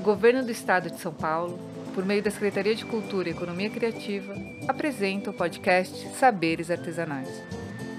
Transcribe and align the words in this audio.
o 0.00 0.02
Governo 0.02 0.42
do 0.42 0.50
Estado 0.50 0.90
de 0.90 0.98
São 0.98 1.12
Paulo, 1.12 1.60
por 1.94 2.06
meio 2.06 2.22
da 2.22 2.30
Secretaria 2.30 2.74
de 2.74 2.86
Cultura 2.86 3.28
e 3.28 3.32
Economia 3.32 3.68
Criativa, 3.68 4.34
apresenta 4.66 5.28
o 5.28 5.34
podcast 5.34 6.08
Saberes 6.16 6.70
Artesanais. 6.70 7.28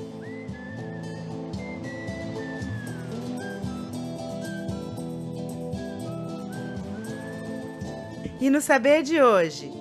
E 8.40 8.50
no 8.50 8.60
saber 8.60 9.02
de 9.02 9.20
hoje, 9.20 9.72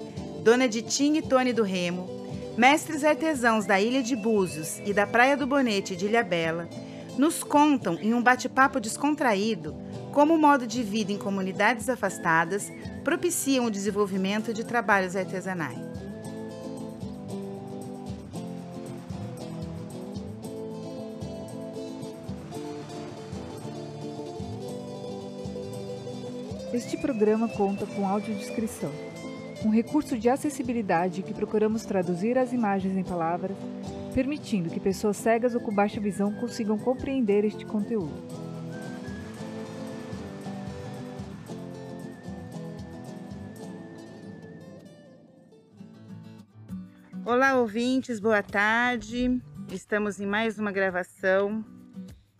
Dona 0.41 0.67
Ditinha 0.67 1.19
e 1.19 1.21
Tony 1.21 1.53
do 1.53 1.61
Remo, 1.61 2.09
mestres 2.57 3.03
artesãos 3.03 3.65
da 3.67 3.79
Ilha 3.79 4.01
de 4.01 4.15
Búzios 4.15 4.79
e 4.83 4.93
da 4.93 5.05
Praia 5.05 5.37
do 5.37 5.45
Bonete 5.45 5.95
de 5.95 6.05
Ilha 6.05 6.23
Bela, 6.23 6.67
nos 7.17 7.43
contam 7.43 7.95
em 8.01 8.13
um 8.13 8.21
bate-papo 8.21 8.79
descontraído 8.79 9.75
como 10.17 10.33
o 10.33 10.39
modo 10.39 10.65
de 10.65 10.81
vida 10.81 11.11
em 11.11 11.17
comunidades 11.19 11.87
afastadas 11.87 12.73
propiciam 13.03 13.67
o 13.67 13.69
desenvolvimento 13.69 14.51
de 14.51 14.63
trabalhos 14.63 15.15
artesanais. 15.15 15.77
Este 26.73 26.97
programa 26.97 27.47
conta 27.47 27.85
com 27.85 28.07
audiodescrição, 28.07 28.89
um 29.63 29.69
recurso 29.69 30.17
de 30.17 30.29
acessibilidade 30.29 31.21
que 31.21 31.31
procuramos 31.31 31.85
traduzir 31.85 32.39
as 32.39 32.51
imagens 32.51 32.97
em 32.97 33.03
palavras, 33.03 33.55
permitindo 34.15 34.71
que 34.71 34.79
pessoas 34.79 35.17
cegas 35.17 35.53
ou 35.53 35.61
com 35.61 35.71
baixa 35.71 35.99
visão 35.99 36.33
consigam 36.33 36.75
compreender 36.79 37.45
este 37.45 37.63
conteúdo. 37.67 38.46
Olá, 47.29 47.55
ouvintes, 47.57 48.21
boa 48.21 48.41
tarde. 48.41 49.41
Estamos 49.69 50.21
em 50.21 50.25
mais 50.25 50.57
uma 50.57 50.71
gravação 50.71 51.61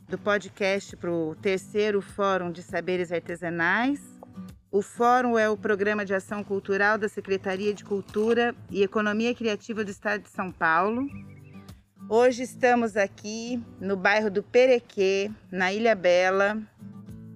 do 0.08 0.18
podcast 0.18 0.96
para 0.96 1.12
o 1.12 1.36
terceiro 1.36 2.02
Fórum 2.02 2.54
de 2.54 2.64
Saberes 2.64 3.12
Artesanais. 3.12 4.00
O 4.72 4.82
Fórum 4.82 5.38
é 5.38 5.50
o 5.50 5.58
programa 5.58 6.06
de 6.06 6.14
ação 6.14 6.42
cultural 6.42 6.98
da 6.98 7.10
Secretaria 7.10 7.74
de 7.74 7.84
Cultura 7.84 8.56
e 8.72 8.82
Economia 8.82 9.36
Criativa 9.36 9.84
do 9.84 9.92
Estado 9.92 10.22
de 10.22 10.30
São 10.30 10.54
Paulo. 10.54 11.06
Hoje 12.08 12.44
estamos 12.44 12.96
aqui 12.96 13.62
no 13.82 13.98
bairro 13.98 14.32
do 14.32 14.42
Perequê, 14.42 15.30
na 15.52 15.74
Ilha 15.74 15.96
Bela. 15.96 16.58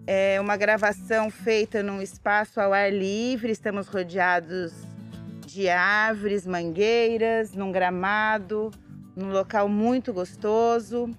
É 0.07 0.39
uma 0.39 0.55
gravação 0.55 1.29
feita 1.29 1.83
num 1.83 2.01
espaço 2.01 2.61
ao 2.61 2.71
ar 2.71 2.93
livre. 2.93 3.51
Estamos 3.51 3.89
rodeados 3.89 4.90
de 5.53 5.69
árvores, 5.69 6.47
mangueiras, 6.47 7.53
num 7.53 7.71
gramado, 7.71 8.71
num 9.15 9.31
local 9.31 9.67
muito 9.67 10.13
gostoso. 10.13 11.09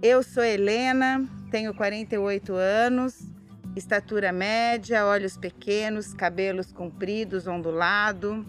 Eu 0.00 0.22
sou 0.22 0.44
Helena, 0.44 1.28
tenho 1.50 1.74
48 1.74 2.54
anos, 2.54 3.28
estatura 3.74 4.30
média, 4.30 5.04
olhos 5.04 5.36
pequenos, 5.36 6.14
cabelos 6.14 6.70
compridos, 6.72 7.46
ondulado, 7.48 8.46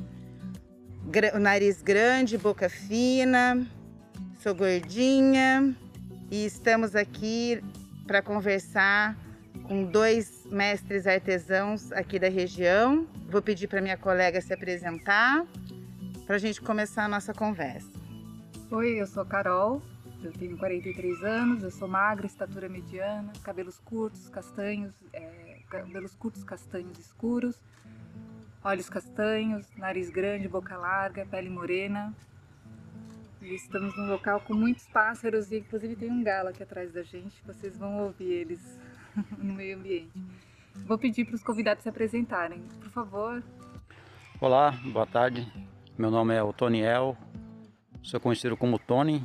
nariz 1.40 1.82
grande, 1.82 2.38
boca 2.38 2.70
fina, 2.70 3.66
sou 4.40 4.54
gordinha 4.54 5.76
e 6.30 6.46
estamos 6.46 6.96
aqui 6.96 7.60
para 8.06 8.22
conversar 8.22 9.18
com 9.64 9.86
dois 9.86 10.46
mestres 10.46 11.08
artesãos 11.08 11.92
aqui 11.92 12.20
da 12.20 12.30
região. 12.30 13.08
Vou 13.30 13.42
pedir 13.42 13.68
para 13.68 13.82
minha 13.82 13.98
colega 13.98 14.40
se 14.42 14.54
apresentar 14.54 15.46
para 16.26 16.36
a 16.36 16.40
gente 16.40 16.62
começar 16.62 17.06
a 17.06 17.08
nossa 17.08 17.34
conversa. 17.34 17.92
Oi, 18.72 19.02
eu 19.02 19.08
sou 19.08 19.26
Carol, 19.26 19.82
eu 20.24 20.32
tenho 20.32 20.58
43 20.58 21.24
anos, 21.24 21.64
eu 21.64 21.72
sou 21.72 21.88
magra, 21.88 22.26
estatura 22.26 22.70
mediana, 22.70 23.32
cabelos 23.44 23.80
curtos, 23.80 24.30
castanhos, 24.30 24.94
é, 25.12 25.60
cabelos 25.70 26.16
curtos, 26.16 26.44
castanhos 26.44 26.98
escuros, 26.98 27.62
olhos 28.64 28.90
castanhos, 28.90 29.68
nariz 29.78 30.10
grande, 30.10 30.48
boca 30.48 30.78
larga, 30.78 31.26
pele 31.26 31.50
morena. 31.50 32.14
Estamos 33.42 33.96
num 33.98 34.08
local 34.08 34.40
com 34.40 34.54
muitos 34.54 34.88
pássaros 34.88 35.52
e 35.52 35.58
inclusive 35.58 35.98
tem 35.98 36.10
um 36.10 36.24
galo 36.24 36.50
aqui 36.50 36.64
atrás 36.64 36.94
da 36.94 37.04
gente, 37.04 37.44
vocês 37.46 37.78
vão 37.78 38.00
ouvir 38.00 38.32
eles 38.32 38.80
no 39.38 39.54
meio 39.54 39.78
ambiente. 39.78 40.12
Vou 40.86 40.98
pedir 40.98 41.26
para 41.26 41.36
os 41.36 41.44
convidados 41.44 41.84
se 41.84 41.90
apresentarem, 41.90 42.62
por 42.80 42.90
favor. 42.90 43.44
Olá, 44.42 44.72
boa 44.92 45.06
tarde. 45.06 45.48
Meu 45.98 46.10
nome 46.10 46.34
é 46.34 46.44
Otoniel, 46.44 47.16
sou 48.02 48.20
conhecido 48.20 48.58
como 48.58 48.80
Tony, 48.80 49.24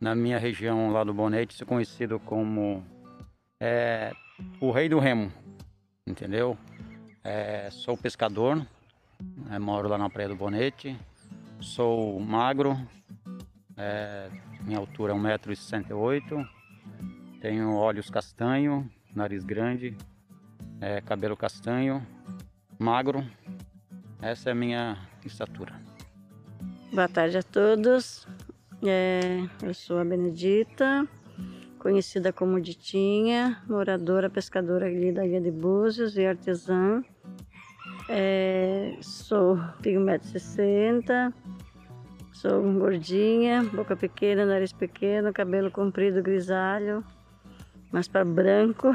na 0.00 0.14
minha 0.14 0.38
região 0.38 0.90
lá 0.90 1.04
do 1.04 1.14
Bonete, 1.14 1.54
sou 1.54 1.66
conhecido 1.66 2.18
como 2.18 2.84
é, 3.60 4.12
o 4.60 4.72
rei 4.72 4.88
do 4.88 4.98
remo, 4.98 5.32
entendeu? 6.04 6.58
É, 7.22 7.70
sou 7.70 7.96
pescador, 7.96 8.66
é, 9.50 9.58
moro 9.58 9.88
lá 9.88 9.96
na 9.96 10.10
Praia 10.10 10.28
do 10.28 10.36
Bonete, 10.36 10.98
sou 11.60 12.18
magro, 12.18 12.76
é, 13.76 14.28
minha 14.62 14.78
altura 14.78 15.12
é 15.12 15.16
1,68m, 15.16 16.48
tenho 17.40 17.74
olhos 17.74 18.10
castanho, 18.10 18.90
nariz 19.14 19.44
grande, 19.44 19.96
é, 20.80 21.00
cabelo 21.00 21.36
castanho, 21.36 22.04
magro, 22.78 23.24
essa 24.20 24.50
é 24.50 24.52
a 24.52 24.54
minha 24.54 24.98
estatura. 25.24 25.74
Boa 26.92 27.08
tarde 27.08 27.38
a 27.38 27.42
todos, 27.42 28.26
é, 28.84 29.44
eu 29.62 29.72
sou 29.72 29.98
a 29.98 30.04
Benedita, 30.04 31.06
conhecida 31.78 32.32
como 32.32 32.60
Ditinha, 32.60 33.62
moradora, 33.68 34.28
pescadora 34.28 34.86
ali 34.86 35.12
da 35.12 35.24
Ilha 35.24 35.40
de 35.40 35.50
Búzios 35.50 36.16
e 36.16 36.26
artesã. 36.26 37.04
É, 38.08 38.96
sou, 39.00 39.58
tenho 39.82 40.00
1,60m, 40.00 41.32
sou 42.32 42.62
gordinha, 42.72 43.62
boca 43.64 43.94
pequena, 43.94 44.46
nariz 44.46 44.72
pequeno, 44.72 45.32
cabelo 45.32 45.70
comprido, 45.70 46.22
grisalho, 46.22 47.04
mas 47.92 48.08
para 48.08 48.24
branco. 48.24 48.88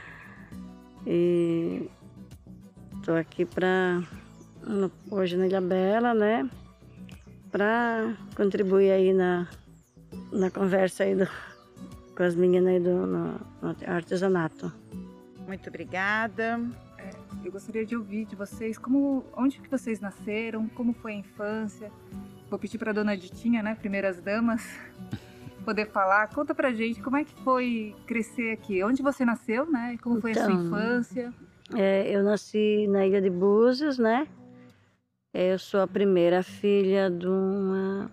e 1.06 1.88
estou 2.96 3.16
aqui 3.16 3.44
para 3.44 4.02
hoje 5.10 5.36
na 5.36 5.46
Ilha 5.46 5.60
Bela, 5.60 6.14
né? 6.14 6.48
para 7.50 8.16
contribuir 8.36 8.90
aí 8.92 9.12
na, 9.12 9.48
na 10.32 10.50
conversa 10.50 11.04
aí 11.04 11.14
do, 11.14 11.28
com 12.16 12.22
as 12.22 12.34
meninas 12.34 12.74
aí 12.74 12.80
do 12.80 13.06
no, 13.06 13.40
no 13.60 13.76
artesanato. 13.86 14.72
Muito 15.46 15.68
obrigada. 15.68 16.60
É, 16.96 17.10
eu 17.44 17.50
gostaria 17.50 17.84
de 17.84 17.96
ouvir 17.96 18.24
de 18.24 18.36
vocês 18.36 18.78
como, 18.78 19.24
onde 19.36 19.60
que 19.60 19.68
vocês 19.68 20.00
nasceram, 20.00 20.68
como 20.68 20.92
foi 20.92 21.12
a 21.12 21.16
infância. 21.16 21.90
Vou 22.48 22.58
pedir 22.58 22.78
para 22.78 22.90
a 22.90 22.94
dona 22.94 23.16
Ditinha, 23.16 23.62
né, 23.62 23.74
primeiras 23.74 24.20
damas, 24.20 24.64
poder 25.60 25.86
falar. 25.86 26.28
Conta 26.28 26.54
pra 26.54 26.72
gente 26.72 27.02
como 27.02 27.16
é 27.16 27.24
que 27.24 27.34
foi 27.42 27.94
crescer 28.06 28.52
aqui. 28.52 28.82
Onde 28.82 29.02
você 29.02 29.24
nasceu, 29.24 29.70
né? 29.70 29.96
Como 30.02 30.20
foi 30.20 30.32
então, 30.32 30.42
a 30.42 30.46
sua 30.46 30.54
então, 30.54 30.66
infância? 30.66 31.34
É, 31.74 32.10
eu 32.10 32.22
nasci 32.22 32.86
na 32.88 33.06
Ilha 33.06 33.20
de 33.20 33.30
Búzios, 33.30 33.98
né? 33.98 34.26
Eu 35.32 35.58
sou 35.58 35.80
a 35.80 35.86
primeira 35.86 36.42
filha 36.42 37.08
de 37.08 37.28
uma, 37.28 38.10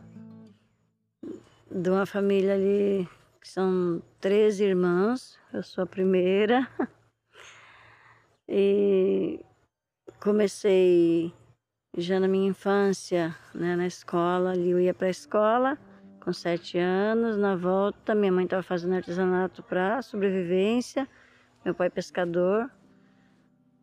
de 1.72 1.90
uma 1.90 2.06
família 2.06 2.54
ali, 2.54 3.10
que 3.42 3.48
são 3.48 4.02
três 4.20 4.60
irmãos. 4.60 5.40
Eu 5.52 5.64
sou 5.64 5.84
a 5.84 5.88
primeira. 5.88 6.68
E 8.50 9.42
comecei 10.22 11.34
já 11.98 12.18
na 12.18 12.30
minha 12.30 12.50
infância, 12.50 13.36
né, 13.54 13.76
na 13.76 13.86
escola, 13.86 14.52
ali 14.52 14.70
eu 14.70 14.80
ia 14.80 14.94
para 14.94 15.08
a 15.08 15.10
escola 15.10 15.78
com 16.28 16.34
sete 16.34 16.78
anos, 16.78 17.38
na 17.38 17.56
volta 17.56 18.14
minha 18.14 18.34
mãe 18.34 18.44
estava 18.44 18.62
fazendo 18.62 18.96
artesanato 18.96 19.64
para 19.64 20.02
sobrevivência, 20.02 21.08
meu 21.64 21.74
pai 21.74 21.90
pescador, 21.90 22.70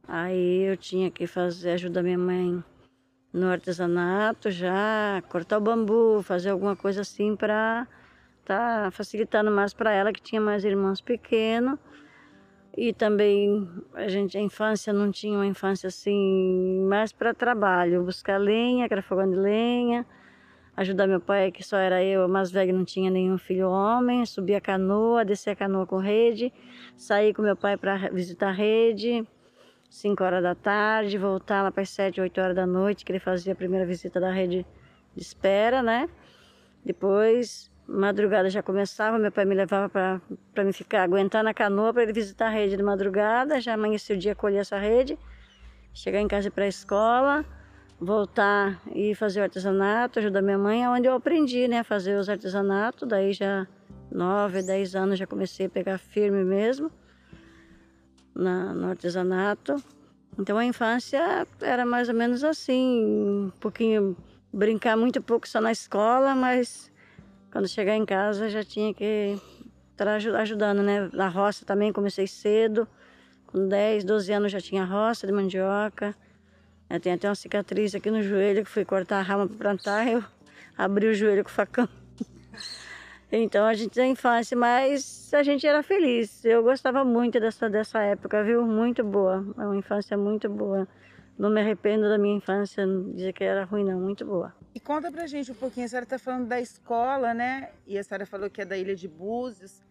aí 0.06 0.64
eu 0.64 0.76
tinha 0.76 1.10
que 1.10 1.26
fazer, 1.26 1.70
ajudar 1.70 2.02
minha 2.02 2.18
mãe 2.18 2.62
no 3.32 3.46
artesanato 3.46 4.50
já, 4.50 5.22
cortar 5.30 5.56
o 5.56 5.60
bambu, 5.62 6.20
fazer 6.22 6.50
alguma 6.50 6.76
coisa 6.76 7.00
assim 7.00 7.34
para 7.34 7.88
tá 8.44 8.90
facilitando 8.92 9.50
mais 9.50 9.72
para 9.72 9.90
ela 9.92 10.12
que 10.12 10.20
tinha 10.20 10.38
mais 10.38 10.66
irmãos 10.66 11.00
pequenos 11.00 11.78
e 12.76 12.92
também 12.92 13.66
a 13.94 14.06
gente, 14.06 14.36
a 14.36 14.40
infância 14.42 14.92
não 14.92 15.10
tinha 15.10 15.38
uma 15.38 15.46
infância 15.46 15.86
assim, 15.86 16.84
mais 16.90 17.10
para 17.10 17.32
trabalho, 17.32 18.04
buscar 18.04 18.36
lenha, 18.36 18.86
era 18.90 19.00
fogão 19.00 19.30
de 19.30 19.36
lenha, 19.36 20.04
ajudar 20.76 21.06
meu 21.06 21.20
pai, 21.20 21.52
que 21.52 21.62
só 21.62 21.76
era 21.76 22.02
eu, 22.02 22.28
mais 22.28 22.50
velho, 22.50 22.74
não 22.74 22.84
tinha 22.84 23.10
nenhum 23.10 23.38
filho 23.38 23.68
homem, 23.70 24.26
subir 24.26 24.54
a 24.54 24.60
canoa, 24.60 25.24
descer 25.24 25.50
a 25.50 25.56
canoa 25.56 25.86
com 25.86 25.98
rede, 25.98 26.52
sair 26.96 27.32
com 27.32 27.42
meu 27.42 27.56
pai 27.56 27.76
para 27.76 28.08
visitar 28.10 28.48
a 28.48 28.52
rede, 28.52 29.26
5 29.88 30.24
horas 30.24 30.42
da 30.42 30.54
tarde, 30.54 31.16
voltar 31.16 31.62
lá 31.62 31.70
para 31.70 31.82
as 31.82 31.90
7, 31.90 32.20
8 32.20 32.40
horas 32.40 32.56
da 32.56 32.66
noite, 32.66 33.04
que 33.04 33.12
ele 33.12 33.20
fazia 33.20 33.52
a 33.52 33.56
primeira 33.56 33.86
visita 33.86 34.18
da 34.18 34.30
rede 34.30 34.66
de 35.14 35.22
espera, 35.22 35.82
né? 35.82 36.08
Depois 36.84 37.70
Madrugada 37.86 38.48
já 38.48 38.62
começava, 38.62 39.18
meu 39.18 39.30
pai 39.30 39.44
me 39.44 39.54
levava 39.54 39.88
para 39.88 40.64
me 40.64 40.72
ficar, 40.72 41.02
aguentar 41.02 41.44
na 41.44 41.52
canoa 41.52 41.92
para 41.92 42.02
ele 42.02 42.12
visitar 42.14 42.46
a 42.46 42.50
rede 42.50 42.76
de 42.76 42.82
madrugada. 42.82 43.60
Já 43.60 43.74
amanhecia 43.74 44.16
o 44.16 44.18
dia, 44.18 44.34
colher 44.34 44.60
essa 44.60 44.78
rede, 44.78 45.18
chegar 45.92 46.20
em 46.20 46.26
casa 46.26 46.50
para 46.50 46.64
a 46.64 46.68
escola, 46.68 47.44
voltar 48.04 48.80
e 48.94 49.14
fazer 49.14 49.40
o 49.40 49.42
artesanato, 49.44 50.18
ajudar 50.18 50.42
minha 50.42 50.58
mãe, 50.58 50.86
onde 50.86 51.08
eu 51.08 51.14
aprendi 51.14 51.66
né, 51.66 51.80
a 51.80 51.84
fazer 51.84 52.18
os 52.18 52.28
artesanatos. 52.28 53.08
Daí 53.08 53.32
já 53.32 53.66
nove, 54.10 54.62
dez 54.62 54.94
anos 54.94 55.18
já 55.18 55.26
comecei 55.26 55.66
a 55.66 55.70
pegar 55.70 55.98
firme 55.98 56.44
mesmo 56.44 56.90
na, 58.34 58.74
no 58.74 58.88
artesanato. 58.88 59.82
Então 60.38 60.58
a 60.58 60.64
infância 60.64 61.46
era 61.60 61.86
mais 61.86 62.08
ou 62.08 62.14
menos 62.14 62.42
assim, 62.42 63.04
um 63.04 63.52
pouquinho, 63.60 64.16
brincar 64.52 64.96
muito 64.96 65.22
pouco 65.22 65.48
só 65.48 65.60
na 65.60 65.72
escola, 65.72 66.34
mas 66.34 66.90
quando 67.52 67.68
chegar 67.68 67.96
em 67.96 68.04
casa 68.04 68.48
já 68.48 68.64
tinha 68.64 68.92
que 68.92 69.38
estar 69.92 70.08
ajudando, 70.40 70.82
né? 70.82 71.08
Na 71.12 71.28
roça 71.28 71.64
também 71.64 71.92
comecei 71.92 72.26
cedo, 72.26 72.86
com 73.46 73.68
10, 73.68 74.02
12 74.04 74.32
anos 74.32 74.50
já 74.50 74.60
tinha 74.60 74.84
roça 74.84 75.26
de 75.26 75.32
mandioca. 75.32 76.14
Eu 76.94 77.00
tenho 77.00 77.16
até 77.16 77.28
uma 77.28 77.34
cicatriz 77.34 77.92
aqui 77.92 78.08
no 78.08 78.22
joelho 78.22 78.64
que 78.64 78.70
fui 78.70 78.84
cortar 78.84 79.18
a 79.18 79.22
rama 79.22 79.48
para 79.48 79.56
plantar, 79.56 80.06
eu 80.06 80.22
abri 80.78 81.08
o 81.08 81.14
joelho 81.14 81.42
com 81.42 81.50
o 81.50 81.52
facão. 81.52 81.88
Então 83.36 83.66
a 83.66 83.74
gente 83.74 83.90
tem 83.90 84.12
infância, 84.12 84.56
mas 84.56 85.34
a 85.34 85.42
gente 85.42 85.66
era 85.66 85.82
feliz. 85.82 86.44
Eu 86.44 86.62
gostava 86.62 87.04
muito 87.04 87.40
dessa, 87.40 87.68
dessa 87.68 87.98
época, 88.00 88.44
viu? 88.44 88.64
Muito 88.64 89.02
boa. 89.02 89.44
É 89.58 89.62
uma 89.62 89.76
infância 89.76 90.16
muito 90.16 90.48
boa. 90.48 90.86
Não 91.36 91.50
me 91.50 91.60
arrependo 91.60 92.08
da 92.08 92.16
minha 92.16 92.36
infância, 92.36 92.86
dizer 93.12 93.32
que 93.32 93.42
era 93.42 93.64
ruim, 93.64 93.82
não, 93.82 93.98
muito 93.98 94.24
boa. 94.24 94.54
E 94.72 94.78
conta 94.78 95.10
pra 95.10 95.26
gente 95.26 95.50
um 95.50 95.54
pouquinho, 95.54 95.86
a 95.86 95.88
senhora 95.88 96.04
está 96.04 96.16
falando 96.16 96.46
da 96.46 96.60
escola, 96.60 97.34
né? 97.34 97.70
E 97.88 97.98
a 97.98 98.04
senhora 98.04 98.24
falou 98.24 98.48
que 98.48 98.62
é 98.62 98.64
da 98.64 98.76
Ilha 98.76 98.94
de 98.94 99.08
Búzios. 99.08 99.82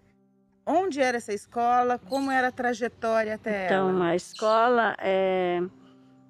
Onde 0.65 1.01
era 1.01 1.17
essa 1.17 1.33
escola? 1.33 1.99
Como 1.99 2.31
era 2.31 2.47
a 2.47 2.51
trajetória 2.51 3.35
até 3.35 3.65
então, 3.65 3.89
ela? 3.89 3.91
Então, 3.91 4.03
a 4.03 4.15
escola 4.15 4.95
é... 4.99 5.61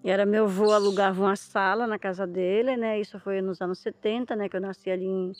era 0.10 0.26
meu 0.26 0.46
avô 0.46 0.72
alugava 0.72 1.22
uma 1.22 1.36
sala 1.36 1.88
na 1.88 1.98
casa 1.98 2.28
dele, 2.28 2.76
né? 2.76 3.00
Isso 3.00 3.20
foi 3.20 3.42
nos 3.42 3.62
anos 3.62 3.80
70, 3.80 4.36
né? 4.36 4.50
Que 4.50 4.58
eu 4.58 4.62
nasci 4.62 4.90
ali 4.90 5.06
em, 5.06 5.32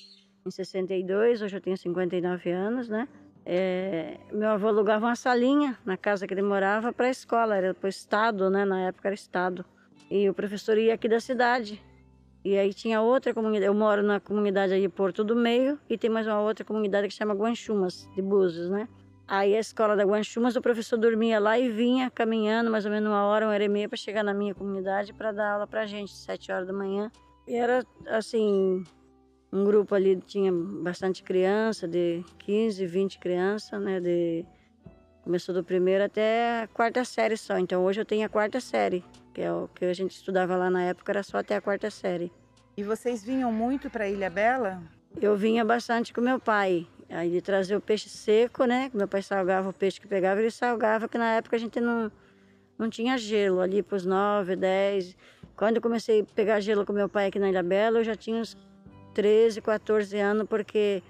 em 0.46 0.52
62, 0.52 1.42
hoje 1.42 1.58
eu 1.58 1.62
tenho 1.62 1.78
59 1.78 2.50
anos, 2.52 2.88
né? 2.88 3.08
É... 3.46 4.18
meu 4.32 4.50
avô 4.50 4.70
alugava 4.70 5.06
uma 5.06 5.16
salinha 5.18 5.78
na 5.86 5.98
casa 5.98 6.26
que 6.26 6.34
ele 6.34 6.42
morava 6.42 6.94
para 6.94 7.08
a 7.08 7.12
escola, 7.12 7.58
era 7.58 7.74
para 7.74 7.88
o 7.88 7.90
estado, 7.90 8.50
né? 8.50 8.64
Na 8.64 8.88
época 8.88 9.10
era 9.10 9.16
estado. 9.16 9.66
E 10.10 10.30
o 10.30 10.34
professor 10.34 10.78
ia 10.78 10.94
aqui 10.94 11.10
da 11.10 11.20
cidade, 11.20 11.82
e 12.46 12.58
aí 12.58 12.74
tinha 12.74 13.02
outra 13.02 13.34
comunidade, 13.34 13.66
eu 13.66 13.74
moro 13.74 14.04
na 14.04 14.20
comunidade 14.20 14.74
aí 14.74 14.82
de 14.82 14.90
Porto 14.90 15.24
do 15.24 15.34
Meio 15.34 15.80
e 15.90 15.98
tem 15.98 16.10
mais 16.10 16.28
uma 16.28 16.42
outra 16.42 16.66
comunidade 16.66 17.08
que 17.08 17.14
chama 17.14 17.34
Guanchumas, 17.34 18.08
de 18.14 18.22
Búzios, 18.22 18.70
né? 18.70 18.88
Aí 19.28 19.56
a 19.56 19.60
escola 19.60 19.96
da 19.96 20.04
Guanchumas, 20.04 20.56
o 20.56 20.62
professor 20.62 20.98
dormia 20.98 21.40
lá 21.40 21.58
e 21.58 21.70
vinha 21.70 22.10
caminhando 22.10 22.70
mais 22.70 22.86
ou 22.86 22.92
menos 22.92 23.10
uma 23.10 23.26
hora, 23.26 23.46
uma 23.46 23.54
hora 23.54 23.64
e 23.64 23.70
meia 23.70 23.88
para 23.88 23.98
chegar 23.98 24.24
na 24.24 24.34
minha 24.34 24.54
comunidade 24.54 25.14
para 25.14 25.32
dar 25.32 25.54
aula 25.54 25.68
para 25.68 25.86
gente, 25.86 26.14
sete 26.14 26.52
horas 26.52 26.68
da 26.68 26.74
manhã. 26.74 27.12
E 27.48 27.56
era 27.56 27.86
assim, 28.08 28.84
um 29.52 29.64
grupo 29.64 29.96
ali 29.96 30.18
tinha 30.18 30.52
bastante 30.52 31.24
criança, 31.24 31.88
de 31.88 32.24
15, 32.40 32.86
20 32.86 33.20
crianças, 33.20 33.82
né? 33.82 34.00
De, 34.00 34.46
começou 35.24 35.56
do 35.56 35.64
primeiro 35.64 36.04
até 36.04 36.64
a 36.64 36.68
quarta 36.68 37.06
série 37.06 37.38
só. 37.38 37.58
Então 37.58 37.84
hoje 37.84 38.02
eu 38.02 38.06
tenho 38.06 38.26
a 38.26 38.30
quarta 38.30 38.60
série 38.60 39.04
que 39.34 39.42
é 39.42 39.52
o 39.52 39.68
que 39.68 39.86
a 39.86 39.94
gente 39.94 40.12
estudava 40.12 40.56
lá 40.56 40.70
na 40.70 40.84
época, 40.84 41.12
era 41.12 41.24
só 41.24 41.40
até 41.40 41.56
a 41.56 41.62
quarta 41.62 41.90
série. 41.90 42.32
E 42.78 42.84
vocês 42.84 43.24
vinham 43.24 43.52
muito 43.52 43.90
para 43.90 44.08
Ilha 44.08 44.30
Bela? 44.30 44.82
Eu 45.20 45.36
vinha 45.36 45.66
bastante 45.66 46.14
com 46.14 46.22
meu 46.22 46.40
pai. 46.40 46.88
Aí 47.10 47.30
ele 47.30 47.42
trazia 47.42 47.78
o 47.78 47.82
peixe 47.82 48.10
seco, 48.10 48.66
né? 48.66 48.90
Meu 48.94 49.08
pai 49.08 49.22
salgava 49.22 49.70
o 49.70 49.74
peixe 49.74 50.00
que 50.00 50.08
pegava, 50.08 50.40
ele 50.42 50.52
salgava, 50.52 51.08
que 51.08 51.18
na 51.18 51.36
época 51.36 51.56
a 51.56 51.60
gente 51.60 51.80
não, 51.80 52.12
não 52.78 52.90
tinha 52.90 53.18
gelo, 53.18 53.60
ali 53.60 53.82
para 53.84 53.96
os 53.96 54.06
9, 54.06 54.56
10. 54.56 55.16
Quando 55.56 55.78
eu 55.78 55.82
comecei 55.82 56.22
a 56.22 56.24
pegar 56.24 56.60
gelo 56.60 56.86
com 56.86 56.94
meu 56.94 57.08
pai 57.08 57.28
aqui 57.28 57.40
na 57.40 57.50
Ilha 57.50 57.64
Bela, 57.64 58.00
eu 58.00 58.04
já 58.04 58.16
tinha 58.16 58.38
uns 58.38 58.58
13, 59.14 59.62
14 59.62 60.18
anos, 60.20 60.48
porque 60.48 61.04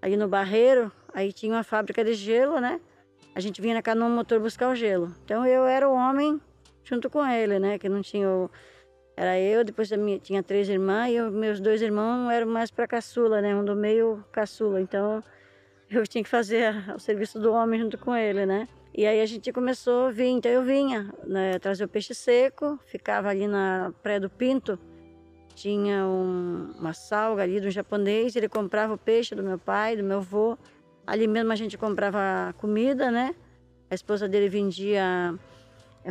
ali 0.00 0.16
no 0.16 0.28
Barreiro, 0.28 0.90
aí 1.12 1.32
tinha 1.32 1.52
uma 1.52 1.64
fábrica 1.64 2.04
de 2.04 2.14
gelo, 2.14 2.60
né? 2.60 2.80
A 3.34 3.40
gente 3.40 3.60
vinha 3.60 3.74
na 3.74 3.82
canoa 3.82 4.08
motor 4.08 4.40
buscar 4.40 4.70
o 4.70 4.74
gelo. 4.74 5.14
Então 5.24 5.46
eu 5.46 5.64
era 5.66 5.88
o 5.88 5.92
homem 5.92 6.40
junto 6.84 7.08
com 7.08 7.24
ele, 7.26 7.58
né? 7.58 7.78
Que 7.78 7.88
não 7.88 8.02
tinha 8.02 8.28
o... 8.28 8.50
Era 9.16 9.38
eu, 9.38 9.64
depois 9.64 9.90
minha, 9.92 10.18
tinha 10.18 10.42
três 10.42 10.68
irmãs 10.68 11.12
e 11.12 11.20
os 11.20 11.32
meus 11.32 11.60
dois 11.60 11.82
irmãos 11.82 12.30
eram 12.30 12.46
mais 12.46 12.70
para 12.70 12.86
caçula, 12.86 13.40
né? 13.40 13.54
Um 13.54 13.64
do 13.64 13.76
meio 13.76 14.24
caçula. 14.32 14.80
Então 14.80 15.22
eu 15.90 16.06
tinha 16.06 16.22
que 16.22 16.30
fazer 16.30 16.74
o 16.94 16.98
serviço 16.98 17.38
do 17.38 17.52
homem 17.52 17.80
junto 17.80 17.98
com 17.98 18.14
ele, 18.14 18.46
né? 18.46 18.68
E 18.94 19.06
aí 19.06 19.20
a 19.20 19.26
gente 19.26 19.52
começou 19.52 20.06
a 20.06 20.10
vir, 20.10 20.28
então 20.28 20.50
eu 20.50 20.62
vinha, 20.62 21.12
né, 21.24 21.58
trazer 21.58 21.84
o 21.84 21.88
peixe 21.88 22.14
seco, 22.14 22.78
ficava 22.86 23.28
ali 23.28 23.46
na 23.46 23.92
Praia 24.02 24.20
do 24.20 24.28
Pinto, 24.28 24.78
tinha 25.54 26.06
um, 26.06 26.72
uma 26.78 26.92
salga 26.92 27.42
ali 27.42 27.60
do 27.60 27.70
japonês, 27.70 28.34
ele 28.34 28.48
comprava 28.48 28.94
o 28.94 28.98
peixe 28.98 29.34
do 29.34 29.42
meu 29.42 29.58
pai, 29.58 29.96
do 29.96 30.02
meu 30.02 30.18
avô, 30.18 30.58
ali 31.06 31.26
mesmo 31.26 31.52
a 31.52 31.56
gente 31.56 31.78
comprava 31.78 32.52
comida, 32.58 33.10
né? 33.10 33.34
A 33.90 33.94
esposa 33.94 34.28
dele 34.28 34.48
vendia 34.48 35.34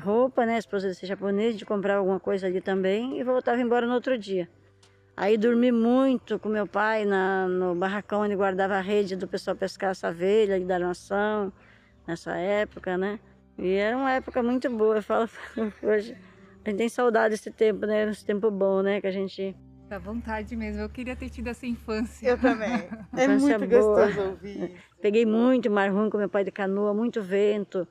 roupa, 0.01 0.45
né? 0.45 0.55
A 0.55 0.59
esposa 0.59 0.87
desse 0.87 1.05
japonês, 1.05 1.57
de 1.57 1.65
comprar 1.65 1.97
alguma 1.97 2.19
coisa 2.19 2.47
ali 2.47 2.61
também 2.61 3.19
e 3.19 3.23
voltava 3.23 3.61
embora 3.61 3.85
no 3.85 3.93
outro 3.93 4.17
dia. 4.17 4.49
Aí 5.19 5.37
dormi 5.37 5.69
muito 5.69 6.39
com 6.39 6.47
meu 6.47 6.65
pai 6.65 7.03
na, 7.03 7.45
no 7.45 7.75
barracão 7.75 8.21
onde 8.21 8.37
guardava 8.37 8.75
a 8.75 8.79
rede 8.79 9.17
do 9.17 9.27
pessoal 9.27 9.53
pescar 9.53 9.91
essa 9.91 10.13
velha 10.13 10.57
e 10.57 10.63
da 10.63 10.79
nação, 10.79 11.51
nessa 12.07 12.37
época, 12.37 12.97
né? 12.97 13.19
E 13.57 13.73
era 13.73 13.97
uma 13.97 14.13
época 14.13 14.41
muito 14.41 14.69
boa, 14.69 14.95
eu 14.95 15.03
falo 15.03 15.29
hoje. 15.83 16.15
A 16.63 16.69
gente 16.69 16.77
tem 16.77 16.87
saudade 16.87 17.31
desse 17.31 17.51
tempo, 17.51 17.85
né? 17.85 18.09
Esse 18.09 18.23
tempo 18.23 18.49
bom, 18.49 18.81
né? 18.81 19.01
Que 19.01 19.07
a 19.07 19.11
gente 19.11 19.53
Dá 19.89 19.99
vontade 19.99 20.55
mesmo. 20.55 20.83
Eu 20.83 20.89
queria 20.89 21.17
ter 21.17 21.29
tido 21.29 21.47
essa 21.47 21.67
infância. 21.67 22.29
Eu 22.29 22.37
também. 22.37 22.71
é 23.17 23.27
muito 23.27 23.67
boa. 23.67 24.05
gostoso 24.05 24.29
ouvir. 24.29 24.73
Peguei 25.01 25.25
muito 25.25 25.69
mar 25.69 25.91
ruim 25.91 26.09
com 26.09 26.17
meu 26.17 26.29
pai 26.29 26.45
de 26.45 26.51
canoa, 26.51 26.93
muito 26.93 27.21
vento. 27.21 27.85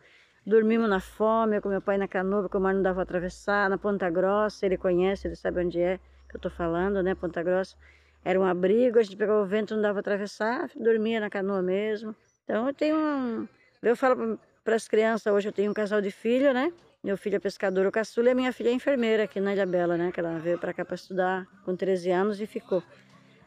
Dormimos 0.47 0.89
na 0.89 0.99
fome, 0.99 1.61
com 1.61 1.69
meu 1.69 1.83
pai 1.83 1.99
na 1.99 2.09
canoa, 2.09 2.45
porque 2.45 2.57
o 2.57 2.61
mar 2.61 2.73
não 2.73 2.81
dava 2.81 2.95
para 2.95 3.03
atravessar. 3.03 3.69
Na 3.69 3.77
Ponta 3.77 4.09
Grossa, 4.09 4.65
ele 4.65 4.79
conhece, 4.79 5.29
ele 5.29 5.37
sabe 5.37 5.63
onde 5.63 5.79
é 5.79 6.01
que 6.29 6.37
eu 6.37 6.39
estou 6.39 6.51
falando, 6.51 7.03
né? 7.03 7.15
Ponta 7.15 7.43
Grossa. 7.43 7.77
Era 8.25 8.39
um 8.39 8.45
abrigo, 8.45 8.99
a 8.99 9.03
gente 9.03 9.17
pegava 9.17 9.41
o 9.41 9.47
vento, 9.47 9.75
não 9.75 9.83
dava 9.83 10.01
atravessar, 10.01 10.69
dormia 10.77 11.21
na 11.21 11.31
canoa 11.31 11.63
mesmo. 11.63 12.15
Então 12.45 12.67
eu 12.67 12.75
tenho 12.75 12.97
um... 12.97 13.49
Eu 13.83 13.97
falo 13.97 14.39
para 14.65 14.75
as 14.77 14.89
crianças, 14.89 15.33
hoje 15.33 15.49
eu 15.49 15.53
tenho 15.53 15.71
um 15.71 15.75
casal 15.75 16.01
de 16.01 16.11
filho, 16.11 16.53
né? 16.53 16.73
Meu 17.03 17.17
filho 17.17 17.37
é 17.37 17.39
pescador, 17.39 17.87
o 17.87 17.93
caçula, 17.93 18.29
e 18.29 18.33
a 18.33 18.35
minha 18.35 18.53
filha 18.53 18.71
é 18.71 18.73
enfermeira 18.73 19.25
aqui 19.25 19.41
na 19.41 19.53
Ilha 19.53 19.65
Bela, 19.65 19.97
né? 19.97 20.11
Que 20.13 20.21
ela 20.21 20.39
veio 20.39 20.59
para 20.59 20.73
cá 20.75 20.85
para 20.85 20.97
estudar 20.97 21.47
com 21.65 21.77
13 21.77 22.11
anos 22.11 22.41
e 22.41 22.47
ficou. 22.47 22.83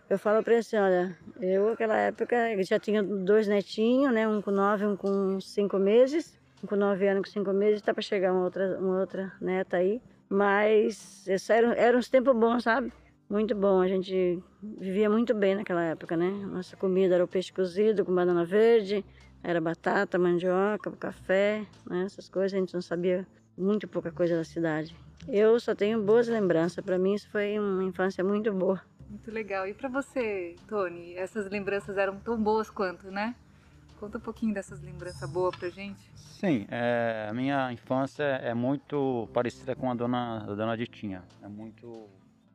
Eu 0.09 0.17
falo 0.17 0.41
para 0.41 0.53
ele 0.53 0.61
assim, 0.61 0.77
olha, 0.77 1.17
eu 1.39 1.69
naquela 1.69 1.97
época 1.97 2.35
já 2.63 2.79
tinha 2.79 3.03
dois 3.03 3.47
netinhos, 3.47 4.13
né? 4.13 4.27
Um 4.27 4.41
com 4.41 4.51
nove, 4.51 4.85
um 4.85 4.95
com 4.95 5.39
cinco 5.39 5.77
meses 5.77 6.39
com 6.67 6.75
nove 6.75 7.07
anos, 7.07 7.25
com 7.25 7.31
cinco 7.31 7.53
meses, 7.53 7.79
está 7.79 7.93
para 7.93 8.01
chegar 8.01 8.31
uma 8.33 8.43
outra, 8.43 8.77
uma 8.79 8.99
outra 8.99 9.33
neta 9.41 9.77
aí. 9.77 10.01
Mas 10.31 11.27
esse 11.27 11.51
eram, 11.51 11.73
eram 11.73 11.99
uns 11.99 12.07
tempos 12.07 12.33
bons, 12.33 12.63
sabe? 12.63 12.93
Muito 13.29 13.53
bom, 13.53 13.81
a 13.81 13.87
gente 13.89 14.41
vivia 14.63 15.09
muito 15.09 15.33
bem 15.33 15.55
naquela 15.55 15.83
época, 15.83 16.15
né? 16.15 16.29
Nossa 16.29 16.77
comida 16.77 17.15
era 17.15 17.23
o 17.23 17.27
peixe 17.27 17.51
cozido 17.51 18.05
com 18.05 18.15
banana 18.15 18.45
verde, 18.45 19.03
era 19.43 19.59
batata, 19.59 20.17
mandioca, 20.17 20.89
café, 20.91 21.65
né? 21.85 22.03
essas 22.05 22.29
coisas, 22.29 22.53
a 22.53 22.59
gente 22.59 22.73
não 22.73 22.81
sabia 22.81 23.27
muito 23.57 23.89
pouca 23.89 24.09
coisa 24.09 24.37
da 24.37 24.45
cidade. 24.45 24.95
Eu 25.27 25.59
só 25.59 25.75
tenho 25.75 26.01
boas 26.01 26.29
lembranças, 26.29 26.81
para 26.81 26.97
mim 26.97 27.13
isso 27.13 27.29
foi 27.29 27.59
uma 27.59 27.83
infância 27.83 28.23
muito 28.23 28.53
boa. 28.53 28.81
Muito 29.09 29.29
legal. 29.29 29.67
E 29.67 29.73
para 29.73 29.89
você, 29.89 30.55
Tony, 30.65 31.13
essas 31.15 31.49
lembranças 31.49 31.97
eram 31.97 32.15
tão 32.19 32.41
boas 32.41 32.69
quanto, 32.69 33.11
né? 33.11 33.35
Conta 34.01 34.17
um 34.17 34.21
pouquinho 34.21 34.51
dessas 34.51 34.81
lembranças 34.81 35.29
boas 35.29 35.55
pra 35.55 35.69
gente. 35.69 36.09
Sim, 36.15 36.65
é, 36.71 37.27
a 37.29 37.33
minha 37.35 37.71
infância 37.71 38.23
é 38.23 38.51
muito 38.51 39.29
parecida 39.31 39.75
com 39.75 39.91
a 39.91 39.93
dona, 39.93 40.37
a 40.37 40.55
dona 40.55 40.75
Ditinha. 40.75 41.23
É 41.39 41.47
muito, 41.47 42.09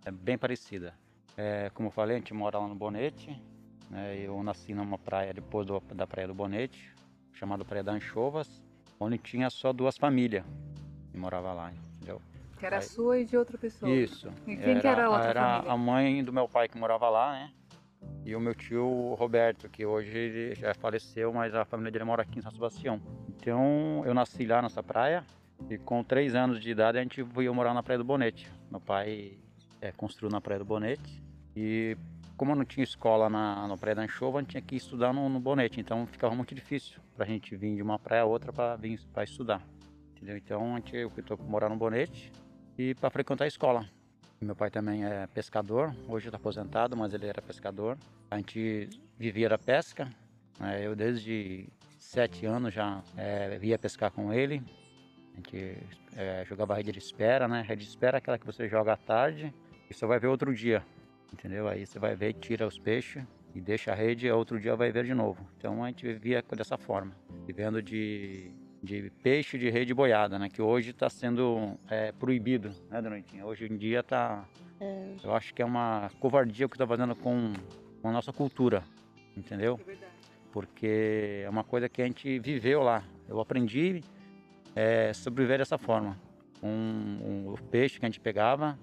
é 0.05 0.11
bem 0.11 0.37
parecida. 0.37 0.93
É, 1.37 1.71
como 1.73 1.87
eu 1.87 1.93
falei, 1.93 2.17
a 2.17 2.19
gente 2.19 2.35
mora 2.35 2.59
lá 2.59 2.67
no 2.67 2.75
Bonete. 2.75 3.41
Né, 3.89 4.19
eu 4.19 4.43
nasci 4.43 4.75
numa 4.75 4.99
praia 4.99 5.33
depois 5.33 5.65
do, 5.65 5.81
da 5.95 6.05
Praia 6.05 6.27
do 6.27 6.35
Bonete, 6.35 6.93
chamada 7.33 7.65
Praia 7.65 7.85
da 7.85 7.93
Anchovas, 7.93 8.61
onde 8.99 9.17
tinha 9.17 9.49
só 9.49 9.73
duas 9.73 9.97
famílias 9.97 10.45
que 11.13 11.17
morava 11.17 11.53
lá, 11.53 11.71
entendeu? 11.95 12.21
Que 12.59 12.67
era 12.67 12.79
Aí, 12.79 12.83
sua 12.83 13.21
e 13.21 13.25
de 13.25 13.37
outra 13.37 13.57
pessoa. 13.57 13.95
Isso. 13.95 14.33
E 14.49 14.57
quem 14.57 14.71
era, 14.73 14.81
que 14.81 14.87
era 14.89 15.05
a 15.07 15.11
outra 15.11 15.29
Era 15.29 15.51
família? 15.53 15.73
a 15.73 15.77
mãe 15.77 16.25
do 16.25 16.33
meu 16.33 16.49
pai 16.49 16.67
que 16.67 16.77
morava 16.77 17.09
lá, 17.09 17.31
né? 17.35 17.53
E 18.25 18.35
o 18.35 18.41
meu 18.41 18.55
tio 18.55 19.15
Roberto, 19.15 19.69
que 19.69 19.87
hoje 19.87 20.55
já 20.57 20.75
faleceu, 20.75 21.33
mas 21.33 21.55
a 21.55 21.65
família 21.65 21.93
dele 21.93 22.05
mora 22.05 22.23
aqui 22.23 22.39
em 22.39 22.43
São 22.43 22.51
Sebastião. 22.51 23.01
Então 23.29 24.03
eu 24.05 24.13
nasci 24.13 24.45
lá 24.45 24.61
nessa 24.61 24.83
praia 24.83 25.25
e 25.71 25.79
com 25.79 26.03
três 26.03 26.35
anos 26.35 26.61
de 26.61 26.71
idade 26.71 26.99
a 26.99 27.03
gente 27.03 27.23
veio 27.23 27.55
morar 27.55 27.73
na 27.73 27.83
Praia 27.83 27.99
do 27.99 28.05
Bonete. 28.05 28.51
Meu 28.71 28.81
pai 28.81 29.39
é, 29.81 29.93
construiu 29.93 30.31
na 30.31 30.41
Praia 30.41 30.59
do 30.59 30.65
Bonete 30.65 31.23
e 31.55 31.97
como 32.37 32.55
não 32.55 32.65
tinha 32.65 32.85
escola 32.85 33.31
na, 33.31 33.67
na 33.67 33.77
Praia 33.77 33.95
da 33.95 34.03
Anchova, 34.03 34.39
a 34.39 34.41
gente 34.43 34.51
tinha 34.51 34.63
que 34.63 34.77
estudar 34.77 35.13
no, 35.13 35.29
no 35.29 35.41
Bonete, 35.41 35.81
então 35.81 36.07
ficava 36.07 36.35
muito 36.35 36.55
difícil 36.55 37.01
para 37.15 37.25
a 37.25 37.29
gente 37.29 37.57
vir 37.57 37.77
de 37.77 37.83
uma 37.83 37.99
praia 37.99 38.23
a 38.23 38.27
outra 38.27 38.53
para 38.53 38.77
vir 38.77 39.01
para 39.13 39.25
estudar. 39.25 39.63
Entendeu? 40.15 40.37
Então 40.37 40.75
a 40.75 40.77
gente 40.79 41.05
optou 41.05 41.37
por 41.39 41.49
morar 41.49 41.69
no 41.69 41.77
Bonete 41.77 42.33
e 42.77 42.95
para 42.95 43.09
frequentar 43.09 43.45
a 43.45 43.49
escola. 43.49 43.89
Meu 44.41 44.55
pai 44.55 44.71
também 44.71 45.05
é 45.05 45.27
pescador, 45.29 45.95
hoje 46.07 46.29
está 46.29 46.37
aposentado, 46.37 46.95
mas 46.95 47.15
ele 47.15 47.27
era 47.27 47.41
pescador. 47.41 47.97
A 48.31 48.37
gente 48.37 48.91
vivia 49.19 49.49
da 49.49 49.57
pesca, 49.57 50.13
né? 50.61 50.87
eu 50.87 50.95
desde 50.95 51.67
sete 51.99 52.45
anos 52.45 52.75
já 52.75 53.03
é, 53.17 53.59
via 53.59 53.79
pescar 53.79 54.11
com 54.11 54.33
ele. 54.33 54.63
A 55.33 55.37
gente 55.37 55.79
é, 56.17 56.45
jogava 56.47 56.75
rede 56.75 56.93
de 56.93 56.99
espera, 56.99 57.49
né? 57.49 57.63
Rede 57.67 57.83
de 57.83 57.89
espera 57.89 58.17
é 58.17 58.19
aquela 58.19 58.39
que 58.39 58.45
você 58.45 58.69
joga 58.69 58.93
à 58.93 58.97
tarde 58.97 59.53
e 59.89 59.95
você 59.95 60.05
vai 60.05 60.19
ver 60.19 60.27
outro 60.27 60.55
dia, 60.55 60.85
entendeu? 61.33 61.67
Aí 61.67 61.87
você 61.87 61.99
vai 61.99 62.15
ver, 62.15 62.35
tira 62.35 62.67
os 62.67 62.79
peixes 62.79 63.25
e 63.55 63.61
deixa 63.61 63.93
a 63.93 63.95
rede 63.95 64.27
e 64.27 64.31
outro 64.31 64.61
dia 64.61 64.77
vai 64.77 64.93
ver 64.93 65.05
de 65.05 65.15
novo. 65.15 65.49
Então 65.57 65.83
a 65.83 65.89
gente 65.89 66.07
vivia 66.07 66.45
dessa 66.55 66.77
forma, 66.77 67.17
vivendo 67.47 67.83
de 67.83 68.51
de 68.87 69.11
peixe 69.23 69.59
de 69.59 69.69
rede 69.69 69.93
boiada, 69.93 70.39
né? 70.39 70.49
Que 70.49 70.63
hoje 70.63 70.91
está 70.91 71.11
sendo 71.11 71.77
é, 71.91 72.13
proibido, 72.13 72.71
né, 72.89 73.03
Donatinha? 73.03 73.45
Hoje 73.45 73.67
em 73.67 73.77
dia 73.77 74.01
está... 74.01 74.45
É. 74.81 75.15
Eu 75.25 75.35
acho 75.35 75.53
que 75.53 75.61
é 75.61 75.65
uma 75.65 76.11
covardia 76.21 76.67
o 76.67 76.69
que 76.69 76.77
está 76.77 76.87
fazendo 76.87 77.17
com, 77.17 77.53
com 78.01 78.09
a 78.09 78.13
nossa 78.13 78.33
cultura, 78.33 78.85
entendeu? 79.37 79.81
É. 79.89 79.97
Porque 80.53 81.43
é 81.45 81.51
uma 81.51 81.65
coisa 81.65 81.89
que 81.89 82.01
a 82.01 82.07
gente 82.07 82.39
viveu 82.39 82.83
lá. 82.83 83.03
Eu 83.29 83.41
aprendi 83.41 84.03
é, 84.75 85.13
sobreviver 85.13 85.59
dessa 85.59 85.77
forma. 85.77 86.17
Com 86.61 86.69
um, 86.69 87.53
o 87.53 87.59
peixe 87.65 87.99
que 87.99 88.07
a 88.07 88.09
gente 88.09 88.21
pegava 88.21 88.79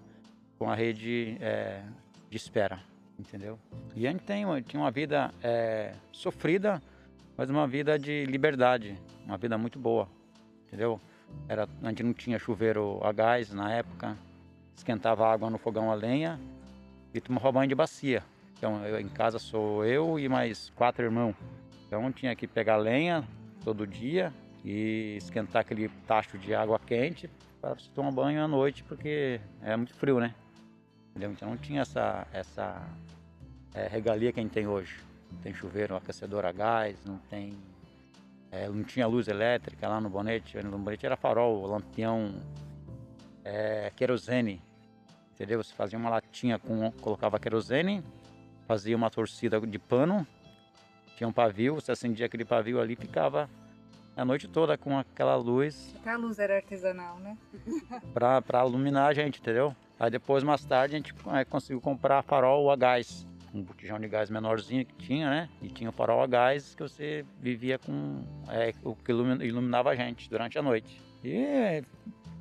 com 0.60 0.70
a 0.70 0.76
rede 0.76 1.38
é, 1.40 1.82
de 2.30 2.38
espera, 2.38 2.80
entendeu? 3.18 3.58
E 3.96 4.06
a 4.06 4.12
gente 4.12 4.24
tem, 4.24 4.46
tinha 4.64 4.82
uma 4.82 4.92
vida 4.92 5.32
é, 5.42 5.94
sofrida, 6.12 6.82
mas 7.38 7.50
uma 7.50 7.68
vida 7.68 7.98
de 7.98 8.26
liberdade, 8.26 8.96
uma 9.26 9.38
vida 9.38 9.58
muito 9.58 9.80
boa, 9.80 10.08
entendeu? 10.68 11.00
Era, 11.48 11.68
a 11.82 11.90
gente 11.90 12.04
não 12.04 12.14
tinha 12.14 12.38
chuveiro 12.38 13.00
a 13.04 13.12
gás 13.12 13.52
na 13.52 13.72
época, 13.72 14.18
esquentava 14.76 15.28
água 15.28 15.50
no 15.50 15.58
fogão 15.58 15.92
a 15.92 15.96
lenha 15.96 16.40
e 17.14 17.20
tomava 17.20 17.52
banho 17.52 17.68
de 17.68 17.76
bacia. 17.76 18.24
Então 18.58 18.86
eu, 18.86 19.00
em 19.00 19.10
casa 19.10 19.40
sou 19.40 19.84
eu 19.84 20.20
e 20.20 20.30
mais 20.30 20.72
quatro 20.76 21.04
irmãos. 21.04 21.36
Então 21.88 22.12
tinha 22.12 22.36
que 22.36 22.48
pegar 22.48 22.78
lenha 22.78 23.24
todo 23.64 23.88
dia 23.88 24.34
e 24.64 25.16
esquentar 25.18 25.62
aquele 25.62 25.90
tacho 26.08 26.38
de 26.38 26.54
água 26.54 26.80
quente 26.80 27.30
para 27.60 27.74
você 27.74 27.90
tomar 27.94 28.12
banho 28.12 28.44
à 28.44 28.48
noite, 28.48 28.84
porque 28.84 29.40
é 29.62 29.76
muito 29.76 29.94
frio, 29.94 30.20
né? 30.20 30.36
Entendeu? 31.10 31.32
Então 31.32 31.50
não 31.50 31.58
tinha 31.58 31.82
essa, 31.82 32.28
essa 32.32 32.82
é, 33.74 33.88
regalia 33.88 34.32
que 34.32 34.40
a 34.40 34.44
gente 34.44 34.52
tem 34.52 34.68
hoje 34.68 34.98
não 35.34 35.42
tem 35.42 35.54
chuveiro, 35.54 35.96
aquecedor 35.96 36.46
a 36.46 36.52
gás, 36.52 37.04
não 37.06 37.18
tem. 37.18 37.58
É, 38.52 38.70
não 38.70 38.84
tinha 38.84 39.08
luz 39.08 39.28
elétrica 39.28 39.88
lá 39.88 40.00
no 40.00 40.10
bonete. 40.10 40.58
No 40.64 40.78
bonete 40.78 41.06
era 41.06 41.18
farol, 41.18 41.66
lampião, 41.66 42.36
é, 43.44 43.92
querosene. 43.96 44.62
Entendeu? 45.34 45.64
Você 45.64 45.74
fazia 45.74 45.98
uma 45.98 46.10
latinha 46.10 46.60
com. 46.60 46.92
colocava 47.02 47.40
querosene, 47.40 48.04
fazia 48.68 48.96
uma 48.96 49.10
torcida 49.10 49.60
de 49.60 49.80
pano, 49.80 50.26
tinha 51.18 51.28
um 51.28 51.34
pavio, 51.34 51.76
você 51.76 51.92
acendia 51.92 52.28
aquele 52.28 52.46
pavio 52.46 52.80
ali 52.80 52.96
ficava 52.96 53.50
a 54.16 54.24
noite 54.24 54.48
toda 54.48 54.78
com 54.78 54.98
aquela 54.98 55.36
luz. 55.36 55.94
Até 56.00 56.12
a 56.12 56.18
luz 56.18 56.38
era 56.38 56.58
artesanal, 56.58 57.18
né? 57.18 57.36
pra, 58.14 58.42
pra 58.42 58.66
iluminar 58.66 59.10
a 59.10 59.14
gente, 59.14 59.40
entendeu? 59.40 59.76
Aí 60.00 60.12
depois, 60.12 60.44
mais 60.44 60.64
tarde, 60.64 60.96
a 60.96 60.98
gente 61.00 61.16
é, 61.34 61.44
conseguiu 61.44 61.82
comprar 61.82 62.22
farol 62.22 62.70
a 62.70 62.76
gás 62.76 63.26
um 63.54 63.62
botijão 63.62 64.00
de 64.00 64.08
gás 64.08 64.30
menorzinho 64.30 64.86
que 64.86 64.96
tinha, 64.96 65.30
né? 65.30 65.50
E 65.62 65.70
tinha 65.70 65.90
o 65.90 65.94
farol 65.94 66.22
a 66.22 66.28
gás 66.28 66.74
que 66.74 66.82
você 66.82 67.24
vivia 67.40 67.78
com 67.78 68.24
é, 68.50 68.74
o 68.84 68.96
que 68.96 69.12
iluminava 69.12 69.92
a 69.92 69.96
gente 69.96 70.30
durante 70.30 70.58
a 70.58 70.62
noite. 70.62 71.02
E 71.24 71.84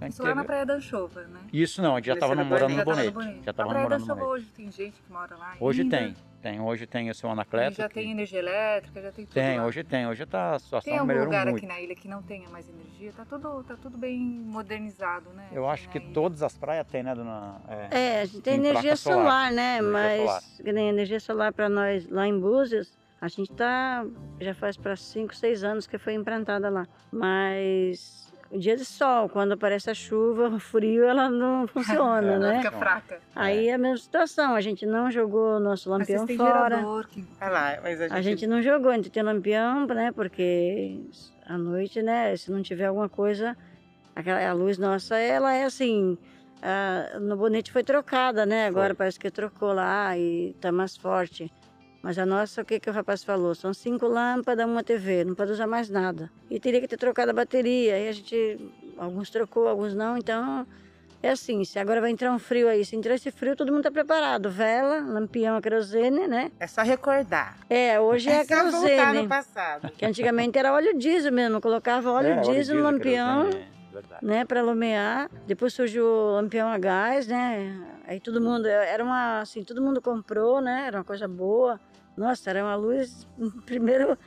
isso 0.09 0.19
teve... 0.19 0.29
lá 0.31 0.35
na 0.35 0.45
Praia 0.45 0.67
da 0.67 0.75
Anchova, 0.75 1.23
né? 1.23 1.41
Isso 1.53 1.81
não, 1.81 1.95
a 1.95 1.99
gente 1.99 2.07
já 2.07 2.15
estava 2.15 2.35
morando 2.35 2.75
no 2.75 2.85
Bonete. 2.85 3.45
Já 3.45 3.51
estava 3.51 3.73
morando 3.73 4.01
no 4.01 4.07
Bonete. 4.07 4.27
hoje 4.27 4.47
tem 4.47 4.71
gente 4.71 5.01
que 5.01 5.13
mora 5.13 5.37
lá 5.37 5.57
Hoje 5.61 5.83
ainda. 5.83 5.99
tem, 5.99 6.17
tem. 6.43 6.61
Hoje 6.61 6.87
tem 6.87 7.09
o 7.09 7.15
seu 7.15 7.31
Anacleto. 7.31 7.75
E 7.75 7.83
já 7.83 7.89
que... 7.89 7.95
tem 7.95 8.11
energia 8.11 8.41
elétrica, 8.41 9.01
já 9.01 9.13
tem 9.13 9.25
tudo 9.25 9.35
Tem, 9.35 9.59
lá. 9.59 9.67
hoje 9.67 9.85
tem. 9.85 10.07
Hoje 10.07 10.27
tá, 10.27 10.55
a 10.55 10.59
situação 10.59 10.91
Tem 10.91 10.99
algum 10.99 11.07
melhorou 11.07 11.27
lugar 11.27 11.47
muito. 11.47 11.59
aqui 11.59 11.67
na 11.67 11.81
ilha 11.81 11.95
que 11.95 12.09
não 12.09 12.23
tenha 12.23 12.49
mais 12.51 12.69
energia? 12.69 13.13
Tá 13.13 13.25
tudo, 13.25 13.63
tá 13.63 13.77
tudo 13.77 13.97
bem 13.97 14.19
modernizado, 14.19 15.31
né? 15.31 15.49
Eu 15.53 15.69
acho 15.69 15.89
que 15.89 15.99
ilha. 15.99 16.13
todas 16.13 16.43
as 16.43 16.59
praias 16.59 16.87
tem, 16.89 17.03
né, 17.03 17.15
dona? 17.15 17.61
É, 17.69 17.99
é 17.99 18.21
a 18.23 18.25
gente 18.25 18.41
tem, 18.41 18.61
tem 18.61 18.71
energia 18.71 18.97
solar, 18.97 19.19
solar, 19.19 19.53
né? 19.53 19.79
energia 19.79 19.93
Mas 19.93 20.21
solar. 20.21 20.43
que 20.65 20.73
nem 20.73 20.89
energia 20.89 21.21
solar 21.21 21.53
para 21.53 21.69
nós 21.69 22.09
lá 22.09 22.27
em 22.27 22.39
Búzios, 22.39 22.93
a 23.21 23.29
gente 23.29 23.53
tá 23.53 24.05
já 24.41 24.53
faz 24.53 24.77
para 24.77 24.97
5, 24.97 25.35
6 25.35 25.63
anos 25.63 25.87
que 25.87 25.97
foi 25.97 26.15
implantada 26.15 26.69
lá. 26.69 26.87
Mas 27.13 28.32
o 28.53 28.59
dia 28.59 28.77
de 28.77 28.85
sol, 28.85 29.29
quando 29.29 29.53
aparece 29.53 29.91
a 29.91 29.95
chuva, 29.95 30.49
o 30.49 30.59
frio, 30.61 31.05
ela 31.05 31.29
não 31.31 31.67
funciona, 31.73 32.33
Ela 32.35 32.39
né? 32.53 32.57
fica 32.63 32.71
fraca. 32.73 33.21
Aí 33.35 33.69
é 33.69 33.75
a 33.75 33.79
mesma 33.79 33.97
situação, 33.97 34.55
a 34.55 34.61
gente 34.61 34.85
não 34.87 35.11
jogou 35.11 35.59
nosso 35.59 35.89
Mas 35.91 36.07
vocês 36.07 36.21
lampião 36.21 36.27
têm 36.27 36.37
fora. 36.37 36.77
gerador. 36.77 37.09
Que... 37.09 37.25
Ah 37.41 37.49
lá, 37.49 37.79
mas 37.83 38.01
a 38.01 38.05
gente, 38.09 38.17
A 38.19 38.23
gente 38.23 38.47
não 38.47 38.63
jogou, 38.63 38.91
a 38.91 38.95
gente 38.97 39.11
tem 39.11 39.23
lampião, 39.23 39.87
né? 39.87 40.13
Porque 40.13 41.01
à 41.47 41.57
noite, 41.59 42.03
né? 42.03 42.37
Se 42.37 42.51
não 42.53 42.63
tiver 42.63 42.87
alguma 42.87 43.09
coisa, 43.09 43.57
aquela, 44.15 44.47
a 44.49 44.53
luz 44.53 44.77
nossa, 44.79 45.17
ela 45.17 45.53
é 45.55 45.65
assim. 45.65 46.17
a- 46.63 47.19
no 47.19 47.37
bonete 47.37 47.73
foi 47.73 47.83
trocada, 47.83 48.47
né? 48.47 48.67
Agora 48.67 48.89
Foi. 48.89 48.97
parece 48.97 49.19
que 49.19 49.31
trocou 49.31 49.73
lá 49.73 50.17
e 50.17 50.55
tá 50.61 50.71
mais 50.71 50.97
forte. 50.97 51.51
Mas 52.03 52.19
a 52.19 52.27
nossa, 52.27 52.63
o 52.63 52.65
que, 52.65 52.81
que 52.81 52.91
o 52.91 52.93
rapaz 52.93 53.23
falou? 53.23 53.55
São 53.55 53.73
cinco 53.73 54.07
lâmpadas, 54.09 54.67
uma 54.67 54.83
TV, 54.83 55.25
não 55.25 55.35
pode 55.37 55.53
usar 55.53 55.69
mais 55.69 55.89
nada. 55.89 56.29
E 56.51 56.59
teria 56.59 56.81
que 56.81 56.89
ter 56.89 56.97
trocado 56.97 57.31
a 57.31 57.35
bateria. 57.35 57.95
Aí 57.95 58.09
a 58.09 58.13
gente, 58.13 58.59
alguns 58.99 59.31
trocou, 59.31 59.69
alguns 59.69 59.95
não. 59.95 60.19
Então, 60.19 60.67
é 61.23 61.31
assim, 61.31 61.63
se 61.65 61.79
agora 61.79 62.01
vai 62.01 62.11
entrar 62.11 62.33
um 62.33 62.41
frio 62.41 62.69
aí, 62.69 62.85
se 62.85 62.97
entrar 62.97 63.15
esse 63.15 63.31
frio, 63.31 63.55
todo 63.55 63.71
mundo 63.73 63.85
tá 63.85 63.91
preparado. 63.93 64.51
Vela, 64.51 64.99
lampião, 64.99 65.57
a 65.57 65.63
querosene, 65.63 66.27
né? 66.27 66.51
é 66.59 66.67
só 66.67 66.83
recordar. 66.83 67.57
É, 67.71 68.01
hoje 68.01 68.29
é, 68.29 68.33
É 68.33 68.41
a 68.41 68.45
querosene. 68.47 69.23
no 69.23 69.29
passado. 69.29 69.89
Que 69.97 70.05
antigamente 70.05 70.59
era 70.59 70.73
óleo 70.73 70.99
diesel 70.99 71.31
mesmo, 71.33 71.61
colocava 71.61 72.11
óleo 72.11 72.31
É, 72.31 72.41
diesel 72.41 72.79
no 72.79 72.83
lampião, 72.83 73.43
querosene, 73.45 73.67
verdade. 73.93 74.25
né, 74.25 74.45
para 74.45 74.61
iluminar. 74.61 75.31
Depois 75.47 75.73
surgiu 75.75 76.05
o 76.07 76.33
lampião 76.37 76.69
a 76.69 76.79
gás, 76.79 77.27
né? 77.27 77.79
Aí 78.07 78.19
todo 78.19 78.41
mundo, 78.41 78.67
era 78.67 79.03
uma, 79.05 79.41
assim, 79.41 79.63
todo 79.63 79.81
mundo 79.81 80.01
comprou, 80.03 80.61
né? 80.61 80.85
Era 80.87 80.99
uma 80.99 81.05
coisa 81.05 81.29
boa. 81.29 81.79
Nossa, 82.15 82.51
era 82.51 82.63
uma 82.63 82.75
luz, 82.75 83.27
primeiro, 83.65 84.19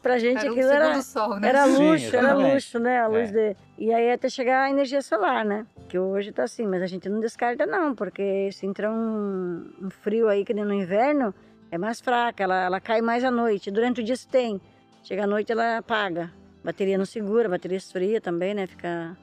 pra 0.00 0.16
gente 0.18 0.38
Era 0.38 0.48
um 0.48 0.52
aquilo 0.52 0.70
era, 0.70 1.02
sol, 1.02 1.40
né? 1.40 1.48
era 1.48 1.66
Sim, 1.66 1.72
luxo, 1.90 2.06
era 2.16 2.26
exatamente. 2.28 2.54
luxo, 2.54 2.78
né? 2.78 3.00
A 3.00 3.06
luz 3.08 3.34
É. 3.34 3.50
de... 3.50 3.56
E 3.78 3.92
aí 3.92 4.12
até 4.12 4.28
chegar 4.28 4.62
a 4.64 4.70
energia 4.70 5.02
solar, 5.02 5.44
né? 5.44 5.66
Que 5.88 5.98
hoje 5.98 6.30
tá 6.30 6.44
assim, 6.44 6.66
mas 6.68 6.80
a 6.82 6.86
gente 6.86 7.08
não 7.08 7.18
descarta 7.18 7.66
não, 7.66 7.94
porque 7.96 8.48
se 8.52 8.64
entrar 8.64 8.92
um, 8.92 9.68
um 9.82 9.90
frio 9.90 10.28
aí 10.28 10.44
que 10.44 10.54
nem 10.54 10.64
no 10.64 10.72
inverno, 10.72 11.34
é 11.68 11.76
mais 11.76 12.00
fraca, 12.00 12.44
ela, 12.44 12.64
ela 12.64 12.80
cai 12.80 13.00
mais 13.02 13.24
à 13.24 13.30
noite. 13.30 13.72
Durante 13.72 14.00
o 14.02 14.04
dia 14.04 14.14
se 14.14 14.28
tem, 14.28 14.60
chega 15.02 15.24
à 15.24 15.26
noite 15.26 15.50
ela 15.50 15.78
apaga. 15.78 16.30
Bateria 16.64 16.96
não 16.96 17.04
segura, 17.04 17.48
bateria 17.48 17.76
esfria 17.76 18.20
também, 18.20 18.54
né? 18.54 18.66
Fica... 18.66 19.16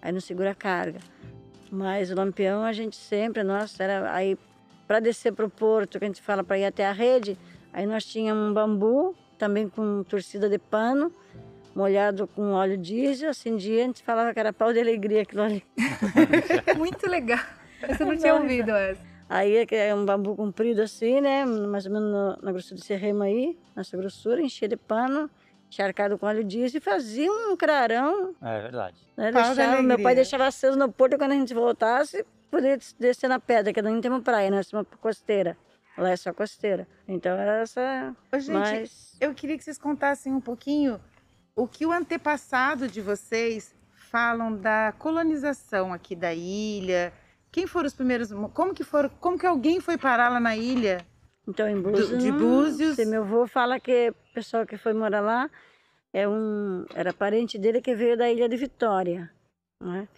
Aí 0.00 0.12
não 0.12 0.20
segura 0.20 0.50
a 0.50 0.54
carga. 0.54 0.98
Mas 1.70 2.10
o 2.10 2.14
Lampião 2.14 2.62
a 2.64 2.72
gente 2.72 2.96
sempre, 2.96 3.42
nossa, 3.42 3.82
era 3.82 4.12
aí 4.14 4.36
para 4.86 5.00
descer 5.00 5.32
para 5.32 5.46
o 5.46 5.50
porto, 5.50 5.98
que 5.98 6.04
a 6.04 6.08
gente 6.08 6.20
fala 6.20 6.44
para 6.44 6.58
ir 6.58 6.66
até 6.66 6.86
a 6.86 6.92
rede, 6.92 7.38
aí 7.72 7.86
nós 7.86 8.04
tínhamos 8.04 8.50
um 8.50 8.52
bambu, 8.52 9.16
também 9.38 9.68
com 9.68 10.02
torcida 10.02 10.48
de 10.50 10.58
pano, 10.58 11.10
molhado 11.74 12.26
com 12.26 12.52
óleo 12.52 12.76
diesel, 12.76 13.30
acendia, 13.30 13.84
a 13.84 13.86
gente 13.86 14.02
falava 14.02 14.34
que 14.34 14.40
era 14.40 14.52
pau 14.52 14.70
de 14.72 14.80
alegria 14.80 15.22
aquilo 15.22 15.42
ali. 15.42 15.64
Muito 16.76 17.08
legal. 17.08 17.38
Eu 17.98 18.06
não 18.06 18.16
tinha 18.16 18.34
ouvido 18.34 18.70
essa. 18.72 19.00
Aí 19.28 19.56
é 19.56 19.66
é 19.88 19.94
um 19.94 20.04
bambu 20.04 20.36
comprido 20.36 20.82
assim, 20.82 21.22
né? 21.22 21.44
Mais 21.46 21.86
ou 21.86 21.92
menos 21.92 22.10
no- 22.12 22.38
na 22.42 22.52
grossura 22.52 22.78
desse 22.78 22.94
remo 22.94 23.22
aí, 23.22 23.58
nessa 23.74 23.96
grossura, 23.96 24.42
enchia 24.42 24.68
de 24.68 24.76
pano, 24.76 25.30
encharcado 25.72 26.18
com 26.18 26.26
óleo 26.26 26.44
diesel 26.44 26.78
e 26.78 26.80
fazia 26.80 27.30
um 27.32 27.56
crarão. 27.56 28.34
É 28.42 28.60
verdade. 28.60 28.96
Né? 29.16 29.32
Deixava, 29.32 29.82
meu 29.82 30.02
pai 30.02 30.14
deixava 30.14 30.46
aceso 30.46 30.78
no 30.78 30.92
porto 30.92 31.16
quando 31.16 31.32
a 31.32 31.34
gente 31.34 31.54
voltasse, 31.54 32.24
poder 32.50 32.76
des- 32.76 32.92
descer 32.98 33.28
na 33.28 33.40
pedra, 33.40 33.72
que 33.72 33.80
não 33.80 34.00
temos 34.00 34.22
praia, 34.22 34.50
nós 34.50 34.68
temos 34.68 34.86
uma 34.86 34.98
costeira. 34.98 35.56
Lá 35.96 36.10
é 36.10 36.16
só 36.16 36.32
costeira. 36.32 36.86
Então 37.08 37.32
era 37.36 37.60
essa. 37.62 38.14
Ô, 38.32 38.38
gente, 38.38 38.52
Mas 38.52 39.16
eu 39.20 39.34
queria 39.34 39.56
que 39.58 39.64
vocês 39.64 39.78
contassem 39.78 40.32
um 40.32 40.40
pouquinho 40.40 41.00
o 41.54 41.66
que 41.66 41.84
o 41.84 41.92
antepassado 41.92 42.88
de 42.88 43.00
vocês 43.00 43.74
falam 44.10 44.56
da 44.56 44.92
colonização 44.98 45.92
aqui 45.92 46.14
da 46.16 46.32
ilha. 46.34 47.12
Quem 47.50 47.66
foram 47.66 47.86
os 47.86 47.94
primeiros? 47.94 48.30
Como 48.54 48.72
que 48.72 48.82
foram? 48.84 49.10
Como 49.20 49.38
que 49.38 49.46
alguém 49.46 49.80
foi 49.80 49.98
parar 49.98 50.30
lá 50.30 50.40
na 50.40 50.56
ilha? 50.56 50.98
Então, 51.46 51.68
em 51.68 51.80
Búzios, 51.80 52.22
de 52.22 52.30
não- 52.30 52.38
Búzios. 52.38 52.96
se 52.96 53.04
meu 53.04 53.22
avô 53.22 53.46
fala 53.46 53.80
que 53.80 54.10
o 54.10 54.34
pessoal 54.34 54.64
que 54.66 54.76
foi 54.76 54.92
morar 54.92 55.20
lá 55.20 55.50
é 56.12 56.28
um, 56.28 56.84
era 56.94 57.12
parente 57.12 57.58
dele 57.58 57.80
que 57.82 57.94
veio 57.94 58.16
da 58.16 58.30
Ilha 58.30 58.48
de 58.48 58.56
Vitória. 58.56 59.30
Né? 59.82 60.08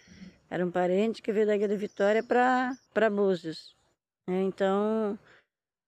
Era 0.50 0.64
um 0.64 0.70
parente 0.70 1.22
que 1.22 1.32
veio 1.32 1.46
da 1.46 1.56
Ilha 1.56 1.68
de 1.68 1.76
Vitória 1.76 2.22
para 2.22 3.10
Búzios. 3.10 3.74
né? 4.28 4.42
Então, 4.42 5.18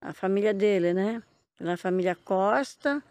a 0.01 0.13
família 0.13 0.53
dele, 0.53 0.93
né? 0.93 1.21
Lá 1.59 1.73
a 1.73 1.77
família 1.77 2.15
Costa, 2.15 3.01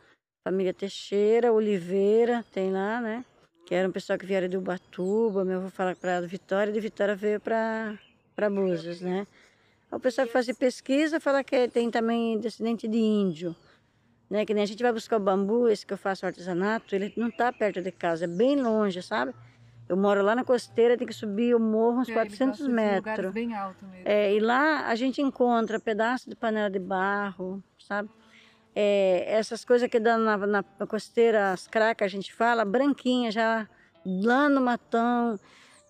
família 0.47 0.73
Teixeira, 0.75 1.52
Oliveira, 1.52 2.45
tem 2.52 2.73
lá, 2.73 3.00
né? 3.00 3.25
Que 3.66 3.75
era 3.75 3.88
um 3.88 3.92
pessoal 3.92 4.16
que 4.18 4.26
vieram 4.26 4.49
de 4.49 4.56
Ubatuba. 4.56 5.45
Meu 5.45 5.59
avô 5.59 5.68
fala 5.71 5.95
para 5.97 6.21
Vitória, 6.23 6.73
de 6.73 6.78
Vitória 6.80 7.16
veio 7.16 7.40
para 7.40 7.99
Búzios, 8.50 9.00
né? 9.00 9.26
O 9.90 10.00
pessoal 10.00 10.26
que 10.26 10.33
faz 10.33 10.47
pesquisa 10.59 11.21
fala 11.21 11.45
que 11.45 11.69
tem 11.69 11.90
também 11.90 12.38
descendente 12.38 12.88
de 12.88 12.99
índio. 12.99 13.55
Né? 14.28 14.45
Que 14.45 14.52
nem 14.52 14.64
a 14.64 14.66
gente 14.66 14.83
vai 14.83 14.93
buscar 14.93 15.16
o 15.16 15.21
bambu, 15.21 15.69
esse 15.69 15.87
que 15.87 15.93
eu 15.93 15.99
faço 15.99 16.26
artesanato, 16.26 16.95
ele 16.95 17.12
não 17.16 17.28
está 17.28 17.52
perto 17.52 17.81
de 17.81 17.93
casa, 17.93 18.25
é 18.25 18.28
bem 18.28 18.61
longe, 18.61 19.00
sabe? 19.00 19.33
Eu 19.88 19.97
moro 19.97 20.21
lá 20.23 20.35
na 20.35 20.45
costeira, 20.45 20.97
tem 20.97 21.07
que 21.07 21.12
subir 21.12 21.55
o 21.55 21.61
morro 21.61 22.00
uns 22.00 22.09
É, 22.09 22.12
ele 22.12 22.21
400 22.21 22.59
gosta 22.59 22.64
de 22.64 22.69
lugares 22.69 23.05
metros. 23.05 23.33
bem 23.33 23.55
altos 23.55 23.88
mesmo. 23.88 24.02
É, 24.05 24.35
e 24.35 24.40
lá 24.40 24.88
a 24.88 24.95
gente 24.97 25.23
encontra 25.23 25.78
pedaço 25.78 26.28
de 26.28 26.35
panela 26.35 26.69
de 26.69 26.81
barro, 26.81 27.62
sabe? 27.78 28.11
É, 28.75 29.25
essas 29.28 29.64
coisas 29.64 29.88
que 29.88 30.00
dão 30.00 30.19
na, 30.19 30.37
na 30.37 30.87
costeira, 30.88 31.52
as 31.52 31.69
cracas, 31.69 32.07
a 32.07 32.09
gente 32.09 32.35
fala, 32.35 32.64
branquinha 32.64 33.31
já, 33.31 33.69
lá 34.05 34.49
no 34.49 34.61
matão, 34.61 35.38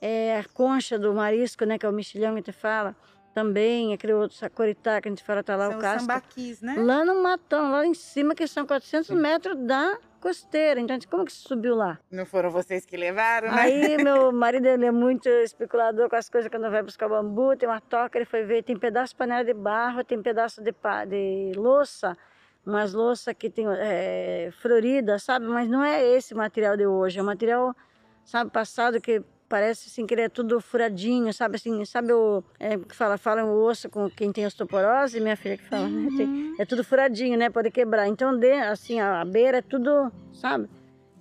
é, 0.01 0.39
a 0.39 0.45
concha 0.45 0.99
do 0.99 1.15
marisco, 1.15 1.65
né, 1.65 1.79
que 1.79 1.87
é 1.87 1.89
o 1.89 1.93
mexilhão 1.93 2.33
que 2.35 2.41
gente 2.41 2.53
fala, 2.53 2.95
também, 3.41 3.93
aquele 3.93 4.15
outro 4.15 4.35
sacoritá 4.35 4.99
que 4.99 5.09
a 5.09 5.11
gente 5.11 5.23
fala, 5.23 5.43
tá 5.45 5.55
lá 5.57 5.67
São 5.67 5.75
o 5.75 5.77
os 5.77 5.83
casco. 5.83 6.01
sambaquis, 6.01 6.63
né? 6.63 6.75
Lá 6.79 7.05
no 7.05 7.23
matão, 7.23 7.71
lá 7.71 7.85
em 7.85 7.93
cima, 7.93 8.35
que 8.35 8.47
são 8.49 8.65
400 8.67 9.11
metros 9.11 9.55
da 9.59 9.99
costeira. 10.23 10.81
Então, 10.81 10.95
a 10.95 10.99
gente, 10.99 11.07
como 11.07 11.23
que 11.27 11.33
subiu 11.33 11.77
lá? 11.77 11.99
Não 12.11 12.25
foram 12.25 12.51
vocês 12.51 12.87
que 12.87 12.97
levaram, 12.97 13.49
né? 13.53 13.61
Aí, 13.61 13.99
meu 14.03 14.33
marido, 14.33 14.67
ele 14.67 14.87
é 14.87 14.91
muito 14.91 15.29
especulador 15.29 16.09
com 16.09 16.17
as 16.17 16.31
coisas 16.31 16.51
quando 16.51 16.71
vai 16.71 16.83
buscar 16.83 17.11
bambu. 17.11 17.55
Tem 17.59 17.69
uma 17.69 17.79
toca, 17.79 18.17
ele 18.17 18.25
foi 18.25 18.43
ver, 18.43 18.63
tem 18.65 18.75
pedaço 18.79 19.13
de 19.13 19.19
panela 19.19 19.45
de 19.45 19.53
barro, 19.53 20.03
tem 20.03 20.23
pedaço 20.23 20.63
de, 20.63 20.73
pa- 20.73 21.05
de 21.05 21.53
louça, 21.57 22.17
umas 22.65 22.95
louças 22.95 23.35
que 23.39 23.51
tem 23.51 23.67
é, 23.69 24.49
florida, 24.63 25.19
sabe? 25.19 25.45
Mas 25.47 25.69
não 25.69 25.85
é 25.85 26.03
esse 26.03 26.35
material 26.35 26.75
de 26.75 26.87
hoje, 26.87 27.19
é 27.19 27.23
um 27.23 27.27
material, 27.27 27.77
sabe, 28.25 28.51
passado 28.51 28.99
que 28.99 29.23
parece 29.49 29.89
assim 29.89 30.07
que 30.07 30.15
ele 30.15 30.23
é 30.23 30.29
tudo 30.29 30.61
furadinho, 30.61 31.33
sabe 31.33 31.57
assim, 31.57 31.85
sabe 31.85 32.13
o 32.13 32.43
é, 32.59 32.77
que 32.77 32.95
fala, 32.95 33.17
fala 33.17 33.45
o 33.45 33.65
osso 33.65 33.89
com 33.89 34.11
quem 34.11 34.33
tem 34.33 34.47
osteoporose, 34.47 35.21
minha 35.21 35.37
filha 35.37 35.57
que 35.57 35.65
fala, 35.65 35.89
né? 35.89 36.09
Tem- 36.17 36.55
é 36.59 36.65
tudo 36.65 36.83
furadinho, 36.83 37.39
né? 37.39 37.51
Pode 37.51 37.71
quebrar. 37.71 38.09
Então, 38.09 38.37
de, 38.37 38.53
assim, 38.53 39.01
a, 39.01 39.21
a 39.21 39.25
beira 39.25 39.59
é 39.59 39.63
tudo, 39.63 40.11
sabe? 40.33 40.69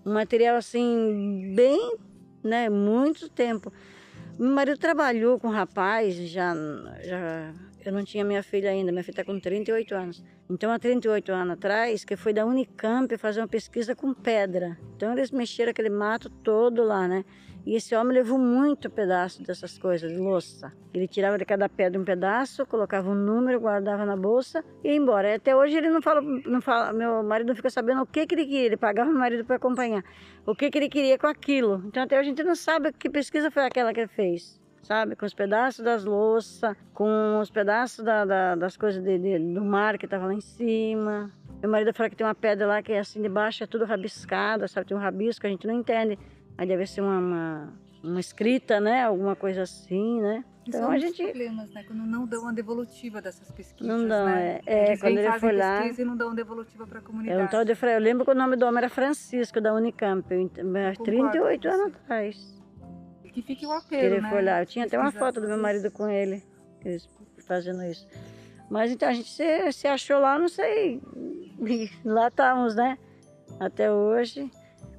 Um 0.06 0.14
material 0.14 0.56
assim 0.58 1.54
bem, 1.56 1.98
né, 2.44 2.70
muito 2.70 3.30
tempo. 3.30 3.72
Meu 4.38 4.52
marido 4.52 4.78
trabalhou 4.78 5.40
com 5.40 5.48
um 5.48 5.52
rapaz, 5.52 6.16
já, 6.16 6.54
já 7.04 7.54
eu 7.86 7.92
não 7.94 8.04
tinha 8.04 8.24
minha 8.24 8.44
filha 8.44 8.70
ainda, 8.70 8.92
minha 8.92 9.04
filha 9.04 9.14
está 9.14 9.24
com 9.24 9.40
38 9.40 9.96
anos. 9.96 10.24
Então, 10.50 10.72
há 10.72 10.78
38 10.78 11.32
anos 11.32 11.54
atrás, 11.54 12.04
que 12.04 12.16
foi 12.16 12.34
da 12.34 12.46
Unicamp 12.46 13.16
fazer 13.18 13.42
uma 13.42 13.48
pesquisa 13.48 13.96
com 13.96 14.14
pedra. 14.14 14.78
Então, 14.96 15.14
eles 15.14 15.32
mexeram 15.32 15.72
aquele 15.72 15.90
mato 15.90 16.30
todo 16.30 16.84
lá, 16.84 17.08
né? 17.08 17.24
E 17.66 17.76
esse 17.76 17.96
homem 17.96 18.14
levou 18.14 18.38
muito 18.38 18.90
pedaço 18.92 19.42
dessas 19.42 19.78
coisas, 19.78 20.12
de 20.12 20.18
louça. 20.20 20.72
Ele 20.94 21.08
tirava 21.08 21.36
de 21.38 21.46
cada 21.46 21.68
pedra 21.68 22.00
um 22.00 22.06
pedaço, 22.06 22.64
colocava 22.66 23.10
um 23.10 23.16
número, 23.16 23.60
guardava 23.60 24.06
na 24.06 24.16
bolsa 24.16 24.64
e 24.84 24.90
ia 24.90 24.96
embora. 24.96 25.30
E 25.32 25.34
até 25.34 25.56
hoje 25.56 25.76
ele 25.76 25.90
não 25.90 26.00
fala, 26.02 26.22
não 26.22 26.62
fala, 26.62 26.94
meu 26.94 27.24
marido 27.24 27.48
não 27.48 27.56
fica 27.56 27.70
sabendo 27.72 28.04
o 28.04 28.06
que, 28.06 28.28
que 28.28 28.36
ele 28.36 28.46
queria. 28.46 28.66
Ele 28.68 28.78
pagava 28.78 29.10
meu 29.10 29.20
marido 29.20 29.44
para 29.44 29.56
acompanhar. 29.56 30.04
O 30.46 30.54
que, 30.56 30.70
que 30.70 30.78
ele 30.78 30.90
queria 30.90 31.18
com 31.18 31.26
aquilo. 31.26 31.82
Então 31.88 32.04
até 32.04 32.20
hoje 32.20 32.28
a 32.28 32.30
gente 32.30 32.44
não 32.44 32.56
sabe 32.56 32.94
que 32.94 33.10
pesquisa 33.10 33.50
foi 33.50 33.64
aquela 33.66 33.92
que 33.94 34.00
ele 34.02 34.10
fez. 34.10 34.62
Sabe, 34.84 35.16
com 35.16 35.26
os 35.26 35.34
pedaços 35.34 35.84
das 35.84 36.06
louças, 36.06 36.78
com 36.94 37.40
os 37.42 37.50
pedaços 37.50 38.06
da- 38.06 38.24
da- 38.24 38.54
das 38.56 38.78
coisas 38.78 39.02
de- 39.04 39.18
de- 39.18 39.40
do 39.40 39.66
mar 39.66 39.98
que 39.98 40.06
estava 40.06 40.28
lá 40.28 40.34
em 40.36 40.42
cima. 40.42 41.32
Meu 41.60 41.72
marido 41.72 41.92
fala 41.92 42.08
que 42.12 42.16
tem 42.16 42.28
uma 42.28 42.36
pedra 42.36 42.68
lá 42.68 42.84
que 42.84 42.92
é 42.94 43.00
assim 43.00 43.20
de 43.20 43.28
baixo, 43.28 43.64
é 43.64 43.66
tudo 43.68 43.84
rabiscada, 43.86 44.68
sabe? 44.68 44.86
Tem 44.86 44.96
um 44.96 45.00
rabisco, 45.00 45.48
a 45.48 45.50
gente 45.50 45.66
não 45.66 45.74
entende. 45.74 46.20
Aí 46.58 46.68
deve 46.68 46.86
ser 46.86 47.02
uma, 47.02 47.18
uma, 47.20 47.74
uma 48.04 48.20
escrita, 48.20 48.80
né? 48.80 49.04
Alguma 49.04 49.36
coisa 49.36 49.64
assim, 49.64 50.22
né? 50.22 50.44
Então 50.68 50.84
é 50.84 50.88
um 50.88 50.92
a 50.92 50.98
gente. 50.98 51.22
problemas, 51.24 51.70
né? 51.72 51.84
Quando 51.84 52.00
não 52.06 52.26
dão 52.26 52.48
a 52.48 52.52
devolutiva 52.52 53.22
dessas 53.22 53.52
pesquisas, 53.52 53.88
Não 53.88 54.08
dão, 54.08 54.26
né? 54.26 54.62
é. 54.66 54.74
É, 54.74 54.88
Eles 54.88 55.00
quando 55.02 55.18
ele 55.20 55.40
foi 55.40 55.52
lá- 55.56 55.86
e 55.86 56.04
não 56.06 56.18
dão 56.18 56.34
devolutiva 56.34 56.88
para 56.88 56.98
a 57.00 57.02
É 57.02 57.06
comunidade. 57.06 57.44
um 57.44 57.48
tal 57.48 57.64
de 57.66 57.72
Eu 57.72 58.00
lembro 58.00 58.26
que 58.26 58.32
o 58.32 58.36
nome 58.36 58.56
do 58.56 58.66
homem 58.66 58.80
era 58.80 58.90
Francisco, 58.90 59.62
da 59.62 59.74
Unicamp, 59.74 60.26
eu 60.34 60.50
Concordo 60.50 61.04
38 61.04 61.68
com 61.68 61.74
anos 61.74 61.96
atrás. 61.96 62.56
Que 63.32 63.42
fique 63.42 63.66
o 63.66 63.70
que 63.70 63.76
apelo, 63.76 64.16
ele 64.16 64.22
né? 64.22 64.30
foi 64.30 64.42
lá. 64.42 64.62
Eu 64.62 64.66
tinha 64.66 64.86
até 64.86 64.98
uma 64.98 65.12
foto 65.12 65.42
do 65.42 65.48
meu 65.48 65.58
marido 65.58 65.92
com 65.92 66.08
ele, 66.08 66.42
fazendo 67.46 67.84
isso. 67.84 68.08
Mas 68.70 68.92
então 68.92 69.10
a 69.10 69.14
gente 69.14 69.30
se, 69.30 69.72
se 69.74 69.88
achou 69.88 70.20
lá, 70.20 70.40
não 70.40 70.48
sei. 70.48 71.02
lá 72.04 72.30
estávamos, 72.30 72.76
né? 72.76 72.98
Até 73.60 73.92
hoje. 73.92 74.50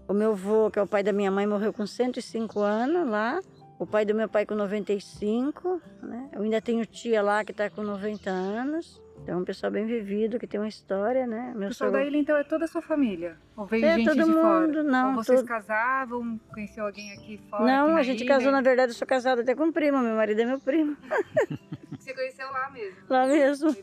O 0.08 0.12
meu 0.14 0.32
avô, 0.32 0.70
que 0.70 0.78
é 0.78 0.82
o 0.82 0.86
pai 0.86 1.02
da 1.02 1.12
minha 1.12 1.30
mãe, 1.30 1.46
morreu 1.46 1.72
com 1.72 1.86
105 1.86 2.60
anos 2.60 3.08
lá. 3.08 3.40
O 3.78 3.86
pai 3.86 4.04
do 4.04 4.14
meu 4.14 4.28
pai 4.28 4.46
com 4.46 4.54
95, 4.54 5.80
né? 6.02 6.30
Eu 6.32 6.42
ainda 6.42 6.60
tenho 6.62 6.86
tia 6.86 7.20
lá 7.20 7.44
que 7.44 7.50
está 7.52 7.68
com 7.68 7.82
90 7.82 8.30
anos. 8.30 9.02
Então, 9.22 9.34
é 9.34 9.36
um 9.38 9.44
pessoal 9.44 9.72
bem 9.72 9.84
vivido, 9.86 10.38
que 10.38 10.46
tem 10.46 10.60
uma 10.60 10.68
história, 10.68 11.26
né? 11.26 11.52
O 11.54 11.58
Meu 11.58 11.68
pessoal 11.68 11.90
sogro- 11.90 12.00
da 12.04 12.06
ilha, 12.06 12.16
então, 12.18 12.36
é 12.36 12.44
toda 12.44 12.64
a 12.64 12.68
sua 12.68 12.80
família? 12.80 13.36
Ou 13.56 13.66
veio 13.66 13.84
É, 13.84 13.94
gente 13.96 14.04
todo 14.06 14.24
de 14.24 14.32
fora? 14.32 14.66
mundo, 14.66 14.82
não, 14.84 15.08
Ou 15.10 15.14
vocês 15.16 15.40
todo- 15.40 15.48
casavam, 15.48 16.38
conheceu 16.54 16.84
alguém 16.86 17.12
aqui 17.12 17.40
fora? 17.50 17.64
Não, 17.64 17.88
aqui 17.88 17.98
a 17.98 18.02
gente 18.04 18.20
ilha? 18.20 18.28
casou, 18.28 18.52
na 18.52 18.60
verdade, 18.60 18.92
eu 18.92 18.94
sou 18.96 19.06
casada 19.06 19.42
até 19.42 19.54
com 19.54 19.64
um 19.64 19.72
primo. 19.72 19.98
Meu 19.98 20.14
marido 20.14 20.40
é 20.40 20.44
meu 20.44 20.60
primo, 20.60 20.96
Você 21.98 22.14
conheceu 22.14 22.50
lá 22.52 22.70
mesmo? 22.70 22.96
lá 23.10 23.26
mesmo. 23.26 23.76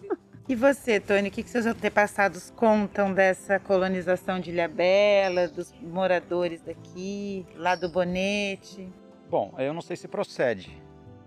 E 0.48 0.56
você, 0.56 1.00
Tony, 1.00 1.30
o 1.30 1.32
que, 1.32 1.42
que 1.42 1.50
seus 1.50 1.66
antepassados 1.66 2.52
contam 2.52 3.14
dessa 3.14 3.62
colonização 3.62 4.42
de 4.42 4.52
Ilhabela, 4.52 5.48
dos 5.48 5.74
moradores 5.82 6.62
daqui, 6.62 7.46
lá 7.56 7.76
do 7.76 7.88
Bonete? 7.88 8.92
Bom, 9.30 9.54
eu 9.58 9.74
não 9.74 9.82
sei 9.82 9.96
se 9.96 10.06
procede, 10.06 10.78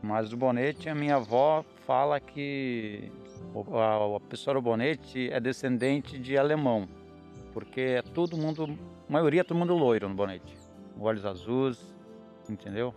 mas 0.02 0.29
do 0.29 0.37
Bonete, 0.37 0.90
a 0.90 0.94
minha 0.94 1.16
avó 1.16 1.64
fala 1.87 2.20
que 2.20 3.11
a, 3.72 4.16
a 4.16 4.20
pessoa 4.20 4.52
do 4.52 4.61
Bonete 4.61 5.31
é 5.33 5.40
descendente 5.40 6.18
de 6.18 6.37
alemão, 6.37 6.87
porque 7.55 7.81
é 7.81 8.02
todo 8.02 8.37
mundo, 8.37 8.79
a 9.09 9.12
maioria 9.12 9.40
é 9.40 9.44
todo 9.44 9.57
mundo 9.57 9.74
loiro 9.74 10.11
no 10.11 10.14
Bonete, 10.14 10.59
olhos 11.00 11.24
azuis, 11.24 11.79
entendeu? 12.50 12.94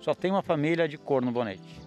Só 0.00 0.14
tem 0.14 0.32
uma 0.32 0.42
família 0.42 0.88
de 0.88 0.98
cor 0.98 1.22
no 1.22 1.30
Bonete, 1.30 1.80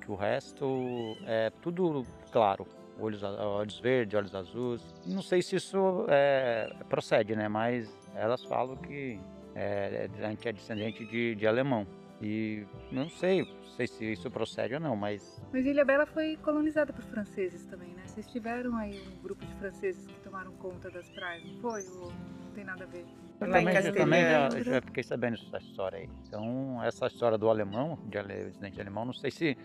que 0.00 0.10
o 0.12 0.14
resto 0.14 1.16
é 1.26 1.50
tudo 1.60 2.06
claro, 2.30 2.64
olhos, 2.98 3.22
olhos 3.22 3.78
verdes, 3.78 4.14
olhos 4.14 4.34
azuis. 4.34 4.82
Não 5.06 5.22
sei 5.22 5.42
se 5.42 5.56
isso 5.56 6.04
é, 6.08 6.70
procede, 6.88 7.34
né? 7.36 7.48
Mas 7.48 7.94
elas 8.14 8.44
falam 8.44 8.76
que 8.76 9.20
é, 9.54 10.08
a 10.20 10.28
gente 10.30 10.48
é 10.48 10.52
descendente 10.52 11.04
de, 11.04 11.34
de 11.34 11.46
alemão. 11.46 11.86
E 12.20 12.66
não 12.90 13.08
sei, 13.08 13.42
não 13.42 13.70
sei 13.76 13.86
se 13.86 14.12
isso 14.12 14.28
procede 14.28 14.74
ou 14.74 14.80
não, 14.80 14.96
mas 14.96 15.40
Mas 15.52 15.64
Ilha 15.64 15.84
Bela 15.84 16.04
foi 16.04 16.36
colonizada 16.38 16.92
por 16.92 17.04
franceses 17.04 17.64
também, 17.66 17.90
né? 17.90 18.02
Vocês 18.06 18.26
tiveram 18.26 18.76
aí 18.76 19.00
um 19.16 19.22
grupo 19.22 19.46
de 19.46 19.54
franceses 19.54 20.04
que 20.04 20.20
tomaram 20.20 20.50
conta 20.54 20.90
das 20.90 21.08
praias, 21.10 21.44
não 21.44 21.60
foi? 21.60 21.86
Ou 21.88 22.10
não 22.10 22.52
tem 22.54 22.64
nada 22.64 22.82
a 22.84 22.86
ver? 22.88 23.04
Eu 23.40 23.46
também, 23.46 23.68
eu 23.68 23.94
também 23.94 24.22
já, 24.22 24.42
Castelhano. 24.42 24.70
já 24.72 24.82
fiquei 24.82 25.02
sabendo 25.04 25.36
dessa 25.36 25.58
história 25.58 25.98
aí. 26.00 26.10
Então, 26.26 26.82
essa 26.82 27.06
história 27.06 27.38
do 27.38 27.48
alemão, 27.48 27.96
de 28.06 28.20
descendente 28.20 28.80
alemão, 28.80 29.04
não 29.04 29.12
sei 29.12 29.30
se 29.30 29.56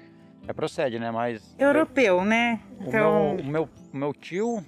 é 0.47 0.53
procede, 0.53 0.99
né? 0.99 1.11
Mas 1.11 1.55
Europeu, 1.57 2.23
né? 2.23 2.61
o, 2.79 2.83
Então, 2.87 3.35
meu, 3.35 3.43
o, 3.43 3.47
meu, 3.47 3.69
o 3.93 3.97
meu 3.97 4.13
tio, 4.13 4.57
o 4.57 4.63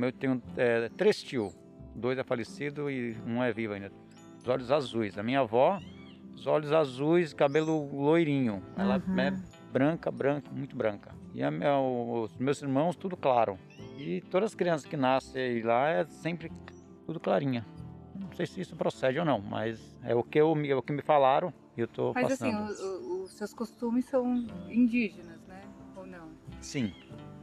meu 0.00 0.12
tenho 0.12 0.42
é, 0.56 0.88
três 0.96 1.22
tios. 1.22 1.56
Dois 1.94 2.18
é 2.18 2.24
falecido 2.24 2.90
e 2.90 3.16
um 3.26 3.42
é 3.42 3.52
vivo 3.52 3.74
ainda. 3.74 3.92
Os 4.38 4.48
olhos 4.48 4.70
azuis. 4.72 5.18
A 5.18 5.22
minha 5.22 5.40
avó, 5.40 5.78
os 6.34 6.46
olhos 6.46 6.72
azuis, 6.72 7.34
cabelo 7.34 7.88
loirinho. 7.94 8.62
Ela 8.76 9.00
Uhum. 9.06 9.20
é 9.20 9.32
branca, 9.70 10.10
branca, 10.10 10.50
muito 10.50 10.74
branca. 10.74 11.14
E 11.34 11.48
minha- 11.50 11.78
os 11.78 12.36
meus 12.38 12.60
irmãos, 12.62 12.96
tudo 12.96 13.16
claro. 13.16 13.58
E 13.98 14.20
todas 14.30 14.50
as 14.50 14.54
crianças 14.54 14.86
que 14.86 14.96
nascem 14.96 15.62
lá 15.62 15.88
é 15.90 16.04
sempre 16.06 16.50
tudo 17.06 17.20
clarinha. 17.20 17.64
Não 18.18 18.32
sei 18.32 18.46
se 18.46 18.60
isso 18.60 18.74
procede 18.74 19.18
ou 19.18 19.24
não, 19.24 19.38
mas 19.40 19.98
é 20.02 20.14
o 20.14 20.22
que, 20.22 20.38
eu, 20.38 20.54
é 20.66 20.74
o 20.74 20.82
que 20.82 20.92
me 20.92 21.02
falaram 21.02 21.52
eu 21.76 21.88
Mas 22.14 22.30
assim, 22.30 22.50
passando. 22.52 22.80
o- 22.80 23.20
o- 23.20 23.22
os 23.24 23.32
seus 23.32 23.54
costumes 23.54 24.04
são 24.06 24.44
indígenas, 24.68 25.40
né? 25.46 25.62
Ou 25.96 26.06
não? 26.06 26.28
Sim, 26.60 26.92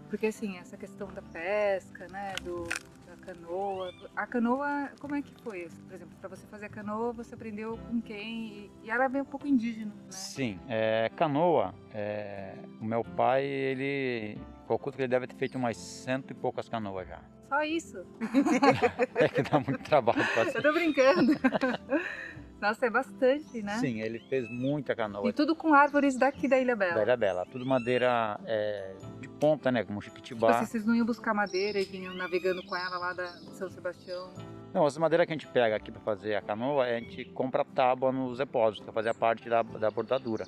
Porque 0.10 0.28
assim, 0.28 0.58
essa 0.58 0.76
questão 0.78 1.08
da 1.08 1.22
pesca, 1.22 2.08
né? 2.08 2.34
Do, 2.44 2.64
da 3.06 3.16
canoa. 3.18 3.94
A 4.16 4.26
canoa, 4.26 4.92
como 5.00 5.16
é 5.16 5.22
que 5.22 5.32
foi? 5.44 5.68
Por 5.88 5.94
exemplo, 5.94 6.16
para 6.20 6.30
você 6.30 6.48
fazer 6.48 6.66
a 6.66 6.70
canoa, 6.70 7.14
você 7.14 7.36
aprendeu 7.36 7.78
com 7.78 8.02
quem? 8.02 8.72
E, 8.84 8.90
ela 8.90 9.08
bem 9.08 9.22
um 9.22 9.26
pouco 9.26 9.48
indígena, 9.48 9.94
né? 9.94 10.02
sim. 10.10 10.60
É, 10.68 11.10
canoa, 11.16 11.74
é, 11.94 12.56
o 12.82 12.86
meu 12.86 13.04
pai, 13.04 13.44
ele... 13.46 14.38
Calculo 14.68 14.96
que 14.96 15.02
ele 15.02 15.08
deve 15.08 15.26
ter 15.26 15.36
feito 15.36 15.58
umas 15.58 15.78
cento 15.78 16.30
e 16.32 16.34
poucas 16.36 16.70
canoas 16.70 17.08
já. 17.08 17.22
Só 17.50 17.64
isso. 17.64 18.06
É 19.16 19.28
que 19.28 19.42
dá 19.42 19.60
muito 19.60 19.84
trabalho 19.84 20.24
pra 20.34 20.44
Eu 20.44 20.62
tô 20.62 20.72
brincando. 20.72 21.34
Nossa, 22.62 22.86
é 22.86 22.90
bastante, 22.90 23.62
né? 23.62 23.78
Sim, 23.80 24.02
ele 24.02 24.20
fez 24.28 24.50
muita 24.50 24.94
canoa 24.94 25.28
E 25.30 25.32
tudo 25.32 25.56
com 25.56 25.74
árvores 25.74 26.18
daqui 26.18 26.46
da 26.48 26.60
Ilha 26.60 26.76
Bela. 26.76 26.96
da 26.96 27.04
Ilha 27.04 27.18
Bela. 27.18 27.46
Tudo 27.46 27.66
madeira 27.66 28.38
é, 28.46 28.96
de 29.22 29.30
ponta, 29.30 29.72
né? 29.72 29.84
Como 29.84 30.00
Tipo 30.02 30.16
chiquitibá. 30.16 30.52
assim, 30.52 30.66
vocês 30.66 30.86
não 30.86 30.94
iam 30.94 31.06
buscar 31.06 31.34
madeira 31.34 31.80
e 31.80 31.86
vinham 31.86 32.14
navegando 32.14 32.62
com 32.64 32.76
ela 32.76 32.98
lá 32.98 33.14
da 33.14 33.28
São 33.54 33.70
Sebastião. 33.70 34.30
Não, 34.74 34.86
as 34.86 34.98
madeiras 34.98 35.26
que 35.26 35.32
a 35.34 35.36
gente 35.36 35.48
pega 35.48 35.76
aqui 35.76 35.92
para 35.92 36.02
fazer 36.02 36.36
a 36.36 36.42
canoa, 36.42 36.84
a 36.84 37.00
gente 37.00 37.26
compra 37.26 37.64
tábua 37.64 38.12
nos 38.12 38.38
depósitos, 38.38 38.84
para 38.84 38.94
fazer 38.94 39.10
a 39.10 39.14
parte 39.14 39.50
da, 39.50 39.64
da 39.64 39.90
bordadura. 39.90 40.46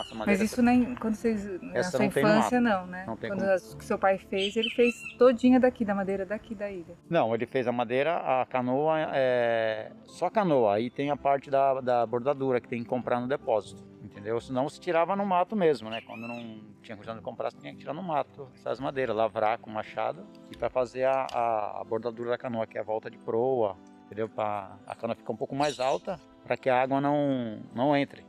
Essa 0.00 0.14
madeira... 0.14 0.40
Mas 0.40 0.40
isso 0.40 0.62
nem 0.62 0.94
quando 0.94 1.14
vocês. 1.14 1.44
Na 1.62 1.76
Essa 1.76 1.90
sua 1.90 2.00
não 2.00 2.06
infância, 2.06 2.60
não, 2.60 2.86
né? 2.86 3.04
Não 3.06 3.16
quando 3.16 3.40
como. 3.40 3.82
seu 3.82 3.98
pai 3.98 4.18
fez, 4.18 4.56
ele 4.56 4.70
fez 4.70 4.94
todinha 5.18 5.58
daqui, 5.58 5.84
da 5.84 5.94
madeira 5.94 6.24
daqui 6.24 6.54
da 6.54 6.70
ilha. 6.70 6.96
Não, 7.08 7.34
ele 7.34 7.46
fez 7.46 7.66
a 7.66 7.72
madeira, 7.72 8.16
a 8.16 8.46
canoa 8.46 8.96
é 9.14 9.92
só 10.04 10.28
canoa. 10.30 10.74
Aí 10.74 10.90
tem 10.90 11.10
a 11.10 11.16
parte 11.16 11.50
da, 11.50 11.80
da 11.80 12.06
bordadura 12.06 12.60
que 12.60 12.68
tem 12.68 12.82
que 12.82 12.88
comprar 12.88 13.20
no 13.20 13.28
depósito, 13.28 13.82
entendeu? 14.02 14.40
Senão 14.40 14.68
se 14.68 14.80
tirava 14.80 15.14
no 15.16 15.24
mato 15.24 15.54
mesmo, 15.56 15.88
né? 15.88 16.00
Quando 16.06 16.26
não 16.26 16.60
tinha 16.82 16.96
condição 16.96 17.16
de 17.16 17.22
comprar, 17.22 17.50
você 17.50 17.58
tinha 17.58 17.72
que 17.72 17.78
tirar 17.78 17.94
no 17.94 18.02
mato 18.02 18.48
essas 18.54 18.80
madeiras, 18.80 19.14
lavrar 19.14 19.58
com 19.58 19.70
machado 19.70 20.26
e 20.50 20.56
para 20.56 20.68
fazer 20.68 21.04
a, 21.04 21.26
a, 21.32 21.80
a 21.80 21.84
bordadura 21.84 22.30
da 22.30 22.38
canoa, 22.38 22.66
que 22.66 22.76
é 22.78 22.80
a 22.80 22.84
volta 22.84 23.10
de 23.10 23.18
proa, 23.18 23.76
entendeu? 24.06 24.28
Para 24.28 24.76
a 24.86 24.94
canoa 24.94 25.14
ficar 25.14 25.32
um 25.32 25.36
pouco 25.36 25.54
mais 25.54 25.78
alta, 25.80 26.18
para 26.44 26.56
que 26.56 26.68
a 26.70 26.80
água 26.80 27.00
não 27.00 27.60
não 27.74 27.96
entre, 27.96 28.24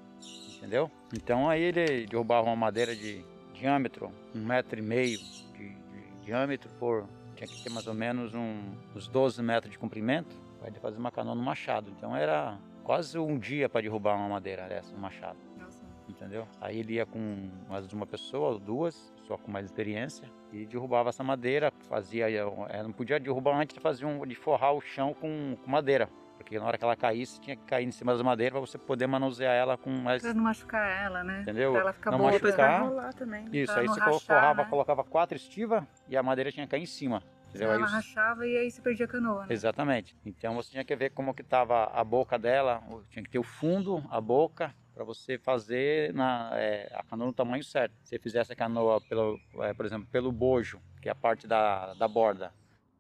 entendeu? 0.58 0.92
Então 1.14 1.50
aí 1.50 1.62
ele 1.62 2.06
derrubava 2.06 2.46
uma 2.48 2.56
madeira 2.56 2.96
de 2.96 3.24
diâmetro, 3.54 4.12
um 4.36 4.46
metro 4.46 4.80
e 4.80 4.82
meio 4.82 5.18
de, 5.18 5.70
de 5.70 6.26
diâmetro 6.26 6.70
por 6.80 7.08
tinha 7.36 7.48
que 7.48 7.64
ter 7.64 7.70
mais 7.70 7.86
ou 7.88 7.94
menos 7.94 8.34
um, 8.34 8.64
uns 8.96 9.08
12 9.08 9.42
metros 9.44 9.72
de 9.72 9.78
comprimento 9.78 10.36
para 10.60 10.70
ele 10.70 10.80
fazer 10.80 10.98
uma 10.98 11.12
canoa 11.12 11.36
no 11.36 11.42
machado. 11.42 11.90
Então 11.96 12.16
era 12.16 12.58
quase 12.84 13.18
um 13.20 13.38
dia 13.38 13.70
para 13.70 13.82
derrubar 13.82 14.16
uma 14.16 14.28
madeira 14.28 14.68
dessa, 14.68 14.96
um 14.96 15.00
machado, 15.00 15.38
Nossa. 15.58 15.86
entendeu? 16.10 16.48
Aí 16.60 16.80
ele 16.80 16.94
ia 16.94 17.06
com 17.06 17.50
mais 17.70 17.88
de 17.88 17.94
uma 17.94 18.08
pessoa 18.08 18.50
ou 18.50 18.60
duas, 18.60 19.14
só 19.28 19.38
com 19.38 19.52
mais 19.52 19.66
experiência, 19.66 20.28
e 20.52 20.66
derrubava 20.66 21.10
essa 21.10 21.24
madeira, 21.24 21.72
fazia, 21.88 22.30
eh, 22.30 22.84
não 22.84 22.92
podia 22.92 23.20
derrubar 23.20 23.60
antes 23.60 23.76
de 23.76 23.82
fazer 23.82 24.06
um, 24.06 24.26
de 24.26 24.36
forrar 24.36 24.74
o 24.74 24.82
chão 24.82 25.14
com, 25.14 25.58
com 25.64 25.70
madeira. 25.70 26.10
Porque 26.38 26.60
na 26.60 26.66
hora 26.66 26.78
que 26.78 26.84
ela 26.84 26.96
caísse, 26.96 27.42
tinha 27.42 27.56
que 27.56 27.64
cair 27.64 27.86
em 27.86 27.92
cima 27.92 28.14
das 28.14 28.22
madeiras 28.22 28.54
para 28.54 28.62
você 28.62 28.78
poder 28.78 29.08
manusear 29.08 29.54
ela 29.54 29.78
com 29.78 29.90
mais. 29.90 30.22
Pra 30.22 30.34
não 30.34 30.44
machucar 30.44 31.04
ela, 31.04 31.24
né? 31.24 31.42
Entendeu? 31.42 31.72
Pra 31.74 31.82
ela 31.82 31.94
ficar 31.94 32.12
Não 32.12 32.20
boa. 32.20 32.30
pra- 32.32 32.40
vai 32.40 32.52
machucar. 32.58 32.82
rolar 32.88 33.14
também. 33.14 33.46
Isso, 33.52 33.72
aí 33.78 33.88
você 33.88 34.00
rachar, 34.00 34.20
forrava, 34.22 34.64
né? 34.64 34.70
colocava 34.70 35.04
quatro 35.04 35.36
estivas 35.36 35.84
e 36.08 36.16
a 36.16 36.24
madeira 36.24 36.52
tinha 36.52 36.66
que 36.66 36.72
cair 36.72 36.84
em 36.84 36.86
cima. 36.86 37.22
Entendeu? 37.50 37.70
Aí 37.72 37.76
Ela 37.78 37.86
os- 37.86 37.92
rachava 37.92 38.46
e 38.48 38.58
aí 38.58 38.70
você 38.72 38.82
perdia 38.82 39.06
a 39.06 39.10
canoa, 39.10 39.42
né? 39.42 39.48
Exatamente. 39.50 40.16
Então 40.26 40.54
você 40.56 40.72
tinha 40.72 40.84
que 40.86 40.96
ver 40.96 41.10
como 41.12 41.34
que 41.34 41.42
estava 41.42 41.86
a 41.86 42.04
boca 42.04 42.38
dela, 42.38 42.82
tinha 43.10 43.24
que 43.24 43.30
ter 43.30 43.40
o 43.40 43.44
fundo, 43.44 44.04
a 44.12 44.22
boca, 44.22 44.74
para 44.94 45.04
você 45.04 45.38
fazer 45.38 46.14
na, 46.14 46.50
é, 46.54 46.90
a 46.94 47.04
canoa 47.04 47.28
no 47.28 47.34
tamanho 47.34 47.64
certo. 47.64 47.94
Se 48.04 48.10
você 48.10 48.20
fizesse 48.20 48.52
a 48.52 48.56
canoa, 48.56 49.00
pelo, 49.02 49.40
é, 49.62 49.74
por 49.74 49.86
exemplo, 49.86 50.08
pelo 50.12 50.32
bojo, 50.32 50.80
que 51.02 51.08
é 51.10 51.12
a 51.12 51.16
parte 51.16 51.48
da, 51.48 51.94
da 51.94 52.08
borda, 52.08 52.52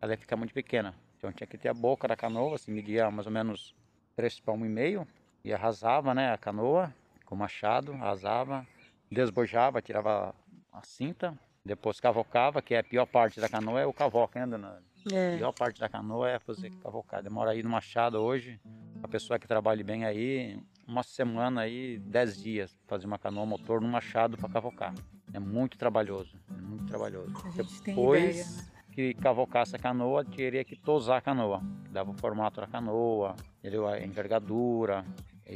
ela 0.01 0.13
ia 0.13 0.17
ficar 0.17 0.35
muito 0.37 0.53
pequena. 0.53 0.93
Então 1.17 1.31
tinha 1.31 1.47
que 1.47 1.57
ter 1.57 1.69
a 1.69 1.73
boca 1.73 2.07
da 2.07 2.15
canoa, 2.15 2.57
se 2.57 2.69
media 2.71 3.09
mais 3.09 3.25
ou 3.25 3.33
menos 3.33 3.75
três 4.15 4.39
palmos 4.39 4.67
e 4.67 4.69
meio, 4.71 5.07
e 5.43 5.53
arrasava 5.53 6.13
né, 6.13 6.31
a 6.31 6.37
canoa 6.37 6.93
com 7.25 7.35
machado, 7.35 7.93
arrasava, 7.93 8.65
desbojava, 9.11 9.81
tirava 9.81 10.33
a 10.71 10.81
cinta, 10.83 11.37
depois 11.65 11.99
cavocava, 11.99 12.61
que 12.61 12.73
é 12.73 12.79
a 12.79 12.83
pior 12.83 13.05
parte 13.05 13.39
da 13.39 13.49
canoa, 13.49 13.81
é 13.81 13.85
o 13.85 13.93
cavoque, 13.93 14.39
né, 14.39 14.47
dona? 14.47 14.81
A 15.05 15.09
É. 15.13 15.37
pior 15.37 15.51
parte 15.53 15.79
da 15.79 15.87
canoa 15.89 16.29
é 16.29 16.39
fazer 16.39 16.69
cavocar. 16.81 17.21
Demora 17.23 17.51
aí 17.51 17.63
no 17.63 17.69
machado 17.69 18.17
hoje, 18.21 18.59
a 19.01 19.07
pessoa 19.07 19.39
que 19.39 19.47
trabalha 19.47 19.83
bem 19.83 20.05
aí, 20.05 20.59
uma 20.87 21.03
semana 21.03 21.61
aí, 21.61 21.97
dez 21.99 22.41
dias, 22.41 22.77
fazer 22.87 23.05
uma 23.05 23.17
canoa 23.17 23.45
motor 23.45 23.81
no 23.81 23.87
machado 23.87 24.37
para 24.37 24.49
cavocar. 24.49 24.93
É 25.33 25.39
muito 25.39 25.77
trabalhoso, 25.77 26.37
é 26.57 26.61
muito 26.61 26.85
trabalhoso. 26.85 27.33
A 27.45 27.49
gente 27.49 27.81
tem 27.81 27.95
Depois 27.95 28.37
ideia, 28.37 28.51
né? 28.51 28.76
Que 28.97 29.13
cavocasse 29.13 29.75
a 29.75 29.79
canoa, 29.79 30.25
teria 30.25 30.63
que 30.63 30.75
tosar 30.75 31.19
a 31.19 31.21
canoa. 31.21 31.61
Dava 31.91 32.09
o 32.09 32.15
formato 32.15 32.59
da 32.59 32.65
canoa, 32.65 33.35
entendeu? 33.59 33.87
a 33.87 33.99
envergadura, 33.99 35.05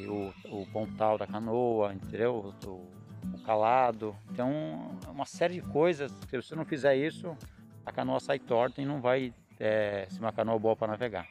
o, 0.08 0.60
o 0.62 0.68
pontal 0.68 1.18
da 1.18 1.26
canoa, 1.26 1.92
entendeu? 1.92 2.54
O, 2.68 2.70
o 3.34 3.42
calado. 3.44 4.16
Então, 4.30 4.96
uma 5.08 5.26
série 5.26 5.56
de 5.56 5.62
coisas. 5.62 6.12
Se 6.30 6.40
você 6.40 6.56
não 6.56 6.66
fizer 6.66 6.96
isso, 6.96 7.36
a 7.84 7.92
canoa 7.92 8.20
sai 8.20 8.38
torta 8.38 8.80
e 8.80 8.86
não 8.86 9.02
vai 9.02 9.34
é, 9.60 10.06
ser 10.08 10.20
uma 10.20 10.32
canoa 10.32 10.60
boa 10.60 10.76
para 10.76 10.90
navegar. 10.90 11.28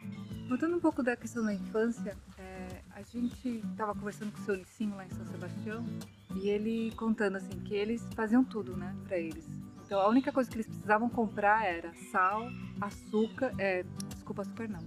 Voltando 0.49 0.79
um 0.79 0.81
pouco 0.81 1.05
da 1.05 1.15
questão 1.17 1.45
da 1.45 1.55
infância, 1.55 2.17
é, 2.37 2.83
a 2.91 3.03
gente 3.03 3.63
estava 3.71 3.95
conversando 3.95 4.33
com 4.33 4.41
o 4.41 4.45
seu 4.45 4.57
Licinho 4.57 4.97
lá 4.97 5.07
em 5.07 5.11
São 5.11 5.25
Sebastião 5.27 5.87
e 6.35 6.49
ele 6.49 6.91
contando 6.97 7.37
assim 7.37 7.61
que 7.61 7.73
eles 7.73 8.05
faziam 8.17 8.43
tudo, 8.43 8.77
né, 8.77 8.97
para 9.07 9.17
eles. 9.17 9.47
Então 9.91 10.01
a 10.01 10.07
única 10.09 10.31
coisa 10.31 10.49
que 10.49 10.55
eles 10.55 10.69
precisavam 10.69 11.09
comprar 11.09 11.67
era 11.67 11.93
sal, 12.13 12.49
açúcar, 12.81 13.53
é, 13.59 13.85
desculpa, 14.15 14.43
açúcar 14.43 14.69
não, 14.69 14.79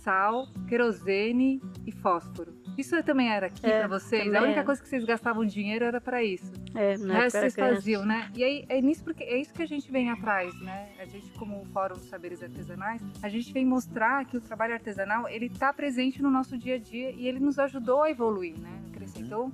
sal, 0.00 0.46
querosene 0.68 1.60
e 1.84 1.90
fósforo. 1.90 2.54
Isso 2.78 3.02
também 3.02 3.28
era 3.32 3.48
aqui 3.48 3.66
É, 3.66 3.80
para 3.80 3.88
vocês? 3.98 4.32
A 4.32 4.38
única 4.42 4.60
era. 4.60 4.64
coisa 4.64 4.80
que 4.80 4.88
vocês 4.88 5.04
gastavam 5.04 5.44
dinheiro 5.44 5.84
era 5.84 6.00
para 6.00 6.22
isso. 6.22 6.52
É, 6.72 6.94
O 6.94 7.04
na 7.04 7.14
resto 7.14 7.36
época 7.36 7.38
era 7.38 7.50
vocês 7.50 7.54
faziam, 7.54 8.06
né? 8.06 8.30
E 8.36 8.44
aí 8.44 8.64
é 8.68 8.80
nisso 8.80 9.02
porque 9.02 9.24
é 9.24 9.40
isso 9.40 9.52
que 9.52 9.62
a 9.62 9.66
gente 9.66 9.90
vem 9.90 10.08
atrás, 10.08 10.54
né? 10.60 10.88
A 11.00 11.04
gente 11.04 11.28
como 11.36 11.60
o 11.60 11.64
Fórum 11.66 11.96
dos 11.96 12.04
Saberes 12.08 12.40
Artesanais, 12.40 13.02
a 13.24 13.28
gente 13.28 13.52
vem 13.52 13.66
mostrar 13.66 14.24
que 14.24 14.36
o 14.36 14.40
trabalho 14.40 14.74
artesanal 14.74 15.28
ele 15.28 15.46
está 15.46 15.72
presente 15.72 16.22
no 16.22 16.30
nosso 16.30 16.56
dia 16.56 16.76
a 16.76 16.78
dia 16.78 17.10
e 17.10 17.26
ele 17.26 17.40
nos 17.40 17.58
ajudou 17.58 18.02
a 18.04 18.10
evoluir, 18.10 18.56
né? 18.56 18.70
A 18.88 18.90
crescer. 18.94 19.18
Uhum. 19.18 19.24
Então, 19.26 19.52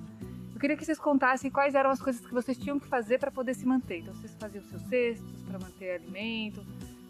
eu 0.61 0.63
queria 0.63 0.77
que 0.77 0.85
vocês 0.85 0.99
contassem 0.99 1.51
quais 1.51 1.75
eram 1.75 1.89
as 1.89 2.03
coisas 2.03 2.25
que 2.25 2.35
vocês 2.35 2.59
tinham 2.59 2.79
que 2.79 2.87
fazer 2.87 3.19
para 3.19 3.31
poder 3.31 3.55
se 3.55 3.65
manter. 3.65 4.01
Então, 4.01 4.13
vocês 4.13 4.35
faziam 4.39 4.63
seus 4.65 4.83
cestos 4.83 5.41
para 5.49 5.59
manter 5.59 5.93
alimento, 5.95 6.63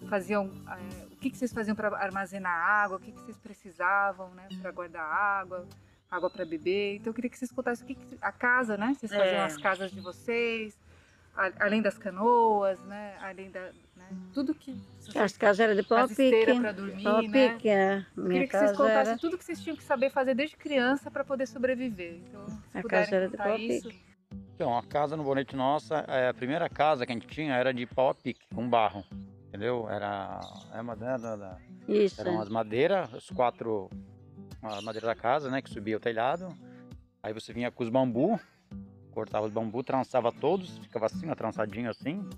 faziam 0.08 0.48
é, 0.68 1.04
o 1.12 1.16
que, 1.16 1.30
que 1.30 1.36
vocês 1.36 1.52
faziam 1.52 1.74
para 1.74 1.88
armazenar 1.98 2.52
água, 2.56 2.98
o 2.98 3.00
que, 3.00 3.10
que 3.10 3.18
vocês 3.20 3.36
precisavam, 3.38 4.30
né? 4.34 4.48
Para 4.62 4.70
guardar 4.70 5.02
água 5.04 5.66
água 6.08 6.30
para 6.30 6.44
beber. 6.44 6.96
Então 6.96 7.10
eu 7.10 7.14
queria 7.14 7.28
que 7.30 7.36
vocês 7.38 7.50
contassem 7.52 7.84
o 7.84 7.86
que, 7.88 7.94
que 7.96 8.18
a 8.22 8.30
casa, 8.32 8.76
né? 8.76 8.94
Vocês 8.98 9.10
faziam 9.12 9.34
É. 9.42 9.44
as 9.44 9.56
casas 9.56 9.90
de 9.90 10.00
vocês, 10.00 10.76
a- 11.36 11.52
além 11.60 11.82
das 11.82 11.98
canoas, 11.98 12.78
né? 12.84 13.16
Além 13.20 13.50
da? 13.50 13.70
Tudo 14.32 14.54
que 14.54 14.76
As 15.16 15.36
casas 15.36 15.60
eram 15.60 15.74
de 15.74 15.82
pau 15.82 16.06
pique. 16.08 16.60
para 16.60 16.72
dormir, 16.72 17.02
Pau 17.02 17.22
né? 17.22 17.48
pique, 17.54 17.68
é. 17.68 18.06
Eu 18.16 18.22
Minha 18.22 18.32
queria 18.42 18.48
que 18.48 18.58
vocês 18.58 18.76
contassem 18.76 19.10
era... 19.12 19.18
tudo 19.18 19.38
que 19.38 19.44
vocês 19.44 19.60
tinham 19.62 19.76
que 19.76 19.82
saber 19.82 20.10
fazer 20.10 20.34
desde 20.34 20.56
criança 20.56 21.10
para 21.10 21.24
poder 21.24 21.46
sobreviver. 21.46 22.16
Então, 22.28 22.46
se 22.46 22.78
A 22.78 22.82
casa 22.82 23.16
era 23.16 23.28
de 23.28 23.36
pau 23.36 23.56
isso. 23.56 23.88
pique. 23.88 24.00
Então, 24.54 24.76
a 24.76 24.82
casa 24.82 25.16
no 25.16 25.24
Bonete 25.24 25.56
nossa, 25.56 26.04
é, 26.06 26.28
a 26.28 26.34
primeira 26.34 26.68
casa 26.68 27.06
que 27.06 27.12
a 27.12 27.14
gente 27.14 27.26
tinha 27.26 27.54
era 27.54 27.72
de 27.72 27.86
pau 27.86 28.10
a 28.10 28.14
pique, 28.14 28.40
com 28.54 28.68
barro. 28.68 29.04
Entendeu? 29.48 29.88
Era, 29.88 30.38
é 30.74 30.80
uma, 30.80 30.94
da- 30.94 31.16
da- 31.16 31.58
Isso. 31.88 32.20
Eram 32.20 32.40
as 32.40 32.48
madeiras, 32.48 33.12
os 33.12 33.30
quatro, 33.30 33.88
a 34.62 34.80
madeira 34.82 35.06
da 35.08 35.14
casa, 35.14 35.50
né, 35.50 35.60
que 35.60 35.70
subia 35.70 35.96
o 35.96 36.00
telhado. 36.00 36.48
Aí 37.22 37.32
você 37.32 37.52
vinha 37.52 37.70
com 37.70 37.82
os 37.82 37.88
bambu, 37.88 38.38
cortava 39.10 39.46
os 39.46 39.52
bambu, 39.52 39.82
trançava 39.82 40.30
todos, 40.30 40.78
ficava 40.78 41.06
assim, 41.06 41.28
ó, 41.28 41.34
trançadinho 41.34 41.90
assim, 41.90 42.28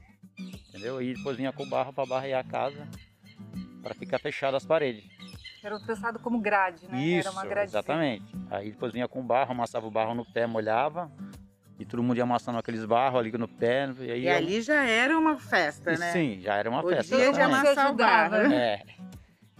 entendeu? 0.82 1.00
E 1.00 1.14
depois 1.14 1.36
vinha 1.36 1.52
com 1.52 1.62
o 1.62 1.66
barro 1.66 1.92
para 1.92 2.04
barrear 2.04 2.40
a 2.40 2.44
casa, 2.44 2.86
para 3.82 3.94
ficar 3.94 4.18
fechada 4.18 4.56
as 4.56 4.64
paredes. 4.66 5.04
Era 5.62 5.78
trançado 5.78 6.18
como 6.18 6.40
grade, 6.40 6.88
né? 6.90 7.00
Isso, 7.00 7.28
Era 7.28 7.30
uma 7.30 7.46
grade 7.46 7.70
exatamente. 7.70 8.24
Aí 8.50 8.70
depois 8.72 8.92
vinha 8.92 9.06
com 9.06 9.22
barro, 9.24 9.52
amassava 9.52 9.86
o 9.86 9.90
barro 9.90 10.12
no 10.14 10.24
pé, 10.24 10.44
molhava. 10.46 11.10
E 11.78 11.84
todo 11.84 12.02
mundo 12.02 12.16
ia 12.16 12.24
amassando 12.24 12.58
aqueles 12.58 12.84
barros 12.84 13.20
ali 13.20 13.30
no 13.32 13.46
pé. 13.48 13.88
E, 14.00 14.10
aí 14.10 14.22
E 14.24 14.28
ali 14.28 14.60
já 14.60 14.84
era 14.84 15.16
uma 15.16 15.38
festa, 15.38 15.92
E 15.92 15.98
né? 15.98 16.10
Sim, 16.12 16.40
já 16.40 16.56
era 16.56 16.68
uma 16.68 16.84
O 16.84 16.88
festa. 16.88 17.16
dia 17.16 17.24
de 17.32 17.38
exatamente. 17.38 17.66
amassar 17.66 17.90
o 17.92 17.94
barro. 17.94 18.34
ajudava. 18.34 18.54
É. 18.54 18.82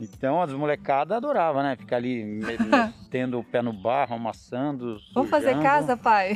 Então 0.00 0.42
as 0.42 0.52
molecadas 0.52 1.16
adoravam, 1.16 1.62
né? 1.62 1.76
Ficar 1.76 1.96
ali 1.96 2.24
metendo 3.04 3.38
o 3.38 3.44
pé 3.44 3.62
no 3.62 3.72
barro, 3.72 4.16
amassando. 4.16 4.98
Vamos 5.14 5.30
fazer 5.30 5.61
casa, 5.62 5.96
pai? 5.96 6.35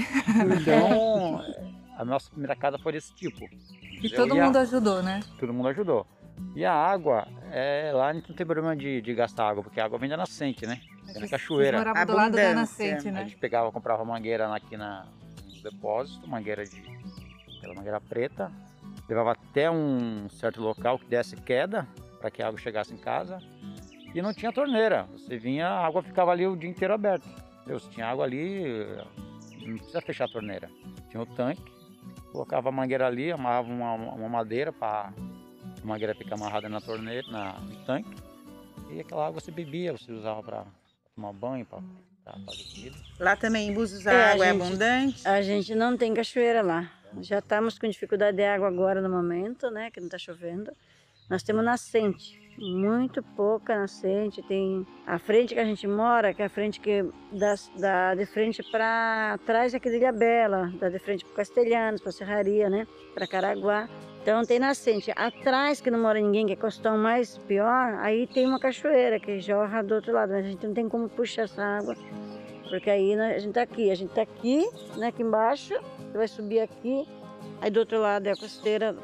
Então, 0.61 1.43
a 1.97 2.05
nossa 2.05 2.31
primeira 2.31 2.55
casa 2.55 2.79
foi 2.79 2.93
desse 2.93 3.13
tipo. 3.15 3.49
E 4.03 4.09
todo 4.11 4.33
a- 4.39 4.45
mundo 4.45 4.57
ajudou, 4.59 5.03
né? 5.03 5.21
todo 5.39 5.53
mundo 5.53 5.69
ajudou. 5.69 6.07
E 6.55 6.65
a 6.67 6.73
água, 6.73 7.27
é, 7.51 7.91
lá 7.95 8.13
não 8.13 8.21
tem 8.21 8.45
problema 8.47 8.77
de, 8.77 9.01
de 9.01 9.15
gastar 9.15 9.49
água, 9.49 9.63
porque 9.63 9.81
a 9.81 9.85
água 9.87 9.99
vem 9.99 10.09
da 10.11 10.17
nascente, 10.19 10.67
né? 10.67 10.81
Vem 11.05 11.23
da 11.23 11.29
cachoeira. 11.29 11.79
moravam 11.79 12.05
do 12.07 12.13
lado 12.15 12.37
da 12.37 12.55
nascente, 12.55 13.09
A 13.09 13.13
né? 13.13 13.23
gente 13.25 13.37
pegava, 13.37 13.73
comprava 13.73 14.05
mangueira 14.05 14.55
aqui 14.55 14.77
na, 14.77 15.07
no 15.47 15.63
depósito, 15.63 16.29
mangueira 16.29 16.65
de. 16.65 16.83
aquela 17.57 17.75
mangueira 17.75 18.01
preta, 18.01 18.53
levava 19.09 19.33
até 19.33 19.71
um 19.71 20.29
certo 20.29 20.61
local 20.61 20.99
que 20.99 21.07
desse 21.07 21.37
queda 21.37 21.89
para 22.21 22.31
que 22.31 22.43
a 22.43 22.49
água 22.49 22.59
chegasse 22.61 22.93
em 22.93 22.99
casa. 22.99 23.39
E 24.15 24.21
não 24.21 24.33
tinha 24.35 24.53
torneira. 24.53 25.07
Você 25.13 25.39
vinha, 25.39 25.69
a 25.69 25.87
água 25.87 26.03
ficava 26.03 26.31
ali 26.33 26.47
o 26.47 26.57
dia 26.57 26.69
inteiro 26.71 26.93
aberta. 26.95 27.27
Se 27.81 27.89
tinha 27.91 28.07
água 28.07 28.25
ali, 28.25 28.63
não 29.67 29.77
precisa 29.77 30.01
fechar 30.01 30.25
a 30.27 30.29
torneira. 30.29 30.71
Tinha 31.11 31.23
o 31.23 31.27
tanque, 31.27 31.63
colocava 32.37 32.69
a 32.69 32.73
mangueira 32.73 33.07
ali, 33.07 33.33
amarrava 33.33 33.69
uma, 33.73 33.95
uma 33.95 34.29
madeira 34.29 34.71
para 34.71 35.11
a 35.83 35.87
mangueira 35.87 36.15
ficar 36.15 36.35
amarrada 36.35 36.69
na 36.69 36.83
torneira, 36.83 37.27
na, 37.31 37.55
no 37.61 37.77
tanque. 37.87 38.11
E 38.91 39.01
aquela 39.01 39.27
água 39.27 39.41
você 39.41 39.51
bebia, 39.51 39.93
você 39.93 40.13
usava 40.13 40.43
para 40.43 40.65
tomar 41.15 41.33
banho, 41.33 41.65
para 41.65 41.81
fazer 42.45 42.75
comida. 42.75 42.97
Lá 43.19 43.35
também 43.37 43.71
em 43.71 43.73
Búzios 43.75 44.07
a 44.07 44.13
É, 44.13 44.25
a 44.25 44.33
água 44.33 44.47
é 44.47 44.53
gente- 44.53 44.63
abundante. 44.63 45.29
A 45.29 45.41
gente 45.43 45.75
não 45.75 45.97
tem 45.97 46.13
cachoeira 46.13 46.61
lá. 46.61 46.93
Já 47.23 47.39
estamos 47.39 47.79
com 47.79 47.89
dificuldade 47.89 48.37
de 48.37 48.45
água 48.45 48.69
agora 48.69 49.01
no 49.01 49.09
momento, 49.09 49.71
né? 49.71 49.91
Que 49.91 49.99
não 50.01 50.07
está 50.09 50.19
chovendo. 50.19 50.71
Nós 51.31 51.43
temos 51.43 51.65
nascente, 51.65 52.39
muito 52.59 53.23
pouca 53.23 53.77
nascente. 53.79 54.43
Tem 54.43 54.87
a 55.07 55.19
frente 55.19 55.55
que 55.55 55.61
a 55.61 55.65
gente 55.65 55.87
mora, 55.87 56.33
que 56.35 56.43
é 56.43 56.47
a 56.47 56.49
frente 56.49 56.81
que 56.81 57.05
dá, 57.33 57.55
dá 57.79 58.15
de 58.15 58.27
frente 58.27 58.63
para 58.71 59.39
trás 59.45 59.75
aqui 59.75 59.91
de 59.91 59.97
Ilhabela, 59.97 60.73
dá 60.79 60.89
de 60.89 60.99
frente 60.99 61.25
para 61.25 61.37
Castelhanos, 61.37 62.01
para 62.01 62.13
Serraria, 62.13 62.69
né? 62.69 62.87
Para 63.15 63.27
Caraguá. 63.27 63.89
Então 64.23 64.43
tem 64.45 64.59
nascente. 64.59 65.13
Atrás, 65.15 65.81
que 65.81 65.91
não 65.91 66.01
mora 66.01 66.21
ninguém, 66.21 66.47
que 66.47 66.53
é 66.53 66.57
costão 66.57 66.99
mais 66.99 67.39
pior, 67.39 67.95
aí 68.01 68.27
tem 68.27 68.47
uma 68.47 68.59
cachoeira 68.59 69.21
que 69.21 69.39
jorra 69.41 69.83
do 69.83 69.95
outro 69.95 70.13
lado. 70.13 70.33
Mas 70.33 70.45
a 70.45 70.49
gente 70.49 70.67
não 70.67 70.75
tem 70.75 70.89
como 70.89 71.09
puxar 71.09 71.43
essa 71.43 71.63
água 71.63 71.95
porque 72.69 72.91
aí 72.91 73.15
a 73.15 73.39
gente 73.39 73.55
tá 73.55 73.63
aqui, 73.63 73.91
a 73.91 73.95
gente 73.95 74.13
tá 74.13 74.23
aqui, 74.23 74.69
né, 74.97 75.09
aqui 75.09 75.23
embaixo, 75.23 75.75
vai 76.13 76.29
subir 76.29 76.61
aqui, 76.61 77.07
aí 77.61 77.71
do 77.71 77.81
outro 77.81 78.01
lado 78.01 78.27
é 78.27 78.33
a 78.33 78.37
costeira 78.37 78.97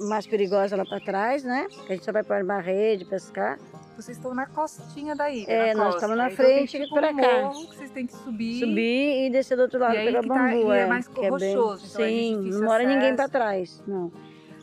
mais 0.00 0.26
perigosa 0.26 0.76
lá 0.76 0.84
para 0.84 1.00
trás, 1.00 1.42
né? 1.44 1.66
Que 1.86 1.92
a 1.92 1.94
gente 1.96 2.04
só 2.04 2.12
vai 2.12 2.22
para 2.22 2.42
uma 2.44 2.60
rede, 2.60 3.04
pescar. 3.04 3.58
Vocês 3.96 4.16
estão 4.16 4.32
na 4.32 4.46
costinha 4.46 5.16
da 5.16 5.28
ilha. 5.30 5.50
É, 5.50 5.74
nós 5.74 5.86
costa. 5.94 5.96
estamos 5.96 6.16
na 6.16 6.30
Então 6.30 6.36
frente 6.44 6.78
tipo 6.78 6.94
pra 6.94 7.10
um 7.10 7.16
cá. 7.16 7.42
morro 7.42 7.68
que 7.70 7.76
vocês 7.76 7.90
têm 7.90 8.06
que 8.06 8.12
subir. 8.12 8.60
Subir 8.60 9.26
e 9.26 9.30
descer 9.30 9.56
do 9.56 9.62
outro 9.62 9.80
lado 9.80 9.96
E 9.96 10.04
pegar 10.04 10.22
tá- 10.22 10.28
bambu. 10.28 10.72
e 10.72 10.76
é 10.78 10.86
mais 10.86 11.08
que 11.08 11.20
bem- 11.20 11.30
rochoso, 11.30 11.86
então 11.90 12.04
é 12.04 12.08
Sim, 12.08 12.36
não 12.36 12.62
mora 12.64 12.84
ninguém 12.84 13.14
para 13.16 13.24
acesso. 13.24 13.30
trás, 13.32 13.82
não. 13.88 14.12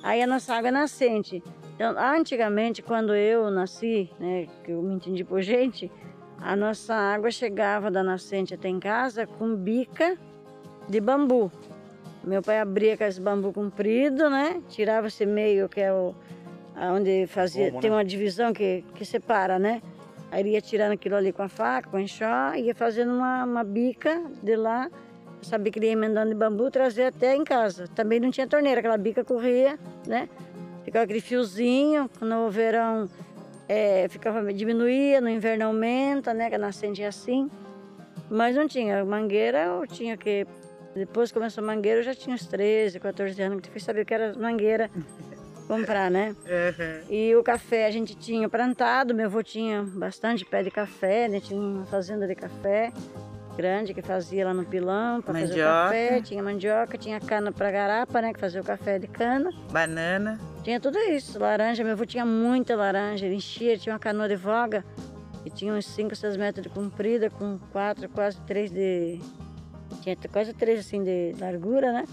Aí 0.04 0.22
a 0.22 0.28
nossa 0.28 0.54
água 0.56 0.70
é 0.70 0.72
nascente. 0.72 1.44
Então, 1.76 1.94
antigamente, 1.98 2.82
quando 2.82 3.14
eu 3.14 3.52
nasci, 3.52 4.10
né, 4.20 4.48
que 4.64 4.72
eu 4.72 4.82
me 4.82 4.96
entendi 4.96 5.26
por 5.26 5.42
gente, 5.42 5.92
a 6.40 6.56
nossa 6.56 6.96
água 6.96 7.30
chegava 7.30 7.92
da 7.92 8.02
nascente 8.02 8.54
até 8.54 8.70
em 8.70 8.80
casa 8.80 9.28
com 9.28 9.54
bica 9.54 10.18
de 10.88 11.02
bambu. 11.02 11.52
Meu 12.26 12.42
pai 12.42 12.60
abria 12.60 12.98
com 12.98 13.04
esse 13.04 13.22
bambu 13.22 13.54
comprido, 13.54 14.30
né? 14.30 14.62
Tirava 14.70 15.08
esse 15.08 15.26
meio 15.26 15.70
que 15.70 15.80
é 15.80 15.94
o 15.94 16.14
onde 16.94 17.26
fazia, 17.28 17.70
Como, 17.70 17.82
tem 17.82 17.90
né? 17.90 17.96
uma 17.96 18.04
divisão 18.04 18.52
que, 18.52 18.84
que 18.96 19.06
separa, 19.06 19.58
né? 19.58 19.82
Aí 20.32 20.42
ele 20.42 20.50
ia 20.52 20.62
tirando 20.62 20.92
aquilo 20.92 21.16
ali 21.16 21.32
com 21.32 21.44
a 21.44 21.48
faca, 21.48 21.90
com 21.90 21.98
o 21.98 22.00
enxó, 22.00 22.54
ia 22.56 22.76
fazendo 22.76 23.14
uma, 23.14 23.46
uma 23.46 23.64
bica 23.64 24.22
de 24.42 24.56
lá. 24.56 24.90
Sabia 25.42 25.72
que 25.72 25.80
ele 25.80 25.86
ia 25.86 25.92
emendando 25.94 26.30
de 26.30 26.36
bambu, 26.36 26.72
trazer 26.72 27.04
até 27.04 27.36
em 27.36 27.44
casa. 27.44 27.88
Também 27.90 28.20
não 28.20 28.32
tinha 28.32 28.48
torneira, 28.48 28.80
aquela 28.80 28.98
bica 28.98 29.24
corria, 29.24 29.78
né? 30.08 30.28
Ficava 30.84 31.06
aquele 31.06 31.22
fiozinho, 31.22 32.10
no 32.20 32.50
verão 32.50 33.08
é, 33.68 34.08
ficava, 34.10 34.54
diminuía, 34.54 35.22
no 35.22 35.30
inverno 35.30 35.66
aumenta, 35.66 36.34
né? 36.34 36.50
Que 36.50 36.56
a 36.56 36.60
nascente 36.60 37.02
é 37.02 37.08
assim. 37.08 37.50
Mas 38.30 38.56
não 38.56 38.68
tinha. 38.68 39.04
Mangueira 39.06 39.66
eu 39.66 39.88
tinha 39.88 40.18
que. 40.18 40.46
Depois 40.96 41.32
começou 41.32 41.64
a 41.64 41.68
mangueira, 41.68 42.00
eu 42.00 42.04
já 42.04 42.16
tinha 42.16 42.34
uns 42.34 42.46
13, 42.46 43.00
14 43.00 43.42
anos, 43.42 43.62
que 43.62 43.70
fui 43.70 43.82
saber 43.82 44.02
o 44.02 44.06
que 44.06 44.14
era 44.14 44.34
mangueira 44.34 44.90
comprar, 45.68 46.10
né? 46.10 46.36
Uhum. 46.46 47.06
E 47.10 47.36
o 47.36 47.44
café 47.44 47.86
a 47.86 47.92
gente 47.92 48.16
tinha 48.16 48.48
plantado, 48.48 49.14
meu 49.14 49.26
avô 49.26 49.44
tinha 49.44 49.84
bastante 49.84 50.46
pé 50.46 50.64
de 50.64 50.72
café, 50.72 51.28
né? 51.28 51.40
Tinha 51.40 51.60
uma 51.60 51.86
fazenda 51.86 52.26
de 52.26 52.36
café 52.36 52.94
grande 53.58 53.94
que 53.94 54.02
fazia 54.02 54.46
lá 54.46 54.54
no 54.54 54.66
pilão 54.66 55.22
para 55.22 55.40
fazer 55.40 55.62
o 55.62 55.64
café, 55.64 56.22
tinha 56.22 56.44
mandioca, 56.44 56.98
tinha 56.98 57.20
cana 57.20 57.52
para 57.52 57.72
garapa, 57.72 58.22
né? 58.22 58.34
Que 58.34 58.40
fazia 58.40 58.62
o 58.62 58.64
café 58.64 59.00
de 59.00 59.08
cana. 59.08 59.50
Banana. 59.72 60.40
Tinha 60.64 60.80
tudo 60.80 60.98
isso, 60.98 61.40
laranja, 61.40 61.84
meu 61.84 61.94
avô 61.94 62.06
tinha 62.06 62.26
muita 62.26 62.76
laranja, 62.76 63.26
ele 63.26 63.36
enchia, 63.36 63.78
tinha 63.78 63.94
uma 63.94 64.00
canoa 64.00 64.28
de 64.28 64.36
voga 64.36 64.84
e 65.46 65.50
tinha 65.50 65.74
uns 65.74 65.86
5, 65.86 66.16
6 66.16 66.38
metros 66.38 66.64
de 66.64 66.70
comprida, 66.70 67.30
com 67.30 67.60
4, 67.72 68.10
quase 68.10 68.42
3 68.42 68.72
de. 68.72 69.20
Tinha 70.06 70.16
quase 70.32 70.54
3 70.54 70.82
assim 70.82 71.02
de 71.02 71.34
largura, 71.40 71.92
né? 71.92 72.06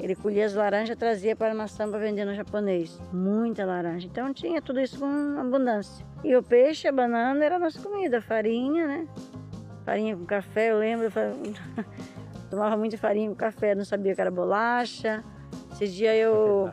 Ele 0.00 0.16
colhia 0.16 0.46
as 0.46 0.54
laranjas, 0.54 0.96
trazia 0.96 1.36
para 1.36 1.54
maçã 1.54 1.88
para 1.88 1.98
vender 2.00 2.24
no 2.24 2.34
japonês. 2.34 2.98
Muita 3.12 3.64
laranja. 3.64 4.06
Então 4.08 4.32
tinha 4.34 4.60
tudo 4.60 4.80
isso 4.80 4.98
com 4.98 5.38
abundância. 5.38 6.04
E 6.24 6.34
o 6.34 6.42
peixe, 6.42 6.88
a 6.88 6.92
banana 6.92 7.44
era 7.44 7.56
a 7.56 7.58
nossa 7.58 7.80
comida, 7.80 8.20
farinha, 8.20 8.86
né? 8.86 9.06
Farinha 9.84 10.16
com 10.16 10.24
café, 10.24 10.72
eu 10.72 10.78
lembro. 10.78 11.06
eu 11.06 11.12
Tomava 12.50 12.76
muita 12.76 12.98
farinha 12.98 13.28
com 13.28 13.36
café, 13.36 13.74
não 13.76 13.84
sabia 13.84 14.12
que 14.14 14.20
era 14.20 14.30
bolacha. 14.30 15.22
Esse 15.72 15.86
dia 15.86 16.16
eu. 16.16 16.70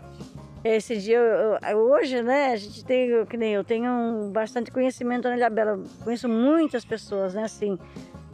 Esse 0.64 0.98
dia, 0.98 1.18
eu- 1.18 1.60
eu- 1.70 1.78
hoje, 1.78 2.22
né, 2.24 2.52
a 2.52 2.56
gente 2.56 2.84
tem, 2.84 3.26
que 3.26 3.38
nem 3.38 3.54
eu, 3.54 3.64
tenho 3.64 3.90
um- 3.90 4.32
bastante 4.32 4.72
conhecimento 4.72 5.30
na 5.30 5.38
Ilhabela, 5.38 5.80
conheço 6.04 6.28
muitas 6.28 6.84
pessoas, 6.84 7.36
né, 7.36 7.44
assim. 7.44 7.78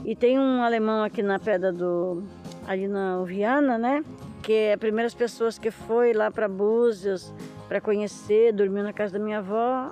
E 0.06 0.16
tem 0.16 0.38
um 0.38 0.62
alemão 0.62 1.04
aqui 1.04 1.24
na 1.24 1.40
pedra 1.40 1.72
do, 1.72 2.24
ali 2.68 2.88
na 2.88 3.24
Viana, 3.24 3.78
né, 3.78 4.04
que 4.42 4.52
é 4.52 4.74
as 4.74 4.80
primeiras 4.80 5.14
pessoas 5.14 5.58
que 5.58 5.72
foi 5.72 6.12
lá 6.12 6.30
para 6.30 6.48
Búzios 6.48 7.34
para 7.70 7.80
conhecer, 7.80 8.52
dormiu 8.52 8.84
na 8.84 8.92
casa 8.92 9.18
da 9.18 9.24
minha 9.24 9.38
avó, 9.38 9.92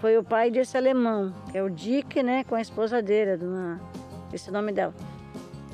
foi 0.00 0.16
o 0.16 0.24
pai 0.24 0.50
desse 0.50 0.76
alemão, 0.76 1.34
que 1.50 1.58
é 1.58 1.62
o 1.62 1.68
Dick, 1.68 2.22
né, 2.22 2.44
com 2.44 2.54
a 2.54 2.60
esposa 2.60 3.02
dele, 3.02 3.36
dona, 3.36 3.78
esse 4.32 4.50
nome 4.50 4.72
dela. 4.72 4.94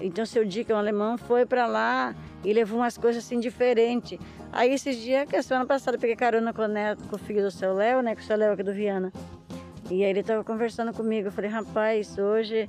Então, 0.01 0.27
seu 0.27 0.45
Dick, 0.45 0.71
é 0.71 0.75
um 0.75 0.79
alemão, 0.79 1.17
foi 1.17 1.47
para 1.47 1.67
lá 1.67 2.15
e 2.45 2.53
levou 2.53 2.81
umas 2.81 2.99
coisas 2.99 3.25
assim 3.25 3.41
diferentes. 3.41 4.19
Aí, 4.53 4.73
esses 4.73 4.97
dias, 4.97 5.29
que 5.29 5.37
a 5.37 5.43
semana 5.43 5.67
passada, 5.67 5.97
eu 5.97 6.01
peguei 6.01 6.17
carona 6.17 6.53
com 6.53 6.63
o, 6.63 6.69
neto, 6.69 7.03
com 7.09 7.17
o 7.17 7.19
filho 7.19 7.43
do 7.43 7.51
seu 7.51 7.73
Léo, 7.73 8.03
né, 8.03 8.15
com 8.15 8.21
o 8.21 8.25
seu 8.25 8.37
Léo 8.37 8.53
aqui 8.53 8.63
do 8.63 8.73
Viana. 8.73 9.13
E 9.91 10.05
aí 10.05 10.11
ele 10.11 10.21
estava 10.21 10.45
conversando 10.45 10.93
comigo. 10.93 11.29
Eu 11.29 11.33
falei, 11.33 11.51
rapaz, 11.51 12.19
hoje 12.19 12.67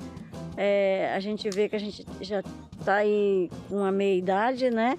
é, 0.55 1.11
a 1.15 1.19
gente 1.19 1.49
vê 1.49 1.67
que 1.67 1.75
a 1.75 1.79
gente 1.79 2.05
já 2.21 2.41
está 2.79 2.95
aí 2.95 3.49
com 3.67 3.83
a 3.83 3.91
meia 3.91 4.17
idade, 4.17 4.69
né? 4.69 4.97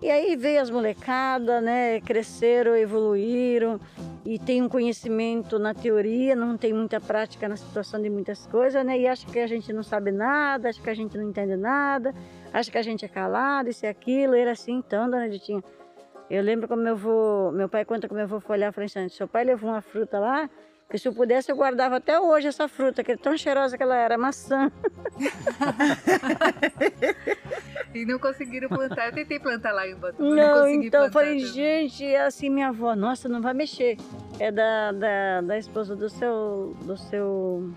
E 0.00 0.10
aí 0.10 0.36
veio 0.36 0.60
as 0.60 0.70
molecadas, 0.70 1.62
né? 1.62 2.00
Cresceram, 2.00 2.76
evoluíram 2.76 3.80
e 4.24 4.38
tem 4.38 4.60
um 4.60 4.68
conhecimento 4.68 5.58
na 5.58 5.72
teoria, 5.72 6.34
não 6.34 6.56
tem 6.56 6.72
muita 6.72 7.00
prática 7.00 7.48
na 7.48 7.56
situação 7.56 8.02
de 8.02 8.10
muitas 8.10 8.46
coisas, 8.46 8.84
né? 8.84 8.98
E 8.98 9.06
acha 9.06 9.24
que 9.26 9.38
a 9.38 9.46
gente 9.46 9.72
não 9.72 9.84
sabe 9.84 10.10
nada, 10.10 10.68
acha 10.68 10.82
que 10.82 10.90
a 10.90 10.94
gente 10.94 11.16
não 11.16 11.28
entende 11.28 11.56
nada, 11.56 12.12
acha 12.52 12.70
que 12.70 12.76
a 12.76 12.82
gente 12.82 13.04
é 13.04 13.08
calado, 13.08 13.70
isso 13.70 13.86
e 13.86 13.88
aquilo. 13.88 14.34
Ele 14.34 14.50
assim, 14.50 14.74
então, 14.74 15.08
dona 15.08 15.28
Ditinha. 15.28 15.62
Eu 16.28 16.42
lembro 16.42 16.66
como 16.66 16.82
meu 16.82 16.94
avô, 16.94 17.52
meu 17.52 17.68
pai 17.68 17.84
conta 17.84 18.08
que 18.08 18.14
meu 18.14 18.24
avô 18.24 18.40
foi 18.40 18.56
olhar 18.56 18.70
e 18.70 18.72
falou 18.72 18.86
assim, 18.86 19.08
seu 19.08 19.28
pai 19.28 19.44
levou 19.44 19.70
uma 19.70 19.80
fruta 19.80 20.18
lá, 20.18 20.50
que 20.88 20.98
se 20.98 21.08
eu 21.08 21.12
pudesse 21.12 21.50
eu 21.50 21.56
guardava 21.56 21.96
até 21.96 22.18
hoje 22.20 22.46
essa 22.48 22.68
fruta, 22.68 23.02
que 23.02 23.12
é 23.12 23.16
tão 23.16 23.36
cheirosa 23.36 23.76
que 23.76 23.82
ela 23.82 23.96
era, 23.96 24.16
maçã. 24.16 24.70
E 27.94 28.04
não 28.04 28.18
conseguiram 28.18 28.68
plantar. 28.68 29.06
Eu 29.06 29.12
tentei 29.14 29.38
plantar 29.38 29.72
lá 29.72 29.86
em 29.88 29.94
Ubatuba, 29.94 30.22
não, 30.28 30.36
Não, 30.36 30.62
consegui 30.64 30.86
então 30.88 31.04
eu 31.04 31.10
falei, 31.10 31.36
também. 31.38 31.46
gente, 31.46 32.04
é 32.04 32.26
assim, 32.26 32.50
minha 32.50 32.68
avó, 32.68 32.94
nossa, 32.94 33.26
não 33.26 33.40
vai 33.40 33.54
mexer. 33.54 33.96
É 34.38 34.52
da, 34.52 34.92
da, 34.92 35.40
da 35.40 35.58
esposa 35.58 35.96
do 35.96 36.08
seu, 36.10 36.76
do 36.82 36.94
seu 36.98 37.70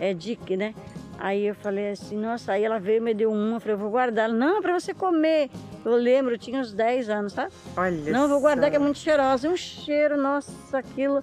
é, 0.00 0.14
Dick, 0.14 0.56
né? 0.56 0.74
Aí 1.18 1.46
eu 1.46 1.54
falei 1.54 1.90
assim, 1.90 2.16
nossa, 2.16 2.52
aí 2.52 2.64
ela 2.64 2.78
veio 2.78 2.98
e 2.98 3.00
me 3.00 3.12
deu 3.12 3.30
uma, 3.30 3.56
eu 3.56 3.60
falei, 3.60 3.74
eu 3.74 3.78
vou 3.78 3.90
guardar. 3.90 4.24
Ela, 4.26 4.34
Não, 4.34 4.62
pra 4.62 4.72
você 4.78 4.94
comer. 4.94 5.50
Eu 5.84 5.94
lembro, 5.96 6.34
eu 6.34 6.38
tinha 6.38 6.60
uns 6.60 6.72
10 6.72 7.10
anos, 7.10 7.32
sabe? 7.34 7.52
Olha 7.76 8.10
Não, 8.12 8.22
eu 8.22 8.28
vou 8.28 8.40
guardar 8.40 8.64
só. 8.66 8.70
que 8.70 8.76
é 8.76 8.78
muito 8.78 8.98
cheirosa. 8.98 9.46
Um 9.48 9.56
cheiro, 9.56 10.16
nossa, 10.16 10.78
aquilo. 10.78 11.22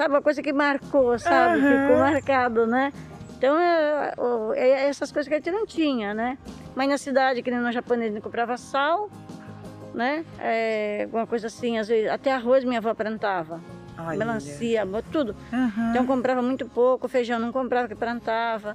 Sabe, 0.00 0.14
uma 0.14 0.22
coisa 0.22 0.40
que 0.42 0.50
marcou, 0.52 1.18
sabe? 1.18 1.58
Aham. 1.58 1.80
Ficou 1.82 1.98
marcado, 1.98 2.66
né? 2.66 2.90
Então, 3.36 3.58
é, 3.58 4.14
o- 4.16 4.52
é 4.54 4.88
essas 4.88 5.12
coisas 5.12 5.28
que 5.28 5.34
a 5.34 5.36
gente 5.38 5.50
não 5.50 5.66
tinha, 5.66 6.14
né? 6.14 6.38
Mas 6.74 6.88
na 6.88 6.96
cidade, 6.96 7.42
que 7.42 7.50
nem 7.50 7.60
no 7.60 7.70
japonês, 7.70 8.12
não 8.12 8.20
comprava 8.20 8.56
sal, 8.56 9.10
né? 9.92 10.24
É, 10.38 11.02
alguma 11.04 11.26
coisa 11.26 11.48
assim, 11.48 11.76
às 11.78 11.88
vezes, 11.88 12.10
até 12.10 12.32
arroz 12.32 12.64
minha 12.64 12.78
avó 12.78 12.94
plantava, 12.94 13.60
Olha. 13.98 14.16
melancia, 14.16 14.86
tudo. 15.12 15.36
Aham. 15.52 15.90
Então 15.90 16.06
comprava 16.06 16.40
muito 16.40 16.64
pouco, 16.66 17.06
feijão 17.06 17.38
não 17.38 17.52
comprava, 17.52 17.86
que 17.86 17.94
plantava. 17.94 18.74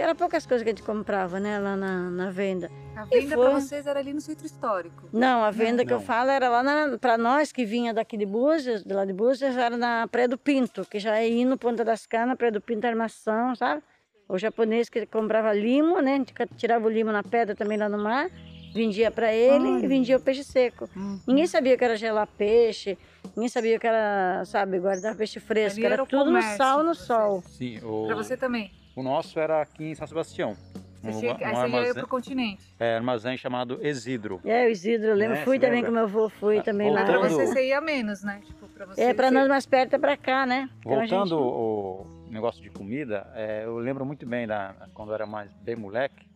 Era 0.00 0.14
poucas 0.14 0.46
coisas 0.46 0.62
que 0.62 0.70
a 0.70 0.72
gente 0.72 0.82
comprava, 0.82 1.38
né, 1.38 1.58
lá 1.58 1.76
na, 1.76 2.10
na 2.10 2.30
venda. 2.30 2.70
A 2.96 3.04
venda 3.04 3.34
foi. 3.36 3.44
para 3.46 3.60
vocês 3.60 3.86
era 3.86 4.00
ali 4.00 4.14
no 4.14 4.20
centro 4.20 4.46
histórico. 4.46 5.08
Não, 5.12 5.44
a 5.44 5.50
venda 5.50 5.84
que 5.84 5.92
eu 5.92 5.98
Não. 5.98 6.04
falo 6.04 6.30
era 6.30 6.48
lá 6.48 6.62
para 6.98 7.18
nós 7.18 7.52
que 7.52 7.64
vinha 7.66 7.92
daqui 7.92 8.16
de 8.16 8.24
Búzios, 8.24 8.82
de 8.82 8.94
lá 8.94 9.04
de 9.04 9.12
Búzios, 9.12 9.56
era 9.56 9.76
na 9.76 10.08
Praia 10.08 10.26
do 10.26 10.38
Pinto, 10.38 10.86
que 10.88 10.98
já 10.98 11.18
é 11.18 11.28
indo 11.28 11.58
Ponta 11.58 11.84
das 11.84 12.06
Canas, 12.06 12.36
Praia 12.38 12.52
do 12.52 12.60
Pinto 12.60 12.86
Armação, 12.86 13.54
sabe? 13.54 13.82
O 14.26 14.38
japonês 14.38 14.88
que 14.88 15.04
comprava 15.06 15.52
limo, 15.52 16.00
né? 16.00 16.14
A 16.14 16.16
gente 16.16 16.34
tirava 16.56 16.86
o 16.86 16.90
limo 16.90 17.12
na 17.12 17.22
pedra 17.22 17.54
também 17.54 17.76
lá 17.76 17.88
no 17.88 17.98
mar, 17.98 18.30
vendia 18.72 19.10
para 19.10 19.32
ele 19.32 19.68
Olha. 19.72 19.84
e 19.84 19.88
vendia 19.88 20.16
o 20.16 20.20
peixe 20.20 20.44
seco. 20.44 20.88
Uhum. 20.96 21.20
Ninguém 21.26 21.46
sabia 21.46 21.76
que 21.76 21.84
era 21.84 21.96
gelar 21.96 22.26
peixe, 22.26 22.96
ninguém 23.36 23.48
sabia 23.48 23.78
que 23.78 23.86
era, 23.86 24.44
sabe, 24.44 24.78
guardar 24.78 25.14
peixe 25.16 25.40
fresco, 25.40 25.78
Ali 25.78 25.86
era 25.86 25.94
era 25.94 26.02
o 26.02 26.06
tudo 26.06 26.30
no 26.30 26.42
sal, 26.42 26.82
no 26.82 26.94
sol. 26.94 27.42
Sim, 27.46 27.78
o, 27.82 28.06
Para 28.06 28.16
você 28.16 28.36
também. 28.36 28.70
o 28.96 29.02
nosso 29.02 29.38
era 29.38 29.60
aqui 29.62 29.84
em 29.84 29.94
São 29.94 30.06
Sebastião. 30.06 30.54
Você 31.02 31.28
Um, 31.28 31.30
aí 31.30 31.34
um 31.34 31.38
você 31.38 31.42
ia 31.44 31.48
armazém, 31.58 31.94
pro 31.94 32.06
continente. 32.06 32.74
é, 32.78 32.96
armazém 32.96 33.34
chamado 33.38 33.78
Exidro. 33.80 34.38
É, 34.44 34.66
o 34.66 34.68
Isidro, 34.68 35.08
eu 35.08 35.14
lembro, 35.14 35.36
Né, 35.38 35.44
fui 35.44 35.58
também 35.58 35.76
lembra? 35.76 35.88
com 35.88 35.94
meu 35.94 36.02
avô, 36.04 36.28
fui 36.28 36.58
Ah, 36.58 36.62
também 36.62 36.90
lá. 36.90 36.96
Mas 37.00 37.04
para 37.08 37.18
Voltando- 37.20 37.36
você 37.38 37.46
você 37.46 37.68
ia 37.68 37.80
menos, 37.80 38.22
né? 38.22 38.42
Tipo, 38.44 38.68
para 38.68 38.84
você. 38.84 39.00
É, 39.00 39.14
para 39.14 39.28
você- 39.28 39.34
nós 39.34 39.48
mais 39.48 39.64
perto 39.64 39.94
é 39.94 39.98
para 39.98 40.14
cá, 40.18 40.44
né? 40.44 40.68
Então 40.80 40.92
Voltando 40.92 41.24
gente- 41.24 41.32
ao 41.32 42.06
negócio 42.28 42.62
de 42.62 42.68
comida, 42.68 43.26
é, 43.34 43.62
eu 43.64 43.78
lembro 43.78 44.04
muito 44.04 44.26
bem 44.26 44.46
da, 44.46 44.74
quando 44.92 45.08
eu 45.08 45.14
era 45.14 45.24
mais 45.26 45.50
bem 45.62 45.74
moleque, 45.74 46.16
que 46.16 46.29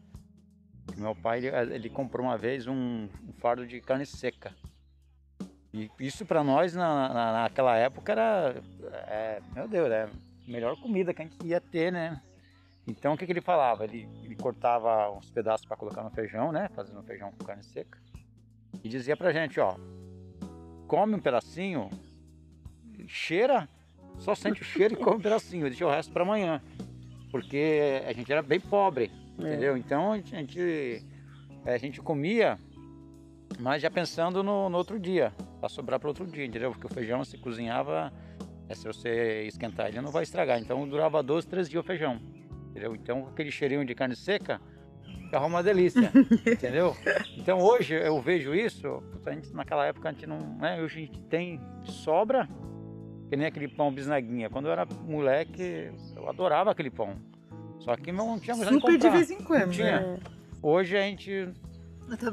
meu 0.96 1.14
pai 1.14 1.38
ele, 1.46 1.74
ele 1.74 1.90
comprou 1.90 2.26
uma 2.26 2.36
vez 2.38 2.66
um, 2.66 3.08
um 3.28 3.32
fardo 3.38 3.66
de 3.66 3.80
carne 3.80 4.06
seca. 4.06 4.54
E 5.72 5.90
isso 5.98 6.24
para 6.24 6.44
nós 6.44 6.74
na, 6.74 7.08
na- 7.12 7.32
naquela 7.42 7.76
época 7.76 8.12
era, 8.12 8.54
é, 9.08 9.40
meu 9.54 9.66
Deus, 9.66 9.86
era 9.90 10.04
a 10.06 10.50
melhor 10.50 10.76
comida 10.80 11.12
que 11.12 11.22
a 11.22 11.24
gente 11.24 11.44
ia 11.46 11.60
ter, 11.60 11.90
né? 11.92 12.20
Então 12.86 13.14
o 13.14 13.16
que, 13.18 13.26
que 13.26 13.32
ele 13.32 13.40
falava? 13.40 13.84
Ele, 13.84 14.08
ele 14.22 14.36
cortava 14.36 15.10
uns 15.10 15.30
pedaços 15.30 15.66
para 15.66 15.76
colocar 15.76 16.02
no 16.02 16.10
feijão, 16.10 16.52
né? 16.52 16.68
Fazendo 16.74 17.02
feijão 17.02 17.32
com 17.32 17.44
carne 17.44 17.62
seca. 17.64 17.98
E 18.84 18.88
dizia 18.88 19.16
pra 19.16 19.32
gente, 19.32 19.58
ó, 19.58 19.74
come 20.86 21.14
um 21.14 21.20
pedacinho, 21.20 21.88
cheira 23.08 23.68
só 24.18 24.34
sente 24.34 24.62
o 24.62 24.64
cheiro 24.64 24.94
e 24.94 24.96
come 24.96 25.16
um 25.16 25.20
pedacinho, 25.20 25.68
deixa 25.68 25.84
o 25.84 25.90
resto 25.90 26.12
para 26.12 26.22
amanhã. 26.22 26.62
Porque 27.32 28.00
a 28.06 28.12
gente 28.12 28.30
era 28.30 28.42
bem 28.42 28.60
pobre, 28.60 29.10
É. 29.10 29.23
entendeu? 29.38 29.76
Então 29.76 30.12
a 30.12 30.16
gente, 30.18 31.04
a 31.64 31.76
gente 31.76 32.00
comia, 32.00 32.58
mas 33.58 33.82
já 33.82 33.90
pensando 33.90 34.42
no, 34.42 34.68
no 34.68 34.76
outro 34.78 34.98
dia, 34.98 35.32
para 35.60 35.68
sobrar 35.68 35.98
para 35.98 36.08
outro 36.08 36.26
dia, 36.26 36.44
entendeu? 36.44 36.70
Porque 36.70 36.86
o 36.86 36.90
feijão 36.90 37.24
se 37.24 37.38
cozinhava, 37.38 38.12
é, 38.68 38.74
se 38.74 38.86
você 38.86 39.44
esquentar 39.46 39.88
ele 39.88 40.00
não 40.00 40.10
vai 40.10 40.22
estragar. 40.22 40.58
Então 40.58 40.86
durava 40.88 41.22
12, 41.22 41.46
13 41.46 41.70
dias 41.70 41.84
o 41.84 41.86
feijão, 41.86 42.20
entendeu? 42.70 42.94
Então 42.94 43.28
aquele 43.28 43.50
cheirinho 43.50 43.84
de 43.84 43.94
carne 43.94 44.16
seca 44.16 44.60
ficava 45.24 45.46
uma 45.46 45.62
delícia, 45.62 46.12
entendeu? 46.46 46.96
Então 47.36 47.58
hoje 47.58 47.94
eu 47.94 48.20
vejo 48.20 48.54
isso, 48.54 49.02
a 49.26 49.32
gente, 49.32 49.52
naquela 49.52 49.86
época 49.86 50.08
a 50.08 50.12
gente 50.12 50.26
não, 50.26 50.38
né? 50.58 50.80
Hoje 50.80 50.96
a 50.96 51.00
gente 51.00 51.20
tem 51.22 51.60
sobra, 51.84 52.48
que 53.28 53.36
nem 53.36 53.46
aquele 53.46 53.68
pão 53.68 53.92
bisnaguinha. 53.92 54.48
Quando 54.48 54.66
eu 54.66 54.72
era 54.72 54.86
moleque, 54.86 55.90
eu 56.14 56.28
adorava 56.28 56.70
aquele 56.70 56.90
pão. 56.90 57.16
Só 57.84 57.96
que 57.96 58.10
não 58.10 58.38
tinha 58.38 58.56
mais 58.56 58.68
onde 58.68 58.80
Super 58.80 58.98
de 58.98 59.10
vez 59.10 59.30
em 59.30 59.38
quando. 59.42 59.70
tinha. 59.70 60.00
né? 60.00 60.18
Hoje 60.62 60.96
a 60.96 61.02
gente 61.02 61.48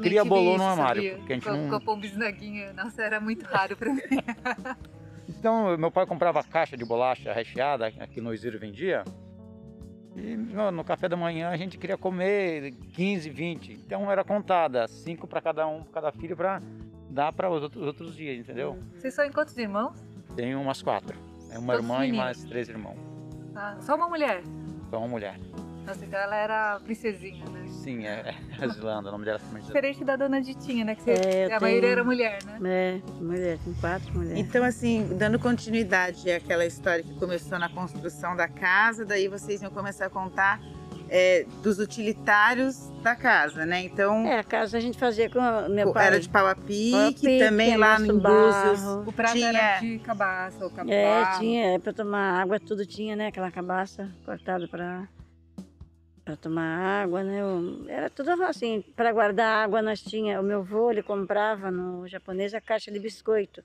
Cria 0.02 0.24
bolô 0.24 0.58
no 0.58 0.64
armário, 0.66 1.02
sabia? 1.02 1.18
porque 1.18 1.34
a 1.34 1.36
gente 1.36 1.46
Com- 1.48 1.56
não- 1.56 1.70
Com 1.80 1.86
pão 1.86 2.00
bisnaguinha. 2.00 2.74
Nossa, 2.74 3.02
era 3.02 3.20
muito 3.20 3.44
raro 3.46 3.76
para 3.76 3.94
mim. 3.94 4.02
Então, 5.30 5.76
meu 5.78 5.90
pai 5.90 6.06
comprava 6.06 6.44
caixa 6.44 6.76
de 6.78 6.84
bolacha 6.86 7.32
recheada, 7.34 7.88
aqui 7.88 8.20
no 8.22 8.34
Exílio 8.34 8.60
vendia. 8.60 9.04
E 10.16 10.36
no, 10.36 10.72
no 10.72 10.84
café 10.84 11.08
da 11.08 11.16
manhã 11.16 11.50
a 11.50 11.58
gente 11.58 11.78
queria 11.78 11.98
comer 11.98 12.74
15, 12.94 13.30
20. 13.30 13.72
Então 13.74 14.12
era 14.12 14.24
contada, 14.24 14.88
cinco 14.88 15.26
para 15.28 15.42
cada 15.42 15.66
um, 15.68 15.84
pra 15.84 16.02
cada 16.02 16.12
filho, 16.12 16.36
para 16.36 16.62
dar 17.10 17.32
para 17.34 17.50
os 17.50 17.64
outros, 17.64 17.82
os 17.82 17.88
outros 17.88 18.16
dias, 18.16 18.38
entendeu? 18.40 18.78
Vocês 18.94 19.14
são 19.14 19.24
em 19.26 19.32
quantos 19.32 19.58
irmãos? 19.58 19.96
Tem 20.36 20.54
umas 20.54 20.82
quatro. 20.82 21.18
É 21.50 21.58
uma 21.58 21.74
Todos 21.74 21.90
irmã 21.90 21.96
e 21.98 22.00
meninos? 22.12 22.18
mais 22.20 22.44
três 22.44 22.68
irmãos. 22.70 22.98
Ah, 23.56 23.78
só 23.80 23.96
uma 23.96 24.10
mulher. 24.10 24.44
Só 24.92 24.98
uma 25.00 25.08
mulher. 25.08 25.40
Nossa, 25.86 26.06
então 26.06 26.20
ela 26.20 26.36
era 26.36 26.80
princesinha, 26.82 27.44
né? 27.50 27.66
Sim, 27.68 28.06
é, 28.06 28.36
é 28.60 28.64
a 28.64 28.66
Islanda, 28.68 29.10
o 29.10 29.12
nome 29.14 29.26
dela 29.26 29.40
é. 29.56 29.60
Diferente 29.60 30.04
da 30.06 30.16
dona 30.16 30.40
Ditinha, 30.40 30.86
né? 30.86 30.94
Que 30.96 31.02
você- 31.02 31.12
É, 31.12 31.54
a 31.54 31.60
maioria 31.60 31.82
tenho- 31.82 31.92
era 31.94 32.04
mulher, 32.04 32.38
né? 32.44 32.60
É, 32.64 33.02
mulher, 33.24 33.58
tem 33.64 33.74
quatro 33.74 34.14
mulheres. 34.14 34.38
Então, 34.38 34.64
assim, 34.64 35.08
dando 35.18 35.40
continuidade 35.40 36.30
àquela 36.30 36.66
história 36.66 37.04
que 37.04 37.14
começou 37.16 37.58
na 37.58 37.68
construção 37.70 38.36
da 38.36 38.48
casa, 38.48 39.04
daí 39.06 39.28
vocês 39.28 39.62
iam 39.64 39.72
começar 39.72 40.06
a 40.06 40.10
contar 40.10 40.62
é, 41.14 41.46
dos 41.62 41.78
utilitários 41.78 42.88
da 43.04 43.14
casa, 43.16 43.66
né? 43.66 43.82
Então, 43.84 44.26
É, 44.26 44.40
a 44.40 44.44
casa 44.46 44.78
a 44.78 44.80
gente 44.80 44.98
fazia 44.98 45.30
com 45.30 45.40
o 45.40 45.70
meu 45.70 45.92
pai. 45.92 46.08
era 46.08 46.20
de 46.22 46.30
pau 46.30 46.48
a 46.48 46.56
pique, 46.56 46.92
Pau 46.92 47.02
a 47.02 47.12
pique, 47.12 47.40
também 47.40 47.76
lá 47.76 48.00
em 48.00 48.08
Búzios. 48.08 48.22
barro. 48.22 49.04
O 49.10 49.12
prato 49.12 49.34
Tinha- 49.34 49.50
era 49.50 49.80
de 49.82 50.00
cabaça 50.00 50.64
ou 50.64 50.72
É, 50.72 50.74
cabaça. 50.74 51.40
tinha, 51.40 51.66
é, 51.76 51.80
pra 51.80 51.92
tomar 51.92 52.42
água 52.42 52.58
tudo 52.62 52.86
tinha, 52.86 53.14
né? 53.18 53.28
Aquela 53.28 53.52
cabaça 53.52 54.10
cortada 54.24 54.68
pra, 54.70 55.06
pra 56.24 56.38
tomar 56.38 57.04
água, 57.04 57.24
né? 57.24 57.44
O- 57.44 57.86
Era 57.90 58.10
tudo 58.10 58.30
assim, 58.44 58.82
pra 58.96 59.12
guardar 59.12 59.66
água 59.66 59.82
nós 59.82 60.02
tinha, 60.02 60.40
o 60.40 60.44
meu 60.44 60.60
avô, 60.60 60.92
ele 60.92 61.04
comprava 61.04 61.70
no 61.70 62.08
japonês 62.08 62.54
a 62.54 62.62
caixa 62.62 62.90
de 62.90 63.00
biscoito. 63.00 63.62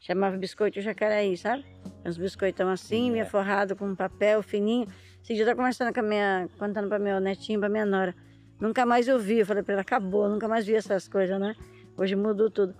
Chamava 0.00 0.36
biscoito 0.36 0.80
jacaraí, 0.80 1.36
sabe? 1.36 1.64
Uns 2.04 2.16
biscoitão 2.16 2.68
assim, 2.70 3.12
vinha 3.12 3.26
forrado 3.26 3.76
com 3.76 3.94
papel 3.94 4.42
fininho. 4.42 4.88
Esse 5.22 5.34
dia 5.34 5.42
eu 5.42 5.46
tava 5.46 5.56
conversando 5.56 5.92
com 5.92 6.00
a 6.00 6.02
minha, 6.02 6.48
contando 6.58 6.88
pra 6.88 6.98
meu 6.98 7.20
netinho, 7.20 7.60
pra 7.60 7.68
minha 7.68 7.86
nora. 7.86 8.14
Nunca 8.60 8.84
mais 8.84 9.08
eu 9.08 9.18
vi, 9.18 9.38
eu 9.38 9.46
falei 9.46 9.62
pra 9.62 9.74
ela, 9.74 9.82
acabou, 9.82 10.28
nunca 10.28 10.46
mais 10.46 10.66
vi 10.66 10.74
essas 10.74 11.08
coisas, 11.08 11.38
né? 11.40 11.54
Hoje 11.96 12.14
mudou 12.14 12.50
tudo. 12.50 12.74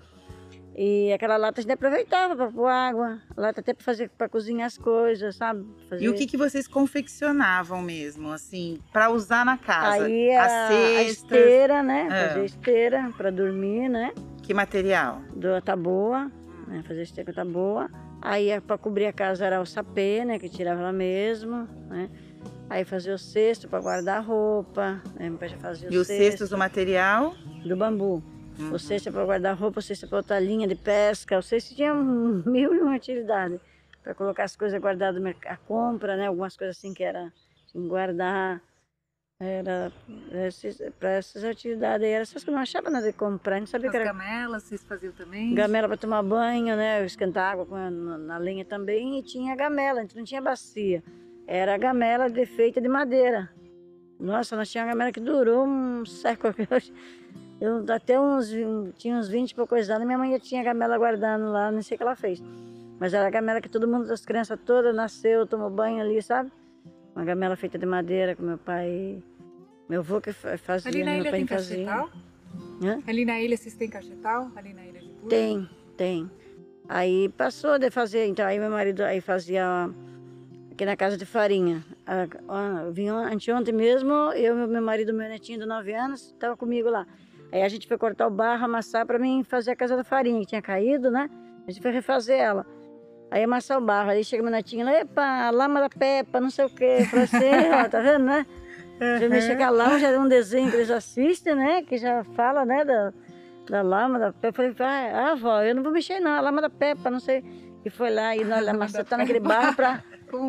E 0.77 1.13
aquela 1.13 1.37
lata 1.37 1.61
a 1.61 1.63
gente 1.63 1.73
aproveitava 1.73 2.37
para 2.37 2.51
pôr 2.51 2.69
água, 2.69 3.19
lata 3.37 3.61
até 3.61 3.75
para 3.75 3.85
fazer 3.85 4.09
para 4.11 4.29
cozinhar 4.29 4.67
as 4.67 4.79
coisas, 4.79 5.37
sabe? 5.37 5.67
Fazer... 5.89 6.05
E 6.05 6.09
o 6.09 6.15
que, 6.15 6.27
que 6.27 6.37
vocês 6.37 6.67
confeccionavam 6.67 7.83
mesmo, 7.83 8.31
assim, 8.31 8.79
para 8.93 9.11
usar 9.11 9.45
na 9.45 9.59
casa? 9.59 10.05
Aí 10.05 10.31
a 10.35 10.49
cestas, 10.69 11.11
esteira, 11.11 11.83
né? 11.83 12.09
É. 12.11 12.29
Fazer 12.29 12.45
esteira 12.45 13.13
para 13.17 13.31
dormir, 13.31 13.89
né? 13.89 14.13
que 14.51 14.55
material? 14.55 15.23
Do 15.37 15.61
taboa, 15.63 16.31
né? 16.67 16.83
Fazer 16.83 17.03
esteira 17.03 17.31
com 17.31 17.37
taboa. 17.37 17.89
Aí 18.21 18.61
para 18.61 18.77
cobrir 18.77 19.07
a 19.07 19.13
casa 19.13 19.47
era 19.47 19.61
o 19.61 19.67
sapê, 19.67 20.25
né? 20.25 20.41
Que 20.41 20.49
tirava 20.49 20.83
lá 20.83 20.93
mesmo, 20.93 21.69
né? 21.89 22.11
Aí 22.71 22.85
fazia 22.85 23.13
o 23.13 23.19
cesto 23.19 23.69
para 23.69 23.81
guardar 23.81 24.25
roupa, 24.25 25.03
né? 25.19 25.29
Meu 25.29 25.39
pai 25.39 25.49
já 25.49 25.59
fazia 25.59 25.89
E 25.91 25.97
os 25.99 26.07
cestos 26.07 26.51
do 26.51 26.57
material? 26.57 27.35
do 27.67 27.77
bambu. 27.77 28.23
O 28.73 28.79
cesto 28.79 29.11
para 29.11 29.25
guardar 29.25 29.57
roupa, 29.57 29.81
o 29.81 29.83
cesto 29.83 30.07
para 30.07 30.19
botar 30.19 30.39
linha 30.39 30.69
de 30.69 30.77
pesca. 30.77 31.37
O 31.39 31.43
cesto 31.43 31.75
tinha 31.75 31.93
um- 31.93 32.43
mil 32.47 32.73
e 32.75 32.79
uma 32.79 32.95
utilidade. 32.95 33.61
Para 34.05 34.15
colocar 34.15 34.45
as 34.45 34.55
coisas 34.55 34.81
guardadas 34.81 35.21
a 35.47 35.57
compra, 35.57 36.17
né? 36.17 36.29
Algumas 36.29 36.57
coisas 36.57 36.77
assim 36.79 36.95
que 36.95 37.03
era 37.03 37.33
assim, 37.67 37.89
guardar. 37.89 38.63
Era 39.43 39.91
para 40.99 41.11
essas 41.13 41.43
atividades 41.43 42.05
aí. 42.07 42.13
Era 42.13 42.23
essas 42.23 42.45
que 42.45 42.51
eu 42.51 42.55
não 42.55 42.61
achava 42.61 42.89
nada 42.91 43.07
de 43.07 43.13
comprar. 43.15 43.57
A 43.57 43.59
gente 43.59 43.71
sabia 43.71 43.89
As 43.89 43.93
que 43.93 43.97
era 43.97 44.13
gamelas 44.13 44.63
vocês 44.65 44.83
faziam 44.85 45.13
também? 45.13 45.55
gamela 45.55 45.89
para 45.89 45.97
tomar 45.97 46.23
banho, 46.23 46.77
né? 46.77 47.05
Esquentar 47.05 47.53
água 47.53 47.91
na, 47.91 48.19
na 48.19 48.39
lenha 48.39 48.65
também. 48.65 49.19
E 49.19 49.23
tinha 49.23 49.57
gamela, 49.57 50.01
a 50.01 50.03
gente 50.03 50.17
não 50.17 50.25
tinha 50.25 50.41
bacia. 50.43 51.03
Era 51.53 51.77
gamela 51.77 52.31
de, 52.31 52.47
feita 52.47 52.81
de 52.81 52.89
madeira. 52.89 53.51
Nossa, 54.21 54.55
nós 54.55 54.71
tínhamos 54.71 54.91
uma 54.91 54.95
gamela 54.95 55.13
que 55.13 55.19
durou 55.19 55.67
um 55.67 56.07
século. 56.07 56.55
Eu 57.61 57.85
até 57.93 58.19
uns, 58.21 58.51
tinha 58.97 59.17
uns 59.17 59.29
20 59.29 59.51
e 59.51 59.55
poucos 59.57 59.91
anos, 59.91 60.07
minha 60.07 60.17
mãe 60.17 60.31
já 60.31 60.39
tinha 60.39 60.63
gamela 60.63 60.97
guardando 60.97 61.51
lá, 61.51 61.73
não 61.73 61.83
sei 61.83 61.97
o 61.97 61.99
que 61.99 62.05
ela 62.05 62.15
fez. 62.15 62.41
Mas 63.01 63.13
era 63.13 63.27
a 63.27 63.31
gamela 63.31 63.61
que 63.61 63.69
todo 63.69 63.89
mundo, 63.89 64.11
as 64.13 64.25
crianças 64.25 64.59
todas, 64.65 64.95
nasceu, 64.95 65.45
tomou 65.45 65.69
banho 65.69 66.01
ali, 66.01 66.23
sabe? 66.23 66.53
Uma 67.17 67.25
gamela 67.25 67.57
feita 67.57 67.77
de 67.77 67.85
madeira 67.85 68.37
que 68.37 68.43
meu 68.43 68.57
pai, 68.57 69.21
meu 69.89 70.01
avô 70.03 70.21
que 70.21 70.33
fa- 70.33 70.57
fazia, 70.57 70.89
Ali 70.93 71.03
na 71.03 71.11
meu 71.11 71.21
ilha 71.23 71.31
pai 71.33 71.41
tem 71.41 71.47
fazia. 71.49 71.85
cachetal? 71.85 72.11
Hã? 72.83 72.99
Ali 73.09 73.25
na 73.25 73.41
ilha 73.41 73.57
vocês 73.57 73.75
têm 73.75 73.91
cachetal? 73.91 74.51
Ali 74.55 74.73
na 74.73 74.87
ilha 74.87 75.01
de 75.01 75.09
Búzios? 75.09 75.29
Tem, 75.29 75.69
tem. 75.97 76.31
Aí 76.89 77.29
passou 77.31 77.77
de 77.79 77.91
fazer, 77.91 78.27
então 78.27 78.47
aí 78.47 78.59
meu 78.61 78.71
marido 78.71 79.03
aí 79.03 79.21
fazia 79.21 79.91
aqui 80.81 80.87
na 80.87 80.97
casa 80.97 81.15
de 81.17 81.27
farinha. 81.27 81.85
A- 82.07 82.27
a- 82.49 82.83
eu 82.85 82.93
Vinha 82.93 83.13
anteontem 83.13 83.75
mesmo, 83.75 84.13
eu, 84.33 84.57
meu- 84.57 84.67
meu 84.67 84.81
marido, 84.83 85.13
meu 85.13 85.29
netinho 85.29 85.59
de 85.59 85.67
9 85.67 85.93
anos, 85.93 86.29
estava 86.29 86.57
comigo 86.57 86.89
lá. 86.89 87.07
Aí 87.53 87.63
a 87.63 87.69
gente 87.69 87.87
foi 87.87 87.99
cortar 87.99 88.27
o 88.27 88.31
barro, 88.31 88.65
amassar 88.65 89.05
para 89.05 89.19
mim 89.19 89.45
fazer 89.45 89.73
a 89.73 89.77
casa 89.77 89.95
da 89.95 90.03
farinha, 90.05 90.41
que 90.41 90.47
tinha 90.47 90.63
caído, 90.63 91.11
né? 91.11 91.29
A 91.69 91.71
gente 91.71 91.83
foi 91.83 91.91
refazer 91.91 92.39
ela. 92.39 92.65
Aí 93.31 93.43
amassar 93.45 93.77
o 93.77 93.81
barro. 93.83 94.11
Aí 94.11 94.25
chega 94.25 94.43
meu 94.43 94.51
netinho 94.51 94.87
lá, 94.87 94.93
epa, 94.95 95.51
lama 95.51 95.81
da 95.81 95.91
Peppa, 95.91 96.41
não 96.41 96.49
sei 96.51 96.65
o 96.65 96.71
quê. 96.71 97.05
Falei 97.11 97.25
assim, 97.27 97.39
ó, 97.85 97.89
tá 97.89 98.01
vendo, 98.01 98.25
né? 98.25 98.47
Já 99.21 99.29
mexer 99.29 99.57
com 99.59 99.65
a 99.65 99.71
lama, 99.71 99.99
já 99.99 100.09
é 100.09 100.19
um 100.19 100.29
desenho 100.29 100.71
que 100.71 100.77
eles 100.77 100.91
assistem, 100.91 101.55
né? 101.55 101.83
Que 101.83 101.99
já 101.99 102.25
fala, 102.25 102.65
né, 102.65 102.85
da, 102.87 103.13
da 103.69 103.83
lama 103.83 104.19
da 104.19 104.33
Peppa. 104.33 104.63
Eu 104.63 104.75
falei, 104.75 105.11
ah, 105.13 105.33
avó, 105.33 105.61
eu 105.63 105.75
não 105.75 105.83
vou 105.83 105.93
mexer 105.93 106.21
não, 106.21 106.31
a 106.33 106.41
lama 106.41 106.63
da 106.63 106.71
Peppa, 106.71 107.11
não 107.11 107.21
sei. 107.21 107.45
E 107.85 107.91
foi 107.91 108.11
lá 108.11 108.35
e 108.37 108.45
nós 108.45 108.67
amassamos 108.69 109.11
naquele 109.11 109.41
barro 109.41 109.75
pra, 109.75 110.03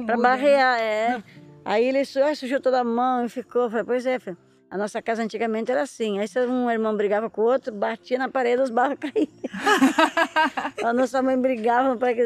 pra 0.06 0.18
né? 0.18 0.24
barrear, 0.24 0.80
é. 0.80 1.24
Aí 1.66 1.86
ele 1.86 2.00
ah, 2.00 2.36
sujou 2.36 2.60
toda 2.60 2.80
a 2.80 2.84
mão 2.84 3.26
e 3.26 3.30
ficou. 3.30 3.70
Falei, 3.70 3.86
pois 3.86 4.06
é, 4.06 4.20
filho. 4.20 4.38
A 4.70 4.78
nossa 4.78 5.02
casa 5.02 5.22
antigamente 5.22 5.70
era 5.72 5.82
assim. 5.82 6.18
Aí 6.20 6.28
se 6.28 6.40
um 6.46 6.72
irmão 6.72 6.96
brigava 6.96 7.30
com 7.30 7.42
o 7.42 7.46
outro, 7.46 7.74
batia 7.74 8.18
na 8.18 8.30
parede, 8.30 8.62
os 8.62 8.70
barros 8.70 8.98
caíam. 9.02 9.28
a 10.84 10.94
nossa 10.94 11.22
mãe 11.22 11.38
brigava 11.40 11.96
para 11.98 12.14
que 12.14 12.22
a 12.22 12.26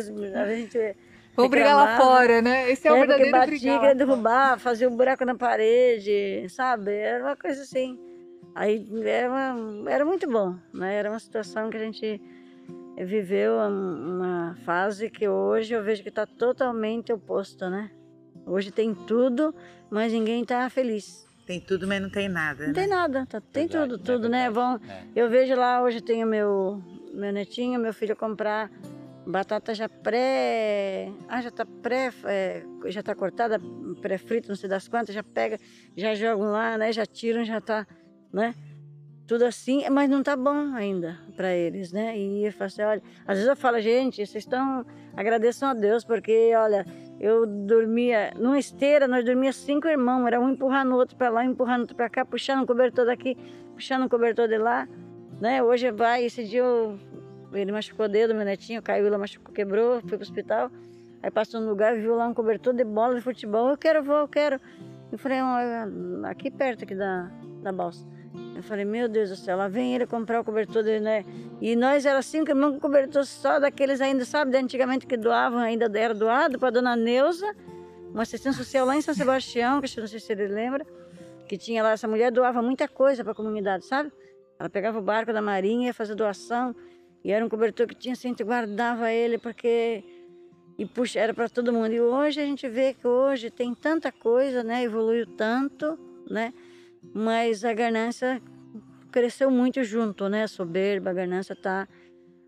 gente. 0.56 0.95
Vou 1.36 1.49
brigar 1.49 1.76
lá 1.76 1.97
fora, 1.97 2.41
né? 2.41 2.72
Esse 2.72 2.88
é, 2.88 2.91
o 2.93 2.95
É, 2.95 2.99
verdadeiro 2.99 3.32
batia, 3.32 3.47
brigar. 3.49 3.80
queria 3.80 3.95
derrubar, 3.95 4.58
fazia 4.60 4.88
um 4.88 4.95
buraco 4.95 5.26
na 5.26 5.36
parede, 5.36 6.45
sabe? 6.49 6.91
Era 6.93 7.24
uma 7.26 7.36
coisa 7.36 7.62
assim. 7.64 7.99
Aí 8.53 8.88
era, 9.03 9.30
uma- 9.30 9.91
era 9.91 10.06
muito 10.06 10.30
bom, 10.32 10.56
né? 10.74 10.95
Era 10.95 11.10
uma 11.10 11.20
situação 11.20 11.70
que 11.70 11.76
a 11.76 11.80
gente 11.82 12.22
viveu 12.98 13.54
um- 13.54 14.16
uma 14.18 14.56
fase 14.64 15.10
que 15.10 15.28
hoje 15.28 15.74
eu 15.74 15.84
vejo 15.84 16.02
que 16.04 16.10
está 16.10 16.26
totalmente 16.26 17.12
oposta, 17.12 17.70
né? 17.70 17.91
Hoje 18.46 18.72
tem 18.72 18.93
tudo, 18.93 19.54
mas 19.89 20.14
ninguém 20.14 20.43
está 20.43 20.70
feliz. 20.70 21.26
Tem 21.46 21.60
tudo, 21.60 21.88
mas 21.88 22.02
não 22.02 22.10
tem 22.10 22.28
nada. 22.30 22.62
Não 22.62 22.68
né? 22.70 22.74
tem 22.74 22.88
nada, 22.88 23.26
tá- 23.26 23.41
tem 23.41 23.68
Verdade, 23.68 23.91
tudo, 23.91 24.02
é 24.02 24.06
tudo, 24.06 24.30
né? 24.30 24.50
Vão, 24.50 24.80
É. 24.88 25.04
eu 25.16 25.30
vejo 25.30 25.56
lá, 25.56 25.82
hoje 25.84 26.02
tem 26.02 26.24
o 26.24 26.28
meu, 26.28 26.82
meu 27.14 27.32
netinho, 27.34 27.80
meu 27.80 27.93
filho 27.93 28.16
comprar 28.16 28.72
batata 29.28 29.74
já 29.74 29.89
pré. 29.89 31.12
Ah, 31.28 31.41
já 31.41 31.52
tá 31.52 31.66
pré. 31.66 32.12
é, 32.26 32.64
já 32.86 33.02
tá 33.04 33.14
cortada, 33.16 33.60
pré-frita, 34.02 34.48
não 34.50 34.56
sei 34.56 34.70
das 34.70 34.88
quantas, 34.88 35.14
já 35.14 35.24
pega, 35.24 35.60
já 35.98 36.14
jogam 36.16 36.52
lá, 36.52 36.78
né? 36.78 36.91
Já 36.91 37.06
tiram, 37.06 37.43
já 37.43 37.60
tá, 37.60 37.86
né? 38.32 38.54
Tudo 39.28 39.43
assim, 39.43 39.89
mas 39.89 40.07
não 40.07 40.21
tá 40.21 40.36
bom 40.36 40.76
ainda 40.76 41.17
para 41.36 41.51
eles, 41.53 41.91
né? 41.91 42.15
E 42.15 42.45
eu 42.45 42.51
falo 42.53 42.67
assim, 42.67 42.84
olha, 42.84 43.01
às 43.26 43.38
vezes 43.38 43.49
eu 43.49 43.55
falo, 43.55 43.80
gente, 43.82 44.17
vocês 44.17 44.43
estão. 44.43 44.86
Agradeçam 45.17 45.69
a 45.69 45.73
Deus, 45.73 46.03
porque, 46.03 46.53
olha, 46.55 46.86
eu 47.19 47.45
dormia 47.47 48.32
numa 48.36 48.59
esteira, 48.59 49.07
nós 49.07 49.26
dormíamos 49.26 49.55
cinco 49.55 49.88
irmãos, 49.88 50.28
era 50.28 50.39
um 50.39 50.51
empurrando 50.51 50.91
o 50.91 50.97
outro 50.97 51.15
para 51.15 51.30
lá, 51.30 51.43
empurrando 51.43 51.80
o 51.80 51.82
outro 51.82 51.95
para 51.95 52.07
cá, 52.09 52.23
puxando 52.23 52.63
o 52.63 52.67
cobertor 52.67 53.05
daqui, 53.05 53.36
puxando 53.73 54.05
o 54.05 54.09
cobertor 54.09 54.47
de 54.47 54.59
lá, 54.59 54.88
né? 55.41 55.63
Hoje 55.63 55.91
vai, 55.91 56.26
esse 56.26 56.43
dia 56.43 56.59
eu, 56.59 56.99
ele 57.51 57.71
machucou 57.71 58.05
o 58.05 58.09
dedo, 58.09 58.36
meu 58.36 58.45
netinho, 58.45 58.82
caiu 58.82 59.09
lá, 59.09 59.17
machucou, 59.17 59.51
quebrou, 59.51 60.01
foi 60.01 60.17
pro 60.17 60.21
hospital. 60.21 60.69
Aí 61.23 61.32
passou 61.32 61.59
no 61.59 61.69
lugar, 61.69 61.95
viu 61.95 62.15
lá 62.15 62.28
um 62.28 62.34
cobertor 62.34 62.76
de 62.76 62.84
bola 62.84 63.15
de 63.15 63.21
futebol, 63.21 63.69
eu 63.69 63.78
quero, 63.78 64.03
vou, 64.03 64.17
eu 64.17 64.28
quero. 64.28 64.61
Eu 65.11 65.17
falei, 65.17 65.39
"Ah, 65.39 65.88
aqui 66.26 66.51
perto 66.51 66.84
aqui 66.84 66.93
da, 66.93 67.32
da 67.63 67.71
balsa. 67.71 68.05
Eu 68.56 68.64
falei, 68.64 68.86
meu 68.86 69.10
Deus 69.10 69.30
do 69.30 69.36
céu, 69.36 69.58
lá 69.58 69.68
vem 69.68 69.93
ele 69.93 70.08
comprar 70.08 70.39
o 70.39 70.43
cobertor 70.43 70.82
dele, 70.82 71.01
né? 71.03 71.26
E 71.60 71.76
nós 71.76 72.06
era 72.06 72.22
cinco 72.22 72.49
irmãos 72.49 72.72
com 72.72 72.80
cobertor 72.80 73.26
só 73.26 73.60
daqueles 73.60 73.99
ainda, 73.99 74.24
sabe, 74.24 74.51
de 74.51 74.58
antigamente 74.58 75.06
que 75.06 75.18
doavam, 75.18 75.60
ainda 75.60 75.91
era 75.99 76.14
doado 76.14 76.58
para 76.58 76.70
dona 76.70 76.95
Neuza, 76.95 77.53
uma 78.12 78.24
assistência 78.24 78.58
social 78.58 78.86
lá 78.86 78.95
em 78.95 79.01
São 79.01 79.14
Sebastião, 79.14 79.82
que 79.82 79.99
eu 79.99 80.01
não 80.01 80.08
sei 80.08 80.22
se 80.22 80.32
ele 80.32 80.47
lembra, 80.47 80.86
que 81.49 81.58
tinha 81.58 81.84
lá, 81.84 81.91
essa 81.91 82.08
mulher 82.08 82.32
doava 82.32 82.62
muita 82.62 82.88
coisa 82.88 83.24
para 83.24 83.34
a 83.34 83.36
comunidade, 83.36 83.86
sabe? 83.86 84.10
Ela 84.58 84.70
pegava 84.70 84.99
o 84.99 85.01
barco 85.01 85.34
da 85.34 85.41
marinha, 85.41 85.88
ia 85.88 85.93
fazer 85.93 86.16
doação, 86.16 86.74
e 87.26 87.34
era 87.34 87.45
um 87.45 87.49
cobertor 87.49 87.88
que 87.88 87.95
tinha 87.95 88.14
assim, 88.14 88.34
a 88.39 88.43
guardava 88.43 89.12
ele 89.12 89.38
porque 89.38 90.01
e 90.78 90.86
puxa, 90.86 91.20
era 91.20 91.34
para 91.34 91.47
todo 91.49 91.72
mundo. 91.72 91.93
E 91.93 92.01
hoje 92.01 92.39
a 92.39 92.45
gente 92.45 92.68
vê 92.68 92.93
que 92.93 93.08
hoje 93.08 93.49
tem 93.49 93.74
tanta 93.74 94.12
coisa, 94.12 94.64
né? 94.64 94.84
Evoluiu 94.84 95.26
tanto, 95.26 95.97
né? 96.30 96.53
Mas 97.14 97.64
a 97.64 97.74
ganância 97.74 98.41
cresceu 99.12 99.49
muito 99.49 99.84
junto, 99.84 100.28
né? 100.28 100.45
Soberba, 100.47 101.10
a 101.10 101.14
ganância 101.14 101.53
está 101.53 101.88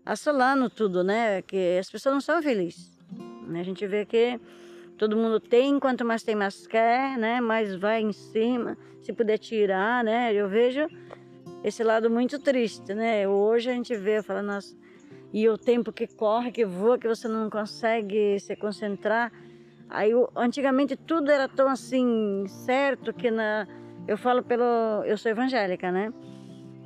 assolando 0.04 0.68
tudo, 0.68 1.02
né? 1.02 1.42
Que 1.42 1.78
as 1.78 1.90
pessoas 1.90 2.14
não 2.14 2.20
são 2.20 2.42
felizes. 2.42 2.90
A 3.54 3.62
gente 3.62 3.86
vê 3.86 4.04
que 4.04 4.38
todo 4.98 5.16
mundo 5.16 5.40
tem, 5.40 5.78
quanto 5.78 6.04
mais 6.04 6.22
tem, 6.22 6.34
mais 6.34 6.66
quer, 6.66 7.16
né? 7.16 7.40
Mais 7.40 7.74
vai 7.74 8.02
em 8.02 8.12
cima, 8.12 8.76
se 9.00 9.12
puder 9.12 9.38
tirar, 9.38 10.04
né? 10.04 10.34
Eu 10.34 10.48
vejo 10.48 10.86
esse 11.64 11.82
lado 11.82 12.10
muito 12.10 12.38
triste, 12.38 12.94
né? 12.94 13.26
Hoje 13.26 13.70
a 13.70 13.72
gente 13.72 13.96
vê, 13.96 14.22
fala, 14.22 14.42
nossa, 14.42 14.76
e 15.32 15.48
o 15.48 15.58
tempo 15.58 15.92
que 15.92 16.06
corre, 16.06 16.50
que 16.50 16.64
voa, 16.64 16.98
que 16.98 17.08
você 17.08 17.28
não 17.28 17.50
consegue 17.50 18.38
se 18.40 18.56
concentrar. 18.56 19.32
Aí, 19.88 20.10
antigamente 20.36 20.96
tudo 20.96 21.30
era 21.30 21.48
tão 21.48 21.68
assim 21.68 22.44
certo 22.46 23.12
que 23.12 23.30
na 23.30 23.66
eu 24.08 24.16
falo 24.16 24.42
pelo 24.42 24.64
eu 25.04 25.16
sou 25.16 25.30
evangélica, 25.30 25.92
né? 25.92 26.12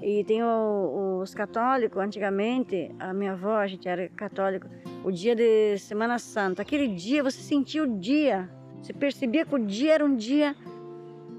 E 0.03 0.25
tem 0.25 0.43
o- 0.43 1.21
os 1.23 1.33
católicos, 1.33 1.97
antigamente, 2.03 2.91
a 2.99 3.15
minha 3.15 3.33
avó, 3.33 3.57
a 3.57 3.67
gente 3.69 3.89
era 3.89 4.09
católico, 4.09 4.67
o 5.05 5.13
dia 5.13 5.35
de 5.37 5.79
Semana 5.79 6.19
Santa, 6.19 6.61
aquele 6.63 6.89
dia 6.89 7.23
você 7.23 7.41
sentia 7.41 7.85
o 7.85 7.87
dia, 8.01 8.49
você 8.83 8.93
percebia 8.93 9.47
que 9.47 9.55
o 9.55 9.59
dia 9.61 9.95
era 9.95 10.05
um 10.05 10.17
dia 10.17 10.57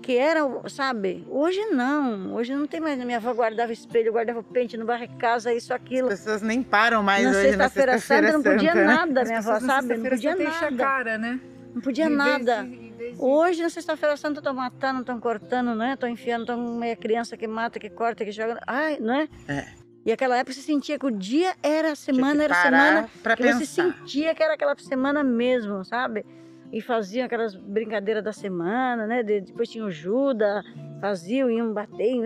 que 0.02 0.18
era, 0.18 0.42
sabe? 0.70 1.26
Hoje 1.30 1.60
não, 1.72 2.34
hoje 2.36 2.54
não 2.56 2.66
tem 2.68 2.80
mais. 2.82 2.98
Minha 3.04 3.18
avó 3.18 3.34
guardava 3.34 3.72
espelho, 3.72 4.12
guardava 4.12 4.42
pente, 4.44 4.76
no 4.78 4.86
barra 4.86 5.08
casa, 5.08 5.54
isso, 5.54 5.74
As 5.74 5.80
aquilo. 5.82 6.08
pessoas 6.10 6.42
nem 6.42 6.62
param 6.64 7.02
mais 7.04 7.24
na 7.24 7.30
hoje 7.32 7.38
na 7.38 7.48
sexta-feira 7.70 7.92
sexta-feira 8.00 8.28
santa 8.32 8.38
não 8.38 8.44
podia 8.54 8.76
né? 8.76 8.84
nada, 8.86 9.22
As 9.22 9.28
minha 9.28 9.40
avó, 9.40 9.60
sabe? 9.62 9.98
Não 9.98 10.10
podia 10.10 10.36
nada. 10.36 10.78
cara, 10.78 11.18
né? 11.18 11.40
Não 11.74 11.82
podia 11.82 12.10
nada. 12.10 12.64
de- 12.64 12.83
Hoje, 13.20 13.62
na 13.62 13.70
sexta-feira 13.70 14.16
santa, 14.18 14.40
estão 14.40 14.54
matando, 14.54 15.02
estão 15.02 15.20
cortando, 15.20 15.76
né? 15.76 15.94
Estão 15.94 16.10
enfiando, 16.10 16.42
estão 16.42 16.78
meia 16.78 16.96
criança 16.96 17.36
que 17.38 17.48
mata, 17.48 17.80
que 17.80 17.90
corta, 17.90 18.24
que 18.26 18.32
joga. 18.32 18.60
Ai, 18.68 18.98
não 19.00 19.14
é? 19.14 19.28
É. 19.48 19.66
E 20.06 20.12
aquela 20.12 20.38
época 20.38 20.54
você 20.54 20.62
sentia 20.62 21.00
que 21.00 21.06
o 21.06 21.12
dia 21.12 21.56
era 21.64 21.92
a 21.94 21.96
semana, 21.96 22.44
era 22.44 22.54
a 22.54 22.62
semana. 22.64 23.10
pra 23.22 23.36
que 23.38 23.44
pensar. 23.44 23.60
você 23.60 23.66
sentia 23.66 24.36
que 24.36 24.44
era 24.44 24.54
aquela 24.56 24.76
semana 24.78 25.24
mesmo, 25.24 25.84
sabe? 25.86 26.26
E 26.72 26.82
faziam 26.82 27.26
aquelas 27.26 27.56
brincadeiras 27.56 28.24
da 28.24 28.34
semana, 28.34 29.08
né? 29.08 29.24
De- 29.24 29.42
depois 29.42 29.70
tinha 29.70 29.86
o 29.86 29.92
Judas, 29.92 30.66
faziam, 31.00 31.50
iam 31.50 31.72
bater. 31.74 32.16
iam. 32.16 32.26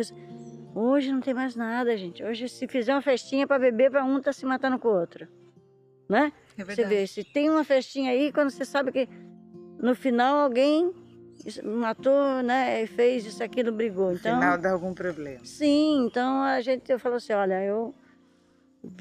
Hoje 0.73 1.11
não 1.11 1.19
tem 1.21 1.33
mais 1.33 1.55
nada, 1.55 1.95
gente. 1.97 2.23
Hoje, 2.23 2.47
se 2.49 2.67
fizer 2.67 2.93
uma 2.93 3.01
festinha 3.01 3.45
para 3.47 3.59
beber, 3.59 3.91
para 3.91 4.03
um 4.03 4.21
tá 4.21 4.31
se 4.31 4.45
matando 4.45 4.77
com 4.79 4.87
o 4.87 4.99
outro. 4.99 5.27
Né? 6.09 6.31
É 6.57 6.63
Você 6.63 6.75
verdade. 6.75 6.89
vê, 6.89 7.07
se 7.07 7.23
tem 7.23 7.49
uma 7.49 7.63
festinha 7.63 8.11
aí, 8.11 8.31
quando 8.31 8.49
você 8.49 8.63
sabe 8.63 8.91
que 8.91 9.09
no 9.79 9.95
final 9.95 10.37
alguém 10.39 10.91
matou, 11.63 12.41
né? 12.43 12.83
E 12.83 12.87
fez 12.87 13.25
isso, 13.25 13.43
aquilo, 13.43 13.71
brigou. 13.71 14.11
Então, 14.11 14.39
Final 14.39 14.57
dá 14.57 14.71
algum 14.71 14.93
problema. 14.93 15.45
Sim, 15.45 16.05
então 16.05 16.41
a 16.41 16.59
gente 16.61 16.91
eu 16.91 16.99
falo 16.99 17.15
assim, 17.15 17.33
olha, 17.33 17.63
eu, 17.63 17.93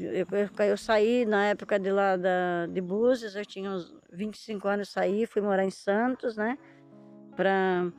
eu, 0.00 0.26
eu, 0.30 0.64
eu 0.66 0.76
saí 0.76 1.24
na 1.24 1.46
época 1.46 1.78
de 1.78 1.90
lá 1.90 2.16
da, 2.16 2.66
de 2.66 2.80
Búzios, 2.80 3.34
eu 3.34 3.44
tinha 3.44 3.70
uns 3.70 3.94
25 4.12 4.68
anos, 4.68 4.90
saí, 4.90 5.26
fui 5.26 5.42
morar 5.42 5.64
em 5.64 5.70
Santos, 5.70 6.36
né? 6.36 6.56
Pra, 7.34 7.90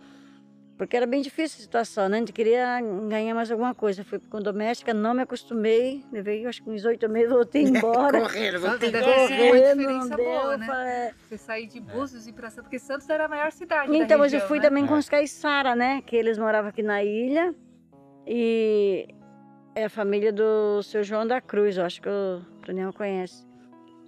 porque 0.77 0.95
era 0.95 1.07
bem 1.07 1.21
difícil 1.21 1.57
a 1.59 1.61
situação, 1.63 2.07
né? 2.07 2.17
A 2.17 2.19
gente 2.19 2.31
queria 2.31 2.79
ganhar 3.09 3.33
mais 3.33 3.51
alguma 3.51 3.73
coisa. 3.73 4.03
Fui 4.03 4.19
com 4.19 4.39
doméstica, 4.39 4.93
não 4.93 5.13
me 5.13 5.23
acostumei, 5.23 6.03
levei 6.11 6.45
acho 6.45 6.63
que 6.63 6.69
uns 6.69 6.85
oito 6.85 7.09
meses, 7.09 7.31
voltei 7.31 7.63
embora. 7.65 8.21
Correram, 8.21 8.61
Correndo, 8.61 8.79
diferença 9.27 9.75
não 9.85 10.09
deu, 10.09 10.17
boa, 10.17 10.57
né? 10.57 10.65
falei, 10.67 11.11
Você 11.29 11.37
sair 11.37 11.67
de 11.67 11.79
Búzios 11.79 12.27
e 12.27 12.29
ir 12.29 12.33
pra 12.33 12.49
Santos, 12.49 12.63
porque 12.63 12.79
Santos 12.79 13.09
era 13.09 13.25
a 13.25 13.27
maior 13.27 13.51
cidade 13.51 13.89
da 13.91 13.97
Então, 13.97 14.19
mas 14.19 14.31
eu 14.33 14.41
fui 14.41 14.59
né? 14.59 14.63
também 14.69 14.85
com 14.85 14.95
É. 14.95 14.99
os 14.99 15.09
Caiçara, 15.09 15.75
né? 15.75 16.01
Que 16.05 16.15
eles 16.15 16.37
moravam 16.37 16.69
aqui 16.69 16.83
na 16.83 17.03
ilha. 17.03 17.55
E 18.25 19.07
é 19.73 19.85
a 19.85 19.89
família 19.89 20.31
do 20.31 20.81
seu 20.83 21.03
João 21.03 21.25
da 21.25 21.41
Cruz, 21.41 21.77
eu 21.77 21.85
acho 21.85 22.01
que 22.01 22.09
o 22.09 22.41
Daniel 22.65 22.93
conhece. 22.93 23.45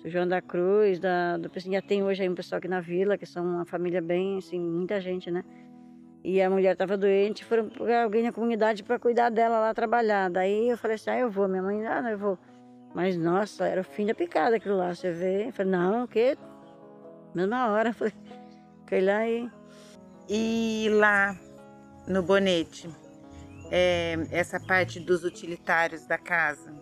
Seu 0.01 0.09
João 0.11 0.27
da 0.27 0.41
Cruz, 0.41 0.99
da, 0.99 1.37
do, 1.37 1.49
já 1.57 1.81
tem 1.81 2.03
hoje 2.03 2.21
aí 2.21 2.29
um 2.29 2.35
pessoal 2.35 2.59
aqui 2.59 2.67
na 2.67 2.79
vila, 2.79 3.17
que 3.17 3.25
são 3.25 3.43
uma 3.43 3.65
família 3.65 4.01
bem, 4.01 4.37
assim, 4.37 4.59
muita 4.59 4.99
gente, 5.01 5.29
né? 5.31 5.43
E 6.23 6.41
a 6.41 6.49
mulher 6.49 6.73
estava 6.73 6.97
doente, 6.97 7.45
foram 7.45 7.69
pegar 7.69 8.03
alguém 8.03 8.23
na 8.23 8.31
comunidade 8.31 8.83
para 8.83 8.99
cuidar 8.99 9.29
dela 9.29 9.59
lá 9.59 9.73
trabalhar. 9.73 10.29
Daí 10.29 10.69
eu 10.69 10.77
falei 10.77 10.95
assim, 10.95 11.09
ah, 11.09 11.19
eu 11.19 11.29
vou. 11.31 11.47
Minha 11.47 11.63
mãe, 11.63 11.85
ah, 11.87 12.01
não, 12.01 12.09
eu 12.09 12.17
vou. 12.17 12.37
Mas, 12.93 13.15
nossa, 13.15 13.65
era 13.67 13.81
o 13.81 13.83
fim 13.83 14.05
da 14.05 14.13
picada 14.13 14.57
aquilo 14.57 14.77
lá, 14.77 14.93
você 14.93 15.11
vê. 15.11 15.47
Eu 15.47 15.53
falei, 15.53 15.71
não, 15.71 16.03
o 16.03 16.07
quê? 16.07 16.37
Mesma 17.33 17.71
hora, 17.71 17.93
falei, 17.93 18.13
fui 18.85 19.01
lá 19.01 19.27
e 19.27 19.49
E 20.27 20.89
lá 20.91 21.37
no 22.07 22.21
bonete, 22.23 22.89
é, 23.71 24.17
essa 24.31 24.59
parte 24.59 24.99
dos 24.99 25.23
utilitários 25.23 26.05
da 26.05 26.17
casa, 26.17 26.73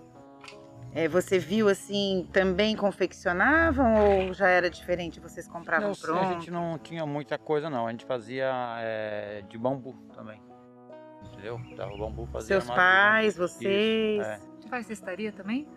é, 1.03 1.07
você 1.07 1.37
viu 1.37 1.69
assim, 1.69 2.27
também 2.33 2.75
confeccionavam 2.75 3.93
ou 4.27 4.33
já 4.33 4.47
era 4.47 4.69
diferente? 4.69 5.19
Vocês 5.19 5.47
compravam 5.47 5.89
Não, 5.89 5.93
sim, 5.93 6.03
a 6.03 6.07
pronto? 6.07 6.33
gente 6.33 6.51
não 6.51 6.77
tinha 6.77 7.05
muita 7.05 7.37
coisa 7.37 7.69
não, 7.69 7.87
a 7.87 7.91
gente 7.91 8.05
fazia 8.05 8.51
é, 8.79 9.43
de 9.47 9.57
bambu 9.57 9.93
também. 10.13 10.41
Entendeu? 11.23 11.59
Dava 11.75 11.95
bambu, 11.97 12.25
fazia 12.27 12.59
Seus 12.61 12.67
pais, 12.75 13.37
vocês? 13.37 14.21
Isso, 14.21 14.29
é. 14.29 14.39
Você 14.59 14.67
faz 14.69 14.85
cestaria 14.87 15.31
também? 15.31 15.67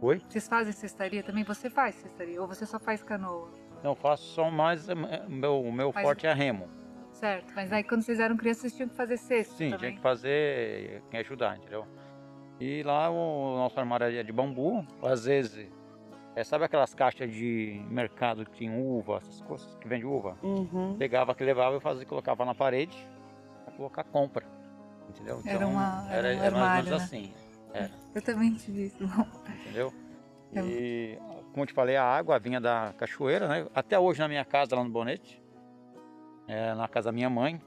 Oi? 0.00 0.20
Vocês 0.28 0.48
fazem 0.48 0.72
cestaria 0.72 1.22
também? 1.22 1.44
Você 1.44 1.70
faz 1.70 1.94
cestaria? 1.96 2.40
Ou 2.40 2.46
você 2.48 2.66
só 2.66 2.78
faz 2.78 3.02
canoa? 3.02 3.50
Não, 3.82 3.92
eu 3.92 3.94
faço 3.96 4.24
só 4.34 4.50
mais. 4.50 4.88
eh, 4.88 4.94
Meu, 5.28 5.60
o 5.60 5.72
meu 5.72 5.92
Mas- 5.94 6.02
forte 6.04 6.26
é 6.26 6.32
remo. 6.32 6.68
Certo. 7.12 7.52
Mas 7.54 7.72
aí 7.72 7.82
quando 7.82 8.02
vocês 8.02 8.20
eram 8.20 8.36
crianças, 8.36 8.62
vocês 8.62 8.74
tinham 8.74 8.88
que 8.88 8.94
fazer 8.96 9.16
cesto 9.16 9.54
Sim, 9.54 9.70
também? 9.70 9.78
tinha 9.78 9.92
que 9.92 10.00
fazer 10.02 11.02
quem 11.10 11.20
ajudar, 11.20 11.56
entendeu? 11.56 11.86
E 12.60 12.82
lá 12.82 13.10
o 13.10 13.56
nosso 13.56 13.78
armário 13.78 14.06
é 14.06 14.22
de 14.22 14.32
bambu, 14.32 14.86
às 15.02 15.24
vezes. 15.24 15.68
É, 16.34 16.44
sabe 16.44 16.64
aquelas 16.64 16.94
caixas 16.94 17.30
de 17.32 17.82
mercado 17.88 18.44
que 18.44 18.58
tem 18.58 18.70
uva, 18.70 19.18
essas 19.18 19.40
coisas 19.42 19.74
que 19.76 19.88
vende 19.88 20.04
uva? 20.04 20.36
Uhum. 20.42 20.94
Pegava 20.98 21.34
que 21.34 21.42
levava 21.44 21.76
e 21.76 21.80
fazia, 21.80 22.04
colocava 22.04 22.44
na 22.44 22.54
parede 22.54 22.96
para 23.64 23.74
colocar 23.74 24.04
compra. 24.04 24.44
Entendeu? 25.08 25.38
Então, 25.40 25.52
Era 25.52 25.66
uma- 25.66 26.06
era 26.10 26.28
um 26.28 26.38
mais 26.38 26.52
ou 26.52 26.58
armário, 26.58 26.84
menos 26.84 26.98
né? 27.00 27.04
assim. 27.04 27.32
Eu 28.14 28.22
também 28.22 28.54
tive 28.54 28.86
isso. 28.86 29.04
entendeu? 29.60 29.92
É. 30.54 30.60
E, 30.60 31.18
como 31.52 31.62
eu 31.62 31.66
te 31.66 31.72
falei, 31.72 31.96
a 31.96 32.04
água 32.04 32.38
vinha 32.38 32.60
da 32.60 32.92
cachoeira, 32.98 33.46
né? 33.48 33.66
Até 33.74 33.98
hoje 33.98 34.18
na 34.20 34.28
minha 34.28 34.44
casa, 34.44 34.74
lá 34.76 34.82
no 34.84 34.90
Bonete, 34.90 35.42
é, 36.48 36.74
na 36.74 36.88
casa 36.88 37.06
da 37.06 37.12
minha 37.12 37.28
mãe, 37.30 37.60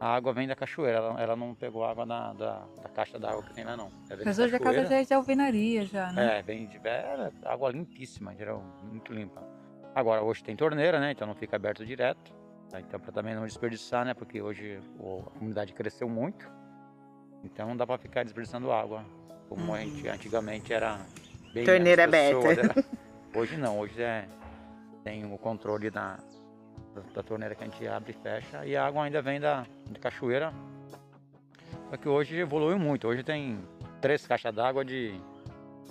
a 0.00 0.08
água 0.14 0.32
vem 0.32 0.48
da 0.48 0.56
cachoeira. 0.56 0.96
Ela, 0.98 1.20
ela 1.22 1.36
não 1.36 1.54
pegou 1.54 1.84
água 1.84 2.06
da, 2.06 2.32
da, 2.32 2.64
da 2.82 2.88
caixa 2.88 3.18
d'água 3.18 3.42
que 3.42 3.52
tem 3.52 3.64
lá, 3.64 3.76
não. 3.76 3.92
Mas 4.24 4.38
hoje 4.38 4.56
a 4.56 4.58
casa 4.58 4.86
já 4.86 4.96
é 4.96 5.04
de 5.04 5.14
alvenaria, 5.14 5.84
já, 5.84 6.10
né? 6.12 6.38
É, 6.38 6.42
vem 6.42 6.66
de 6.66 6.78
é, 6.82 7.30
água 7.44 7.70
limpíssima, 7.70 8.34
geral, 8.34 8.62
muito 8.82 9.12
limpa. 9.12 9.42
Agora, 9.94 10.22
hoje 10.22 10.42
tem 10.42 10.56
torneira, 10.56 10.98
né? 10.98 11.12
Então 11.12 11.26
não 11.26 11.34
fica 11.34 11.56
aberto 11.56 11.84
direto. 11.84 12.32
tá? 12.70 12.80
Então, 12.80 12.98
para 12.98 13.12
também 13.12 13.34
não 13.34 13.44
desperdiçar, 13.44 14.04
né? 14.04 14.14
Porque 14.14 14.40
hoje 14.40 14.80
o- 14.98 15.24
a 15.26 15.30
comunidade 15.38 15.74
cresceu 15.74 16.08
muito. 16.08 16.50
Então 17.44 17.68
não 17.68 17.76
dá 17.76 17.86
para 17.86 17.98
ficar 17.98 18.22
desperdiçando 18.24 18.70
água. 18.72 19.04
Como 19.48 19.74
a 19.74 19.80
gente 19.80 20.06
antigamente 20.08 20.72
era 20.72 21.00
bem. 21.52 21.64
Torneira 21.64 22.04
aberta. 22.04 22.48
era- 22.60 22.74
Hoje 23.34 23.56
não, 23.56 23.78
hoje 23.80 24.00
é, 24.00 24.26
tem 25.04 25.24
o 25.32 25.36
controle 25.38 25.90
da, 25.90 26.18
da, 26.94 27.02
da 27.14 27.22
torneira 27.22 27.54
que 27.54 27.62
a 27.62 27.66
gente 27.66 27.86
abre 27.86 28.12
e 28.12 28.22
fecha. 28.22 28.64
E 28.66 28.76
a 28.76 28.86
água 28.86 29.04
ainda 29.04 29.22
vem 29.22 29.40
da, 29.40 29.66
de 29.86 29.98
cachoeira. 29.98 30.52
Só 31.88 31.96
que 31.96 32.08
hoje 32.08 32.36
evoluiu 32.36 32.78
muito. 32.78 33.08
Hoje 33.08 33.22
tem 33.22 33.58
três 34.00 34.26
caixas 34.26 34.54
d'água 34.54 34.84
de 34.84 35.14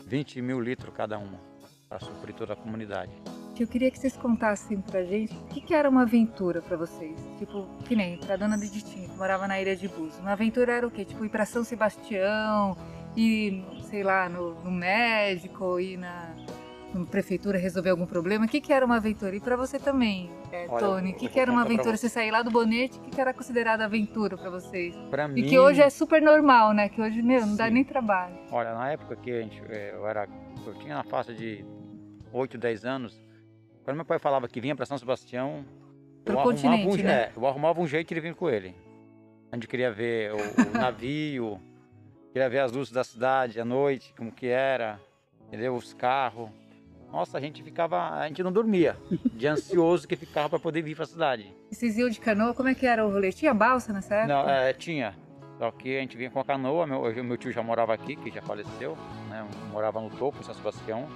20 0.05 0.41
mil 0.41 0.59
litros 0.59 0.93
cada 0.95 1.17
uma. 1.17 1.39
Para 1.87 1.99
suprir 1.99 2.35
toda 2.35 2.53
a 2.53 2.55
comunidade. 2.55 3.11
Eu 3.59 3.67
queria 3.67 3.91
que 3.91 3.99
vocês 3.99 4.15
contassem 4.15 4.79
pra 4.79 5.03
gente 5.03 5.35
o 5.35 5.43
que, 5.47 5.59
que 5.59 5.73
era 5.73 5.89
uma 5.89 6.03
aventura 6.03 6.61
pra 6.61 6.77
vocês. 6.77 7.19
Tipo, 7.37 7.67
que 7.85 7.93
nem 7.93 8.17
pra 8.17 8.37
dona 8.37 8.57
Diditinha, 8.57 9.09
que 9.09 9.17
morava 9.17 9.49
na 9.49 9.59
Ilha 9.59 9.75
de 9.75 9.87
Búzios. 9.89 10.17
Uma 10.19 10.31
aventura 10.31 10.71
era 10.71 10.87
o 10.87 10.91
quê? 10.91 11.03
Tipo, 11.03 11.25
ir 11.25 11.29
pra 11.29 11.45
São 11.45 11.65
Sebastião, 11.65 12.77
ir, 13.17 13.65
sei 13.89 14.01
lá, 14.01 14.29
no, 14.29 14.55
no 14.63 14.71
médico, 14.71 15.77
ir 15.77 15.97
na, 15.97 16.33
prefeitura 17.09 17.57
resolver 17.57 17.89
algum 17.89 18.05
problema. 18.05 18.45
O 18.45 18.47
que, 18.47 18.59
que 18.59 18.73
era 18.73 18.85
uma 18.85 18.97
aventura? 18.97 19.35
E 19.35 19.39
pra 19.39 19.55
você 19.55 19.79
também, 19.79 20.29
é, 20.51 20.65
Olha, 20.69 20.79
Tony, 20.79 21.11
o 21.11 21.15
que, 21.15 21.29
que 21.29 21.39
era 21.39 21.51
uma 21.51 21.61
pra 21.63 21.73
aventura? 21.73 21.97
você. 21.97 22.09
Sair 22.09 22.31
lá 22.31 22.41
do 22.41 22.51
bonete, 22.51 22.97
o 22.97 23.01
que, 23.01 23.11
que 23.11 23.21
era 23.21 23.33
considerada 23.33 23.85
aventura 23.85 24.37
pra 24.37 24.49
vocês? 24.49 24.95
Para 25.09 25.27
mim. 25.27 25.41
E 25.41 25.43
que 25.43 25.59
hoje 25.59 25.81
é 25.81 25.89
super 25.89 26.21
normal, 26.21 26.73
né? 26.73 26.89
Que 26.89 27.01
hoje, 27.01 27.21
meu, 27.21 27.45
não 27.45 27.55
dá 27.55 27.67
Sim. 27.67 27.73
nem 27.73 27.83
trabalho. 27.83 28.35
Olha, 28.51 28.73
na 28.73 28.91
época 28.91 29.15
que 29.15 29.31
a 29.31 29.41
gente, 29.41 29.61
eh, 29.69 29.91
eu 29.93 30.07
era, 30.07 30.27
eu 30.65 30.73
tinha 30.75 30.95
na 30.95 31.03
faixa 31.03 31.33
de 31.33 31.63
8, 32.33 32.57
10 32.57 32.85
anos, 32.85 33.21
quando 33.83 33.95
meu 33.95 34.05
pai 34.05 34.19
falava 34.19 34.47
que 34.47 34.59
vinha 34.59 34.75
para 34.75 34.85
São 34.85 34.97
Sebastião, 34.97 35.65
Pro 36.23 36.35
eu 36.35 36.39
arrumava, 36.39 36.67
um, 36.75 36.83
continente, 36.83 37.03
né? 37.03 37.13
é, 37.13 37.31
eu 37.35 37.47
arrumava 37.47 37.81
um 37.81 37.87
jeito 37.87 38.13
de 38.13 38.19
vir 38.19 38.35
com 38.35 38.49
ele. 38.49 38.75
A 39.51 39.55
gente 39.55 39.67
queria 39.67 39.91
ver 39.91 40.31
o, 40.33 40.37
o 40.37 40.71
navio, 40.77 41.59
queria 42.31 42.49
ver 42.49 42.59
as 42.59 42.71
luzes 42.71 42.93
da 42.93 43.03
cidade 43.03 43.59
à 43.59 43.65
noite, 43.65 44.13
como 44.15 44.31
que 44.31 44.47
era, 44.47 44.99
entendeu? 45.47 45.75
Os 45.75 45.93
carros. 45.93 46.49
Nossa, 47.11 47.37
a 47.37 47.41
gente 47.41 47.63
ficava, 47.63 48.11
a 48.11 48.27
gente 48.27 48.43
não 48.43 48.51
dormia, 48.51 48.95
de 49.33 49.47
ansioso 49.47 50.07
que 50.07 50.15
ficava 50.15 50.47
para 50.49 50.59
poder 50.59 50.81
vir 50.83 50.95
para 50.95 51.05
a 51.05 51.07
cidade. 51.07 51.51
E 51.71 51.75
vocês 51.75 51.97
iam 51.97 52.09
de 52.09 52.19
canoa, 52.19 52.53
como 52.53 52.69
é 52.69 52.75
que 52.75 52.85
era 52.85 53.05
o 53.05 53.11
rolê? 53.11 53.31
Tinha 53.31 53.53
balsa 53.53 53.91
nessa 53.91 54.15
época? 54.15 54.33
Não, 54.33 54.49
é, 54.49 54.73
tinha. 54.73 55.15
Só 55.57 55.71
que 55.71 55.97
a 55.97 55.99
gente 56.01 56.15
vinha 56.15 56.29
com 56.29 56.39
a 56.39 56.45
canoa, 56.45 56.85
meu, 56.87 57.23
meu 57.23 57.37
tio 57.37 57.51
já 57.51 57.63
morava 57.63 57.93
aqui, 57.93 58.15
que 58.15 58.29
já 58.29 58.41
faleceu, 58.41 58.95
né? 59.27 59.45
Morava 59.71 59.99
no 59.99 60.09
topo, 60.11 60.39
em 60.39 60.43
São 60.43 60.53
Sebastião. 60.53 61.09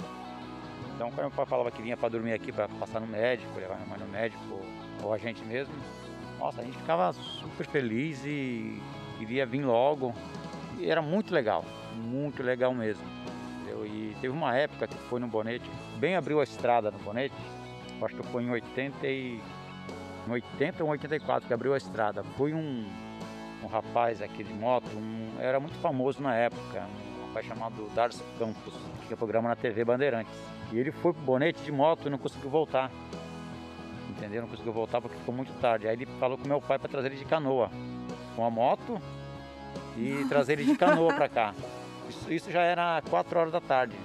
Então 0.96 1.10
quando 1.12 1.28
meu 1.28 1.32
pai 1.32 1.46
falava 1.46 1.72
que 1.72 1.82
vinha 1.82 1.96
para 1.96 2.10
dormir 2.10 2.34
aqui, 2.34 2.52
para 2.52 2.68
passar 2.68 3.00
no 3.00 3.08
médico, 3.08 3.58
levar 3.58 3.76
minha 3.76 3.88
mãe 3.88 4.00
no 4.00 4.08
médico, 4.08 4.62
ou 5.02 5.14
a 5.14 5.18
gente 5.18 5.44
mesmo, 5.46 5.74
nossa, 6.40 6.62
a 6.62 6.64
gente 6.64 6.78
ficava 6.78 7.14
super 7.14 7.66
feliz 7.66 8.24
e 8.26 8.82
queria 9.18 9.46
vir 9.46 9.64
logo. 9.64 10.14
E 10.78 10.90
era 10.90 11.02
muito 11.02 11.34
legal, 11.34 11.64
muito 11.96 12.44
legal 12.44 12.74
mesmo. 12.74 13.06
Entendeu? 13.64 13.86
E 13.86 14.16
teve 14.22 14.34
uma 14.34 14.56
época 14.56 14.88
que 14.88 14.98
foi 15.10 15.20
no 15.20 15.28
Bonete, 15.28 15.70
bem 15.98 16.16
abriu 16.16 16.40
a 16.40 16.44
estrada 16.44 16.92
no 16.92 17.00
Bonete, 17.00 17.34
acho 18.02 18.16
que 18.16 18.24
foi 18.28 18.44
em 18.44 18.50
80 18.52 19.08
e... 19.08 19.42
Em 20.28 20.32
80 20.32 20.84
ou 20.84 20.90
84 20.90 21.48
que 21.48 21.54
abriu 21.54 21.74
a 21.74 21.78
estrada. 21.78 22.24
Foi 22.38 22.54
um, 22.54 22.86
um 23.62 23.68
rapaz 23.68 24.22
aqui 24.22 24.42
de 24.44 24.54
moto, 24.54 24.88
um- 24.96 25.34
era 25.40 25.60
muito 25.60 25.76
famoso 25.80 26.22
na 26.22 26.34
época, 26.34 26.88
um 27.22 27.28
rapaz 27.28 27.46
chamado 27.46 27.90
Darcio 27.94 28.24
Campos, 28.40 28.74
que 29.02 29.08
tinha 29.08 29.18
programa 29.18 29.50
na 29.50 29.56
TV 29.56 29.84
Bandeirantes. 29.84 30.34
E 30.72 30.78
ele 30.80 30.92
foi 30.92 31.12
pro 31.14 31.22
bonete 31.24 31.62
de 31.64 31.72
moto 31.74 32.08
e 32.08 32.10
não 32.10 32.18
conseguiu 32.18 32.50
voltar. 32.50 32.90
Entendeu? 34.10 34.44
Não 34.44 34.48
conseguiu 34.50 34.72
voltar 34.72 35.02
porque 35.02 35.18
ficou 35.18 35.36
muito 35.36 35.52
tarde. 35.60 35.88
Aí 35.90 35.94
ele 35.96 36.06
falou 36.20 36.38
com 36.38 36.48
meu 36.48 36.62
pai 36.62 36.80
para 36.80 36.88
trazer 36.88 37.08
ele 37.08 37.18
de 37.18 37.26
canoa, 37.26 37.70
com 38.36 38.46
a 38.46 38.50
moto 38.50 39.02
e 39.98 40.26
trazer 40.30 40.54
ele 40.54 40.64
de 40.72 40.78
canoa 40.78 41.14
para 41.14 41.28
cá. 41.28 41.54
Isso, 42.30 42.52
já 42.52 42.62
era 42.62 43.02
4 43.10 43.40
horas 43.40 43.52
da 43.52 43.62
tarde. 43.62 43.96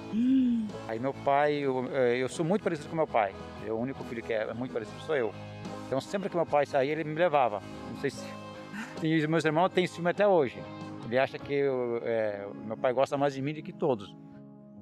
Aí 0.87 0.99
meu 0.99 1.13
pai, 1.13 1.53
eu, 1.53 1.87
eh, 1.91 2.17
eu 2.17 2.29
sou 2.29 2.45
muito 2.45 2.63
parecido 2.63 2.89
com 2.89 2.95
meu 2.95 3.07
pai. 3.07 3.33
Eu, 3.65 3.77
o 3.77 3.81
único 3.81 4.03
filho 4.03 4.21
que 4.23 4.33
é 4.33 4.53
muito 4.53 4.71
parecido 4.73 4.99
sou 5.01 5.15
eu. 5.15 5.33
Então 5.87 5.99
sempre 6.01 6.29
que 6.29 6.35
meu 6.35 6.45
pai 6.45 6.65
saía, 6.65 6.91
ele 6.91 7.03
me 7.03 7.15
levava. 7.15 7.61
Não 7.89 7.97
sei 7.99 8.09
se. 8.09 8.25
E 9.03 9.25
meus 9.27 9.45
irmãos 9.45 9.69
têm 9.69 9.87
ciúme 9.87 10.09
até 10.09 10.27
hoje. 10.27 10.61
Ele 11.05 11.17
acha 11.17 11.39
que 11.39 11.53
eu, 11.53 12.01
é, 12.03 12.45
meu 12.65 12.75
pai 12.77 12.91
gosta 12.93 13.17
mais 13.17 13.33
de 13.33 13.41
mim 13.41 13.53
do 13.53 13.61
que 13.63 13.71
todos. 13.73 14.13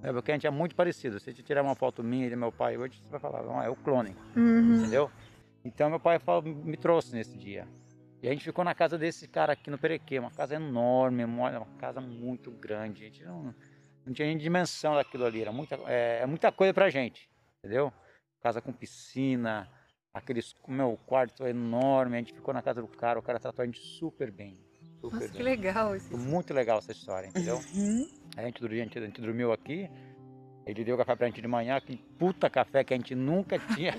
É 0.04 0.12
porque 0.12 0.32
a 0.32 0.34
gente 0.36 0.46
é 0.48 0.50
muito 0.52 0.76
parecido. 0.76 1.20
Se 1.20 1.30
a 1.30 1.34
gente 1.34 1.44
tirar 1.44 1.64
uma 1.64 1.76
foto 1.76 2.04
minha 2.04 2.28
e 2.28 2.30
do 2.30 2.38
meu 2.38 2.52
pai 2.52 2.78
hoje, 2.78 3.00
você 3.02 3.10
vai 3.10 3.20
falar, 3.20 3.44
não, 3.44 3.62
é 3.62 3.70
o 3.70 3.76
clone, 3.76 4.16
Uhum. 4.36 4.76
entendeu? 4.76 5.10
Então 5.64 5.90
meu 5.90 6.00
pai 6.00 6.20
falou- 6.20 6.44
me 6.44 6.78
trouxe 6.78 7.14
nesse 7.16 7.38
dia. 7.38 7.68
E 8.22 8.28
a 8.28 8.32
gente 8.32 8.44
ficou 8.44 8.66
na 8.66 8.74
casa 8.74 8.98
desse 8.98 9.28
cara 9.28 9.54
aqui 9.54 9.70
no 9.70 9.78
Perequê, 9.78 10.18
uma 10.18 10.32
casa 10.32 10.56
enorme, 10.56 11.24
uma 11.24 11.66
casa 11.78 12.02
muito 12.02 12.50
grande. 12.52 13.04
A 13.04 13.06
gente 13.06 13.24
não, 13.24 13.54
não 14.06 14.14
tinha 14.14 14.28
nem 14.28 14.38
dimensão 14.38 14.96
daquilo 14.96 15.26
ali, 15.26 15.42
era 15.42 15.52
muita, 15.52 15.76
é, 15.86 16.22
é 16.22 16.26
muita 16.26 16.52
coisa 16.52 16.74
pra 16.74 16.90
gente, 16.90 17.30
entendeu? 17.60 17.94
Casa 18.42 18.60
com 18.62 18.74
piscina, 18.74 19.70
aqueles, 20.14 20.56
meu 20.68 20.98
quarto 21.06 21.46
enorme, 21.46 22.16
a 22.16 22.20
gente 22.20 22.34
ficou 22.34 22.54
na 22.54 22.62
casa 22.62 22.82
do 22.82 22.88
cara, 22.88 23.20
o 23.20 23.22
cara 23.22 23.40
tratou 23.40 23.62
a 23.62 23.66
gente 23.66 23.80
super 23.80 24.32
bem, 24.32 24.60
super 25.00 25.14
Nossa, 25.14 25.28
que 25.28 25.34
bem. 25.34 25.44
legal 25.44 25.96
esse. 25.96 26.10
Foi 26.10 26.20
muito 26.20 26.54
legal 26.54 26.80
essa 26.80 26.92
história, 26.92 27.28
entendeu? 27.28 27.62
Uhum. 27.76 28.10
A 28.36 28.44
gente, 28.44 28.66
a 28.66 29.02
gente 29.02 29.22
dormiu 29.22 29.52
aqui, 29.52 29.90
ele 30.68 30.84
deu 30.84 30.98
café 30.98 31.16
pra 31.16 31.28
gente 31.28 31.42
de 31.42 31.48
manhã, 31.48 31.78
aquele 31.78 32.00
puta 32.20 32.50
café 32.50 32.84
que 32.84 32.94
a 32.94 32.98
gente 32.98 33.16
nunca 33.16 33.58
tinha 33.76 33.94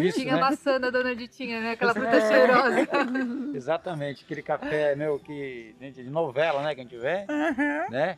visto, 0.00 0.20
Tinha 0.20 0.34
né? 0.34 0.40
maçã 0.40 0.78
da 0.80 0.90
dona 0.90 1.14
Ditinha, 1.14 1.60
né? 1.60 1.70
Aquela 1.72 1.92
fruta 1.92 2.16
É. 2.16 2.28
cheirosa. 2.28 2.88
Exatamente, 3.54 4.24
aquele 4.24 4.42
café, 4.42 4.94
meu, 4.94 5.18
que 5.18 5.74
gente, 5.80 6.02
de 6.02 6.10
novela, 6.10 6.62
né, 6.62 6.74
que 6.74 6.80
a 6.80 6.84
gente 6.84 6.96
vê, 6.96 7.26
Uhum. 7.28 7.90
né? 7.90 8.16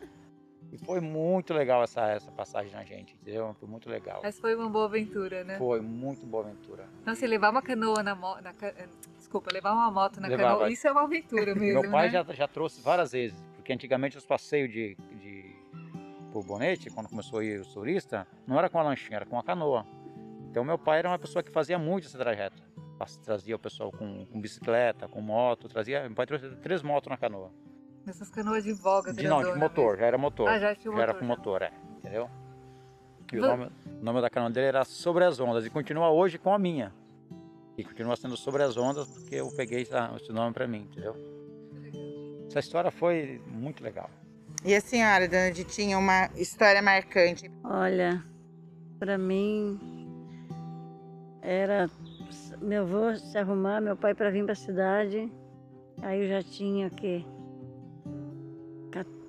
E 0.71 0.77
foi 0.77 1.01
muito 1.01 1.55
legal 1.55 1.83
essa, 1.83 2.09
essa 2.11 2.31
passagem 2.31 2.71
na 2.73 2.85
gente, 2.85 3.15
entendeu? 3.15 3.57
Foi 3.59 3.67
muito 3.67 3.89
legal. 3.89 4.21
Mas 4.23 4.39
foi 4.39 4.55
uma 4.55 4.69
boa 4.69 4.85
aventura, 4.85 5.43
né? 5.43 5.57
Foi 5.57 5.81
muito 5.81 6.27
boa 6.27 6.45
aventura. 6.45 6.85
Não, 7.07 7.15
se 7.15 7.27
levar 7.27 7.49
uma 7.51 7.63
canoa 7.63 8.03
na 8.03 8.15
moto. 8.15 8.43
Desculpa, 9.17 9.51
levar 9.51 9.73
uma 9.73 9.91
moto 9.91 10.21
na 10.21 10.29
Levava. 10.29 10.55
canoa, 10.59 10.71
isso 10.71 10.87
é 10.87 10.93
uma 10.93 11.05
aventura 11.05 11.55
mesmo. 11.55 11.81
Meu 11.81 11.91
pai 11.91 12.11
né? 12.11 12.13
já, 12.13 12.35
já 12.35 12.47
trouxe 12.47 12.83
várias 12.83 13.13
vezes, 13.13 13.43
porque 13.57 13.73
antigamente 13.73 14.19
os 14.19 14.27
passeios 14.27 14.71
de, 14.71 14.95
Bonete, 16.43 16.91
quando 16.91 17.09
começou 17.09 17.39
a 17.41 17.45
ir 17.45 17.61
os 17.61 17.73
turistas, 17.73 18.27
não 18.47 18.59
era 18.59 18.69
com 18.69 18.79
a 18.79 18.83
lanchinha, 18.83 19.17
era 19.17 19.27
com 19.27 19.39
a 19.39 19.43
canoa. 19.43 19.87
Então 20.51 20.65
meu 20.65 20.79
pai 20.79 20.99
era 21.01 21.09
uma 21.09 21.19
pessoa 21.19 21.43
que 21.43 21.51
fazia 21.51 21.79
muito 21.79 22.07
esse 22.07 22.17
trajeto. 22.17 22.63
Trazia 23.25 23.55
o 23.55 23.59
pessoal 23.59 23.93
com, 23.93 24.27
com 24.27 24.41
bicicleta, 24.41 25.07
com 25.09 25.21
moto, 25.21 25.69
trazia. 25.69 26.03
Meu 26.03 26.15
pai 26.15 26.27
trouxe 26.27 26.49
três 26.57 26.83
motos 26.83 27.09
na 27.09 27.17
canoa. 27.17 27.51
Essas 28.07 28.29
canoas 28.31 28.65
de 28.65 28.73
voga, 28.73 29.13
De, 29.13 29.29
não, 29.29 29.43
de 29.43 29.55
motor, 29.59 29.85
mesmo. 29.91 29.99
já 30.01 30.07
era 30.07 30.19
motor. 30.19 30.49
Ah, 30.49 30.59
já 30.59 30.75
tinha 30.75 30.93
o 30.93 30.97
já 30.97 31.03
era 31.03 31.13
motor, 31.13 31.21
com 31.21 31.27
já. 31.27 31.37
motor, 31.37 31.63
é. 31.63 31.73
Entendeu? 31.99 32.31
E 33.33 33.39
o 33.39 33.43
nome, 33.43 33.71
o 34.01 34.05
nome 34.05 34.21
da 34.23 34.31
canoa 34.31 34.51
dele 34.51 34.67
era 34.69 34.85
Sobre 34.85 35.25
as 35.25 35.39
Ondas 35.39 35.65
e 35.67 35.71
continua 35.71 36.11
hoje 36.11 36.39
com 36.39 36.53
a 36.53 36.59
minha. 36.59 36.93
E 37.77 37.85
continua 37.85 38.17
sendo 38.17 38.37
Sobre 38.37 38.63
as 38.63 38.77
Ondas 38.77 39.07
porque 39.07 39.35
eu 39.37 39.49
peguei 39.55 39.83
essa- 39.83 40.13
esse 40.17 40.33
nome 40.33 40.53
pra 40.55 40.67
mim, 40.67 40.89
entendeu? 40.91 41.15
Essa 42.49 42.61
história 42.61 42.91
foi 42.91 43.41
muito 43.47 43.85
legal. 43.85 44.09
E 44.69 44.75
a 44.75 44.83
senhora, 44.83 45.27
dona 45.27 45.51
Ditinha, 45.51 45.97
uma 45.97 46.29
história 46.37 46.83
marcante. 46.83 47.51
Olha, 47.65 48.23
para 48.99 49.17
mim 49.17 49.81
era 51.41 51.89
meu 52.61 52.83
avô 52.83 53.17
se 53.17 53.39
arrumar, 53.39 53.81
meu 53.81 53.97
pai 53.97 54.15
para 54.15 54.31
vir 54.31 54.45
para 54.45 54.53
a 54.53 54.57
cidade. 54.57 55.33
Aí 56.03 56.21
eu 56.21 56.29
já 56.29 56.43
tinha 56.43 56.91
que 56.91 57.25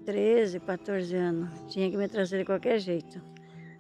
13, 0.06 0.60
14 0.60 1.16
anos. 1.16 1.50
Tinha 1.70 1.90
que 1.90 1.96
me 1.96 2.10
trazer 2.10 2.40
de 2.40 2.44
qualquer 2.44 2.78
jeito. 2.78 3.22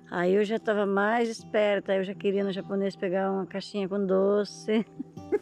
Aí 0.09 0.35
eu 0.35 0.45
já 0.45 0.55
estava 0.55 0.85
mais 0.85 1.27
esperta, 1.27 1.93
eu 1.93 2.05
já 2.05 2.15
queria 2.15 2.41
no 2.41 2.53
japonês 2.53 2.95
pegar 2.95 3.33
uma 3.33 3.45
caixinha 3.45 3.89
com 3.89 4.05
doce, 4.05 4.85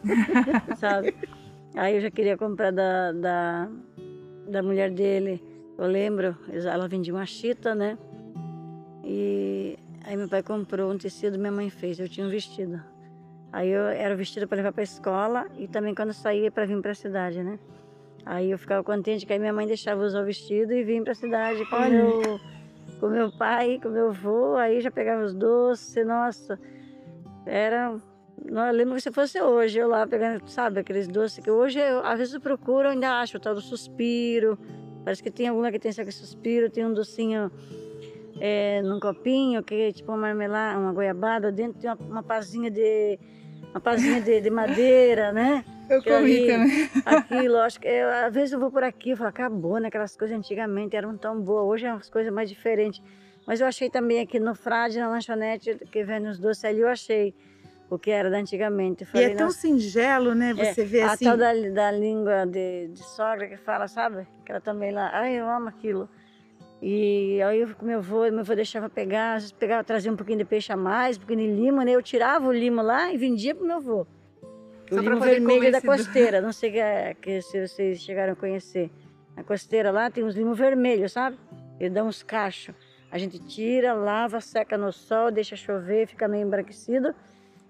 sabe? 0.78 1.14
Aí 1.76 1.94
eu 1.94 2.00
já 2.00 2.10
queria 2.10 2.36
comprar 2.36 2.72
da, 2.72 3.12
da, 3.12 3.68
da 4.48 4.62
mulher 4.64 4.90
dele, 4.90 5.40
eu 5.78 5.86
lembro, 5.86 6.36
ela 6.52 6.88
vendia 6.88 7.14
uma 7.14 7.24
chita, 7.24 7.74
né? 7.74 7.96
E 9.04 9.78
aí 10.04 10.16
meu 10.16 10.28
pai 10.28 10.42
comprou 10.42 10.92
um 10.92 10.98
tecido, 10.98 11.38
minha 11.38 11.52
mãe 11.52 11.70
fez, 11.70 11.98
eu 12.00 12.08
tinha 12.08 12.26
um 12.26 12.30
vestido. 12.30 12.82
Aí 13.52 13.70
eu 13.70 13.86
era 13.86 14.14
vestido 14.14 14.46
para 14.46 14.56
levar 14.56 14.72
para 14.72 14.82
a 14.82 14.84
escola 14.84 15.46
e 15.56 15.66
também 15.66 15.94
quando 15.94 16.12
saía 16.12 16.50
para 16.50 16.66
vir 16.66 16.82
para 16.82 16.90
a 16.90 16.94
cidade, 16.94 17.42
né? 17.42 17.58
Aí 18.26 18.50
eu 18.50 18.58
ficava 18.58 18.84
contente 18.84 19.24
que 19.24 19.32
aí 19.32 19.38
minha 19.38 19.52
mãe 19.52 19.66
deixava 19.66 20.02
usar 20.02 20.20
o 20.20 20.24
vestido 20.26 20.74
e 20.74 20.84
vim 20.84 21.02
para 21.02 21.12
a 21.12 21.14
cidade 21.14 21.64
com 21.70 21.78
meu 21.78 22.40
com 22.98 23.08
meu 23.08 23.30
pai, 23.30 23.78
com 23.80 23.88
meu 23.88 24.08
avô, 24.08 24.56
aí 24.56 24.80
já 24.80 24.90
pegava 24.90 25.22
os 25.22 25.32
doces, 25.32 26.04
nossa, 26.04 26.58
era, 27.46 27.96
não, 28.44 28.66
eu 28.66 28.72
lembro 28.72 28.94
que 28.94 29.00
se 29.00 29.12
fosse 29.12 29.40
hoje, 29.40 29.78
eu 29.78 29.88
lá 29.88 30.06
pegando, 30.06 30.46
sabe, 30.48 30.80
aqueles 30.80 31.06
doces 31.06 31.42
que 31.42 31.50
hoje, 31.50 31.78
eu, 31.78 32.04
às 32.04 32.18
vezes 32.18 32.34
eu 32.34 32.40
procuro, 32.40 32.88
eu 32.88 32.92
ainda 32.92 33.20
acho 33.20 33.36
o 33.36 33.40
tal 33.40 33.54
do 33.54 33.60
suspiro, 33.60 34.58
parece 35.08 35.22
que 35.22 35.30
tem 35.30 35.48
alguma 35.48 35.72
que 35.72 35.78
tem 35.78 35.90
esse 35.90 36.12
suspiro, 36.12 36.68
tem 36.68 36.84
um 36.84 36.92
docinho 36.92 37.50
é, 38.38 38.82
num 38.82 39.00
copinho, 39.00 39.62
que 39.62 39.74
é 39.74 39.90
tipo 39.90 40.12
uma 40.12 40.18
marmelada, 40.18 40.78
uma 40.78 40.92
goiabada, 40.92 41.50
dentro 41.50 41.80
tem 41.80 41.88
uma, 41.88 41.96
uma 41.96 42.22
pazinha 42.22 42.70
de 42.70 43.18
uma 43.70 43.80
pazinha 43.80 44.20
de, 44.20 44.38
de 44.42 44.50
madeira, 44.50 45.32
né? 45.32 45.64
Eu 45.88 46.02
Que 46.02 46.10
comi 46.10 46.36
ali, 46.36 46.46
também. 46.52 46.90
Aquilo, 47.06 47.56
acho 47.56 47.80
que 47.80 47.88
eu, 47.88 48.10
às 48.10 48.34
vezes 48.34 48.52
eu 48.52 48.60
vou 48.60 48.70
por 48.70 48.82
aqui 48.82 49.12
e 49.12 49.16
falo, 49.16 49.30
acabou, 49.30 49.78
né? 49.78 49.88
Aquelas 49.88 50.14
coisas 50.14 50.36
antigamente 50.36 50.94
eram 50.94 51.16
tão 51.16 51.40
boas, 51.40 51.64
hoje 51.66 51.86
é 51.86 51.92
umas 51.94 52.10
coisas 52.10 52.30
mais 52.30 52.50
diferentes. 52.50 53.00
Mas 53.46 53.62
eu 53.62 53.66
achei 53.66 53.88
também 53.88 54.20
aqui 54.20 54.38
no 54.38 54.54
Frade, 54.54 54.98
na 54.98 55.08
lanchonete, 55.08 55.78
que 55.90 56.04
vende 56.04 56.28
os 56.28 56.38
doces 56.38 56.62
ali, 56.66 56.80
eu 56.80 56.88
achei 56.88 57.34
o 57.90 57.98
que 57.98 58.10
era 58.10 58.30
da 58.30 58.38
antigamente. 58.38 59.02
Eu 59.02 59.08
E 59.08 59.10
falei, 59.10 59.26
é 59.26 59.34
tão 59.34 59.46
"Nossa, 59.46 59.60
singelo, 59.60 60.34
né? 60.34 60.54
é, 60.56 60.72
Você 60.74 60.84
vê 60.84 61.02
a 61.02 61.12
assim. 61.12 61.24
tal 61.24 61.36
da, 61.36 61.52
da 61.52 61.90
língua 61.90 62.44
de, 62.46 62.88
de 62.88 63.02
sogra 63.02 63.46
que 63.48 63.56
fala, 63.56 63.88
sabe? 63.88 64.26
Que 64.44 64.52
ela 64.52 64.60
também 64.60 64.92
lá, 64.92 65.10
ai, 65.12 65.38
eu 65.40 65.48
amo 65.48 65.68
aquilo. 65.68 66.08
E 66.80 67.42
aí 67.42 67.60
eu 67.60 67.74
com 67.74 67.84
meu 67.84 67.98
avô, 67.98 68.22
meu 68.30 68.40
avô 68.40 68.54
deixava 68.54 68.88
pegar, 68.88 69.34
às 69.34 69.42
vezes 69.44 69.52
pegava, 69.52 69.82
trazia 69.82 70.12
um 70.12 70.16
pouquinho 70.16 70.38
de 70.38 70.44
peixe 70.44 70.72
a 70.72 70.76
mais, 70.76 71.16
um 71.16 71.20
pouquinho 71.20 71.40
de 71.40 71.60
limo, 71.60 71.82
né? 71.82 71.90
Eu 71.92 72.02
tirava 72.02 72.46
o 72.46 72.52
limo 72.52 72.80
lá 72.82 73.12
e 73.12 73.16
vendia 73.16 73.54
pro 73.54 73.66
meu 73.66 73.76
avô. 73.76 74.06
O 74.90 74.94
Só 74.94 75.00
limo 75.00 75.20
vermelho 75.20 75.58
comer 75.58 75.70
da 75.72 75.80
costeira, 75.82 76.40
não 76.40 76.52
sei 76.52 76.70
que, 76.70 76.78
é- 76.78 77.14
que 77.14 77.42
se 77.42 77.66
vocês 77.66 78.00
chegaram 78.00 78.32
a 78.32 78.36
conhecer. 78.36 78.90
A 79.36 79.42
costeira 79.42 79.90
lá 79.90 80.10
tem 80.10 80.24
uns 80.24 80.34
limos 80.34 80.56
vermelhos, 80.58 81.12
sabe? 81.12 81.36
Ele 81.80 81.90
dá 81.90 82.02
uns 82.04 82.22
cachos. 82.22 82.74
A 83.10 83.18
gente 83.18 83.38
tira, 83.40 83.92
lava, 83.94 84.40
seca 84.40 84.76
no 84.78 84.92
sol, 84.92 85.30
deixa 85.30 85.56
chover, 85.56 86.06
fica 86.06 86.28
meio 86.28 86.46
embranquecido, 86.46 87.14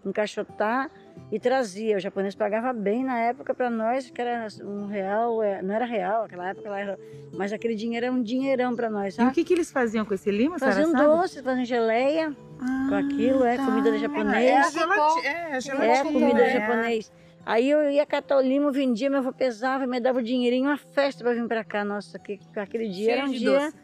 encaixotar 0.05 0.90
e 1.30 1.38
trazia. 1.38 1.96
O 1.96 2.01
japonês 2.01 2.34
pagava 2.34 2.72
bem 2.72 3.05
na 3.05 3.18
época 3.18 3.55
para 3.55 3.68
nós, 3.70 4.11
que 4.11 4.20
era 4.20 4.46
um 4.62 4.86
real, 4.86 5.42
é, 5.42 5.61
não 5.62 5.74
era 5.74 5.84
real, 5.84 6.24
aquela 6.24 6.51
época 6.51 6.68
era, 6.78 6.99
mas 7.32 7.53
aquele 7.53 7.74
dinheiro 7.74 8.07
era 8.07 8.14
um 8.14 8.22
dinheirão 8.22 8.74
para 8.74 8.88
nós, 8.88 9.14
E 9.14 9.20
o 9.20 9.22
sabe? 9.24 9.34
que, 9.34 9.44
que 9.44 9.55
eles 9.55 9.70
faziam 9.70 10.05
com 10.05 10.14
esse 10.14 10.30
limo, 10.30 10.55
a 10.55 10.59
senhora 10.59 10.76
Faziam 10.76 10.92
sabe? 10.92 11.05
doces, 11.05 11.42
faziam 11.42 11.64
geleia, 11.64 12.36
Ah, 12.61 12.86
com 12.88 12.94
aquilo, 12.94 13.44
é, 13.44 13.57
comida 13.57 13.92
de 13.92 13.99
japonês. 13.99 14.44
É, 14.44 14.57
a 14.59 14.64
Cocô. 14.64 14.78
gelati- 14.78 15.26
é, 15.26 15.57
é, 15.57 15.61
gelatina. 15.61 16.12
comida 16.12 16.40
é. 16.40 16.51
japonês. 16.61 17.12
Aí 17.46 17.70
eu 17.70 17.90
ia 17.90 18.05
catar 18.05 18.36
o 18.36 18.40
limo, 18.42 18.70
vendia, 18.70 19.09
meu 19.09 19.20
avô 19.20 19.32
pesava, 19.32 19.86
me 19.86 19.99
dava 19.99 20.18
o 20.18 20.22
dinheirinho, 20.22 20.68
uma 20.68 20.76
festa 20.76 21.24
para 21.24 21.32
vir 21.32 21.46
para 21.49 21.64
cá. 21.64 21.82
Nossa, 21.82 22.18
que, 22.18 22.38
aquele 22.57 22.88
dia 22.88 23.05
Cheio 23.07 23.18
era 23.18 23.26
um 23.26 23.30
dia 23.30 23.51
doce. 23.53 23.76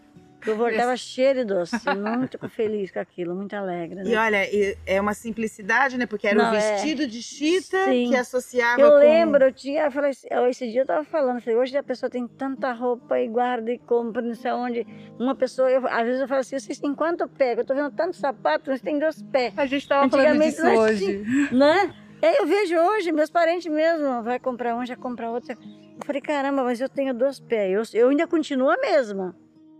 Eu 0.47 0.57
voltava 0.57 0.97
cheio 0.97 1.34
de 1.34 1.45
doce, 1.45 1.76
muito 1.97 2.49
feliz 2.49 2.90
com 2.90 2.99
aquilo, 2.99 3.34
muito 3.34 3.55
alegre. 3.55 4.01
E 4.01 4.05
Né? 4.11 4.16
olha, 4.16 4.45
e 4.55 4.76
é 4.86 5.01
uma 5.01 5.14
simplicidade, 5.14 5.97
né? 5.99 6.07
Porque 6.07 6.26
era 6.26 6.36
Não, 6.36 6.55
é. 6.55 6.74
vestido 6.76 7.07
de 7.07 7.22
chita 7.22 7.84
Sim. 7.86 8.09
que 8.11 8.16
associava 8.16 8.80
Eu 8.80 8.90
com... 8.92 8.97
lembro, 8.99 9.45
eu 9.45 9.53
tinha, 9.53 9.84
eu 9.84 9.90
falei, 9.90 10.11
assim, 10.11 10.28
esse 10.49 10.70
dia 10.70 10.82
eu 10.82 10.86
tava 10.86 11.05
falando, 11.05 11.40
falei, 11.40 11.59
hoje 11.59 11.76
a 11.76 11.82
pessoa 11.82 12.09
tem 12.11 12.26
tanta 12.26 12.72
roupa 12.72 13.18
e 13.20 13.28
guarda 13.28 13.70
e 13.72 13.78
compra, 13.78 14.22
não 14.22 14.34
sei 14.34 14.53
onde. 14.53 14.86
Uma 15.18 15.34
pessoa, 15.34 15.70
eu- 15.70 15.86
às 15.86 16.05
vezes 16.05 16.20
eu 16.20 16.28
falo 16.28 16.40
assim, 16.40 16.59
vocês 16.59 16.78
têm 16.78 16.95
quanto 16.95 17.26
pé? 17.28 17.55
Eu 17.59 17.64
tô 17.64 17.74
vendo 17.74 17.90
tanto 17.92 18.16
sapato, 18.16 18.66
vocês 18.66 18.80
têm 18.80 18.99
dois 18.99 19.22
pés, 19.22 19.53
A 19.57 19.66
gente 19.66 19.86
tava 19.88 20.09
falando 20.09 20.40
disso 20.42 20.66
hoje. 20.66 21.24
né? 21.53 21.95
Aí 22.22 22.36
eu 22.36 22.47
vejo 22.47 22.74
hoje, 22.76 23.12
meus 23.12 23.28
parentes 23.30 23.70
mesmo, 23.70 24.22
vai 24.22 24.38
comprar 24.38 24.74
um, 24.76 24.86
já 24.86 24.97
compra 24.97 25.28
outro. 25.30 25.53
Eu 25.53 26.05
falei, 26.07 26.22
caramba, 26.22 26.64
mas 26.64 26.80
eu 26.80 26.88
tenho 26.88 27.12
dois 27.12 27.38
pés, 27.38 27.92
eu, 27.92 28.01
eu 28.01 28.09
ainda 28.09 28.26
continuo 28.26 28.70
a 28.70 28.76
mesma, 28.78 29.36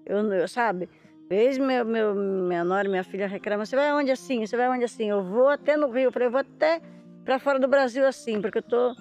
eu, 0.07 0.33
eu 0.33 0.49
sabe? 0.49 0.89
Vez 1.29 1.57
meu, 1.57 1.85
meu, 1.85 2.15
minha 2.15 2.63
nora, 2.63 2.89
minha 2.89 3.05
filha 3.05 3.27
reclama, 3.27 3.65
você 3.65 3.75
vai 3.75 3.93
onde 3.93 4.11
assim? 4.11 4.47
Você 4.47 4.57
vai 4.57 4.69
onde 4.69 4.85
assim? 4.85 5.09
Eu 5.09 5.23
vou 5.23 5.49
até 5.49 5.77
no 5.77 5.91
Rio, 5.91 6.05
eu 6.05 6.13
falei, 6.13 6.29
eu 6.29 6.33
vou 6.33 6.41
até 6.41 6.81
para 7.25 7.39
fora 7.39 7.59
do 7.59 7.67
Brasil 7.67 8.07
assim, 8.07 8.41
porque 8.41 8.59
eu 8.59 8.63
tô. 8.63 8.95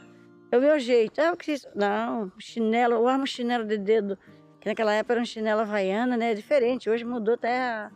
É 0.52 0.58
o 0.58 0.62
meu 0.62 0.80
jeito. 0.80 1.20
Ah, 1.20 1.34
o 1.34 1.38
que 1.38 1.52
isso? 1.52 1.68
Não, 1.76 2.32
chinelo, 2.40 2.94
eu 2.94 3.08
amo 3.08 3.28
chinelo 3.28 3.66
de 3.66 3.78
dedo. 3.78 4.18
Que 4.62 4.70
naquela 4.70 4.94
época 4.94 5.16
era 5.16 5.22
um 5.22 5.26
chinelo 5.26 5.62
havaiana, 5.62 6.16
né? 6.16 6.32
É 6.32 6.34
diferente. 6.34 6.90
Hoje 6.90 7.04
mudou 7.04 7.34
até 7.34 7.60
a, 7.60 7.92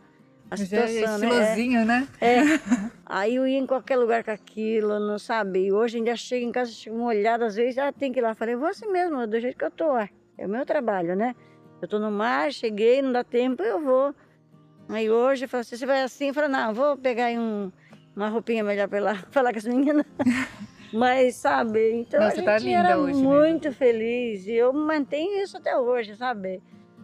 a 0.50 0.56
Já 0.56 0.62
é 0.62 0.86
situação, 0.86 1.18
né? 1.18 1.26
É. 1.26 1.40
estilosinho, 1.40 1.84
né? 1.86 2.08
É. 2.20 2.36
Aí 3.06 3.36
eu 3.36 3.46
ia 3.46 3.58
em 3.58 3.66
qualquer 3.66 3.96
lugar 3.96 4.22
com 4.22 4.30
aquilo, 4.30 4.98
não 4.98 5.18
sabe? 5.18 5.66
E 5.66 5.72
hoje 5.72 5.96
ainda 5.96 6.14
chego 6.14 6.44
em 6.44 6.52
casa, 6.52 6.70
chego 6.70 6.98
molhada, 6.98 7.46
às 7.46 7.56
vezes, 7.56 7.78
ah, 7.78 7.90
tem 7.90 8.12
que 8.12 8.18
ir 8.18 8.22
lá. 8.22 8.34
Falei, 8.34 8.54
vou 8.54 8.68
assim 8.68 8.90
mesmo, 8.92 9.26
do 9.26 9.40
jeito 9.40 9.56
que 9.56 9.64
eu 9.64 9.70
tô. 9.70 9.96
É 9.96 10.10
o 10.44 10.48
meu 10.48 10.66
trabalho, 10.66 11.16
né? 11.16 11.34
Eu 11.80 11.88
tô 11.88 11.98
no 11.98 12.10
mar, 12.10 12.52
cheguei, 12.52 13.00
não 13.02 13.12
dá 13.12 13.22
tempo, 13.22 13.62
eu 13.62 13.80
vou. 13.80 14.14
Aí 14.88 15.10
hoje 15.10 15.44
eu 15.44 15.48
falo 15.48 15.60
assim, 15.60 15.76
você 15.76 15.86
vai 15.86 16.02
assim? 16.02 16.28
Eu 16.28 16.34
falo, 16.34 16.48
não, 16.48 16.72
vou 16.74 16.96
pegar 16.96 17.26
aí 17.26 17.38
um, 17.38 17.70
uma 18.16 18.28
roupinha 18.28 18.64
melhor 18.64 18.88
lá 19.00 19.14
falar 19.30 19.52
com 19.52 19.58
as 19.58 19.64
meninas. 19.66 20.04
Mas, 20.92 21.36
sabe, 21.36 21.92
então 21.92 22.18
Não, 22.18 22.28
a 22.28 22.30
você 22.30 22.36
gente 22.36 22.46
tá 22.46 22.70
era 22.70 22.98
hoje 22.98 23.12
mesmo. 23.14 23.28
muito 23.30 23.70
feliz. 23.72 24.46
E 24.46 24.52
eu 24.52 24.72
mantenho 24.72 25.42
isso 25.42 25.58
até 25.58 25.76
hoje, 25.76 26.16
sabe? 26.16 26.62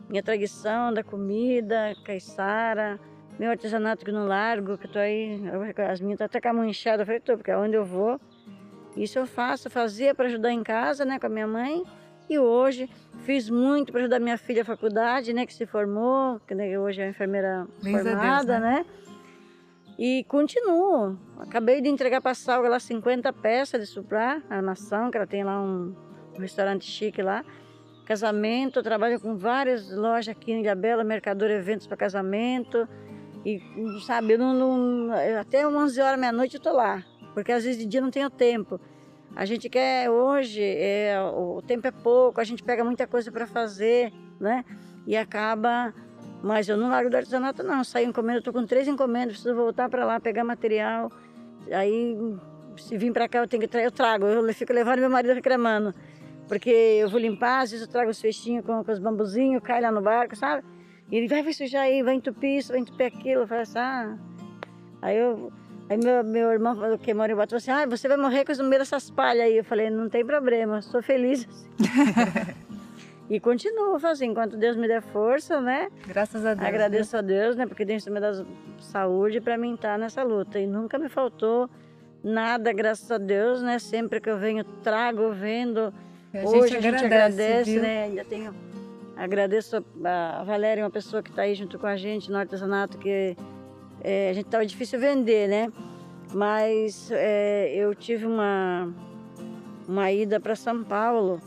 Minha 0.08 0.22
tradição 0.22 0.92
da 0.92 1.04
comida, 1.04 1.94
caiçara, 2.02 2.98
meu 3.38 3.50
artesanato 3.50 4.04
que 4.04 4.10
não 4.12 4.26
largo, 4.26 4.78
que 4.78 4.86
eu 4.86 4.90
tô 4.90 4.98
aí, 4.98 5.38
as 5.90 6.00
minhas 6.00 6.14
estão 6.14 6.24
até 6.26 6.40
com 6.40 6.48
a 6.48 6.52
mão 6.52 6.64
inchada, 6.64 7.02
eu 7.02 7.06
falei, 7.06 7.20
tô, 7.20 7.36
porque 7.36 7.50
aonde 7.50 7.76
eu 7.76 7.84
vou, 7.84 8.18
isso 8.96 9.18
eu 9.18 9.26
faço, 9.26 9.68
fazia 9.68 10.14
para 10.14 10.26
ajudar 10.26 10.52
em 10.52 10.62
casa, 10.62 11.04
né, 11.04 11.18
com 11.18 11.26
a 11.26 11.30
minha 11.30 11.46
mãe, 11.46 11.82
e 12.28 12.38
hoje 12.38 12.88
fiz 13.24 13.48
muito 13.50 13.92
para 13.92 14.00
ajudar 14.02 14.18
minha 14.20 14.36
filha 14.38 14.62
à 14.62 14.64
faculdade, 14.64 15.32
né, 15.32 15.46
que 15.46 15.54
se 15.54 15.66
formou, 15.66 16.40
que 16.46 16.54
né, 16.54 16.78
hoje 16.78 17.00
é 17.02 17.08
enfermeira 17.08 17.66
Graças 17.82 18.00
a 18.00 18.02
Deus, 18.02 18.14
formada, 18.20 18.60
né? 18.60 18.70
né, 18.78 18.86
e 19.98 20.24
continuo. 20.24 21.16
Acabei 21.38 21.80
de 21.80 21.88
entregar 21.88 22.20
para 22.20 22.32
a 22.32 22.34
Salga 22.34 22.68
lá 22.68 22.80
50 22.80 23.32
peças 23.32 23.80
de 23.80 23.86
suprar, 23.86 24.42
armação, 24.50 25.10
que 25.10 25.16
ela 25.16 25.26
tem 25.26 25.44
lá 25.44 25.60
um, 25.60 25.94
um 26.36 26.40
restaurante 26.40 26.84
chique 26.84 27.22
lá. 27.22 27.44
Casamento, 28.04 28.82
trabalho 28.82 29.18
com 29.20 29.36
várias 29.36 29.90
lojas 29.96 30.28
aqui 30.28 30.52
em 30.52 30.60
Ilhabela, 30.62 31.04
Mercador 31.04 31.48
Eventos 31.50 31.86
para 31.86 31.96
casamento. 31.96 32.86
E, 33.46 33.60
sabe, 34.04 34.32
eu 34.34 34.38
não, 34.38 34.52
não- 34.52 35.14
até 35.40 35.66
11 35.66 36.00
horas, 36.00 36.18
meia-noite 36.18 36.56
eu 36.56 36.62
tô 36.62 36.72
lá. 36.72 37.02
Porque 37.32 37.52
às 37.52 37.64
vezes 37.64 37.78
de 37.80 37.86
dia 37.86 38.00
não 38.00 38.10
tenho 38.10 38.28
tempo. 38.28 38.80
A 39.36 39.44
gente 39.44 39.68
quer 39.68 40.08
hoje, 40.10 40.62
é, 40.62 41.20
o 41.20 41.60
tempo 41.60 41.86
é 41.86 41.90
pouco, 41.90 42.40
a 42.40 42.44
gente 42.44 42.62
pega 42.62 42.84
muita 42.84 43.06
coisa 43.06 43.32
para 43.32 43.46
fazer, 43.46 44.12
né? 44.38 44.64
E 45.06 45.16
acaba. 45.16 45.92
Mas 46.42 46.68
eu 46.68 46.76
não 46.76 46.88
largo 46.88 47.10
do 47.10 47.16
artesanato, 47.16 47.62
não. 47.62 47.82
Saio 47.82 48.08
encomenda, 48.08 48.42
tô 48.42 48.52
com 48.52 48.64
três 48.64 48.86
encomendas, 48.86 49.34
preciso 49.34 49.54
voltar 49.54 49.88
para 49.88 50.04
lá, 50.04 50.20
pegar 50.20 50.44
material. 50.44 51.10
Aí, 51.72 52.16
se 52.76 52.96
vir 52.96 53.12
para 53.12 53.28
cá, 53.28 53.38
eu 53.38 53.48
tenho 53.48 53.62
que 53.62 53.68
tra 53.68 53.82
eu 53.82 53.90
trago. 53.90 54.26
Eu 54.26 54.54
fico 54.54 54.72
levando 54.72 55.00
meu 55.00 55.10
marido 55.10 55.34
reclamando. 55.34 55.92
Porque 56.46 56.70
eu 56.70 57.08
vou 57.08 57.18
limpar, 57.18 57.62
às 57.62 57.70
vezes 57.70 57.86
eu 57.86 57.90
trago 57.90 58.10
os 58.10 58.20
feixinhos 58.20 58.64
com, 58.64 58.84
com 58.84 58.92
os 58.92 58.98
bambuzinhos, 58.98 59.62
cai 59.62 59.80
lá 59.80 59.90
no 59.90 60.02
barco, 60.02 60.36
sabe? 60.36 60.62
E 61.10 61.16
ele 61.16 61.28
vai, 61.28 61.42
vai 61.42 61.52
sujar 61.52 61.82
aí, 61.82 62.02
vai 62.02 62.14
entupir 62.14 62.58
isso, 62.58 62.72
vai 62.72 62.80
entupir 62.80 63.06
aquilo. 63.06 63.42
Eu 63.42 63.46
falo 63.46 63.62
assim, 63.62 63.78
ah. 63.78 64.18
Aí 65.02 65.16
eu. 65.16 65.52
Aí 65.88 65.98
meu, 65.98 66.24
meu 66.24 66.50
irmão 66.50 66.74
falou 66.74 66.98
que 66.98 67.12
mora 67.12 67.32
em 67.32 67.34
Botafogo, 67.34 67.60
falou 67.60 67.76
assim, 67.76 67.84
ah, 67.84 67.96
você 67.96 68.08
vai 68.08 68.16
morrer 68.16 68.44
com 68.44 68.52
no 68.54 68.64
meio 68.64 68.80
dessas 68.80 69.10
palhas 69.10 69.44
aí. 69.44 69.58
Eu 69.58 69.64
falei, 69.64 69.90
não 69.90 70.08
tem 70.08 70.24
problema, 70.24 70.80
sou 70.80 71.02
feliz 71.02 71.46
assim. 71.46 72.54
e 73.28 73.38
continuo 73.38 73.98
fazendo, 73.98 74.30
enquanto 74.30 74.56
Deus 74.56 74.76
me 74.76 74.88
der 74.88 75.02
força, 75.02 75.60
né? 75.60 75.88
Graças 76.06 76.44
a 76.46 76.54
Deus. 76.54 76.66
Agradeço 76.66 77.16
a 77.16 77.20
Deus, 77.20 77.56
né? 77.56 77.66
Porque 77.66 77.84
Deus 77.84 78.06
me 78.06 78.18
dá 78.18 78.44
saúde 78.80 79.40
para 79.40 79.58
mim 79.58 79.74
estar 79.74 79.98
nessa 79.98 80.22
luta. 80.22 80.58
E 80.58 80.66
nunca 80.66 80.98
me 80.98 81.10
faltou 81.10 81.68
nada, 82.22 82.72
graças 82.72 83.10
a 83.10 83.18
Deus, 83.18 83.62
né? 83.62 83.78
Sempre 83.78 84.20
que 84.20 84.30
eu 84.30 84.38
venho, 84.38 84.64
trago, 84.82 85.32
vendo. 85.32 85.92
A 86.32 86.48
Hoje 86.48 86.78
a 86.78 86.80
gente 86.80 87.04
agradece, 87.04 87.72
viu? 87.72 87.82
né? 87.82 88.04
Ainda 88.04 88.24
tenho. 88.24 88.54
Agradeço 89.16 89.84
a 90.02 90.42
Valéria, 90.44 90.82
uma 90.82 90.90
pessoa 90.90 91.22
que 91.22 91.30
está 91.30 91.42
aí 91.42 91.54
junto 91.54 91.78
com 91.78 91.86
a 91.86 91.96
gente 91.96 92.32
no 92.32 92.38
artesanato, 92.38 92.98
que 92.98 93.36
é, 94.04 94.28
a 94.28 94.32
gente 94.34 94.44
estava 94.44 94.66
difícil 94.66 95.00
vender, 95.00 95.48
né? 95.48 95.72
Mas 96.32 97.10
é, 97.10 97.74
eu 97.74 97.94
tive 97.94 98.26
uma, 98.26 98.92
uma 99.88 100.12
ida 100.12 100.38
para 100.38 100.54
São 100.54 100.84
Paulo 100.84 101.40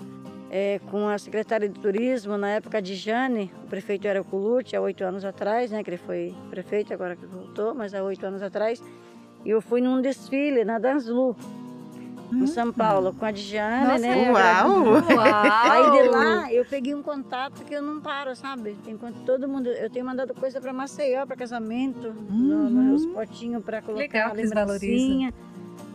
é, 0.49 0.79
com 0.89 1.07
a 1.07 1.17
secretária 1.17 1.69
de 1.69 1.79
turismo, 1.79 2.37
na 2.37 2.49
época 2.49 2.81
de 2.81 2.95
Jane, 2.95 3.51
o 3.63 3.67
prefeito 3.67 4.07
era 4.07 4.21
o 4.21 4.25
Colucci, 4.25 4.75
há 4.75 4.81
oito 4.81 5.03
anos 5.03 5.23
atrás, 5.23 5.71
né, 5.71 5.83
que 5.83 5.89
ele 5.89 5.97
foi 5.97 6.33
prefeito, 6.49 6.93
agora 6.93 7.15
que 7.15 7.25
voltou, 7.25 7.75
mas 7.75 7.93
há 7.93 8.01
oito 8.01 8.25
anos 8.25 8.41
atrás, 8.41 8.81
e 9.45 9.49
eu 9.49 9.61
fui 9.61 9.81
num 9.81 10.01
desfile 10.01 10.63
na 10.63 10.79
Danslu, 12.29 12.43
em 12.43 12.47
São 12.47 12.71
Paulo, 12.73 13.13
com 13.13 13.25
a 13.25 13.31
Dijane, 13.31 13.85
Nossa, 13.87 13.99
né? 13.99 14.31
Uau! 14.31 14.83
Uau! 14.93 15.71
Aí 15.71 15.91
de 16.03 16.09
lá 16.09 16.53
eu 16.53 16.65
peguei 16.65 16.93
um 16.93 17.01
contato 17.01 17.63
que 17.63 17.73
eu 17.73 17.81
não 17.81 18.01
paro, 18.01 18.35
sabe? 18.35 18.75
Enquanto 18.87 19.15
todo 19.25 19.47
mundo. 19.47 19.67
Eu 19.69 19.89
tenho 19.89 20.05
mandado 20.05 20.33
coisa 20.33 20.59
para 20.59 20.73
Maceió, 20.73 21.25
para 21.25 21.35
casamento, 21.35 22.13
no- 22.29 22.55
Uhum. 22.65 22.69
nos 22.91 23.05
potinhos 23.07 23.63
para 23.63 23.81
colocar 23.81 24.01
Legal 24.01 24.27
a 24.27 24.31
que 24.31 24.41
lembrancinha, 24.41 25.33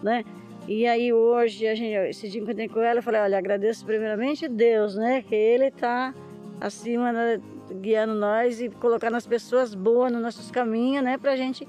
né? 0.03 0.24
E 0.68 0.87
aí 0.87 1.12
hoje, 1.12 1.66
a 1.66 1.74
gente, 1.74 1.95
esse 2.11 2.28
dia 2.28 2.41
encontrei 2.41 2.68
com 2.68 2.80
ela, 2.80 3.01
eu 3.01 3.03
falei, 3.03 3.20
olha, 3.20 3.37
agradeço 3.37 3.85
primeiramente 3.85 4.47
Deus, 4.49 4.95
né? 4.95 5.20
Que 5.22 5.35
Ele 5.35 5.66
está 5.66 6.14
acima, 6.61 7.11
né, 7.12 7.41
guiando 7.80 8.14
nós 8.14 8.61
e 8.61 8.68
colocando 8.68 9.16
as 9.16 9.26
pessoas 9.26 9.74
boas 9.74 10.12
nos 10.12 10.22
nossos 10.22 10.51
caminhos, 10.53 11.03
né? 11.03 11.18
Pra 11.18 11.35
gente. 11.37 11.66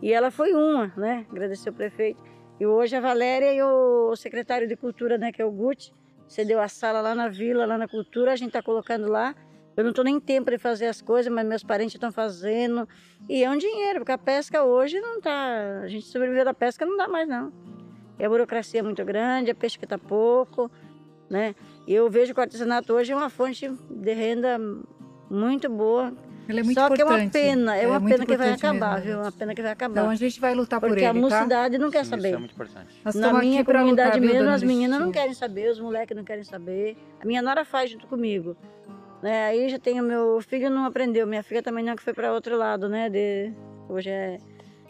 E 0.00 0.12
ela 0.12 0.30
foi 0.30 0.52
uma, 0.52 0.92
né? 0.96 1.26
Agradecer 1.30 1.70
o 1.70 1.72
prefeito. 1.72 2.20
E 2.58 2.66
hoje 2.66 2.96
a 2.96 3.00
Valéria 3.00 3.52
e 3.52 3.62
o 3.62 4.16
secretário 4.16 4.66
de 4.66 4.76
Cultura, 4.76 5.18
né? 5.18 5.30
Que 5.30 5.42
é 5.42 5.44
o 5.44 5.50
Guti, 5.50 5.92
cedeu 6.26 6.60
a 6.60 6.68
sala 6.68 7.00
lá 7.00 7.14
na 7.14 7.28
vila, 7.28 7.66
lá 7.66 7.76
na 7.76 7.86
cultura, 7.86 8.32
a 8.32 8.36
gente 8.36 8.48
está 8.48 8.62
colocando 8.62 9.08
lá. 9.08 9.34
Eu 9.76 9.84
não 9.84 9.90
estou 9.90 10.04
nem 10.04 10.18
tempo 10.18 10.50
de 10.50 10.56
fazer 10.56 10.86
as 10.86 11.02
coisas, 11.02 11.30
mas 11.30 11.46
meus 11.46 11.62
parentes 11.62 11.94
estão 11.94 12.10
fazendo. 12.10 12.88
E 13.28 13.44
é 13.44 13.50
um 13.50 13.58
dinheiro, 13.58 14.00
porque 14.00 14.12
a 14.12 14.18
pesca 14.18 14.64
hoje 14.64 14.98
não 15.00 15.20
tá. 15.20 15.80
A 15.82 15.88
gente 15.88 16.06
sobreviver 16.06 16.46
da 16.46 16.54
pesca 16.54 16.86
não 16.86 16.96
dá 16.96 17.06
mais, 17.06 17.28
não. 17.28 17.52
E 18.18 18.24
a 18.24 18.28
burocracia 18.28 18.80
é 18.80 18.82
muito 18.82 19.04
grande, 19.04 19.50
a 19.50 19.54
pesca 19.54 19.84
está 19.84 19.98
pouco, 19.98 20.70
né? 21.28 21.54
E 21.86 21.92
eu 21.92 22.08
vejo 22.08 22.32
que 22.32 22.40
o 22.40 22.42
artesanato 22.42 22.94
hoje 22.94 23.12
é 23.12 23.16
uma 23.16 23.28
fonte 23.28 23.68
de 23.68 24.12
renda 24.14 24.58
muito 25.28 25.68
boa. 25.68 26.10
Ele 26.48 26.60
é 26.60 26.62
muito 26.62 26.78
Só 26.78 26.88
que 26.90 27.02
é 27.02 27.04
uma 27.04 27.14
importante. 27.14 27.32
pena, 27.32 27.76
é, 27.76 27.86
uma 27.86 27.98
muito 27.98 28.12
pena 28.12 28.26
que 28.26 28.36
vai 28.36 28.46
importante 28.52 28.66
acabar, 28.66 28.94
mesmo. 28.94 29.06
viu? 29.06 29.20
Uma 29.20 29.32
pena 29.32 29.54
que 29.54 29.62
vai 29.62 29.72
acabar. 29.72 30.00
Então 30.00 30.10
a 30.10 30.14
gente 30.14 30.40
vai 30.40 30.54
lutar 30.54 30.80
por 30.80 30.88
porque 30.88 31.00
ele, 31.00 31.06
a 31.06 31.14
tá? 31.14 31.20
mocidade 31.20 31.78
não 31.78 31.90
quer 31.90 32.04
Sim, 32.04 32.10
saber. 32.10 32.28
Isso 32.28 32.36
é 32.36 32.38
muito 32.38 32.54
importante. 32.54 33.00
Nós 33.04 33.14
Na 33.16 33.32
minha 33.32 33.64
comunidade 33.64 34.20
lutar, 34.20 34.34
mesmo, 34.34 34.50
as 34.50 34.62
meninas 34.62 35.00
não 35.00 35.10
querem 35.10 35.34
saber, 35.34 35.70
os 35.70 35.80
moleques 35.80 36.16
não 36.16 36.24
querem 36.24 36.44
saber. 36.44 36.96
A 37.20 37.26
minha 37.26 37.42
nora 37.42 37.64
faz 37.64 37.90
junto 37.90 38.06
comigo. 38.06 38.56
Né? 39.22 39.46
Aí 39.46 39.68
já 39.68 39.78
tenho 39.78 40.04
meu 40.04 40.40
filho 40.40 40.70
não 40.70 40.84
aprendeu, 40.84 41.26
minha 41.26 41.42
filha 41.42 41.62
também 41.62 41.84
não 41.84 41.96
que 41.96 42.02
foi 42.02 42.12
para 42.14 42.32
outro 42.32 42.56
lado, 42.56 42.88
né? 42.88 43.08
De, 43.10 43.52
hoje 43.88 44.10
é, 44.10 44.38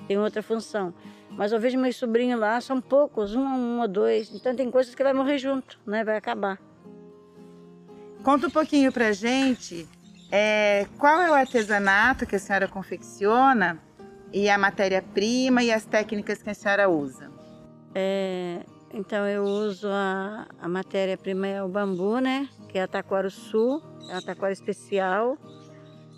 tem 0.06 0.18
outra 0.18 0.42
função. 0.42 0.92
Mas 1.30 1.52
eu 1.52 1.60
vejo 1.60 1.78
meus 1.78 1.96
sobrinhos 1.96 2.38
lá, 2.38 2.60
são 2.60 2.80
poucos, 2.80 3.34
um, 3.34 3.40
um 3.42 3.80
ou 3.80 3.88
dois. 3.88 4.30
Então 4.34 4.54
tem 4.54 4.70
coisas 4.70 4.94
que 4.94 5.02
vai 5.02 5.12
morrer 5.14 5.38
junto, 5.38 5.78
né? 5.86 6.04
Vai 6.04 6.16
acabar. 6.16 6.58
Conta 8.22 8.48
um 8.48 8.50
pouquinho 8.50 8.90
pra 8.90 9.12
gente 9.12 9.86
é, 10.38 10.86
qual 10.98 11.22
é 11.22 11.30
o 11.30 11.34
artesanato 11.34 12.26
que 12.26 12.36
a 12.36 12.38
senhora 12.38 12.68
confecciona 12.68 13.80
e 14.30 14.50
a 14.50 14.58
matéria-prima 14.58 15.62
e 15.62 15.72
as 15.72 15.86
técnicas 15.86 16.42
que 16.42 16.50
a 16.50 16.54
senhora 16.54 16.90
usa. 16.90 17.32
É, 17.94 18.60
então 18.92 19.26
eu 19.26 19.44
uso 19.44 19.88
a, 19.88 20.46
a 20.60 20.68
matéria-prima 20.68 21.46
é 21.46 21.62
o 21.62 21.68
bambu, 21.68 22.18
né? 22.18 22.50
Que 22.68 22.76
é 22.76 22.82
a 22.82 22.86
taquara 22.86 23.30
sul, 23.30 23.82
é 24.10 24.20
taquara 24.20 24.52
especial. 24.52 25.38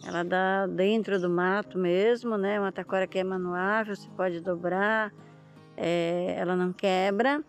Ela 0.04 0.24
dá 0.24 0.66
dentro 0.66 1.20
do 1.20 1.30
mato 1.30 1.78
mesmo, 1.78 2.36
né? 2.36 2.58
Uma 2.58 2.72
taquara 2.72 3.06
que 3.06 3.20
é 3.20 3.24
manuável, 3.24 3.94
você 3.94 4.08
pode 4.16 4.40
dobrar, 4.40 5.12
é, 5.76 6.34
ela 6.36 6.56
não 6.56 6.72
quebra. 6.72 7.40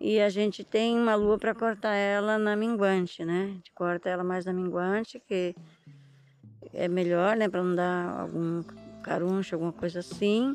E 0.00 0.20
a 0.20 0.28
gente 0.28 0.62
tem 0.62 0.96
uma 0.96 1.16
lua 1.16 1.38
para 1.38 1.52
cortar 1.56 1.94
ela 1.94 2.38
na 2.38 2.54
minguante, 2.54 3.24
né? 3.24 3.46
A 3.50 3.54
gente 3.54 3.72
corta 3.72 4.08
ela 4.08 4.22
mais 4.22 4.44
na 4.44 4.52
minguante, 4.52 5.20
que 5.26 5.56
é 6.72 6.88
melhor, 6.88 7.36
né? 7.36 7.48
Para 7.48 7.62
não 7.62 7.74
dar 7.74 8.20
algum 8.20 8.62
caruncho, 9.02 9.54
alguma 9.54 9.72
coisa 9.72 10.00
assim. 10.00 10.54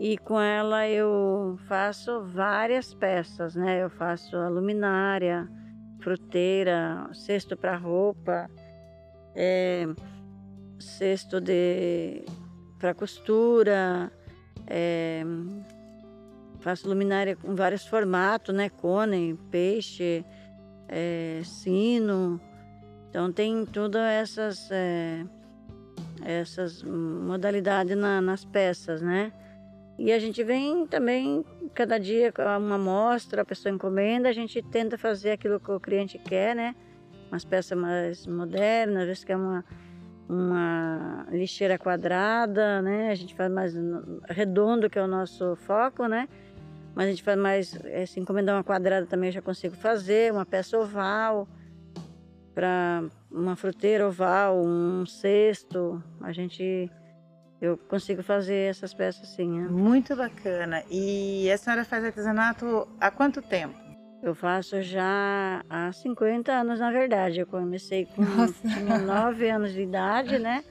E 0.00 0.16
com 0.18 0.40
ela 0.40 0.88
eu 0.88 1.58
faço 1.68 2.22
várias 2.24 2.94
peças, 2.94 3.54
né? 3.54 3.82
Eu 3.82 3.90
faço 3.90 4.36
a 4.36 4.48
luminária, 4.48 5.48
fruteira, 6.00 7.08
cesto 7.12 7.56
para 7.56 7.76
roupa, 7.76 8.50
é, 9.34 9.86
cesto 10.78 11.40
de 11.40 12.24
para 12.78 12.94
costura, 12.94 14.10
é, 14.66 15.22
faço 16.58 16.88
luminária 16.88 17.36
com 17.36 17.54
vários 17.54 17.86
formatos, 17.86 18.54
né? 18.54 18.68
Cone, 18.68 19.38
peixe, 19.50 20.24
é, 20.88 21.42
sino. 21.44 22.40
Então 23.12 23.30
tem 23.30 23.66
todas 23.66 24.00
essas 24.00 24.70
é, 24.70 25.22
essas 26.24 26.82
modalidades 26.82 27.94
na- 27.94 28.22
nas 28.22 28.42
peças, 28.42 29.02
né? 29.02 29.30
E 29.98 30.10
a 30.10 30.18
gente 30.18 30.42
vem 30.42 30.86
também, 30.86 31.44
cada 31.74 31.98
dia, 31.98 32.32
uma 32.58 32.76
amostra, 32.76 33.42
a 33.42 33.44
pessoa 33.44 33.70
encomenda, 33.72 34.30
a 34.30 34.32
gente 34.32 34.62
tenta 34.62 34.96
fazer 34.96 35.32
aquilo 35.32 35.60
que 35.60 35.70
o 35.70 35.78
cliente 35.78 36.18
quer, 36.18 36.56
né? 36.56 36.74
Umas 37.30 37.44
peças 37.44 37.78
mais 37.78 38.26
modernas, 38.26 39.02
às 39.02 39.06
vezes 39.06 39.24
quer 39.24 39.36
uma, 39.36 39.62
uma 40.26 41.26
lixeira 41.30 41.78
quadrada, 41.78 42.80
né? 42.80 43.10
A 43.10 43.14
gente 43.14 43.34
faz 43.34 43.52
mais 43.52 43.74
redondo, 44.26 44.88
que 44.88 44.98
é 44.98 45.02
o 45.02 45.06
nosso 45.06 45.54
foco, 45.56 46.06
né? 46.06 46.26
Mas 46.94 47.08
a 47.08 47.10
gente 47.10 47.22
faz 47.22 47.38
mais, 47.38 47.78
eh, 47.84 48.06
se 48.06 48.18
encomendar 48.18 48.56
uma 48.56 48.64
quadrada 48.64 49.06
também 49.06 49.28
eu 49.28 49.34
já 49.34 49.42
consigo 49.42 49.76
fazer, 49.76 50.32
uma 50.32 50.46
peça 50.46 50.78
oval, 50.78 51.46
para 52.54 53.04
uma 53.30 53.56
fruteira 53.56 54.06
oval, 54.06 54.62
um 54.64 55.04
cesto, 55.06 56.02
a 56.20 56.32
gente 56.32 56.90
eu 57.60 57.76
consigo 57.76 58.22
fazer 58.22 58.70
essas 58.70 58.92
peças 58.92 59.28
sim. 59.28 59.60
né? 59.60 59.68
Muito 59.68 60.16
bacana. 60.16 60.82
E 60.90 61.48
a 61.50 61.56
senhora 61.56 61.84
faz 61.84 62.04
artesanato 62.04 62.88
há 63.00 63.10
quanto 63.10 63.40
tempo? 63.40 63.74
Eu 64.20 64.34
faço 64.34 64.82
já 64.82 65.64
há 65.70 65.92
50 65.92 66.52
anos, 66.52 66.80
na 66.80 66.90
verdade. 66.90 67.40
Eu 67.40 67.46
comecei 67.46 68.06
com 68.06 68.22
Nossa. 68.22 68.54
tinha 68.68 68.98
9 68.98 69.48
anos 69.48 69.72
de 69.72 69.82
idade, 69.82 70.38
né? 70.38 70.62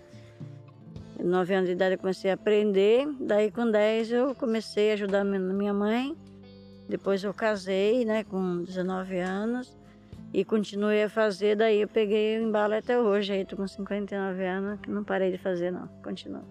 9 1.22 1.54
anos 1.54 1.68
de 1.68 1.74
idade 1.76 1.96
eu 1.96 2.00
comecei 2.00 2.32
a 2.32 2.34
aprender. 2.34 3.08
Daí 3.20 3.52
com 3.52 3.70
10 3.70 4.12
eu 4.12 4.36
comecei 4.36 4.92
a 4.92 4.94
ajudar 4.94 5.24
mi- 5.24 5.40
minha 5.40 5.74
mãe. 5.74 6.16
Depois 6.90 7.24
eu 7.24 7.34
casei, 7.34 8.04
né, 8.04 8.24
com 8.26 8.64
19 8.64 9.18
anos. 9.20 9.78
E 10.34 10.46
continuei 10.46 11.04
a 11.04 11.10
fazer, 11.10 11.58
daí 11.58 11.82
eu 11.82 11.88
peguei 11.90 12.40
o 12.40 12.48
embalo 12.48 12.74
até 12.74 12.98
hoje. 12.98 13.34
Aí 13.34 13.46
tô 13.46 13.58
com 13.58 13.68
59 13.68 14.46
anos, 14.46 14.80
que 14.80 14.90
não 14.90 15.04
parei 15.04 15.32
de 15.32 15.38
fazer 15.38 15.72
não, 15.72 15.88
continuo. 16.02 16.44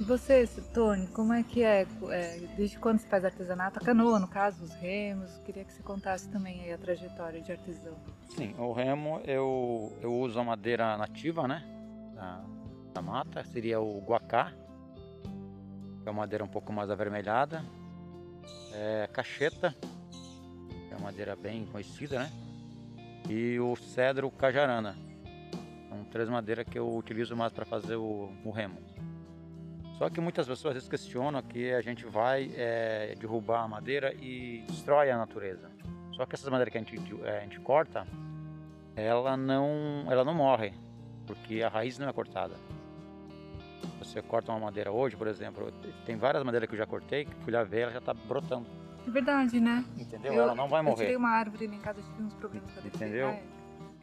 E 0.00 0.04
você, 0.04 0.46
Tony, 0.72 1.08
como 1.08 1.32
é 1.32 1.42
que 1.42 1.62
é, 1.62 1.86
é, 2.10 2.38
Desde 2.56 2.78
quando 2.78 3.00
você 3.00 3.08
faz 3.08 3.24
artesanato? 3.24 3.80
A 3.80 3.82
canoa, 3.82 4.18
no 4.20 4.28
caso, 4.28 4.62
os 4.64 4.72
remos. 4.74 5.36
Queria 5.38 5.64
que 5.64 5.72
você 5.72 5.82
contasse 5.82 6.28
também 6.28 6.62
aí 6.62 6.72
a 6.72 6.78
trajetória 6.78 7.40
de 7.40 7.50
artesão. 7.50 7.96
Sim, 8.28 8.54
o 8.58 8.72
remo 8.72 9.20
eu, 9.24 9.92
eu 10.00 10.14
uso 10.14 10.38
a 10.38 10.44
madeira 10.44 10.96
nativa, 10.96 11.48
né? 11.48 11.64
Da, 12.14 12.44
da 12.94 13.02
mata, 13.02 13.42
seria 13.44 13.80
o 13.80 14.00
guacá, 14.00 14.52
que 16.02 16.08
é 16.08 16.10
uma 16.10 16.22
madeira 16.22 16.44
um 16.44 16.48
pouco 16.48 16.72
mais 16.72 16.90
avermelhada. 16.90 17.64
É, 18.72 19.08
cacheta, 19.12 19.74
que 19.80 20.94
é 20.94 20.96
uma 20.96 21.06
madeira 21.06 21.34
bem 21.34 21.66
conhecida, 21.66 22.20
né? 22.20 22.47
E 23.28 23.58
o 23.58 23.74
cedro 23.76 24.30
cajarana. 24.30 24.96
São 25.88 26.04
três 26.04 26.28
madeiras 26.28 26.66
que 26.66 26.78
eu 26.78 26.94
utilizo 26.94 27.34
mais 27.34 27.52
para 27.52 27.64
fazer 27.64 27.96
o, 27.96 28.30
o 28.44 28.50
remo. 28.50 28.78
Só 29.98 30.08
que 30.08 30.20
muitas 30.20 30.46
pessoas 30.46 30.88
questionam 30.88 31.42
que 31.42 31.72
a 31.72 31.80
gente 31.80 32.06
vai 32.06 32.52
é, 32.54 33.14
derrubar 33.18 33.64
a 33.64 33.68
madeira 33.68 34.14
e 34.14 34.62
destrói 34.68 35.10
a 35.10 35.16
natureza. 35.16 35.68
Só 36.12 36.24
que 36.24 36.34
essas 36.34 36.48
madeiras 36.48 36.70
que 36.70 36.78
a 36.78 36.80
gente, 36.80 37.24
é, 37.24 37.38
a 37.38 37.40
gente 37.40 37.58
corta, 37.58 38.06
ela 38.94 39.36
não, 39.36 40.04
ela 40.08 40.24
não 40.24 40.34
morre, 40.34 40.72
porque 41.26 41.62
a 41.62 41.68
raiz 41.68 41.98
não 41.98 42.08
é 42.08 42.12
cortada. 42.12 42.54
Você 43.98 44.22
corta 44.22 44.52
uma 44.52 44.60
madeira 44.60 44.92
hoje, 44.92 45.16
por 45.16 45.26
exemplo, 45.26 45.72
tem 46.06 46.16
várias 46.16 46.44
madeiras 46.44 46.68
que 46.68 46.74
eu 46.76 46.78
já 46.78 46.86
cortei, 46.86 47.24
que 47.24 47.34
fui 47.36 47.52
lá 47.52 47.64
ver, 47.64 47.80
ela 47.80 47.92
já 47.92 47.98
está 47.98 48.14
brotando, 48.14 48.66
É 49.08 49.10
verdade, 49.10 49.60
né? 49.60 49.84
entendeu? 49.98 50.34
Eu- 50.34 50.42
ela 50.42 50.54
não 50.54 50.68
vai 50.68 50.80
Eu 50.80 50.94
tirei 50.94 51.06
morrer. 51.06 51.16
uma 51.16 51.30
árvore 51.30 51.66
lá 51.66 51.74
em 51.74 51.80
casa, 51.80 52.02
tive 52.02 52.22
uns 52.22 52.34
problemas 52.34 52.70
com 52.72 52.80
a 52.80 52.82
defesa. 52.82 53.04
Entendeu? 53.04 53.28
é. 53.28 53.42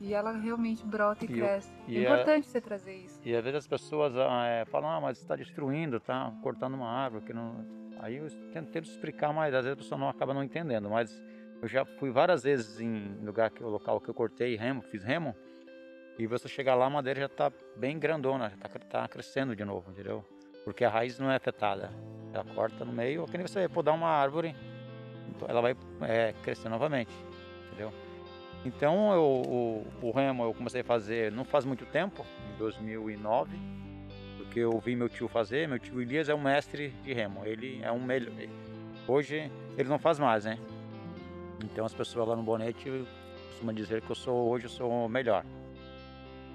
E 0.02 0.14
ela 0.14 0.34
realmente 0.34 0.86
brota 0.86 1.24
e, 1.24 1.28
E 1.30 1.34
cresce. 1.34 1.72
e 1.88 1.98
é 1.98 2.02
importante 2.02 2.48
você 2.48 2.60
trazer 2.60 2.96
isso. 2.96 3.20
E 3.24 3.34
às 3.34 3.42
vezes 3.44 3.60
as 3.60 3.68
pessoas 3.68 4.14
ah, 4.18 4.46
é, 4.46 4.66
falam, 4.66 4.90
ah, 4.90 5.00
mas 5.00 5.18
está 5.20 5.36
destruindo, 5.38 6.00
tá 6.02 6.34
cortando 6.42 6.74
uma 6.74 6.90
árvore. 6.90 7.24
Que 7.24 7.34
não... 7.34 7.66
Aí 8.00 8.18
eu 8.18 8.28
tento, 8.52 8.72
tento 8.72 8.86
explicar, 8.86 9.32
mas 9.32 9.54
às 9.54 9.64
vezes 9.64 9.80
a 9.80 9.82
pessoa 9.82 9.98
não 9.98 10.10
acaba 10.10 10.34
não 10.34 10.44
entendendo. 10.44 10.90
Mas 10.90 11.24
eu 11.62 11.68
já 11.68 11.86
fui 11.86 12.12
várias 12.12 12.44
vezes 12.44 12.82
em 12.82 13.16
lugar 13.24 13.50
que, 13.52 13.64
o 13.64 13.70
local 13.70 14.02
que 14.02 14.10
eu 14.10 14.14
cortei 14.14 14.58
remo, 14.58 14.82
fiz 14.82 15.02
remo, 15.02 15.34
e 16.20 16.28
você 16.28 16.48
chegar 16.50 16.76
lá, 16.76 16.88
a 16.88 16.90
madeira 16.90 17.22
já 17.22 17.26
está 17.28 17.52
bem 17.78 17.98
grandona, 17.98 18.50
já 18.50 18.76
está 18.76 19.08
crescendo 19.08 19.56
de 19.56 19.64
novo, 19.64 19.92
entendeu? 19.92 20.26
Porque 20.66 20.84
a 20.84 20.90
raiz 20.90 21.18
não 21.20 21.32
é 21.32 21.36
afetada. 21.38 21.90
Ela 22.34 22.44
corta 22.54 22.84
no 22.84 22.92
meio, 22.92 23.26
que 23.26 23.38
nem 23.38 23.48
você 23.48 23.68
podar 23.70 23.96
uma 23.96 24.10
árvore, 24.10 24.54
ela 25.48 25.62
vai 25.62 25.76
é, 26.02 26.34
crescer 26.44 26.70
novamente, 26.70 27.12
entendeu? 27.68 27.92
Então 28.66 29.14
eu, 29.14 29.24
o, 29.24 29.88
o 30.02 30.12
remo 30.12 30.44
eu 30.44 30.54
comecei 30.54 30.82
a 30.82 30.84
fazer 30.84 31.32
não 31.32 31.46
faz 31.46 31.66
muito 31.66 31.86
tempo, 31.86 32.26
em 32.52 32.58
2009, 32.58 33.58
porque 34.38 34.60
eu 34.60 34.80
vi 34.80 34.96
meu 34.96 35.08
tio 35.08 35.28
fazer. 35.28 35.68
Meu 35.68 35.78
tio 35.78 36.02
Elias 36.02 36.30
é 36.30 36.34
um 36.34 36.42
mestre 36.42 36.90
de 37.04 37.14
remo. 37.14 37.42
Ele 37.46 37.80
é 37.84 37.92
um 37.92 38.00
melhor. 38.00 38.34
Hoje 39.08 39.52
ele 39.78 39.90
não 39.90 40.00
faz 40.00 40.18
mais, 40.18 40.46
né? 40.46 40.58
Então 41.64 41.86
as 41.86 41.94
pessoas 41.94 42.28
lá 42.28 42.36
no 42.36 42.42
Bonete 42.42 42.90
costumam 43.50 43.74
dizer 43.74 44.02
que 44.02 44.10
eu 44.10 44.16
sou 44.16 44.50
hoje 44.50 44.66
eu 44.66 44.70
sou 44.70 45.06
o 45.06 45.10
melhor. 45.10 45.46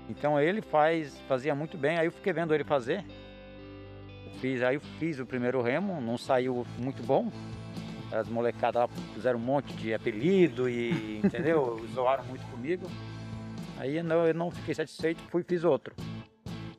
Então 0.09 0.41
ele 0.41 0.61
faz, 0.61 1.21
fazia 1.29 1.55
muito 1.55 1.79
bem. 1.79 1.97
Aí 1.99 2.07
eu 2.07 2.13
fiquei 2.13 2.33
vendo 2.33 2.53
ele 2.53 2.65
fazer. 2.65 3.05
Fiz, 4.41 4.63
aí 4.63 4.75
eu 4.75 4.81
fiz 4.81 5.21
o 5.21 5.27
primeiro 5.27 5.61
remo, 5.63 6.01
não 6.01 6.17
saiu 6.19 6.67
muito 6.79 7.03
bom. 7.03 7.31
As 8.13 8.29
molecadas 8.29 8.83
lá 8.83 8.89
fizeram 9.15 9.39
um 9.39 9.43
monte 9.43 9.73
de 9.75 9.95
apelido 9.95 10.69
e, 10.69 11.19
entendeu? 11.25 11.81
Zoaram 11.95 12.25
muito 12.25 12.45
comigo. 12.47 12.87
Aí 13.79 14.03
não, 14.03 14.27
eu 14.27 14.35
não 14.35 14.51
fiquei 14.51 14.75
satisfeito, 14.75 15.23
fui 15.31 15.43
e 15.43 15.45
fiz 15.45 15.65
outro. 15.65 15.95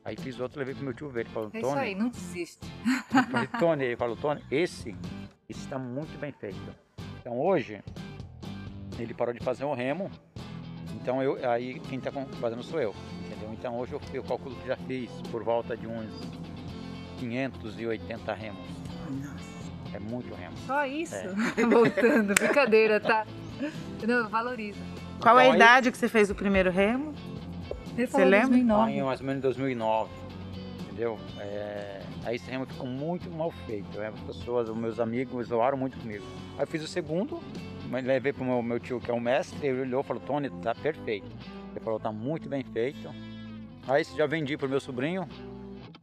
Aí 0.04 0.16
fiz 0.16 0.38
outro, 0.40 0.58
levei 0.58 0.74
pro 0.74 0.84
meu 0.84 0.92
tio 0.94 1.08
ver. 1.08 1.20
Ele 1.20 1.30
falou, 1.30 1.50
É 1.52 1.60
Tony. 1.60 1.72
isso 1.72 1.78
aí, 1.78 1.94
não 1.94 2.08
desiste. 2.08 2.66
Eu 3.14 3.22
falei, 3.24 3.48
Tony, 3.58 3.84
ele 3.84 3.96
falou, 3.96 4.16
Tony, 4.16 4.42
esse 4.50 4.94
está 5.48 5.78
muito 5.78 6.18
bem 6.18 6.32
feito. 6.32 6.58
Então 7.20 7.38
hoje, 7.38 7.80
ele 8.98 9.14
parou 9.14 9.32
de 9.32 9.40
fazer 9.40 9.64
o 9.64 9.72
remo, 9.74 10.10
então 11.00 11.22
eu, 11.22 11.38
aí 11.48 11.78
quem 11.80 11.98
está 11.98 12.10
fazendo 12.40 12.62
sou 12.62 12.80
eu, 12.80 12.94
entendeu? 13.24 13.52
Então 13.52 13.78
hoje 13.78 13.92
eu, 13.92 14.00
eu 14.12 14.22
calculo 14.24 14.54
que 14.56 14.66
já 14.66 14.76
fiz 14.76 15.10
por 15.30 15.42
volta 15.44 15.76
de 15.76 15.86
uns 15.86 16.10
580 17.18 18.34
remos. 18.34 18.66
É 19.94 19.98
muito 19.98 20.34
remo. 20.34 20.54
Só 20.66 20.84
isso? 20.86 21.14
É. 21.14 21.28
Voltando, 21.66 22.34
brincadeira, 22.34 22.98
tá? 23.00 23.26
Não, 24.06 24.28
valoriza. 24.28 24.78
Qual 25.20 25.36
a 25.36 25.42
Então, 25.44 25.52
aí- 25.52 25.56
idade 25.56 25.90
que 25.92 25.98
você 25.98 26.08
fez 26.08 26.30
o 26.30 26.34
primeiro 26.34 26.70
remo? 26.70 27.14
Ele 27.96 28.06
Você 28.06 28.12
falou 28.12 28.26
lembra? 28.28 28.48
2009. 28.48 28.90
Aí, 28.92 29.02
mais 29.02 29.20
ou 29.20 29.26
menos 29.26 29.38
em 29.38 29.42
2009, 29.42 30.10
entendeu? 30.80 31.18
É, 31.38 32.00
aí 32.24 32.36
esse 32.36 32.50
remo 32.50 32.64
ficou 32.66 32.86
muito 32.86 33.30
mal 33.30 33.50
feito. 33.66 33.98
né? 33.98 34.08
As 34.08 34.20
pessoas, 34.36 34.68
os 34.68 34.76
meus 34.76 34.98
amigos 34.98 35.48
zoaram 35.48 35.76
muito 35.76 35.98
comigo. 35.98 36.24
Aí 36.56 36.62
eu 36.62 36.66
fiz 36.66 36.82
o 36.82 36.86
segundo, 36.88 37.38
levei 37.90 38.32
pro 38.32 38.44
meu, 38.44 38.62
meu 38.62 38.80
tio 38.80 38.98
que 38.98 39.10
é 39.10 39.14
o 39.14 39.20
mestre, 39.20 39.66
ele 39.66 39.82
olhou 39.82 40.00
e 40.00 40.04
falou, 40.04 40.22
Tony, 40.26 40.48
tá 40.62 40.74
perfeito. 40.74 41.26
Ele 41.74 41.84
falou, 41.84 42.00
tá 42.00 42.10
muito 42.10 42.48
bem 42.48 42.64
feito. 42.64 43.10
Aí 43.86 44.00
esse 44.02 44.16
já 44.16 44.26
vendi 44.26 44.56
pro 44.56 44.68
meu 44.68 44.80
sobrinho, 44.80 45.28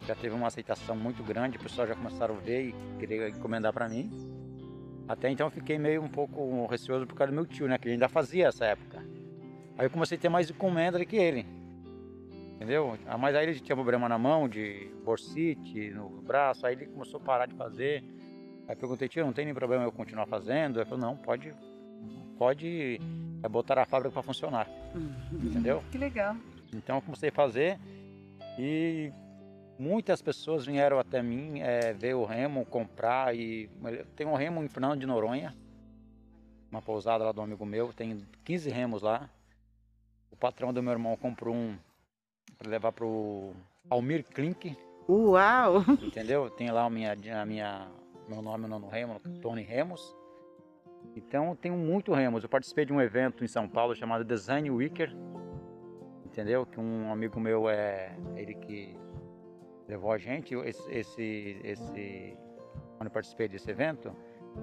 já 0.06 0.16
teve 0.16 0.34
uma 0.34 0.48
aceitação 0.48 0.96
muito 0.96 1.24
grande, 1.24 1.58
o 1.58 1.60
pessoal 1.60 1.88
já 1.88 1.96
começaram 1.96 2.36
a 2.36 2.40
ver 2.40 2.70
e 2.70 2.76
querer 3.00 3.30
encomendar 3.30 3.74
para 3.74 3.88
mim. 3.88 4.10
Até 5.08 5.30
então 5.30 5.48
eu 5.48 5.52
fiquei 5.52 5.78
meio 5.78 6.04
um 6.04 6.08
pouco 6.08 6.66
receoso 6.68 7.08
por 7.08 7.16
causa 7.16 7.32
do 7.32 7.36
meu 7.36 7.46
tio, 7.46 7.68
né? 7.68 7.78
Que 7.78 7.88
ele 7.88 7.94
ainda 7.94 8.08
fazia 8.08 8.48
essa 8.48 8.66
época. 8.66 9.04
Aí 9.78 9.86
eu 9.86 9.90
comecei 9.90 10.18
a 10.18 10.22
ter 10.22 10.30
mais 10.30 10.50
encomenda 10.50 11.00
do 11.00 11.06
que 11.06 11.16
ele. 11.16 11.46
Entendeu? 12.56 12.98
Ah, 13.08 13.18
Mas 13.18 13.36
aí 13.36 13.48
ele 13.48 13.60
tinha 13.60 13.76
problema 13.76 14.10
na 14.10 14.20
mão, 14.20 14.48
de 14.48 14.92
borsite, 15.04 15.90
no 15.92 16.10
braço, 16.22 16.66
aí 16.68 16.76
ele 16.76 16.88
começou 16.88 17.20
a 17.20 17.24
parar 17.24 17.46
de 17.46 17.56
fazer. 17.56 18.04
Aí 18.68 18.76
eu 18.76 18.76
perguntei, 18.76 19.08
tio, 19.08 19.26
não 19.26 19.34
tem 19.34 19.46
nenhum 19.46 19.56
problema 19.56 19.84
eu 19.84 19.92
continuar 19.92 20.26
fazendo? 20.28 20.80
Ele 20.80 20.86
falou, 20.86 21.00
não, 21.00 21.18
pode, 21.18 21.54
pode 22.38 23.00
é, 23.42 23.48
botar 23.48 23.80
a 23.80 23.86
fábrica 23.86 24.12
para 24.12 24.22
funcionar. 24.22 24.70
Entendeu? 25.32 25.82
Que 25.92 25.98
legal. 25.98 26.36
Então 26.74 26.98
eu 26.98 27.02
comecei 27.02 27.30
a 27.30 27.32
fazer 27.32 27.80
e 28.60 29.12
muitas 29.80 30.22
pessoas 30.22 30.66
vieram 30.66 31.00
até 31.00 31.24
mim 31.24 31.62
é, 31.62 31.94
ver 31.94 32.14
o 32.14 32.26
remo, 32.26 32.66
comprar 32.66 33.36
e 33.36 33.70
tem 34.16 34.28
um 34.28 34.36
remo 34.36 34.62
em 34.64 34.68
Fernando 34.68 35.00
de 35.00 35.06
Noronha, 35.06 35.56
uma 36.70 36.82
pousada 36.82 37.24
lá 37.24 37.32
do 37.32 37.42
amigo 37.42 37.66
meu, 37.66 37.94
tem 37.94 38.22
15 38.44 38.70
remos 38.70 39.02
lá. 39.02 39.30
O 40.30 40.36
patrão 40.36 40.72
do 40.72 40.84
meu 40.84 40.92
irmão 40.92 41.16
comprou 41.18 41.56
um 41.56 41.76
para 42.58 42.70
levar 42.70 42.92
pro 42.92 43.54
Almir 43.90 44.24
Klink, 44.26 44.78
Uau! 45.10 45.80
entendeu? 46.04 46.52
Tem 46.52 46.70
lá 46.70 46.86
a 46.86 46.90
minha, 46.90 47.18
a 47.42 47.44
minha 47.46 47.88
meu 48.28 48.44
nome 48.44 48.68
no 48.68 48.88
remo, 48.88 49.20
Tony 49.42 49.64
Remos. 49.64 50.16
Então 51.16 51.56
tenho 51.56 51.76
muito 51.76 52.14
remos. 52.14 52.44
Eu 52.44 52.50
participei 52.50 52.86
de 52.86 52.94
um 52.94 53.02
evento 53.02 53.44
em 53.44 53.48
São 53.48 53.68
Paulo 53.68 53.96
chamado 53.96 54.24
Design 54.24 54.70
Weeker, 54.70 55.12
entendeu? 56.24 56.64
Que 56.64 56.80
um 56.80 57.12
amigo 57.12 57.40
meu 57.40 57.68
é 57.68 58.16
ele 58.36 58.54
que 58.54 58.96
levou 59.90 60.12
a 60.12 60.18
gente. 60.18 60.54
Esse, 60.56 60.92
esse, 60.92 61.62
esse 61.64 62.38
quando 62.96 63.08
eu 63.08 63.12
participei 63.12 63.48
desse 63.48 63.70
evento, 63.70 64.16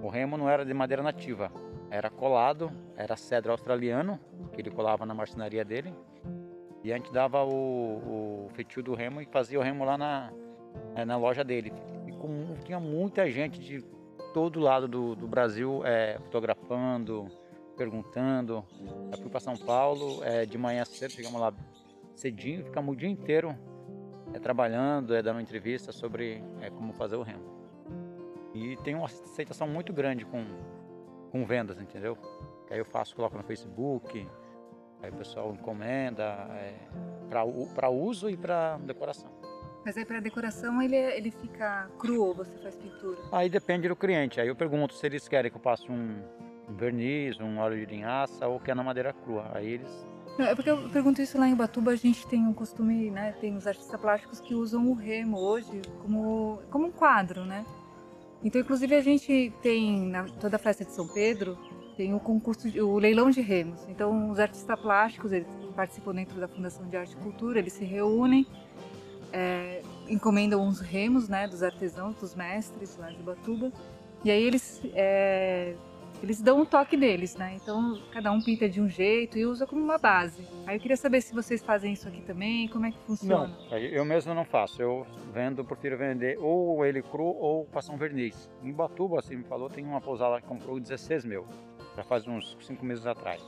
o 0.02 0.08
remo 0.08 0.36
não 0.36 0.48
era 0.48 0.64
de 0.64 0.72
madeira 0.72 1.02
nativa, 1.02 1.50
era 1.90 2.08
colado, 2.08 2.70
era 2.96 3.16
cedro 3.16 3.50
australiano 3.50 4.20
que 4.52 4.60
ele 4.60 4.70
colava 4.70 5.04
na 5.04 5.12
marcenaria 5.12 5.64
dele. 5.64 5.92
E 6.84 6.92
a 6.92 6.96
gente 6.96 7.12
dava 7.12 7.42
o, 7.42 8.46
o 8.46 8.48
feitio 8.54 8.82
do 8.82 8.94
remo 8.94 9.20
e 9.20 9.26
fazia 9.26 9.58
o 9.58 9.62
remo 9.62 9.84
lá 9.84 9.98
na, 9.98 10.32
eh, 10.94 11.04
na 11.04 11.16
loja 11.16 11.42
dele. 11.42 11.72
E 12.06 12.12
com, 12.12 12.54
tinha 12.64 12.78
muita 12.78 13.28
gente 13.28 13.58
de 13.58 13.82
todo 14.32 14.60
lado 14.60 14.86
do, 14.86 15.16
do 15.16 15.26
Brasil 15.26 15.82
eh, 15.84 16.18
fotografando, 16.22 17.26
perguntando. 17.76 18.64
Eu 19.10 19.18
fui 19.18 19.28
para 19.28 19.40
São 19.40 19.56
Paulo 19.56 20.22
eh, 20.22 20.46
de 20.46 20.56
manhã 20.56 20.84
cedo, 20.84 21.10
chegamos 21.10 21.40
lá 21.40 21.52
cedinho, 22.14 22.64
ficamos 22.64 22.94
o 22.94 22.96
dia 22.96 23.08
inteiro 23.08 23.56
eh, 24.36 24.40
trabalhando, 24.40 25.14
eh, 25.14 25.22
dando 25.22 25.40
entrevista 25.40 25.92
sobre 25.92 26.42
eh, 26.60 26.70
como 26.70 26.92
fazer 26.92 27.16
o 27.16 27.22
remo. 27.22 27.44
E 28.54 28.76
tem 28.78 28.94
uma 28.94 29.06
aceitação 29.06 29.66
muito 29.68 29.92
grande 29.92 30.24
com, 30.24 30.44
com 31.30 31.44
vendas, 31.44 31.80
entendeu? 31.80 32.16
Que 32.66 32.74
aí 32.74 32.78
eu 32.80 32.84
faço, 32.84 33.14
coloco 33.14 33.36
no 33.36 33.42
Facebook, 33.42 34.26
aí 35.02 35.10
o 35.10 35.14
pessoal 35.14 35.52
encomenda 35.52 36.24
é, 36.52 36.74
para 37.28 37.90
uso 37.90 38.30
e 38.30 38.36
para 38.36 38.78
decoração. 38.78 39.30
Mas 39.84 39.96
aí 39.96 40.04
para 40.04 40.18
decoração 40.20 40.82
ele, 40.82 40.96
é- 40.96 41.16
ele 41.16 41.30
fica 41.30 41.88
cru 41.98 42.24
ou 42.24 42.34
você 42.34 42.56
faz 42.58 42.74
pintura? 42.76 43.18
Aí 43.30 43.48
depende 43.48 43.88
do 43.88 43.94
cliente. 43.94 44.40
Aí 44.40 44.48
eu 44.48 44.56
pergunto 44.56 44.94
se 44.94 45.06
eles 45.06 45.28
querem 45.28 45.48
que 45.50 45.56
eu 45.56 45.60
passe 45.60 45.88
um, 45.92 46.18
um 46.68 46.74
verniz, 46.74 47.38
um 47.38 47.58
óleo 47.58 47.76
de 47.78 47.86
linhaça 47.86 48.48
ou 48.48 48.58
quer 48.58 48.74
na 48.74 48.82
madeira 48.82 49.12
crua. 49.12 49.50
Aí 49.54 49.66
eles. 49.74 50.08
Não, 50.38 50.44
é 50.44 50.54
porque 50.54 50.70
eu 50.70 50.88
pergunto 50.90 51.22
isso 51.22 51.38
lá 51.38 51.48
em 51.48 51.54
Batuba, 51.54 51.92
a 51.92 51.96
gente 51.96 52.26
tem 52.26 52.46
um 52.46 52.52
costume, 52.52 53.10
né? 53.10 53.32
Tem 53.40 53.56
os 53.56 53.66
artistas 53.66 53.98
plásticos 53.98 54.38
que 54.40 54.54
usam 54.54 54.86
o 54.90 54.94
remo 54.94 55.38
hoje 55.38 55.80
como, 56.02 56.60
como 56.70 56.86
um 56.86 56.90
quadro, 56.92 57.44
né? 57.44 57.64
Então, 58.44 58.60
inclusive, 58.60 58.94
a 58.94 59.00
gente 59.00 59.50
tem, 59.62 60.06
na 60.08 60.24
toda 60.24 60.56
a 60.56 60.58
festa 60.58 60.84
de 60.84 60.92
São 60.92 61.08
Pedro, 61.08 61.56
tem 61.96 62.12
o 62.14 62.20
concurso, 62.20 62.70
de- 62.70 62.82
o 62.82 62.98
leilão 62.98 63.30
de 63.30 63.40
remos. 63.40 63.80
Então, 63.88 64.30
os 64.30 64.38
artistas 64.38 64.78
plásticos, 64.78 65.32
eles 65.32 65.48
participam 65.74 66.14
dentro 66.14 66.38
da 66.38 66.46
Fundação 66.46 66.86
de 66.86 66.96
Arte 66.98 67.14
e 67.14 67.16
Cultura, 67.16 67.58
eles 67.58 67.72
se 67.72 67.84
reúnem, 67.84 68.46
é, 69.32 69.80
encomendam 70.06 70.60
uns 70.62 70.80
remos, 70.80 71.28
né? 71.30 71.48
Dos 71.48 71.62
artesãos, 71.62 72.14
dos 72.16 72.34
mestres 72.34 72.96
lá 72.98 73.10
de 73.10 73.22
Batuba. 73.22 73.72
E 74.22 74.30
aí 74.30 74.42
eles 74.42 74.82
é, 74.94 75.74
eles 76.22 76.40
dão 76.40 76.60
o 76.60 76.66
toque 76.66 76.96
deles, 76.96 77.36
né? 77.36 77.56
Então 77.56 78.00
cada 78.12 78.32
um 78.32 78.40
pinta 78.40 78.68
de 78.68 78.80
um 78.80 78.88
jeito 78.88 79.38
e 79.38 79.46
usa 79.46 79.66
como 79.66 79.82
uma 79.82 79.98
base. 79.98 80.46
Aí 80.66 80.76
eu 80.76 80.80
queria 80.80 80.96
saber 80.96 81.20
se 81.20 81.34
vocês 81.34 81.62
fazem 81.62 81.92
isso 81.92 82.08
aqui 82.08 82.22
também, 82.22 82.68
como 82.68 82.86
é 82.86 82.90
que 82.90 82.98
funciona. 83.00 83.56
Não, 83.70 83.78
eu 83.78 84.04
mesmo 84.04 84.34
não 84.34 84.44
faço. 84.44 84.80
Eu 84.80 85.06
vendo, 85.32 85.64
prefiro 85.64 85.96
vender 85.96 86.38
ou 86.38 86.84
ele 86.84 87.02
cru 87.02 87.24
ou 87.24 87.64
passar 87.66 87.92
um 87.92 87.96
verniz. 87.96 88.50
Em 88.62 88.72
Batuba, 88.72 89.18
assim 89.18 89.36
me 89.36 89.44
falou, 89.44 89.68
tem 89.68 89.84
uma 89.84 90.00
pousada 90.00 90.40
que 90.40 90.46
comprou 90.46 90.80
16 90.80 91.24
mil. 91.24 91.46
Já 91.96 92.02
faz 92.02 92.26
uns 92.26 92.56
5 92.60 92.84
meses 92.84 93.06
atrás. 93.06 93.42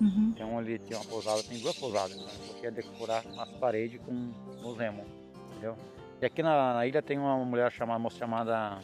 Uhum. 0.00 0.32
Então 0.34 0.58
ali 0.58 0.78
tem 0.78 0.96
uma 0.96 1.06
pousada, 1.06 1.42
tem 1.42 1.58
duas 1.58 1.78
pousadas, 1.78 2.16
né? 2.16 2.30
Eu 2.48 2.60
quero 2.60 2.74
decorar 2.74 3.24
as 3.38 3.50
paredes 3.52 4.00
com 4.00 4.32
remos, 4.74 5.06
entendeu? 5.50 5.76
E 6.20 6.26
aqui 6.26 6.42
na, 6.42 6.74
na 6.74 6.86
ilha 6.86 7.02
tem 7.02 7.18
uma 7.18 7.36
mulher 7.44 7.70
chamada, 7.70 7.98
moça 7.98 8.16
chamada, 8.16 8.78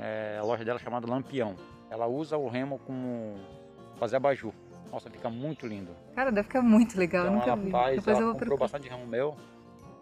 é, 0.00 0.36
a 0.38 0.42
loja 0.44 0.64
dela 0.64 0.78
é 0.78 0.82
chamada 0.82 1.06
Lampião. 1.10 1.54
Ela 1.90 2.06
usa 2.06 2.36
o 2.36 2.48
remo 2.48 2.78
como 2.86 3.36
fazer 3.98 4.16
abajur. 4.16 4.52
Nossa, 4.92 5.10
fica 5.10 5.28
muito 5.30 5.66
lindo. 5.66 5.90
Cara, 6.14 6.30
deve 6.30 6.46
ficar 6.48 6.62
muito 6.62 6.98
legal, 6.98 7.26
eu 7.26 7.30
Então 7.30 7.38
nunca 7.40 7.50
ela 7.52 7.60
vi. 7.62 7.70
faz, 7.70 7.96
Depois 7.96 8.16
ela 8.16 8.20
eu 8.20 8.24
vou 8.26 8.32
comprou 8.34 8.56
procurar. 8.58 8.78
bastante 8.78 8.88
remo 8.94 9.06
meu 9.06 9.36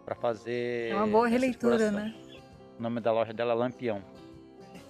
para 0.05 0.15
fazer. 0.15 0.91
É 0.91 0.95
uma 0.95 1.07
boa 1.07 1.27
releitura, 1.27 1.91
né? 1.91 2.13
O 2.79 2.81
nome 2.81 2.99
da 3.01 3.11
loja 3.11 3.33
dela 3.33 3.53
é 3.53 3.55
Lampião. 3.55 4.01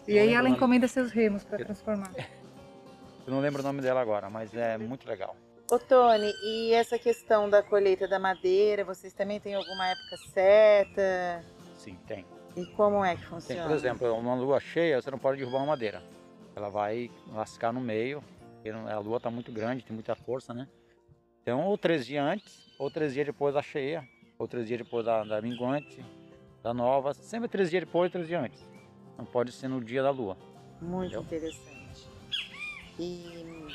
E 0.07 0.13
Não 0.15 0.21
aí 0.21 0.33
ela 0.33 0.49
encomenda 0.49 0.87
seus 0.87 1.11
remos 1.11 1.43
para 1.43 1.59
Eu- 1.59 1.65
transformar. 1.65 2.11
Eu 3.25 3.33
não 3.33 3.41
lembro 3.41 3.59
o 3.61 3.63
nome 3.63 3.81
dela 3.81 3.99
agora, 3.99 4.29
mas 4.29 4.53
é 4.55 4.77
muito 4.77 5.05
legal. 5.07 5.35
Ô 5.69 5.77
Tony, 5.77 6.31
e 6.43 6.73
essa 6.73 6.97
questão 6.97 7.49
da 7.49 7.61
colheita 7.61 8.07
da 8.07 8.17
madeira, 8.17 8.85
vocês 8.85 9.11
também 9.13 9.37
têm 9.37 9.53
alguma 9.53 9.85
época 9.87 10.15
certa? 10.33 11.43
Sim, 11.75 11.97
tem. 12.07 12.25
E 12.57 12.65
como 12.65 13.05
é 13.05 13.13
que 13.15 13.21
Tem, 13.21 13.29
funciona? 13.29 13.63
por 13.67 13.71
exemplo, 13.71 14.13
uma 14.15 14.33
lua 14.33 14.59
cheia, 14.59 14.99
você 14.99 15.11
não 15.11 15.19
pode 15.19 15.37
derrubar 15.37 15.59
uma 15.59 15.67
madeira. 15.67 16.01
Ela 16.55 16.69
vai 16.69 17.11
lascar 17.31 17.71
no 17.71 17.79
meio, 17.79 18.23
porque 18.55 18.69
a 18.69 18.97
lua 18.97 19.17
está 19.17 19.29
muito 19.29 19.51
grande, 19.51 19.83
tem 19.83 19.93
muita 19.93 20.15
força, 20.15 20.55
né? 20.55 20.67
Então, 21.43 21.63
ou 21.65 21.77
três 21.77 22.03
dias 22.03 22.25
antes, 22.25 22.67
ou 22.79 22.89
três 22.89 23.13
dias 23.13 23.27
depois 23.27 23.53
da 23.53 23.61
cheia, 23.61 24.03
ou 24.39 24.47
três 24.47 24.67
dias 24.67 24.79
depois 24.79 25.05
da, 25.05 25.23
da 25.23 25.39
minguante, 25.39 26.03
da 26.63 26.73
nova, 26.73 27.13
sempre 27.13 27.47
três 27.47 27.69
dias 27.69 27.83
depois, 27.85 28.11
três 28.11 28.27
dias 28.27 28.43
antes. 28.43 28.67
Não 29.17 29.25
pode 29.25 29.51
ser 29.51 29.67
no 29.67 29.79
dia 29.79 30.01
da 30.01 30.09
lua. 30.09 30.35
Muito 30.81 31.15
Entendeu? 31.15 31.21
interessante. 31.21 32.09
E 32.99 33.67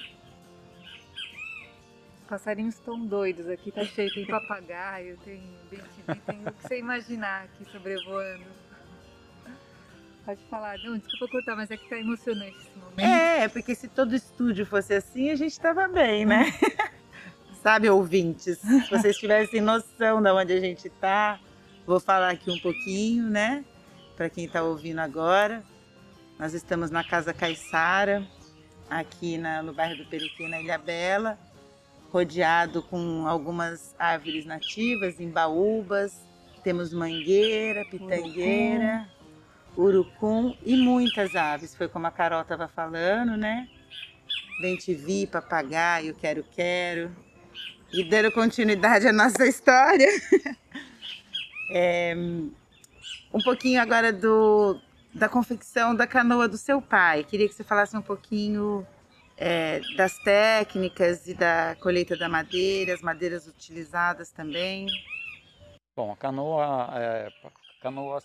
passarinhos 2.28 2.74
estão 2.74 3.06
doidos 3.06 3.48
aqui, 3.48 3.70
tá 3.70 3.84
cheio, 3.84 4.12
tem 4.12 4.26
papagaio, 4.26 5.16
tem 5.18 5.40
bem 5.70 5.80
tem 6.26 6.46
o 6.48 6.52
que 6.52 6.62
você 6.62 6.78
imaginar 6.78 7.44
aqui 7.44 7.64
sobrevoando. 7.70 8.44
Pode 10.24 10.40
falar, 10.48 10.78
não, 10.78 10.96
desculpa 10.98 11.28
cortar, 11.28 11.56
mas 11.56 11.70
é 11.70 11.76
que 11.76 11.88
tá 11.88 11.98
emocionante 11.98 12.56
esse 12.56 12.78
momento. 12.78 13.00
É, 13.00 13.48
porque 13.48 13.74
se 13.74 13.88
todo 13.88 14.14
estúdio 14.14 14.64
fosse 14.64 14.94
assim, 14.94 15.30
a 15.30 15.36
gente 15.36 15.58
tava 15.58 15.88
bem, 15.88 16.24
né? 16.24 16.52
Sabe, 17.60 17.88
ouvintes, 17.90 18.58
se 18.58 18.90
vocês 18.90 19.16
tivessem 19.16 19.60
noção 19.60 20.22
de 20.22 20.30
onde 20.30 20.52
a 20.52 20.60
gente 20.60 20.88
tá, 20.88 21.40
vou 21.86 22.00
falar 22.00 22.30
aqui 22.30 22.50
um 22.50 22.58
pouquinho, 22.58 23.28
né? 23.28 23.64
Para 24.16 24.28
quem 24.28 24.48
tá 24.48 24.62
ouvindo 24.62 25.00
agora. 25.00 25.62
Nós 26.38 26.54
estamos 26.54 26.90
na 26.90 27.04
Casa 27.04 27.32
Caiçara, 27.32 28.26
aqui 28.90 29.38
na, 29.38 29.62
no 29.62 29.72
bairro 29.72 29.96
do 29.96 30.06
Periquim, 30.06 30.48
na 30.48 30.60
Ilha 30.60 30.78
Bela, 30.78 31.38
rodeado 32.10 32.82
com 32.82 33.26
algumas 33.26 33.94
árvores 33.98 34.44
nativas, 34.44 35.20
embaúbas, 35.20 36.20
temos 36.62 36.92
mangueira, 36.92 37.84
pitangueira, 37.86 39.08
urucum, 39.76 40.56
e 40.64 40.76
muitas 40.76 41.34
aves. 41.34 41.74
Foi 41.74 41.88
como 41.88 42.06
a 42.06 42.10
Carol 42.10 42.42
estava 42.42 42.68
falando, 42.68 43.36
né? 43.36 43.68
Bem-te-vi, 44.60 45.26
papagaio, 45.26 46.14
quero-quero. 46.14 47.14
E 47.92 48.04
dando 48.04 48.32
continuidade 48.32 49.06
à 49.06 49.12
nossa 49.12 49.46
história. 49.46 50.08
é, 51.72 52.14
um 53.32 53.40
pouquinho 53.42 53.80
agora 53.80 54.12
do, 54.12 54.80
da 55.14 55.28
confecção 55.28 55.94
da 55.94 56.06
canoa 56.06 56.48
do 56.48 56.56
seu 56.56 56.80
pai. 56.80 57.24
Queria 57.24 57.48
que 57.48 57.54
você 57.54 57.64
falasse 57.64 57.96
um 57.96 58.02
pouquinho 58.02 58.86
é, 59.36 59.80
das 59.96 60.16
técnicas 60.18 61.26
e 61.26 61.34
da 61.34 61.76
colheita 61.80 62.16
da 62.16 62.28
madeira, 62.28 62.94
as 62.94 63.02
madeiras 63.02 63.46
utilizadas 63.46 64.30
também. 64.30 64.86
Bom, 65.96 66.12
a 66.12 66.16
canoa, 66.16 66.90
é, 66.94 67.28
canoa, 67.82 68.20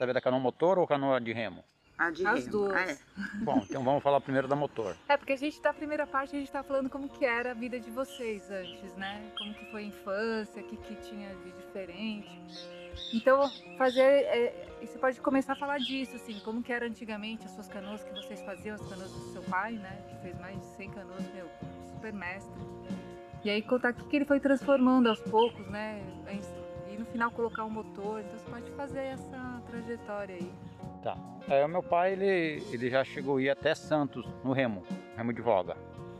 você 0.00 0.04
sabe 0.04 0.12
da 0.14 0.20
canoa 0.20 0.40
motor 0.40 0.78
ou 0.78 0.86
canoa 0.86 1.20
de 1.20 1.30
remo? 1.30 1.62
A 1.98 2.10
de 2.10 2.26
As 2.26 2.46
remo. 2.46 2.50
duas. 2.50 2.72
Ah, 2.74 2.90
é. 2.90 2.98
Bom, 3.44 3.58
então 3.68 3.84
vamos 3.84 4.02
falar 4.02 4.18
primeiro 4.22 4.48
da 4.48 4.56
motor. 4.56 4.96
É, 5.06 5.14
porque 5.14 5.34
a 5.34 5.36
gente, 5.36 5.60
da 5.60 5.74
primeira 5.74 6.06
parte, 6.06 6.34
a 6.34 6.38
gente 6.38 6.50
tá 6.50 6.62
falando 6.62 6.88
como 6.88 7.06
que 7.06 7.26
era 7.26 7.50
a 7.50 7.54
vida 7.54 7.78
de 7.78 7.90
vocês 7.90 8.50
antes, 8.50 8.96
né? 8.96 9.30
Como 9.36 9.52
que 9.52 9.70
foi 9.70 9.82
a 9.82 9.86
infância, 9.86 10.62
o 10.62 10.64
que, 10.64 10.76
que 10.78 10.94
tinha 11.06 11.34
de 11.44 11.52
diferente. 11.52 12.30
Então, 13.12 13.46
fazer. 13.76 14.00
É, 14.00 14.68
você 14.80 14.98
pode 14.98 15.20
começar 15.20 15.52
a 15.52 15.56
falar 15.56 15.76
disso, 15.76 16.16
assim, 16.16 16.40
como 16.40 16.62
que 16.62 16.72
era 16.72 16.86
antigamente 16.86 17.44
as 17.44 17.50
suas 17.50 17.68
canoas 17.68 18.02
que 18.02 18.14
vocês 18.14 18.40
faziam, 18.40 18.76
as 18.76 18.88
canoas 18.88 19.12
do 19.12 19.32
seu 19.34 19.42
pai, 19.42 19.72
né? 19.72 20.02
Que 20.08 20.16
fez 20.22 20.40
mais 20.40 20.58
de 20.58 20.64
100 20.76 20.90
canoas, 20.92 21.34
meu, 21.34 21.46
super 21.92 22.12
mestre. 22.14 22.58
E 23.44 23.50
aí 23.50 23.60
contar 23.60 23.92
o 23.92 23.94
que, 23.94 24.04
que 24.04 24.16
ele 24.16 24.24
foi 24.24 24.40
transformando 24.40 25.10
aos 25.10 25.20
poucos, 25.20 25.66
né? 25.66 26.02
E 26.90 26.96
no 26.96 27.04
final 27.04 27.30
colocar 27.30 27.64
um 27.64 27.70
motor. 27.70 28.20
Então 28.20 28.38
você 28.38 28.50
pode 28.50 28.70
fazer 28.72 29.00
essa 29.00 29.49
trajetória 29.70 30.34
aí. 30.34 30.52
Tá. 31.02 31.16
É, 31.48 31.64
o 31.64 31.68
meu 31.68 31.82
pai, 31.82 32.12
ele, 32.12 32.62
ele 32.70 32.90
já 32.90 33.02
chegou 33.04 33.38
a 33.38 33.42
ir 33.42 33.50
até 33.50 33.74
Santos, 33.74 34.26
no 34.44 34.52
remo, 34.52 34.82
remo 35.16 35.32
de 35.32 35.40
voga. 35.40 35.76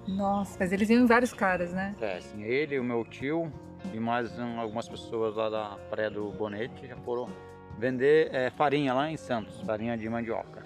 Nossa, 0.09 0.57
mas 0.59 0.73
eles 0.73 0.89
iam 0.89 1.03
em 1.03 1.07
vários 1.07 1.33
caras, 1.33 1.73
né? 1.73 1.95
É, 2.01 2.17
assim, 2.17 2.43
ele, 2.43 2.79
o 2.79 2.85
meu 2.85 3.05
tio 3.05 3.53
e 3.93 4.01
mais 4.01 4.39
um, 4.39 4.59
algumas 4.61 4.89
pessoas 4.89 5.37
lá 5.37 5.49
da 5.51 5.79
Praia 5.91 6.11
do 6.11 6.31
Bonete 6.33 6.87
já 6.87 6.97
foram 6.97 7.29
vender 7.79 8.35
é, 8.35 8.51
farinha 8.51 8.95
lá 8.95 9.11
em 9.11 9.17
Santos, 9.17 9.61
farinha 9.63 9.97
de 9.97 10.09
mandioca. 10.09 10.63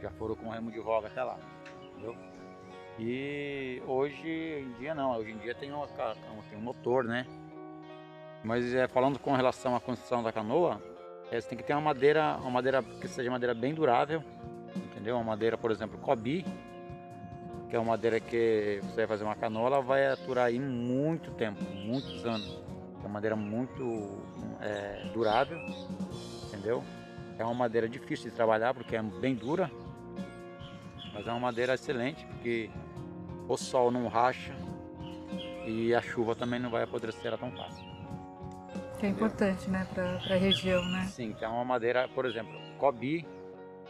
Já 0.00 0.10
foram 0.10 0.34
com 0.34 0.48
remo 0.50 0.70
de 0.70 0.80
voga 0.80 1.08
até 1.08 1.22
lá, 1.22 1.38
entendeu? 1.90 2.16
E 2.98 3.82
hoje 3.86 4.28
em 4.28 4.72
dia 4.78 4.94
não, 4.94 5.16
hoje 5.16 5.30
em 5.30 5.38
dia 5.38 5.54
tem, 5.54 5.72
uma, 5.72 5.86
tem 5.86 6.58
um 6.58 6.62
motor, 6.62 7.04
né? 7.04 7.26
Mas 8.44 8.74
é, 8.74 8.88
falando 8.88 9.18
com 9.18 9.32
relação 9.34 9.76
à 9.76 9.80
construção 9.80 10.22
da 10.22 10.32
canoa, 10.32 10.80
é, 11.32 11.40
você 11.40 11.48
tem 11.48 11.56
que 11.56 11.64
ter 11.64 11.72
uma 11.72 11.80
madeira, 11.80 12.36
uma 12.42 12.50
madeira 12.50 12.82
que 12.82 13.08
seja 13.08 13.30
madeira 13.30 13.54
bem 13.54 13.72
durável, 13.72 14.22
entendeu? 14.76 15.16
Uma 15.16 15.24
madeira, 15.24 15.56
por 15.56 15.70
exemplo, 15.70 15.98
cobi, 15.98 16.44
que 17.70 17.74
é 17.74 17.78
uma 17.78 17.92
madeira 17.92 18.20
que 18.20 18.80
você 18.82 18.96
vai 18.96 19.06
fazer 19.06 19.24
uma 19.24 19.34
canoa, 19.34 19.66
ela 19.68 19.80
vai 19.80 20.06
aturar 20.08 20.46
aí 20.46 20.60
muito 20.60 21.30
tempo, 21.30 21.64
muitos 21.86 22.26
anos. 22.26 22.60
É 22.98 23.06
uma 23.06 23.14
madeira 23.14 23.34
muito 23.34 24.22
é, 24.60 25.08
durável, 25.14 25.58
entendeu? 26.48 26.84
É 27.38 27.44
uma 27.44 27.54
madeira 27.54 27.88
difícil 27.88 28.28
de 28.28 28.36
trabalhar 28.36 28.74
porque 28.74 28.94
é 28.94 29.02
bem 29.02 29.34
dura, 29.34 29.70
mas 31.14 31.26
é 31.26 31.30
uma 31.30 31.40
madeira 31.40 31.72
excelente 31.72 32.26
porque 32.26 32.68
o 33.48 33.56
sol 33.56 33.90
não 33.90 34.06
racha 34.06 34.54
e 35.66 35.94
a 35.94 36.02
chuva 36.02 36.34
também 36.36 36.60
não 36.60 36.68
vai 36.68 36.82
apodrecer 36.82 37.28
ela 37.28 37.38
tão 37.38 37.50
fácil. 37.52 37.91
Que 39.02 39.06
é 39.06 39.10
importante, 39.10 39.68
né, 39.68 39.84
para 39.92 40.32
a 40.32 40.38
região, 40.38 40.84
né? 40.84 41.06
Sim, 41.06 41.32
que 41.32 41.44
é 41.44 41.48
uma 41.48 41.64
madeira, 41.64 42.06
por 42.06 42.24
exemplo, 42.24 42.56
cobi, 42.78 43.26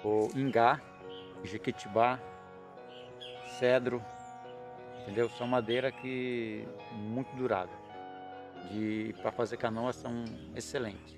ou 0.03 0.31
ingá, 0.35 0.81
jequitibá, 1.45 2.19
cedro, 3.59 4.03
entendeu? 5.03 5.29
São 5.37 5.47
madeira 5.47 5.93
que 5.93 6.67
muito 6.95 7.29
durável. 7.37 7.77
De 8.71 9.15
para 9.21 9.31
fazer 9.31 9.59
canoa 9.59 9.93
são 9.93 10.25
excelentes. 10.57 11.15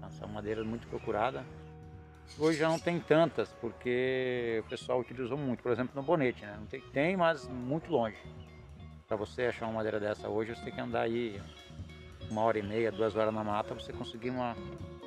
Tá? 0.00 0.10
São 0.12 0.26
madeiras 0.26 0.64
muito 0.64 0.88
procuradas. 0.88 1.44
Hoje 2.38 2.60
já 2.60 2.68
não 2.70 2.78
tem 2.78 2.98
tantas, 2.98 3.52
porque 3.60 4.62
o 4.64 4.70
pessoal 4.70 4.98
utilizou 4.98 5.36
muito, 5.36 5.62
por 5.62 5.70
exemplo, 5.70 5.92
no 5.94 6.02
bonete, 6.02 6.46
né? 6.46 6.56
Não 6.58 6.64
tem, 6.64 6.80
tem 6.80 7.14
mas 7.14 7.46
muito 7.46 7.92
longe. 7.92 8.16
Para 9.06 9.18
você 9.18 9.42
achar 9.42 9.66
uma 9.66 9.74
madeira 9.74 10.00
dessa 10.00 10.30
hoje, 10.30 10.56
você 10.56 10.64
tem 10.64 10.72
que 10.72 10.80
andar 10.80 11.02
aí 11.02 11.38
uma 12.32 12.42
hora 12.42 12.58
e 12.58 12.62
meia, 12.62 12.90
duas 12.90 13.14
horas 13.14 13.32
na 13.32 13.44
mata, 13.44 13.74
você 13.74 13.92
conseguir 13.92 14.30
uma, 14.30 14.56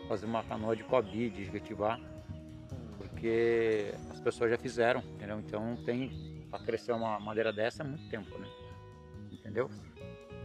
fazer 0.08 0.28
uma 0.28 0.44
canoa 0.44 0.76
de 0.76 0.84
cobi, 0.84 1.30
de 1.30 1.46
jequitibá, 1.46 2.00
porque 2.98 3.92
as 4.12 4.22
pessoas 4.22 4.52
já 4.52 4.58
fizeram, 4.58 5.02
entendeu? 5.16 5.40
Então 5.40 5.76
tem 5.84 6.46
para 6.50 6.64
crescer 6.64 6.94
uma 6.94 7.20
madeira 7.20 7.52
dessa 7.52 7.84
é 7.84 7.86
muito 7.86 8.08
tempo, 8.10 8.38
né? 8.38 8.48
Entendeu? 9.32 9.70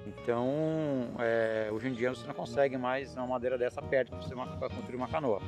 Então, 0.06 1.14
é, 1.18 1.68
hoje 1.70 1.88
em 1.88 1.92
dia 1.92 2.08
você 2.10 2.26
não 2.26 2.34
consegue 2.34 2.76
mais 2.78 3.14
uma 3.14 3.26
madeira 3.26 3.58
dessa 3.58 3.82
perto 3.82 4.10
para 4.10 4.22
você 4.22 4.34
pra 4.34 4.68
construir 4.70 4.96
uma 4.96 5.06
canoa. 5.06 5.40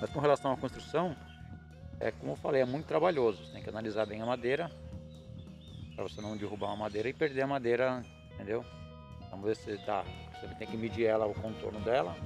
Mas 0.00 0.10
com 0.10 0.18
relação 0.18 0.52
à 0.52 0.56
construção, 0.56 1.16
é 2.00 2.10
como 2.10 2.32
eu 2.32 2.36
falei, 2.36 2.62
é 2.62 2.66
muito 2.66 2.86
trabalhoso. 2.86 3.44
Você 3.44 3.52
tem 3.52 3.62
que 3.62 3.68
analisar 3.68 4.04
bem 4.04 4.20
a 4.20 4.26
madeira 4.26 4.70
para 5.94 6.02
você 6.02 6.20
não 6.20 6.36
derrubar 6.36 6.68
uma 6.68 6.76
madeira 6.76 7.08
e 7.08 7.12
perder 7.12 7.42
a 7.42 7.46
madeira, 7.46 8.04
entendeu? 8.34 8.64
Vamos 9.30 9.46
ver 9.46 9.56
se 9.56 9.76
dá. 9.86 10.04
Você 10.40 10.54
tem 10.54 10.68
que 10.68 10.76
medir 10.76 11.06
ela, 11.06 11.26
o 11.26 11.34
contorno 11.34 11.80
dela. 11.80 12.16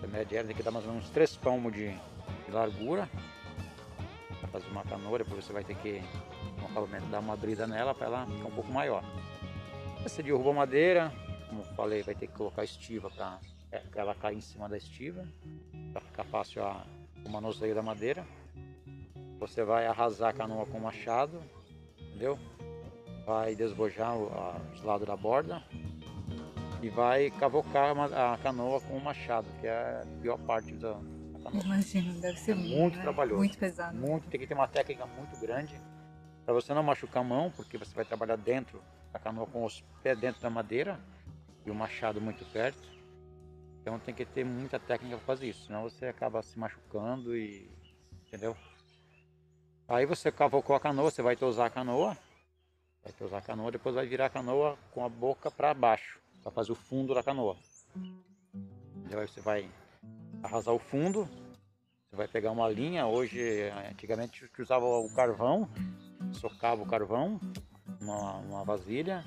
Você 0.00 0.06
mede 0.06 0.36
ela, 0.36 0.46
tem 0.46 0.56
que 0.56 0.62
dar 0.62 0.70
mais 0.70 0.84
ou 0.86 0.92
menos 0.92 1.08
3 1.10 1.36
palmos 1.36 1.72
de, 1.72 1.90
de 1.90 2.50
largura 2.50 3.08
para 4.40 4.48
fazer 4.48 4.68
uma 4.68 4.82
canoa. 4.84 5.18
Depois 5.18 5.44
você 5.44 5.52
vai 5.52 5.64
ter 5.64 5.76
que, 5.76 6.02
falo, 6.72 6.88
dar 7.10 7.20
uma 7.20 7.36
brida 7.36 7.66
nela 7.66 7.94
para 7.94 8.06
ela 8.06 8.26
ficar 8.26 8.48
um 8.48 8.50
pouco 8.50 8.72
maior. 8.72 9.02
Você 10.02 10.22
derruba 10.22 10.50
a 10.50 10.54
madeira, 10.54 11.12
como 11.48 11.62
eu 11.62 11.66
falei, 11.74 12.02
vai 12.02 12.14
ter 12.14 12.26
que 12.26 12.34
colocar 12.34 12.64
estiva 12.64 13.10
para 13.10 13.38
é, 13.72 13.82
ela 13.94 14.14
cair 14.14 14.36
em 14.36 14.40
cima 14.40 14.68
da 14.68 14.76
estiva, 14.76 15.26
para 15.92 16.00
ficar 16.02 16.24
fácil 16.24 16.62
a, 16.62 16.84
o 17.24 17.30
manuseio 17.30 17.74
da 17.74 17.82
madeira. 17.82 18.26
Você 19.38 19.64
vai 19.64 19.86
arrasar 19.86 20.30
a 20.30 20.32
canoa 20.32 20.66
com 20.66 20.78
o 20.78 20.82
machado, 20.82 21.42
entendeu? 21.98 22.38
Vai 23.24 23.54
desbojar 23.54 24.16
os 24.16 24.82
lados 24.82 25.06
da 25.06 25.16
borda 25.16 25.62
e 26.84 26.90
vai 26.90 27.30
cavocar 27.30 27.96
a 27.98 28.36
canoa 28.36 28.78
com 28.78 28.98
o 28.98 29.00
machado, 29.00 29.48
que 29.58 29.66
é 29.66 30.02
a 30.02 30.20
pior 30.20 30.38
parte 30.40 30.70
da, 30.74 30.92
da 30.92 31.40
canoa. 31.44 31.64
Imagino, 31.64 32.20
deve 32.20 32.38
ser 32.38 32.54
muito, 32.54 32.76
Muito 32.76 32.96
né? 32.98 33.02
trabalhoso. 33.02 33.38
Muito 33.38 33.56
pesado. 33.56 33.96
Muito, 33.96 34.28
tem 34.28 34.38
que 34.38 34.46
ter 34.46 34.52
uma 34.52 34.68
técnica 34.68 35.06
muito 35.06 35.34
grande 35.40 35.74
para 36.44 36.52
você 36.52 36.74
não 36.74 36.82
machucar 36.82 37.22
a 37.22 37.26
mão, 37.26 37.50
porque 37.56 37.78
você 37.78 37.94
vai 37.94 38.04
trabalhar 38.04 38.36
dentro 38.36 38.82
da 39.10 39.18
canoa 39.18 39.46
com 39.46 39.64
os 39.64 39.82
pés 40.02 40.18
dentro 40.18 40.42
da 40.42 40.50
madeira 40.50 41.00
e 41.64 41.70
o 41.70 41.74
machado 41.74 42.20
muito 42.20 42.44
perto. 42.52 42.86
Então 43.80 43.98
tem 43.98 44.14
que 44.14 44.26
ter 44.26 44.44
muita 44.44 44.78
técnica 44.78 45.16
para 45.16 45.24
fazer 45.24 45.48
isso, 45.48 45.64
senão 45.64 45.84
você 45.84 46.04
acaba 46.04 46.42
se 46.42 46.58
machucando 46.58 47.34
e. 47.34 47.66
entendeu? 48.26 48.54
Aí 49.88 50.04
você 50.04 50.30
cavocou 50.30 50.76
a 50.76 50.80
canoa, 50.80 51.10
você 51.10 51.22
vai 51.22 51.34
tosar 51.34 51.66
a 51.66 51.70
canoa, 51.70 52.14
vai 53.02 53.12
tosar 53.14 53.38
a 53.38 53.42
canoa, 53.42 53.72
depois 53.72 53.94
vai 53.94 54.06
virar 54.06 54.26
a 54.26 54.30
canoa 54.30 54.78
com 54.92 55.02
a 55.02 55.08
boca 55.08 55.50
para 55.50 55.72
baixo 55.72 56.22
para 56.44 56.52
fazer 56.52 56.72
o 56.72 56.74
fundo 56.74 57.14
da 57.14 57.22
canoa. 57.22 57.56
Você 59.10 59.40
vai 59.40 59.68
arrasar 60.42 60.74
o 60.74 60.78
fundo, 60.78 61.26
você 62.10 62.16
vai 62.16 62.28
pegar 62.28 62.50
uma 62.50 62.68
linha, 62.68 63.06
hoje, 63.06 63.40
antigamente 63.90 64.48
usava 64.58 64.84
o 64.84 65.08
carvão, 65.14 65.68
socava 66.34 66.82
o 66.82 66.86
carvão 66.86 67.40
numa, 67.98 68.42
numa 68.42 68.64
vasilha, 68.64 69.24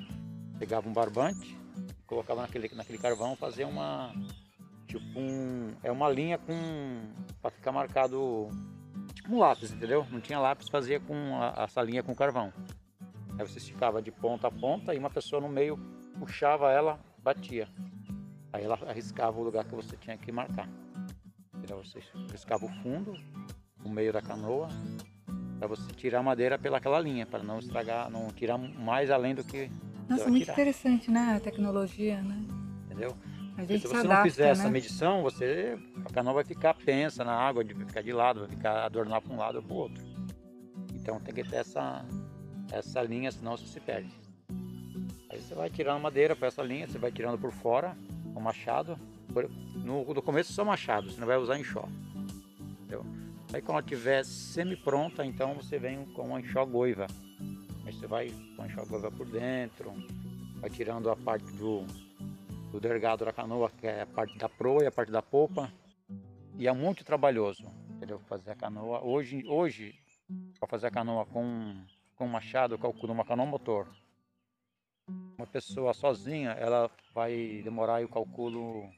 pegava 0.60 0.88
um 0.88 0.94
barbante, 0.94 1.58
colocava 2.06 2.44
naquele, 2.44 2.70
naquele 2.76 3.00
carvão, 3.00 3.36
fazia 3.36 3.68
uma, 3.68 4.14
tipo 4.86 5.20
um, 5.20 5.74
é 5.82 5.92
uma 5.92 6.10
linha 6.10 6.38
com, 6.38 6.54
para 7.42 7.50
ficar 7.50 7.72
marcado, 7.72 8.50
tipo 9.16 9.34
um 9.34 9.40
lápis, 9.40 9.72
entendeu? 9.72 10.06
Não 10.12 10.22
tinha 10.22 10.40
lápis, 10.40 10.70
fazia 10.70 11.00
com 11.00 11.42
a, 11.42 11.64
essa 11.64 11.82
linha 11.82 12.04
com 12.04 12.14
carvão. 12.14 12.54
Aí 13.40 13.48
você 13.48 13.58
esticava 13.58 14.02
de 14.02 14.12
ponta 14.12 14.48
a 14.48 14.52
ponta 14.52 14.94
e 14.94 15.00
uma 15.00 15.10
pessoa 15.10 15.42
no 15.42 15.50
meio 15.50 15.97
puxava 16.20 16.72
ela, 16.72 17.00
batia. 17.20 17.68
Aí 18.52 18.64
ela 18.64 18.80
arriscava 18.88 19.38
o 19.40 19.44
lugar 19.44 19.66
que 19.66 19.76
você 19.76 19.96
tinha 19.98 20.18
que 20.18 20.32
marcar. 20.32 20.70
Entendeu? 21.56 21.84
Você 21.84 22.00
arriscava 22.30 22.66
o 22.66 22.70
fundo, 22.82 23.14
o 23.84 23.90
meio 23.90 24.14
da 24.14 24.22
canoa, 24.22 24.70
para 25.60 25.68
você 25.68 25.92
tirar 25.94 26.20
a 26.20 26.24
madeira 26.24 26.58
pelaquela 26.58 27.00
linha, 27.00 27.26
para 27.26 27.44
não 27.44 27.60
estragar, 27.60 28.10
não 28.10 28.28
tirar 28.30 28.58
mais 28.58 29.10
além 29.10 29.36
do 29.36 29.44
que. 29.44 29.70
Nossa, 30.08 30.30
muito 30.30 30.44
tirar. 30.44 30.54
interessante, 30.54 31.12
né? 31.12 31.36
A 31.36 31.40
tecnologia, 31.40 32.22
né? 32.22 32.46
Entendeu? 32.86 33.16
A 33.58 33.62
gente 33.62 33.82
se 33.82 33.88
se 33.88 33.88
você 33.88 33.98
adapta, 33.98 34.16
não 34.16 34.24
fizer 34.24 34.46
né? 34.46 34.52
essa 34.52 34.70
medição, 34.70 35.24
você 35.24 35.78
a 36.06 36.14
canoa 36.14 36.36
vai 36.36 36.44
ficar 36.44 36.76
pensa 36.76 37.24
na 37.24 37.34
água, 37.34 37.64
vai 37.64 37.86
ficar 37.86 38.02
de 38.02 38.14
lado, 38.14 38.42
vai 38.42 38.50
ficar 38.50 38.86
adornar 38.86 39.22
para 39.22 39.34
um 39.34 39.38
lado 39.38 39.56
ou 39.56 39.64
para 39.64 39.74
o 39.74 39.78
outro. 39.78 40.04
Então 40.94 41.20
tem 41.20 41.34
que 41.34 41.44
ter 41.44 41.58
essa, 41.58 42.06
essa 42.72 43.02
linha, 43.02 43.32
senão 43.32 43.58
você 43.58 43.66
se 43.66 43.80
perde. 43.80 44.12
Aí 45.38 45.44
você 45.44 45.54
vai 45.54 45.70
tirando 45.70 46.02
madeira 46.02 46.36
para 46.36 46.48
essa 46.48 46.64
linha, 46.64 46.88
você 46.88 46.98
vai 46.98 47.12
tirando 47.12 47.38
por 47.38 47.52
fora, 47.52 47.96
com 48.34 48.42
machado. 48.42 48.98
No, 49.76 50.04
no 50.12 50.22
começo 50.24 50.52
só 50.52 50.66
machado, 50.66 51.12
você 51.12 51.20
não 51.20 51.28
vai 51.28 51.38
usar 51.38 51.60
enxó. 51.60 51.88
Entendeu? 52.60 53.06
Aí 53.54 53.62
quando 53.62 53.78
ela 53.78 53.82
estiver 53.82 54.26
semi-pronta, 54.26 55.24
então 55.24 55.54
você 55.54 55.78
vem 55.78 56.06
com 56.06 56.36
a 56.36 56.40
enxó 56.40 56.66
goiva. 56.66 57.06
Aí 57.86 57.94
você 57.94 58.08
vai 58.08 58.34
com 58.56 58.64
a 58.64 58.66
enxó 58.66 58.84
goiva 58.86 59.12
por 59.12 59.28
dentro, 59.28 59.94
vai 60.60 60.72
tirando 60.72 61.08
a 61.12 61.16
parte 61.16 61.46
do, 61.52 61.86
do 62.72 62.80
da 62.80 63.32
canoa, 63.32 63.70
que 63.78 63.86
é 63.86 64.02
a 64.02 64.08
parte 64.08 64.36
da 64.40 64.50
proa 64.50 64.86
e 64.86 64.88
a 64.88 64.92
parte 64.92 65.12
da 65.12 65.22
popa. 65.22 65.72
E 66.58 66.68
é 66.68 66.74
muito 66.74 67.06
trabalhoso, 67.06 67.64
entendeu? 67.92 68.20
Fazer 68.28 68.50
a 68.50 68.56
canoa. 68.56 69.04
Hoje, 69.04 69.46
hoje 69.46 69.94
para 70.60 70.68
fazer 70.68 70.88
a 70.88 70.92
canoa 70.92 71.28
com, 71.28 71.76
com 72.16 72.28
machado, 72.28 72.74
eu 72.74 72.80
calculo 72.80 73.14
uma 73.14 73.24
canoa 73.24 73.46
motor. 73.46 73.88
Uma 75.38 75.46
pessoa 75.46 75.94
sozinha, 75.94 76.52
ela 76.52 76.90
vai 77.14 77.62
demorar, 77.64 78.02
eu 78.02 78.10
calculo, 78.10 78.90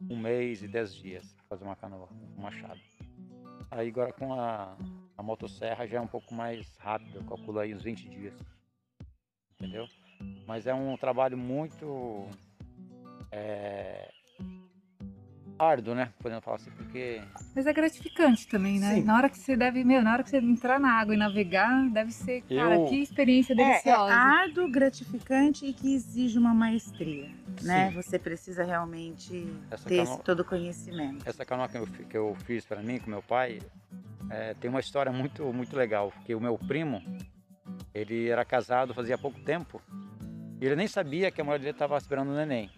um 0.00 0.16
mês 0.16 0.62
e 0.62 0.68
dez 0.68 0.94
dias 0.94 1.32
para 1.32 1.44
fazer 1.46 1.64
uma 1.64 1.74
canoa 1.74 2.06
com 2.06 2.42
machado. 2.42 2.80
Aí 3.70 3.88
agora 3.88 4.12
com 4.12 4.34
a, 4.34 4.76
a 5.16 5.22
motosserra 5.22 5.86
já 5.86 5.98
é 5.98 6.00
um 6.00 6.06
pouco 6.06 6.34
mais 6.34 6.76
rápido, 6.76 7.16
eu 7.16 7.24
calculo 7.24 7.58
aí 7.58 7.74
uns 7.74 7.82
20 7.82 8.08
dias. 8.08 8.34
Entendeu? 9.52 9.88
Mas 10.46 10.66
é 10.66 10.74
um 10.74 10.96
trabalho 10.96 11.36
muito 11.36 12.28
é, 13.30 14.12
árduo, 15.58 15.94
né? 15.94 16.10
Podemos 16.20 16.44
falar 16.44 16.56
assim, 16.56 16.70
porque. 16.70 17.20
Mas 17.54 17.66
é 17.66 17.72
gratificante 17.72 18.46
também, 18.46 18.78
né? 18.78 18.94
Sim. 18.96 19.02
Na 19.02 19.16
hora 19.16 19.28
que 19.28 19.38
você 19.38 19.56
deve, 19.56 19.82
meu, 19.84 20.00
na 20.02 20.12
hora 20.12 20.22
que 20.22 20.30
você 20.30 20.38
entrar 20.38 20.78
na 20.78 20.92
água 20.92 21.14
e 21.14 21.16
navegar, 21.18 21.88
deve 21.90 22.12
ser, 22.12 22.42
cara, 22.42 22.76
Eu- 22.76 22.86
que 22.86 22.96
experiência 22.96 23.52
É, 23.54 23.60
é 23.60 23.64
deliciosa. 23.70 24.12
árduo, 24.14 24.68
gratificante 24.70 25.66
e 25.66 25.72
que 25.72 25.94
exige 25.94 26.38
uma 26.38 26.54
maestria, 26.54 27.28
né? 27.62 27.90
Sim. 27.90 27.96
Você 27.96 28.18
precisa 28.18 28.62
realmente 28.64 29.48
Essa 29.70 29.88
ter 29.88 29.96
esse 29.96 30.04
canoa- 30.12 30.22
todo 30.24 30.40
o 30.40 30.44
conhecimento. 30.44 31.28
Essa 31.28 31.44
canoa 31.44 31.68
que 31.68 31.76
eu, 31.78 31.86
que 31.86 32.16
eu 32.16 32.36
fiz 32.44 32.64
para 32.64 32.80
mim 32.82 32.98
com 32.98 33.10
meu 33.10 33.22
pai 33.22 33.60
é, 34.30 34.54
tem 34.54 34.68
uma 34.70 34.80
história 34.80 35.10
muito 35.10 35.52
muito 35.52 35.74
legal, 35.76 36.12
porque 36.12 36.34
o 36.34 36.40
meu 36.40 36.56
primo 36.58 37.02
ele 37.94 38.28
era 38.28 38.44
casado 38.44 38.94
fazia 38.94 39.16
pouco 39.18 39.40
tempo 39.40 39.80
e 40.60 40.66
ele 40.66 40.76
nem 40.76 40.86
sabia 40.86 41.30
que 41.30 41.40
a 41.40 41.44
mulher 41.44 41.58
dele 41.58 41.70
estava 41.70 41.96
esperando 41.96 42.30
o 42.30 42.34
neném. 42.36 42.70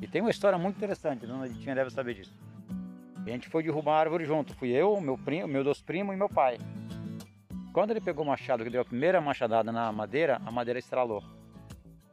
E 0.00 0.06
tem 0.06 0.20
uma 0.20 0.30
história 0.30 0.58
muito 0.58 0.76
interessante, 0.76 1.24
a 1.24 1.28
dona 1.28 1.48
Ditinha 1.48 1.74
deve 1.74 1.90
saber 1.90 2.14
disso. 2.14 2.32
A 3.26 3.30
gente 3.30 3.48
foi 3.48 3.62
derrubar 3.62 3.96
a 3.96 4.00
árvore 4.00 4.24
junto, 4.24 4.54
fui 4.54 4.70
eu, 4.70 5.00
meu 5.00 5.18
primo, 5.18 5.46
meus 5.48 5.64
dois 5.64 5.82
primos 5.82 6.14
e 6.14 6.18
meu 6.18 6.28
pai. 6.28 6.58
Quando 7.72 7.90
ele 7.90 8.00
pegou 8.00 8.24
o 8.24 8.28
machado, 8.28 8.64
que 8.64 8.70
deu 8.70 8.80
a 8.80 8.84
primeira 8.84 9.20
machadada 9.20 9.70
na 9.70 9.92
madeira, 9.92 10.40
a 10.46 10.50
madeira 10.50 10.78
estralou. 10.78 11.22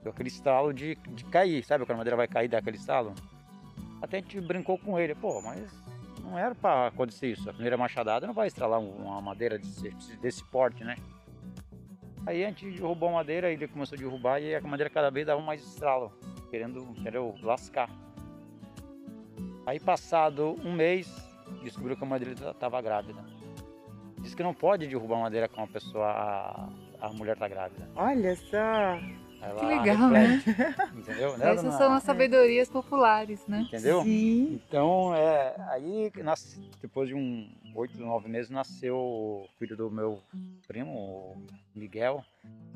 Deu 0.04 0.12
aquele 0.12 0.30
estralo 0.30 0.74
de, 0.74 0.96
de 0.96 1.24
cair, 1.26 1.64
sabe 1.64 1.86
quando 1.86 1.96
a 1.96 1.98
madeira 2.00 2.18
vai 2.18 2.28
cair, 2.28 2.48
dá 2.48 2.58
aquele 2.58 2.78
estalo? 2.78 3.14
Até 4.02 4.18
a 4.18 4.20
gente 4.20 4.40
brincou 4.42 4.78
com 4.78 5.00
ele, 5.00 5.16
pô, 5.16 5.42
mas 5.42 5.72
não 6.22 6.38
era 6.38 6.54
para 6.54 6.88
acontecer 6.88 7.32
isso. 7.32 7.50
A 7.50 7.54
primeira 7.54 7.78
machadada 7.78 8.28
não 8.28 8.34
vai 8.34 8.48
estralar 8.48 8.80
um- 8.80 9.06
uma 9.06 9.22
madeira 9.22 9.58
desse, 9.58 9.90
desse 10.18 10.44
porte, 10.44 10.84
né? 10.84 10.98
Aí 12.26 12.44
a 12.44 12.48
gente 12.50 12.70
derrubou 12.72 13.10
a 13.10 13.14
madeira, 13.14 13.52
ele 13.52 13.68
começou 13.68 13.96
a 13.96 14.00
derrubar 14.00 14.42
e 14.42 14.56
a 14.56 14.62
madeira 14.62 14.90
cada 14.90 15.12
vez 15.12 15.28
dava 15.28 15.42
mais 15.42 15.62
estralo, 15.64 16.12
querendo, 16.50 16.80
entendeu? 16.98 17.36
Lascar. 17.44 17.90
Aí 19.66 19.80
passado 19.80 20.56
um 20.64 20.74
mês, 20.74 21.08
descobriu 21.64 21.96
que 21.96 22.04
a 22.04 22.08
madeira 22.08 22.34
estava 22.52 22.82
grávida. 22.82 23.24
Diz 24.20 24.34
que 24.34 24.42
não 24.44 24.54
pode 24.54 24.88
derrubar 24.88 25.20
madeira 25.20 25.48
com 25.48 25.62
a 25.64 25.68
pessoa, 25.68 26.08
a, 26.08 26.70
a 27.02 27.10
mulher 27.10 27.34
está 27.34 27.48
grávida. 27.48 27.88
Olha 27.96 28.36
só. 28.36 29.00
Ela 29.42 29.60
Que 29.60 29.66
legal, 29.66 30.10
né? 30.10 30.26
reflete, 30.44 30.98
Entendeu? 30.98 31.38
Né, 31.38 31.52
Essas 31.54 31.76
são 31.76 31.94
as 31.94 32.02
sabedorias 32.04 32.68
populares, 32.70 33.46
né? 33.48 33.62
Entendeu? 33.68 34.02
Sim. 34.02 34.60
Então, 34.68 35.14
é, 35.14 35.56
aí, 35.70 36.12
nas- 36.24 36.60
depois 36.82 37.08
de 37.10 37.14
um 37.14 37.48
oito, 37.76 38.00
nove 38.00 38.30
meses, 38.30 38.50
nasceu 38.50 38.96
o 38.98 39.50
filho 39.60 39.76
do 39.76 39.92
meu 39.92 40.24
primo, 40.68 40.92
o 40.92 41.48
Miguel. 41.76 42.24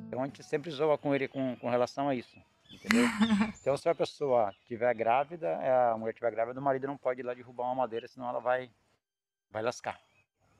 Então, 0.06 0.22
a 0.22 0.26
gente 0.26 0.43
sempre 0.43 0.70
zoa 0.70 0.97
com 0.97 1.16
ele 1.16 1.28
com, 1.28 1.56
com 1.56 1.70
relação 1.70 2.10
a 2.10 2.16
isso, 2.16 2.38
entendeu? 2.72 3.06
Então, 3.62 3.78
se 3.78 3.88
a 3.88 3.95
pessoa 3.95 4.54
estiver 4.62 4.93
grávida, 4.93 5.47
é, 5.47 5.91
a 5.91 5.97
mulher 5.97 6.12
estiver 6.12 6.32
grávida, 6.32 6.60
o 6.60 6.64
marido 6.64 6.88
não 6.88 6.97
pode 6.97 7.22
ir 7.22 7.24
lá 7.24 7.34
derrubar 7.34 7.66
uma 7.66 7.76
madeira, 7.76 8.08
senão 8.08 8.28
ela 8.30 8.39
vai, 8.39 8.70
vai 9.50 9.62
lascar, 9.62 10.00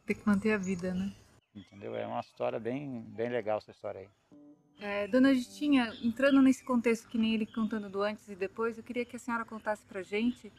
Tem 0.06 0.16
que 0.16 0.28
manter 0.28 0.54
a 0.54 0.58
vida, 0.58 0.94
né? 0.94 1.14
entendeu? 1.56 1.96
É 1.96 2.06
uma 2.06 2.20
história 2.20 2.60
bem, 2.60 3.02
bem 3.10 3.30
legal 3.30 3.58
essa 3.58 3.72
história 3.72 4.02
aí. 4.02 4.10
É, 4.80 5.08
Dona 5.08 5.34
Justinha, 5.34 5.94
entrando 6.02 6.42
nesse 6.42 6.64
contexto 6.64 7.10
que 7.10 7.18
nem 7.18 7.34
ele 7.34 7.46
contando 7.46 7.90
do 7.90 8.02
antes 8.02 8.30
e 8.30 8.36
depois, 8.36 8.78
eu 8.78 8.84
queria 8.84 9.04
que 9.04 9.18
a 9.18 9.20
senhora 9.20 9.44
contasse 9.44 9.86
pra 9.86 10.02
gente 10.02 10.52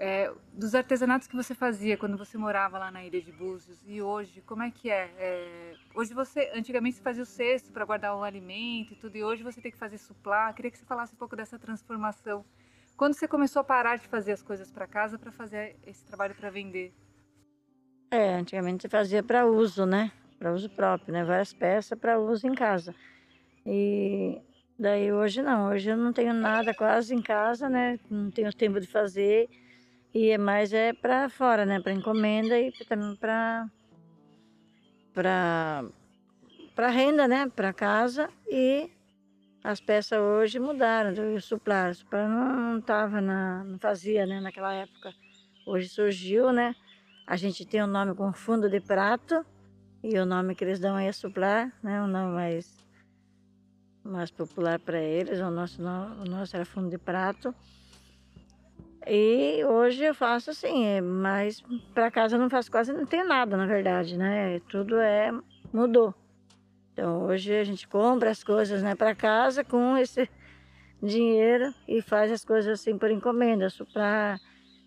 é, 0.00 0.32
dos 0.54 0.74
artesanatos 0.74 1.28
que 1.28 1.36
você 1.36 1.54
fazia 1.54 1.94
quando 1.94 2.16
você 2.16 2.38
morava 2.38 2.78
lá 2.78 2.90
na 2.90 3.04
ilha 3.04 3.20
de 3.20 3.30
Búzios 3.30 3.78
e 3.86 4.00
hoje, 4.00 4.40
como 4.46 4.62
é 4.62 4.70
que 4.70 4.88
é? 4.88 5.10
É, 5.18 5.74
hoje 5.94 6.14
você, 6.14 6.50
antigamente 6.54 6.96
você 6.96 7.02
fazia 7.02 7.22
o 7.22 7.26
cesto 7.26 7.70
para 7.70 7.84
guardar 7.84 8.16
o 8.16 8.24
alimento 8.24 8.94
e 8.94 8.96
tudo, 8.96 9.14
e 9.16 9.22
hoje 9.22 9.42
você 9.42 9.60
tem 9.60 9.70
que 9.70 9.76
fazer 9.76 9.98
suplá. 9.98 10.50
Queria 10.54 10.70
que 10.70 10.78
você 10.78 10.86
falasse 10.86 11.12
um 11.12 11.18
pouco 11.18 11.36
dessa 11.36 11.58
transformação. 11.58 12.42
Quando 12.96 13.12
você 13.12 13.28
começou 13.28 13.60
a 13.60 13.64
parar 13.64 13.96
de 13.96 14.08
fazer 14.08 14.32
as 14.32 14.42
coisas 14.42 14.70
para 14.70 14.86
casa 14.86 15.18
para 15.18 15.30
fazer 15.30 15.76
esse 15.86 16.02
trabalho 16.06 16.34
para 16.34 16.48
vender? 16.48 16.94
É, 18.10 18.36
antigamente 18.36 18.88
fazia 18.88 19.22
para 19.22 19.46
uso, 19.46 19.84
né? 19.84 20.10
Para 20.38 20.54
uso 20.54 20.70
próprio, 20.70 21.12
né? 21.12 21.24
Várias 21.24 21.52
peças 21.52 21.98
para 21.98 22.18
uso 22.18 22.46
em 22.46 22.54
casa. 22.54 22.94
E 23.66 24.40
daí 24.78 25.12
hoje 25.12 25.42
não, 25.42 25.68
hoje 25.68 25.90
eu 25.90 25.96
não 25.98 26.10
tenho 26.10 26.32
nada 26.32 26.72
quase 26.72 27.14
em 27.14 27.20
casa, 27.20 27.68
né? 27.68 28.00
Não 28.10 28.30
tenho 28.30 28.50
tempo 28.50 28.80
de 28.80 28.86
fazer. 28.86 29.48
E 30.12 30.30
é 30.30 30.38
mais 30.38 30.72
é 30.72 30.92
para 30.92 31.28
fora, 31.28 31.64
né? 31.64 31.80
Para 31.80 31.92
encomenda 31.92 32.58
e 32.58 32.72
também 32.72 33.16
para 33.16 33.68
para 35.14 35.84
para 36.74 36.88
renda, 36.88 37.28
né? 37.28 37.48
Para 37.48 37.72
casa 37.72 38.28
e 38.48 38.90
as 39.62 39.80
peças 39.80 40.18
hoje 40.18 40.58
mudaram, 40.58 41.10
então, 41.12 41.34
o 41.34 41.40
suplar, 41.40 41.94
suplar 41.94 42.26
não, 42.28 42.72
não 42.74 42.80
tava 42.80 43.20
na, 43.20 43.62
não 43.64 43.78
fazia, 43.78 44.24
né? 44.24 44.40
Naquela 44.40 44.72
época. 44.72 45.12
Hoje 45.66 45.88
surgiu, 45.88 46.52
né? 46.52 46.74
A 47.26 47.36
gente 47.36 47.66
tem 47.66 47.82
o 47.82 47.86
nome 47.86 48.14
com 48.14 48.32
fundo 48.32 48.68
de 48.70 48.80
prato 48.80 49.44
e 50.02 50.18
o 50.18 50.24
nome 50.24 50.54
que 50.54 50.64
eles 50.64 50.80
dão 50.80 50.96
aí 50.96 51.06
é 51.06 51.12
suplar, 51.12 51.70
né? 51.82 52.02
O 52.02 52.06
nome 52.06 52.32
mais, 52.32 52.74
mais 54.02 54.30
popular 54.30 54.80
para 54.80 54.98
eles. 54.98 55.38
O 55.40 55.50
nosso, 55.50 55.82
no- 55.82 56.22
o 56.22 56.24
nosso 56.24 56.56
era 56.56 56.64
fundo 56.64 56.88
de 56.88 56.98
prato. 56.98 57.54
E 59.06 59.64
hoje 59.64 60.04
eu 60.04 60.14
faço 60.14 60.50
assim, 60.50 60.84
é, 60.84 61.00
mas 61.00 61.62
para 61.94 62.10
casa 62.10 62.36
eu 62.36 62.40
não 62.40 62.50
faço 62.50 62.70
quase, 62.70 62.92
não 62.92 63.06
tenho 63.06 63.26
nada 63.26 63.56
na 63.56 63.66
verdade, 63.66 64.16
né? 64.16 64.60
Tudo 64.68 64.98
é 64.98 65.32
mudou. 65.72 66.14
Então 66.92 67.24
hoje 67.24 67.54
a 67.54 67.64
gente 67.64 67.88
compra 67.88 68.30
as 68.30 68.44
coisas, 68.44 68.82
né, 68.82 68.94
para 68.94 69.14
casa 69.14 69.64
com 69.64 69.96
esse 69.96 70.28
dinheiro 71.02 71.72
e 71.88 72.02
faz 72.02 72.30
as 72.30 72.44
coisas 72.44 72.80
assim 72.80 72.98
por 72.98 73.10
encomenda, 73.10 73.70
suprar, 73.70 74.38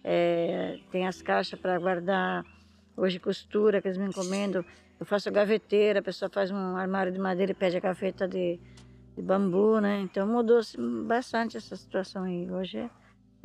é, 0.04 0.80
tem 0.92 1.08
as 1.08 1.22
caixas 1.22 1.60
para 1.60 1.80
guardar 1.80 2.46
hoje 2.96 3.20
costura 3.20 3.82
que 3.82 3.88
eles 3.88 3.98
me 3.98 4.06
encomendam. 4.06 4.64
Eu 5.00 5.06
faço 5.06 5.32
gaveteira, 5.32 6.00
a 6.00 6.04
pessoa 6.04 6.30
faz 6.30 6.52
um 6.52 6.78
armário 6.78 7.12
de 7.12 7.20
madeira 7.20 7.52
e 7.52 7.56
pede 7.56 7.78
a 7.78 7.80
gaveta 7.80 8.28
de, 8.28 8.60
de 9.16 9.22
bambu, 9.22 9.82
né? 9.82 10.02
Então 10.02 10.28
mudou 10.28 10.62
bastante 11.08 11.58
essa 11.58 11.76
situação 11.76 12.24
aí. 12.24 12.50
Hoje 12.50 12.78
é 12.78 12.90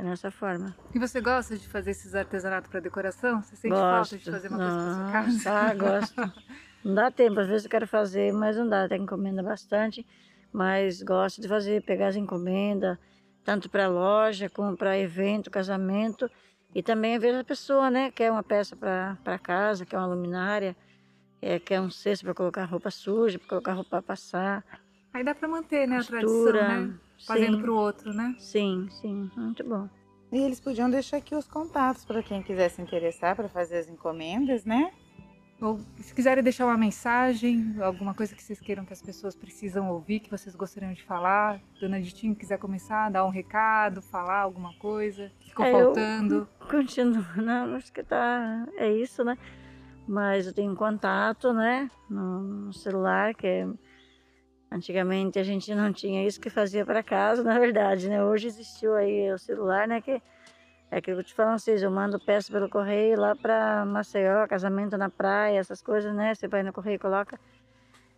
nessa 0.03 0.31
forma. 0.31 0.75
E 0.95 0.99
você 0.99 1.21
gosta 1.21 1.57
de 1.57 1.69
fazer 1.69 1.91
esses 1.91 2.15
artesanatos 2.15 2.71
para 2.71 2.81
decoração? 2.81 3.43
Você 3.43 3.57
sente 3.57 3.75
falta 3.75 4.17
de 4.19 4.31
fazer 4.31 4.49
uma 4.49 4.59
coisa 4.59 4.77
para 4.77 4.95
sua 4.95 5.13
casa? 5.13 5.51
Ah, 5.51 5.75
gosto. 5.75 6.33
Não 6.85 6.95
dá 6.95 7.11
tempo, 7.11 7.41
às 7.41 7.49
vezes 7.49 7.65
eu 7.65 7.71
quero 7.71 7.87
fazer, 7.87 8.33
mas 8.33 8.57
não 8.57 8.69
dá, 8.69 8.89
tem 8.89 9.03
encomenda 9.03 9.43
bastante. 9.43 10.07
Mas 10.53 11.03
gosto 11.03 11.41
de 11.41 11.49
fazer, 11.49 11.83
pegar 11.83 12.09
as 12.09 12.17
encomendas, 12.17 12.97
tanto 13.45 13.69
para 13.69 13.89
loja 13.89 14.49
como 14.49 14.77
para 14.77 14.97
evento, 14.99 15.51
casamento. 15.51 16.31
E 16.75 16.83
também 16.83 17.17
às 17.17 17.23
vezes 17.23 17.41
a 17.41 17.45
pessoa, 17.45 17.91
né, 17.91 18.11
quer 18.11 18.31
uma 18.31 18.43
peça 18.43 18.77
para 18.77 19.39
casa, 19.39 19.85
quer 19.85 19.99
uma 19.99 20.07
luminária. 20.07 20.77
é, 21.41 21.59
que 21.59 21.73
é 21.75 21.81
um 21.81 21.91
cesto 21.91 22.25
para 22.25 22.35
colocar 22.35 22.65
roupa 22.65 22.91
suja, 22.91 23.39
para 23.39 23.49
colocar 23.49 23.73
roupa 23.73 23.91
para 23.91 24.03
passar. 24.03 24.65
Aí 25.13 25.23
dá 25.25 25.35
para 25.35 25.49
manter, 25.49 25.87
né, 25.87 25.97
a 25.97 25.99
Costura, 25.99 26.19
tradição, 26.19 26.87
né? 26.87 26.95
Fazendo 27.27 27.59
para 27.59 27.71
o 27.71 27.75
outro, 27.77 28.13
né? 28.13 28.35
Sim, 28.39 28.89
sim, 28.91 29.31
muito 29.37 29.65
bom. 29.65 29.89
E 30.31 30.39
eles 30.39 30.61
podiam 30.61 30.91
deixar 30.91 31.17
aqui 31.19 31.35
os 31.35 31.47
contatos 31.49 32.05
para 32.05 32.23
quem 32.23 32.43
quiser 32.43 32.69
se 32.69 32.81
interessar 32.83 33.35
para 33.35 33.49
fazer 33.49 33.79
as 33.79 33.89
encomendas, 33.89 34.65
né? 34.65 34.93
Ou 35.61 35.81
se 35.97 36.15
quiserem 36.15 36.45
deixar 36.45 36.67
uma 36.67 36.77
mensagem, 36.77 37.75
alguma 37.83 38.15
coisa 38.15 38.33
que 38.37 38.43
vocês 38.43 38.61
queiram 38.61 38.85
que 38.85 38.93
as 38.93 39.03
pessoas 39.03 39.35
precisam 39.35 39.91
ouvir, 39.91 40.21
que 40.21 40.31
vocês 40.31 40.55
gostariam 40.55 40.93
de 40.93 41.03
falar. 41.03 41.61
Dona 41.81 42.01
Ditinho 42.01 42.37
quiser 42.37 42.59
começar, 42.59 43.11
dar 43.11 43.25
um 43.25 43.31
recado, 43.31 44.01
falar 44.01 44.41
alguma 44.43 44.73
coisa, 44.75 45.33
ficou 45.41 45.65
É, 45.65 45.73
eu- 45.73 45.87
faltando. 45.87 46.49
Continuo, 46.71 47.25
não, 47.43 47.75
acho 47.75 47.93
que 47.93 48.05
tá, 48.05 48.69
é 48.77 48.93
isso, 48.93 49.25
né? 49.25 49.37
Mas 50.07 50.47
eu 50.47 50.55
tenho 50.55 50.75
contato, 50.77 51.53
né, 51.53 51.91
no, 52.09 52.41
no 52.41 52.73
celular, 52.73 53.35
que 53.35 53.47
é, 53.47 53.67
antigamente 54.71 55.39
a 55.39 55.43
gente 55.43 55.75
não 55.75 55.93
tinha 55.93 56.27
isso 56.27 56.41
que 56.41 56.51
fazia 56.51 56.85
para 56.85 57.03
casa, 57.03 57.43
na 57.43 57.59
verdade, 57.59 58.09
né? 58.09 58.23
Hoje 58.25 58.47
existiu 58.49 58.95
aí 58.95 59.33
o 59.33 59.39
celular, 59.39 59.87
né, 59.89 60.01
que 60.01 60.23
é 60.91 60.97
aquilo 60.99 61.17
que 61.19 61.23
eu 61.23 61.25
te 61.25 61.35
falo, 61.35 61.59
vocês, 61.59 61.83
eu 61.83 61.91
mando 61.91 62.19
peça 62.19 62.51
pelo 62.53 62.69
correio 62.69 63.19
lá 63.21 63.35
para 63.37 63.85
Maceió, 63.85 64.47
casamento 64.47 64.97
na 64.97 65.11
praia, 65.11 65.59
essas 65.59 65.83
coisas, 65.83 66.15
né? 66.15 66.35
Você 66.35 66.49
vai 66.49 66.63
no 66.63 66.73
correio 66.73 66.97
e 66.97 66.99
coloca. 66.99 67.39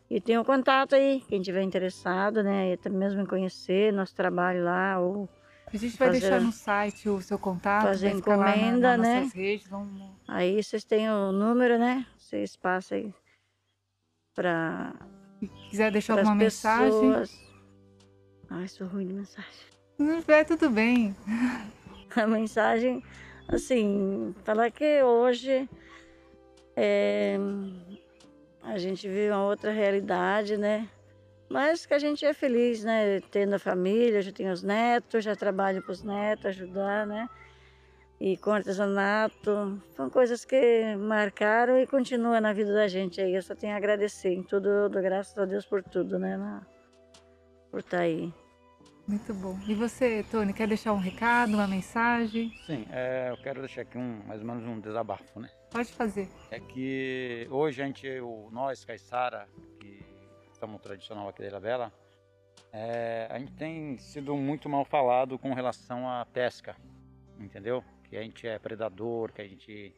E 0.09 0.21
tem 0.21 0.39
o 0.39 0.45
contato 0.45 0.95
aí, 0.95 1.21
quem 1.29 1.41
tiver 1.41 1.63
interessado, 1.63 2.43
né, 2.43 2.71
e 2.71 2.73
até 2.73 2.89
mesmo 2.89 3.21
em 3.21 3.27
conhecer 3.27 3.93
nosso 3.93 4.15
trabalho 4.15 4.65
lá, 4.65 4.99
ou 4.99 5.29
A 5.73 5.77
gente 5.77 5.97
vai 5.97 6.09
fazer- 6.09 6.21
deixar 6.21 6.41
no 6.41 6.51
site 6.53 7.09
o 7.09 7.21
seu 7.21 7.39
contato, 7.39 7.83
fazer 7.87 8.07
lá 8.09 8.13
na- 8.13 8.19
encomenda, 8.19 8.97
nas 8.97 9.07
né? 9.07 9.31
redes. 9.35 9.69
Vamos... 9.69 10.11
Aí 10.27 10.63
vocês 10.63 10.85
têm 10.85 11.09
o 11.11 11.31
número, 11.33 11.79
né? 11.79 12.07
Vocês 12.19 12.57
passam 12.57 12.99
aí 12.99 13.15
para 14.35 14.95
quiser 15.49 15.91
deixar 15.91 16.15
alguma 16.15 16.35
mensagem. 16.35 17.15
Ai, 18.49 18.69
sou 18.69 18.87
ruim 18.87 19.07
de 19.07 19.15
mensagem. 19.15 19.51
não 19.99 20.21
tiver, 20.21 20.45
tudo 20.45 20.71
bem. 20.71 21.15
A 22.17 22.27
mensagem, 22.27 23.03
assim, 23.49 24.35
falar 24.45 24.71
que 24.73 25.01
hoje 25.03 25.69
é, 26.75 27.39
a 28.63 28.79
gente 28.79 29.07
vive 29.07 29.31
uma 29.31 29.45
outra 29.45 29.71
realidade, 29.71 30.57
né? 30.57 30.89
Mas 31.49 31.87
que 31.87 31.95
a 31.95 31.99
gente 31.99 32.25
é 32.25 32.33
feliz, 32.33 32.83
né? 32.83 33.21
Tendo 33.31 33.55
a 33.55 33.59
família, 33.59 34.23
já 34.23 34.33
tenho 34.33 34.53
os 34.53 34.63
netos, 34.63 35.25
já 35.25 35.37
trabalho 35.37 35.83
com 35.83 35.93
os 35.93 36.03
netos, 36.03 36.47
ajudar, 36.47 37.07
né? 37.07 37.29
E 38.21 38.37
com 38.37 38.53
artesanato. 38.53 39.81
São 39.97 40.11
coisas 40.11 40.45
que 40.45 40.95
marcaram 40.97 41.79
e 41.81 41.87
continuam 41.87 42.39
na 42.41 42.53
vida 42.53 42.73
da 42.75 42.87
gente 42.87 43.21
aí. 43.21 43.35
Eu 43.35 43.43
só 43.43 43.55
tenho 43.55 43.73
a 43.73 43.77
agradecer 43.77 44.33
em 44.35 44.43
tudo, 44.43 44.69
eu 44.69 44.89
dou 44.91 45.01
graças 45.03 45.37
a 45.39 45.47
Deus 45.47 45.65
por 45.65 45.83
tudo, 45.83 46.19
né? 46.19 46.37
Na- 46.37 46.67
Por 47.71 47.81
estar 47.81 48.01
aí. 48.01 48.33
Muito 49.09 49.33
bom. 49.35 49.59
E 49.67 49.75
você, 49.75 50.25
Tony, 50.31 50.53
quer 50.53 50.69
deixar 50.69 50.93
um 50.93 50.99
recado, 50.99 51.55
uma 51.55 51.67
mensagem? 51.67 52.53
Sim, 52.67 52.87
é, 52.91 53.31
eu 53.31 53.37
quero 53.39 53.61
deixar 53.61 53.83
aqui 53.83 53.97
um, 53.97 54.23
mais 54.27 54.41
ou 54.41 54.47
menos 54.47 54.65
um 54.67 54.79
desabafo, 54.79 55.41
né? 55.41 55.49
Pode 55.71 55.91
fazer. 55.93 56.29
É 56.51 56.61
que 56.61 57.47
hoje 57.51 57.83
a 57.83 57.87
gente, 57.87 58.07
o, 58.21 58.49
nós, 58.53 58.85
Caissara, 58.85 59.49
que 59.81 60.05
estamos 60.53 60.81
tradicional 60.81 61.29
aqui 61.29 61.41
da 61.43 61.49
Ilha 61.49 61.61
Bela, 61.61 61.93
é, 62.73 63.27
a 63.31 63.39
gente 63.39 63.53
tem 63.55 63.97
sido 63.99 64.37
muito 64.37 64.69
mal 64.69 64.85
falado 64.85 65.39
com 65.39 65.55
relação 65.55 66.09
à 66.09 66.25
pesca, 66.27 66.77
entendeu? 67.39 67.83
Que 68.11 68.17
a 68.17 68.23
gente 68.23 68.47
é 68.47 68.59
predador, 68.59 69.33
que 69.33 69.41
a 69.41 69.49
gente 69.49 69.95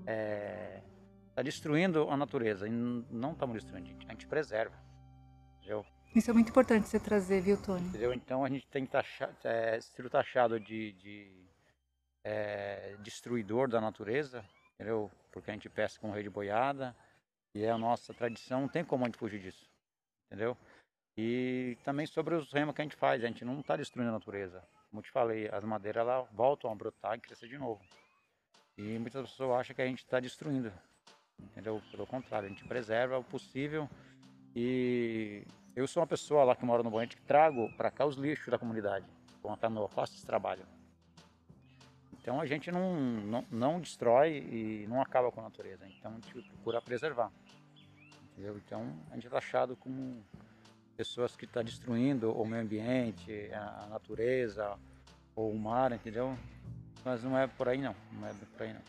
está 0.00 1.42
destruindo 1.42 2.08
a 2.10 2.16
natureza. 2.16 2.68
E 2.68 2.70
não 2.70 3.32
estamos 3.32 3.54
destruindo, 3.54 3.88
a 3.88 3.92
gente, 3.92 4.06
a 4.06 4.12
gente 4.12 4.26
preserva, 4.26 4.76
entendeu? 5.56 5.84
Isso 6.14 6.30
é 6.30 6.34
muito 6.34 6.50
importante 6.50 6.86
você 6.86 7.00
trazer, 7.00 7.40
viu, 7.40 7.60
Tony? 7.60 7.88
Entendeu? 7.88 8.12
Então 8.12 8.44
a 8.44 8.48
gente 8.48 8.68
tem 8.68 8.86
taxa, 8.86 9.34
é, 9.42 9.80
sido 9.80 10.08
taxado 10.08 10.60
de, 10.60 10.92
de 10.92 11.44
é, 12.22 12.96
destruidor 13.00 13.68
da 13.68 13.80
natureza, 13.80 14.44
entendeu? 14.74 15.10
Porque 15.32 15.50
a 15.50 15.54
gente 15.54 15.68
pesca 15.68 16.00
com 16.00 16.12
rei 16.12 16.22
de 16.22 16.30
boiada 16.30 16.94
e 17.52 17.64
é 17.64 17.70
a 17.70 17.78
nossa 17.78 18.14
tradição, 18.14 18.60
não 18.60 18.68
tem 18.68 18.84
como 18.84 19.04
a 19.04 19.08
gente 19.08 19.18
fugir 19.18 19.40
disso, 19.40 19.68
entendeu? 20.26 20.56
E 21.16 21.76
também 21.82 22.06
sobre 22.06 22.34
os 22.34 22.52
remos 22.52 22.74
que 22.74 22.82
a 22.82 22.84
gente 22.84 22.96
faz, 22.96 23.24
a 23.24 23.26
gente 23.26 23.44
não 23.44 23.58
está 23.58 23.76
destruindo 23.76 24.10
a 24.10 24.14
natureza. 24.14 24.62
Como 24.94 25.00
eu 25.00 25.06
te 25.06 25.10
falei, 25.10 25.48
as 25.50 25.64
madeiras 25.64 26.02
elas 26.02 26.28
voltam 26.30 26.70
a 26.70 26.74
brotar 26.76 27.16
e 27.16 27.20
crescer 27.20 27.48
de 27.48 27.58
novo. 27.58 27.80
E 28.78 28.96
muitas 28.96 29.28
pessoas 29.28 29.58
acham 29.58 29.74
que 29.74 29.82
a 29.82 29.86
gente 29.86 30.04
está 30.04 30.20
destruindo, 30.20 30.72
entendeu? 31.36 31.82
Pelo 31.90 32.06
contrário, 32.06 32.46
a 32.46 32.48
gente 32.48 32.64
preserva 32.64 33.18
o 33.18 33.24
possível 33.24 33.90
e 34.54 35.44
eu 35.74 35.88
sou 35.88 36.00
uma 36.00 36.06
pessoa 36.06 36.44
lá 36.44 36.54
que 36.54 36.64
mora 36.64 36.84
no 36.84 36.92
Bonete 36.92 37.16
que 37.16 37.22
trago 37.22 37.68
para 37.76 37.90
cá 37.90 38.06
os 38.06 38.14
lixos 38.14 38.46
da 38.46 38.56
comunidade, 38.56 39.04
com 39.42 39.52
a 39.52 39.56
canoa, 39.56 39.88
faço 39.88 40.14
esse 40.14 40.24
trabalho. 40.24 40.64
Então 42.12 42.40
a 42.40 42.46
gente 42.46 42.70
não, 42.70 42.94
não, 42.94 43.44
não 43.50 43.80
destrói 43.80 44.46
e 44.48 44.86
não 44.88 45.02
acaba 45.02 45.32
com 45.32 45.40
a 45.40 45.42
natureza, 45.42 45.88
então 45.88 46.12
a 46.12 46.14
gente 46.14 46.52
procura 46.52 46.80
preservar. 46.80 47.32
Entendeu? 48.30 48.56
Então 48.58 48.96
a 49.10 49.16
gente 49.16 49.26
é 49.26 49.30
taxado 49.30 49.74
como 49.74 50.24
pessoas 50.96 51.34
que 51.36 51.44
estão 51.44 51.62
destruindo 51.62 52.30
o 52.32 52.46
meio 52.46 52.62
ambiente, 52.62 53.48
a, 53.52 53.86
natureza, 53.90 54.72
ou 55.34 55.50
o 55.50 55.58
mar, 55.58 55.92
entendeu? 55.92 56.34
Mas 57.04 57.22
não 57.22 57.36
é 57.36 57.46
por 57.46 57.68
aí 57.68 57.78
não, 57.78 57.94
não 58.12 58.28
é 58.28 58.32
por 58.56 58.62
aí 58.66 58.72
não. 58.72 58.80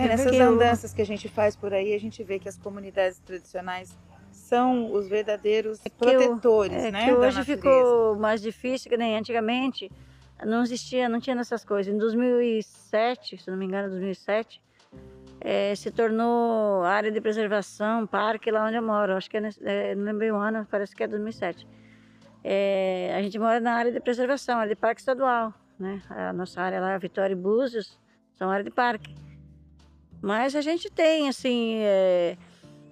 É, 0.00 0.04
É 0.04 0.08
nessas 0.08 0.32
eu- 0.34 0.50
andanças 0.50 0.92
que 0.92 1.02
a 1.02 1.06
gente 1.06 1.28
faz 1.28 1.56
por 1.56 1.72
aí, 1.72 1.94
a 1.94 1.98
gente 2.00 2.22
vê 2.22 2.38
que 2.38 2.48
as 2.48 2.56
comunidades 2.58 3.18
tradicionais 3.18 3.96
são 4.30 4.92
os 4.92 5.08
verdadeiros 5.08 5.80
que 5.80 5.88
eu- 5.88 5.96
protetores, 5.96 6.84
É 6.84 6.90
né, 6.90 7.04
que 7.06 7.12
da 7.12 7.18
hoje 7.18 7.38
natureza. 7.38 7.44
ficou 7.56 8.16
mais 8.16 8.40
difícil, 8.42 8.90
que 8.90 8.96
nem 8.96 9.16
antigamente. 9.16 9.90
Não 10.44 10.62
existia, 10.62 11.08
não 11.08 11.18
tinha 11.18 11.34
nessas 11.34 11.64
coisas. 11.64 11.92
Em 11.92 11.96
2007, 11.98 13.38
se 13.38 13.50
não 13.50 13.56
me 13.56 13.64
engano, 13.64 13.88
2007, 13.88 14.60
eh, 15.48 15.76
se 15.76 15.92
tornou 15.92 16.82
área 16.82 17.08
de 17.08 17.20
preservação, 17.20 18.04
parque 18.04 18.50
lá 18.50 18.66
onde 18.66 18.76
eu 18.76 18.82
moro. 18.82 19.14
Acho 19.14 19.30
que 19.30 19.36
é, 19.36 19.50
eh, 19.62 19.94
não 19.94 20.04
lembrei 20.04 20.32
o 20.32 20.36
ano, 20.36 20.66
parece 20.68 20.94
que 20.96 21.04
é 21.04 21.06
2007. 21.06 21.64
Eh, 22.42 23.14
a 23.16 23.22
gente 23.22 23.38
mora 23.38 23.60
na 23.60 23.74
área 23.74 23.92
de 23.92 24.00
preservação, 24.00 24.58
área 24.58 24.74
de 24.74 24.80
parque 24.80 25.00
estadual, 25.00 25.54
né? 25.78 26.02
A 26.10 26.32
nossa 26.32 26.60
área 26.60 26.80
lá, 26.80 26.98
Vitória 26.98 27.32
e 27.32 27.36
Búzios, 27.36 27.96
são 28.34 28.50
área 28.50 28.64
de 28.64 28.72
parque. 28.72 29.14
Mas 30.20 30.56
a 30.56 30.60
gente 30.60 30.90
tem, 30.90 31.28
assim, 31.28 31.76
eh, 31.76 32.36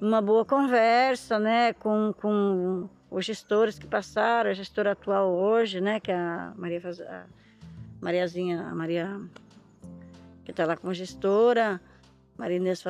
uma 0.00 0.22
boa 0.22 0.44
conversa, 0.44 1.40
né, 1.40 1.72
com, 1.72 2.14
com 2.20 2.88
os 3.10 3.24
gestores 3.24 3.80
que 3.80 3.86
passaram, 3.88 4.50
a 4.50 4.54
gestora 4.54 4.92
atual 4.92 5.32
hoje, 5.32 5.80
né, 5.80 5.98
que 5.98 6.12
é 6.12 6.16
a 6.16 6.52
Maria, 6.56 6.80
a 7.08 7.24
Mariazinha, 8.00 8.62
a 8.62 8.74
Maria, 8.76 9.20
que 10.44 10.52
está 10.52 10.64
lá 10.66 10.76
como 10.76 10.94
gestora, 10.94 11.80
Maria 12.36 12.56
Inês 12.56 12.82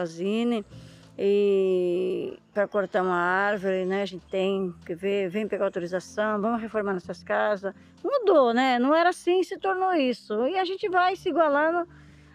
e 1.16 2.36
para 2.52 2.66
cortar 2.66 3.02
uma 3.02 3.16
árvore, 3.16 3.84
né, 3.84 4.02
a 4.02 4.06
gente 4.06 4.26
tem 4.26 4.74
que 4.84 4.94
ver, 4.94 5.28
vem 5.28 5.46
pegar 5.46 5.66
autorização, 5.66 6.40
vamos 6.40 6.60
reformar 6.60 6.92
nossas 6.92 7.22
casas. 7.22 7.72
Mudou, 8.02 8.52
né, 8.52 8.78
não 8.80 8.94
era 8.94 9.10
assim, 9.10 9.42
se 9.44 9.56
tornou 9.56 9.92
isso. 9.94 10.46
E 10.48 10.58
a 10.58 10.64
gente 10.64 10.88
vai 10.88 11.14
se 11.14 11.28
igualando 11.28 11.88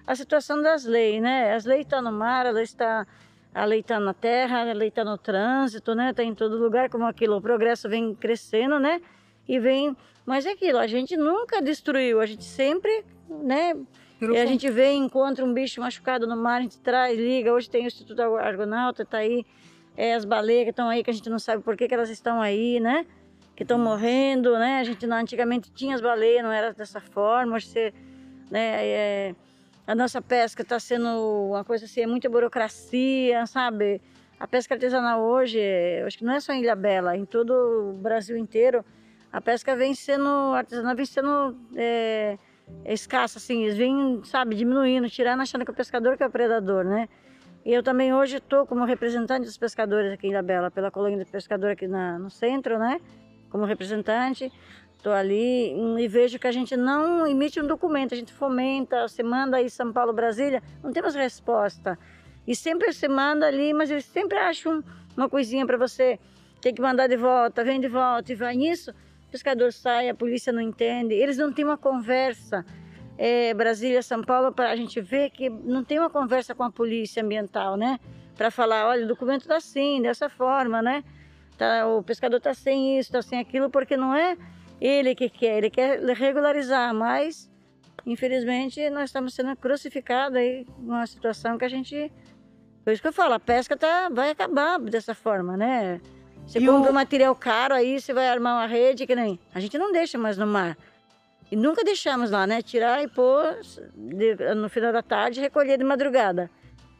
à 0.07 0.15
situação 0.15 0.61
das 0.61 0.85
leis, 0.85 1.21
né, 1.21 1.53
as 1.53 1.65
leis 1.65 1.81
estão 1.81 2.01
no 2.01 2.11
mar, 2.11 2.45
a 2.45 2.51
lei 2.51 2.63
está 2.63 3.05
a 3.53 3.65
lei 3.65 3.79
está 3.79 3.99
na 3.99 4.13
terra, 4.13 4.61
a 4.61 4.73
lei 4.73 4.89
está 4.89 5.03
no 5.03 5.17
trânsito, 5.17 5.95
né? 5.95 6.11
Está 6.11 6.23
em 6.23 6.35
todo 6.35 6.55
lugar, 6.55 6.87
como 6.87 7.05
aquilo. 7.05 7.35
O 7.35 7.41
progresso 7.41 7.89
vem 7.89 8.13
crescendo, 8.13 8.79
né? 8.79 9.01
E 9.47 9.59
vem. 9.59 9.97
Mas 10.23 10.45
é 10.45 10.51
aquilo, 10.51 10.77
a 10.77 10.85
gente 10.85 11.17
nunca 11.17 11.59
destruiu, 11.59 12.21
a 12.21 12.27
gente 12.27 12.43
sempre, 12.43 13.03
né? 13.27 13.73
Pelo 14.19 14.35
E 14.35 14.37
a 14.37 14.45
gente 14.45 14.69
vê, 14.69 14.91
encontra 14.91 15.45
um 15.45 15.53
bicho 15.53 15.79
machucado 15.79 16.27
no 16.27 16.35
mar, 16.35 16.57
a 16.57 16.61
gente 16.61 16.77
traz, 16.79 17.17
liga. 17.17 17.53
Hoje 17.53 17.69
tem 17.69 17.85
o 17.85 17.87
Instituto 17.87 18.21
Argonauta, 18.21 19.03
está 19.03 19.19
aí. 19.19 19.45
É, 19.95 20.13
as 20.13 20.25
baleias 20.25 20.65
que 20.65 20.69
estão 20.69 20.89
aí, 20.89 21.03
que 21.03 21.09
a 21.09 21.13
gente 21.13 21.29
não 21.29 21.39
sabe 21.39 21.63
por 21.63 21.75
que, 21.75 21.87
que 21.87 21.93
elas 21.93 22.09
estão 22.09 22.41
aí, 22.41 22.79
né? 22.79 23.05
Que 23.55 23.63
estão 23.63 23.79
morrendo, 23.79 24.53
né? 24.59 24.79
A 24.79 24.83
gente 24.83 25.07
não, 25.07 25.17
antigamente 25.17 25.71
tinha 25.71 25.95
as 25.95 26.01
baleias, 26.01 26.43
não 26.43 26.51
era 26.51 26.73
dessa 26.73 26.99
forma. 26.99 27.55
Hoje 27.55 27.67
você, 27.67 27.93
né? 28.51 28.85
é, 28.85 29.35
a 29.87 29.95
nossa 29.95 30.21
pesca 30.21 30.61
está 30.61 30.79
sendo 30.79 31.49
uma 31.49 31.63
coisa 31.63 31.85
assim, 31.85 32.01
é 32.01 32.07
muita 32.07 32.29
burocracia, 32.29 33.45
sabe? 33.47 34.01
A 34.39 34.47
pesca 34.47 34.75
artesanal 34.75 35.21
hoje, 35.21 35.57
eu 35.59 36.07
acho 36.07 36.17
que 36.17 36.23
não 36.23 36.33
é 36.33 36.39
só 36.39 36.53
em 36.53 36.61
Ilha 36.61 36.75
Bela, 36.75 37.17
em 37.17 37.25
todo 37.25 37.51
o 37.51 37.93
Brasil 37.93 38.37
inteiro, 38.37 38.85
a 39.31 39.41
pesca 39.41 39.75
vem 39.75 39.93
sendo, 39.93 40.29
artesanal 40.53 40.95
vem 40.95 41.05
sendo 41.05 41.57
é, 41.75 42.37
escassa, 42.85 43.37
assim, 43.37 43.63
eles 43.63 43.77
vêm, 43.77 44.21
sabe, 44.23 44.55
diminuindo, 44.55 45.09
tirando, 45.09 45.41
achando 45.41 45.65
que 45.65 45.71
o 45.71 45.73
pescador 45.73 46.17
que 46.17 46.23
é 46.23 46.27
o 46.27 46.29
predador, 46.29 46.83
né? 46.83 47.07
E 47.65 47.73
eu 47.73 47.83
também 47.83 48.13
hoje 48.13 48.37
estou 48.37 48.65
como 48.65 48.85
representante 48.85 49.45
dos 49.45 49.57
pescadores 49.57 50.13
aqui 50.13 50.27
em 50.27 50.29
Ilha 50.31 50.41
Bela, 50.41 50.71
pela 50.71 50.89
colônia 50.89 51.23
de 51.23 51.29
pescador 51.29 51.71
aqui 51.71 51.87
na, 51.87 52.17
no 52.17 52.29
centro, 52.29 52.79
né? 52.79 52.99
Como 53.49 53.65
representante, 53.65 54.51
estou 54.95 55.13
ali 55.13 55.73
e 55.99 56.07
vejo 56.07 56.39
que 56.39 56.47
a 56.47 56.51
gente 56.51 56.75
não 56.77 57.27
emite 57.27 57.59
um 57.59 57.67
documento, 57.67 58.13
a 58.13 58.17
gente 58.17 58.33
fomenta, 58.33 59.07
você 59.07 59.23
manda 59.23 59.57
aí 59.57 59.69
São 59.69 59.91
Paulo, 59.91 60.13
Brasília, 60.13 60.63
não 60.83 60.91
temos 60.91 61.15
resposta. 61.15 61.97
E 62.47 62.55
sempre 62.55 62.91
você 62.91 63.07
manda 63.07 63.45
ali, 63.45 63.73
mas 63.73 63.91
eles 63.91 64.05
sempre 64.05 64.37
acham 64.37 64.83
uma 65.15 65.29
coisinha 65.29 65.65
para 65.65 65.77
você. 65.77 66.19
Tem 66.61 66.73
que 66.73 66.81
mandar 66.81 67.07
de 67.07 67.15
volta, 67.15 67.63
vem 67.63 67.79
de 67.79 67.87
volta 67.87 68.31
e 68.31 68.35
vai 68.35 68.55
nisso. 68.55 68.93
Pescador 69.31 69.71
sai, 69.71 70.09
a 70.09 70.15
polícia 70.15 70.51
não 70.51 70.61
entende. 70.61 71.13
Eles 71.13 71.37
não 71.37 71.53
têm 71.53 71.65
uma 71.65 71.77
conversa. 71.77 72.65
É, 73.17 73.53
Brasília, 73.53 74.01
São 74.01 74.21
Paulo, 74.21 74.51
para 74.51 74.71
a 74.71 74.75
gente 74.75 74.99
ver 75.01 75.29
que 75.29 75.49
não 75.49 75.83
tem 75.83 75.99
uma 75.99 76.09
conversa 76.09 76.55
com 76.55 76.63
a 76.63 76.71
polícia 76.71 77.21
ambiental, 77.21 77.75
né? 77.75 77.99
Para 78.35 78.49
falar, 78.49 78.87
olha, 78.87 79.05
o 79.05 79.07
documento 79.07 79.41
está 79.41 79.57
assim, 79.57 80.01
dessa 80.01 80.29
forma, 80.29 80.81
né? 80.81 81.03
Tá, 81.57 81.85
o 81.87 82.01
pescador 82.01 82.37
está 82.37 82.53
sem 82.53 82.97
isso, 82.97 83.09
está 83.09 83.21
sem 83.21 83.37
aquilo, 83.37 83.69
porque 83.69 83.97
não 83.97 84.15
é 84.15 84.37
ele 84.79 85.13
que 85.13 85.29
quer, 85.29 85.57
ele 85.57 85.69
quer 85.69 85.99
regularizar, 86.15 86.93
mas 86.93 87.51
infelizmente 88.05 88.89
nós 88.89 89.09
estamos 89.09 89.33
sendo 89.33 89.55
crucificados 89.57 90.37
aí 90.37 90.65
numa 90.77 91.05
situação 91.05 91.57
que 91.57 91.65
a 91.65 91.69
gente. 91.69 92.11
Por 92.85 92.93
isso 92.93 93.01
que 93.01 93.07
eu 93.09 93.13
falo, 93.13 93.33
a 93.33 93.39
pesca 93.39 93.75
tá, 93.75 94.07
vai 94.09 94.31
acabar 94.31 94.79
dessa 94.79 95.13
forma, 95.13 95.57
né? 95.57 95.99
Você 96.49 96.59
e 96.59 96.65
compra 96.65 96.89
o... 96.89 96.91
um 96.91 96.95
material 96.95 97.35
caro 97.35 97.73
aí, 97.73 98.01
você 98.01 98.11
vai 98.11 98.27
armar 98.27 98.55
uma 98.55 98.65
rede 98.65 99.05
que 99.05 99.15
nem. 99.15 99.39
A 99.53 99.59
gente 99.59 99.77
não 99.77 99.91
deixa 99.91 100.17
mais 100.17 100.37
no 100.37 100.47
mar. 100.47 100.77
E 101.51 101.55
nunca 101.55 101.83
deixamos 101.83 102.29
lá, 102.31 102.45
né? 102.45 102.61
Tirar 102.61 103.03
e 103.03 103.07
pôr 103.07 103.59
de, 103.95 104.35
no 104.55 104.67
final 104.67 104.91
da 104.91 105.01
tarde 105.01 105.39
recolher 105.39 105.77
de 105.77 105.83
madrugada. 105.83 106.49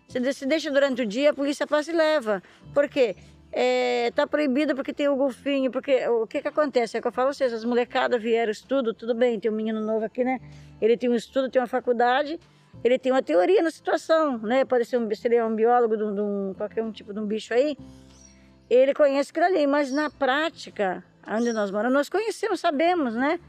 Você 0.08 0.34
se 0.34 0.46
deixa 0.46 0.72
durante 0.72 1.02
o 1.02 1.06
dia, 1.06 1.32
a 1.32 1.34
polícia 1.34 1.68
passa 1.68 1.92
e 1.92 1.96
leva. 1.96 2.42
Por 2.74 2.88
quê? 2.88 3.16
é, 3.52 4.12
tá 4.12 4.28
proibido 4.28 4.76
porque 4.76 4.94
tem 4.94 5.08
o 5.08 5.16
golfinho, 5.16 5.72
porque 5.72 6.08
o 6.08 6.28
que 6.28 6.42
que 6.42 6.48
acontece? 6.48 6.98
É 6.98 7.02
que 7.02 7.08
eu 7.08 7.12
falo 7.12 7.34
vocês, 7.34 7.52
as 7.52 7.66
molecadas 7.66 8.22
vieram 8.22 8.52
estudo, 8.52 8.94
tudo 8.94 9.16
bem, 9.16 9.40
tem 9.40 9.52
um 9.52 9.56
menino 9.56 9.82
novo 9.82 10.06
aqui, 10.06 10.24
né? 10.24 10.40
Ele 10.82 10.96
tem 10.96 11.10
um 11.10 11.16
estudo, 11.16 11.50
tem 11.50 11.62
uma 11.62 11.68
faculdade, 11.68 12.40
ele 12.84 13.00
tem 13.00 13.12
uma 13.12 13.24
teoria 13.24 13.62
na 13.62 13.72
situação, 13.72 14.38
né? 14.38 14.66
Pode 14.66 14.86
ser 14.86 14.98
um, 14.98 15.16
seria 15.16 15.46
um 15.46 15.56
biólogo 15.56 15.98
de 15.98 16.04
um, 16.04 16.14
de 16.14 16.22
um, 16.22 16.54
qualquer 16.56 16.84
um 16.84 16.92
tipo 16.92 17.14
de 17.14 17.20
um 17.20 17.26
bicho 17.26 17.54
aí, 17.54 17.76
ele 18.70 18.94
conhece 18.94 19.32
aquilo 19.32 19.46
ali, 19.46 19.66
mas 19.66 19.92
na 19.92 20.10
prática, 20.10 21.04
onde 21.28 21.52
nós 21.54 21.72
moramos, 21.72 21.94
nós 21.94 22.10
conhecemos, 22.10 22.60
sabemos, 22.60 23.16
né? 23.16 23.40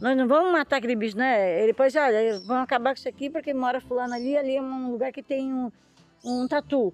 Nós 0.00 0.16
não 0.16 0.28
vamos 0.28 0.52
matar 0.52 0.76
aquele 0.76 0.94
bicho, 0.94 1.16
né? 1.16 1.62
Ele 1.62 1.72
pode, 1.72 1.96
olha, 1.98 2.38
vamos 2.40 2.64
acabar 2.64 2.90
com 2.90 2.98
isso 2.98 3.08
aqui 3.08 3.30
porque 3.30 3.54
mora 3.54 3.80
fulano 3.80 4.14
ali, 4.14 4.36
ali 4.36 4.56
é 4.56 4.62
um 4.62 4.90
lugar 4.90 5.12
que 5.12 5.22
tem 5.22 5.52
um, 5.52 5.72
um 6.24 6.46
tatu 6.46 6.92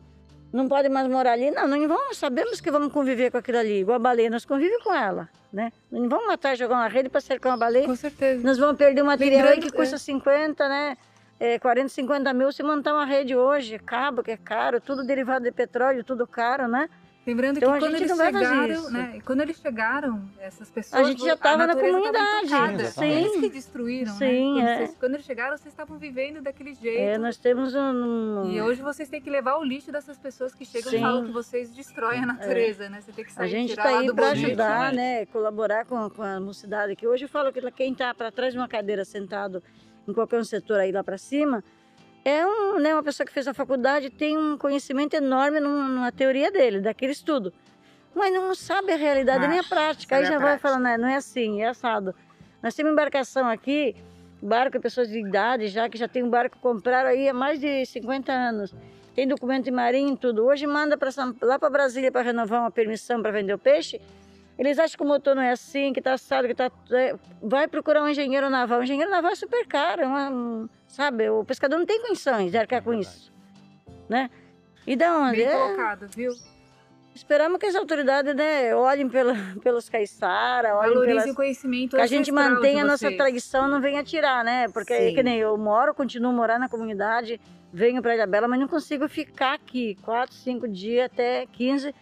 não 0.53 0.69
pode 0.69 0.89
mais 0.89 1.09
morar 1.09 1.33
ali. 1.33 1.51
Não, 1.51 1.67
não 1.67 1.89
vamos, 1.89 2.19
sabemos 2.19 2.61
que 2.61 2.71
vamos 2.71 2.93
conviver 2.93 3.31
com 3.31 3.39
aquilo 3.39 3.59
ali. 3.59 3.81
Igual 3.81 3.97
a 3.97 3.99
baleia, 3.99 4.29
nós 4.29 4.45
convivemos 4.45 4.85
com 4.85 4.93
ela, 4.93 5.29
né? 5.53 5.73
Não 5.91 6.09
vamos 6.09 6.27
matar 6.27 6.57
jogar 6.57 6.77
uma 6.77 6.89
rede 6.89 7.09
para 7.09 7.21
cercar 7.21 7.53
uma 7.53 7.59
baleia. 7.59 7.87
Com 7.87 7.97
certeza. 7.97 8.47
Nós 8.47 8.59
vamos 8.59 8.77
perder 8.77 9.03
um 9.03 9.07
material 9.07 9.49
aí 9.49 9.61
que 9.61 9.73
custa 9.73 9.97
é. 9.97 9.99
50, 9.99 10.69
né? 10.69 10.97
É, 11.41 11.59
40, 11.59 11.89
50 11.89 12.33
mil 12.35 12.53
se 12.53 12.63
montar 12.63 12.93
uma 12.93 13.07
rede 13.07 13.35
hoje. 13.35 13.79
Cabo, 13.79 14.23
que 14.23 14.31
é 14.31 14.37
caro, 14.37 14.81
tudo 14.81 15.03
derivado 15.03 15.45
de 15.45 15.51
petróleo, 15.51 16.05
tudo 16.05 16.27
caro, 16.27 16.69
né? 16.69 16.89
Lembrando 17.25 17.59
então, 17.59 17.73
que 17.73 17.79
quando 17.79 17.95
eles 17.95 18.17
chegaram, 18.17 18.91
né, 18.91 19.21
quando 19.25 19.41
eles 19.43 19.57
chegaram, 19.57 20.29
essas 20.41 20.69
pessoas. 20.69 21.07
A 21.07 21.09
gente 21.09 21.25
já 21.25 21.35
estava 21.35 21.69
na 21.69 21.77
comunidade. 21.77 22.89
Sim. 22.89 23.05
Eles 23.05 23.41
que 23.41 23.49
destruíram, 23.49 24.13
Sim, 24.15 24.57
né? 24.57 24.61
Quando, 24.61 24.69
é. 24.69 24.77
vocês, 24.77 24.97
quando, 24.99 25.15
eles 25.15 25.27
chegaram, 25.27 25.57
vocês 25.57 25.73
estavam 25.73 25.99
vivendo 25.99 26.43
daquele 26.43 26.75
jeito. 26.75 27.01
É, 27.01 27.19
nós 27.19 27.37
temos 27.37 27.77
um. 27.77 28.51
E 28.51 28.61
hoje 28.61 28.83
vocês 28.83 29.09
têm 29.09 29.21
que 29.21 29.31
levar 29.31 29.57
o 29.57 29.63
lixo 29.63 29.93
dessas 29.93 30.19
pessoas 30.19 30.53
que 30.53 30.65
chegam 30.65 30.91
Sim. 30.91 30.99
e 30.99 31.01
falam 31.01 31.25
que 31.27 31.31
vocês 31.31 31.71
destroem 31.71 32.25
a 32.25 32.27
natureza, 32.27 32.87
é. 32.87 32.89
né? 32.89 33.01
Você 33.01 33.13
tem 33.13 33.25
que 33.25 33.33
sair 33.33 33.45
A 33.45 33.49
gente 33.49 33.71
está 33.71 33.99
aí 33.99 34.13
para 34.13 34.31
ajudar, 34.31 34.93
né? 34.93 35.25
Colaborar 35.27 35.85
com, 35.85 36.11
com 36.11 36.23
a 36.23 36.41
mocidade. 36.41 36.97
Que 36.97 37.07
hoje 37.07 37.27
eu 37.27 37.29
falo 37.29 37.53
que 37.53 37.71
quem 37.71 37.93
está 37.93 38.13
para 38.13 38.33
trás 38.33 38.53
de 38.53 38.59
uma 38.59 38.69
cadeira 38.69 39.05
sentado 39.05 39.63
em 40.09 40.13
qualquer 40.13 40.41
um 40.41 40.45
setor 40.45 40.81
aí 40.81 40.91
lá 40.91 41.05
para 41.05 41.19
cima 41.19 41.63
é 42.25 42.47
um, 42.47 42.79
né, 42.79 42.95
uma 42.95 43.03
pessoa 43.03 43.27
que 43.27 43.33
fez 43.33 43.49
a 43.49 43.55
faculdade 43.55 44.11
tem 44.11 44.39
um 44.39 44.57
conhecimento 44.57 45.15
enorme 45.15 45.61
numa 45.61 46.13
teoria 46.13 46.51
dele, 46.51 46.81
daquele 46.81 47.13
estudo 47.13 47.53
mas 48.15 48.33
não 48.33 48.55
sabe 48.55 48.93
a 48.93 48.97
realidade 48.97 49.47
nem 49.49 49.59
a 49.59 49.65
prática. 49.65 50.17
Aí 50.17 50.25
já 50.25 50.39
vai 50.39 50.59
falando, 50.59 50.83
não 51.01 51.09
é 51.09 51.17
assim, 51.17 51.63
é 51.63 51.69
assado. 51.69 52.15
Nós 52.63 52.75
temos 52.75 52.93
embarcação 52.93 53.49
aqui, 53.49 53.97
barco, 54.41 54.79
pessoas 54.81 55.09
de 55.09 55.19
idade 55.19 55.69
já, 55.69 55.89
que 55.89 55.99
já 55.99 56.07
tem 56.07 56.23
um 56.23 56.31
barco 56.31 56.59
compraram 56.59 57.11
aí 57.11 57.29
há 57.29 57.35
mais 57.35 57.59
de 57.59 57.85
50 57.87 58.33
anos. 58.33 58.75
Tem 59.15 59.27
documento 59.27 59.65
de 59.65 59.71
marinho 59.71 60.17
tudo. 60.17 60.45
Hoje 60.45 60.67
manda 60.67 60.97
pra, 60.97 61.11
lá 61.43 61.59
para 61.59 61.71
Brasília 61.71 62.11
para 62.11 62.23
renovar 62.23 62.61
uma 62.61 62.71
permissão 62.71 63.21
para 63.21 63.31
vender 63.31 63.55
o 63.55 63.59
peixe. 63.59 64.01
Eles 64.59 64.79
acham 64.79 64.97
que 64.97 65.03
o 65.03 65.07
motor 65.07 65.35
não 65.35 65.43
é 65.43 65.51
assim, 65.51 65.93
que 65.93 66.01
está 66.01 66.13
assado, 66.13 66.47
que 66.47 66.53
está... 66.53 66.71
É, 66.93 67.17
vai 67.43 67.67
procurar 67.67 68.03
um 68.03 68.09
engenheiro 68.09 68.49
naval. 68.49 68.81
O 68.81 68.83
engenheiro 68.83 69.11
naval 69.11 69.33
é 69.33 69.35
super 69.35 69.67
caro, 69.67 70.03
é 70.03 70.07
uma, 70.07 70.69
sabe? 70.93 71.29
O 71.31 71.45
pescador 71.45 71.79
não 71.79 71.87
tem 71.87 72.01
condições 72.01 72.51
de 72.51 72.59
arcar 72.59 72.83
com 72.83 72.95
isso, 72.95 73.33
né? 74.09 74.31
E 74.87 74.95
da 74.95 75.19
onde? 75.19 75.39
Bem 75.39 75.47
é... 75.47 75.53
colocado, 75.53 76.09
viu? 76.15 76.33
Esperamos 77.15 77.59
que 77.59 77.67
as 77.67 77.75
autoridades 77.75 78.35
né, 78.35 78.75
olhem 78.75 79.09
pela, 79.09 79.35
pelos 79.63 79.89
caiçara, 79.89 80.77
olhem 80.77 80.95
Valorizem 80.95 81.21
pelas... 81.21 81.33
o 81.33 81.37
conhecimento 81.37 81.97
Que 81.97 82.03
a 82.03 82.07
gente 82.07 82.31
mantenha 82.31 82.83
a 82.83 82.87
nossa 82.87 83.11
tradição, 83.11 83.69
não 83.69 83.81
venha 83.81 84.03
tirar, 84.03 84.45
né? 84.45 84.69
Porque 84.69 84.93
é 84.93 85.13
que 85.13 85.23
nem 85.23 85.39
eu 85.39 85.57
moro, 85.59 85.95
continuo 85.95 86.33
morando 86.33 86.61
na 86.61 86.69
comunidade, 86.69 87.41
venho 87.73 88.01
para 88.01 88.15
Ilha 88.15 88.27
Bela, 88.27 88.49
mas 88.49 88.61
não 88.61 88.69
consigo 88.69 89.09
ficar 89.09 89.55
aqui 89.55 89.97
quatro, 90.03 90.35
cinco 90.35 90.69
dias, 90.69 91.07
até 91.07 91.47
15 91.47 91.95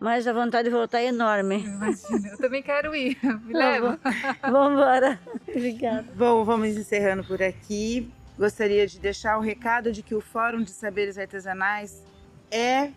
mas 0.00 0.28
a 0.28 0.32
vontade 0.32 0.68
de 0.68 0.74
voltar 0.74 1.00
é 1.00 1.06
enorme. 1.06 1.58
Imagina, 1.58 2.28
eu 2.28 2.38
também 2.38 2.62
quero 2.62 2.94
ir. 2.94 3.18
Me 3.44 3.52
leva. 3.52 3.98
Vamos 4.42 4.72
embora. 4.72 5.18
Obrigada. 5.48 6.06
Bom, 6.14 6.44
vamos 6.44 6.68
encerrando 6.68 7.24
por 7.24 7.42
aqui. 7.42 8.08
Gostaria 8.38 8.86
de 8.86 9.00
deixar 9.00 9.36
o 9.36 9.40
recado 9.40 9.90
de 9.90 10.00
que 10.00 10.14
o 10.14 10.20
Fórum 10.20 10.62
de 10.62 10.70
Saberes 10.70 11.18
Artesanais 11.18 12.04
é 12.52 12.92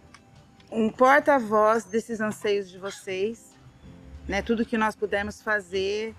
um 0.71 0.87
porta-voz 0.87 1.83
desses 1.83 2.21
anseios 2.21 2.69
de 2.69 2.77
vocês, 2.77 3.51
né? 4.27 4.43
Tudo 4.43 4.63
que 4.63 4.77
nós 4.77 4.95
pudermos 4.95 5.41
fazer 5.41 6.13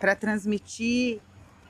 para 0.00 0.16
transmitir 0.16 1.20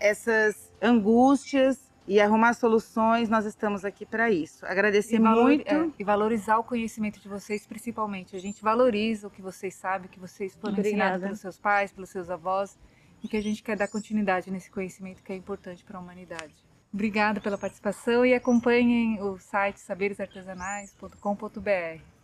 essas 0.01 0.73
angústias 0.81 1.79
e 2.09 2.19
arrumar 2.19 2.55
soluções, 2.55 3.29
nós 3.29 3.45
estamos 3.45 3.85
aqui 3.85 4.07
para 4.07 4.31
isso. 4.31 4.65
Agradecer 4.65 5.17
e 5.17 5.21
valor, 5.21 5.45
muito. 5.45 5.69
É, 5.69 5.91
e 5.99 6.03
valorizar 6.03 6.57
o 6.57 6.65
conhecimento 6.65 7.21
de 7.21 7.29
vocês, 7.29 7.67
principalmente. 7.67 8.35
A 8.35 8.41
gente 8.41 8.63
valoriza 8.63 9.27
o 9.27 9.31
que 9.31 9.43
vocês 9.43 9.75
sabem, 9.75 10.07
o 10.07 10.11
que 10.11 10.19
vocês 10.19 10.55
foram 10.55 10.73
Obrigada. 10.73 10.89
ensinados 10.89 11.23
pelos 11.23 11.41
seus 11.41 11.59
pais, 11.59 11.93
pelos 11.93 12.09
seus 12.09 12.31
avós, 12.31 12.79
e 13.23 13.29
que 13.29 13.37
a 13.37 13.43
gente 13.43 13.63
quer 13.63 13.77
dar 13.77 13.89
continuidade 13.89 14.51
nesse 14.51 14.71
conhecimento 14.71 15.23
que 15.23 15.31
é 15.31 15.37
importante 15.37 15.85
para 15.85 15.99
a 15.99 16.01
humanidade. 16.01 16.66
Obrigada 16.97 17.43
pela 17.43 17.59
participação 17.59 18.25
e 18.25 18.33
acompanhem 18.33 19.21
o 19.21 19.39
site 19.39 19.79
saberesartesanais.com.br. 19.81 22.16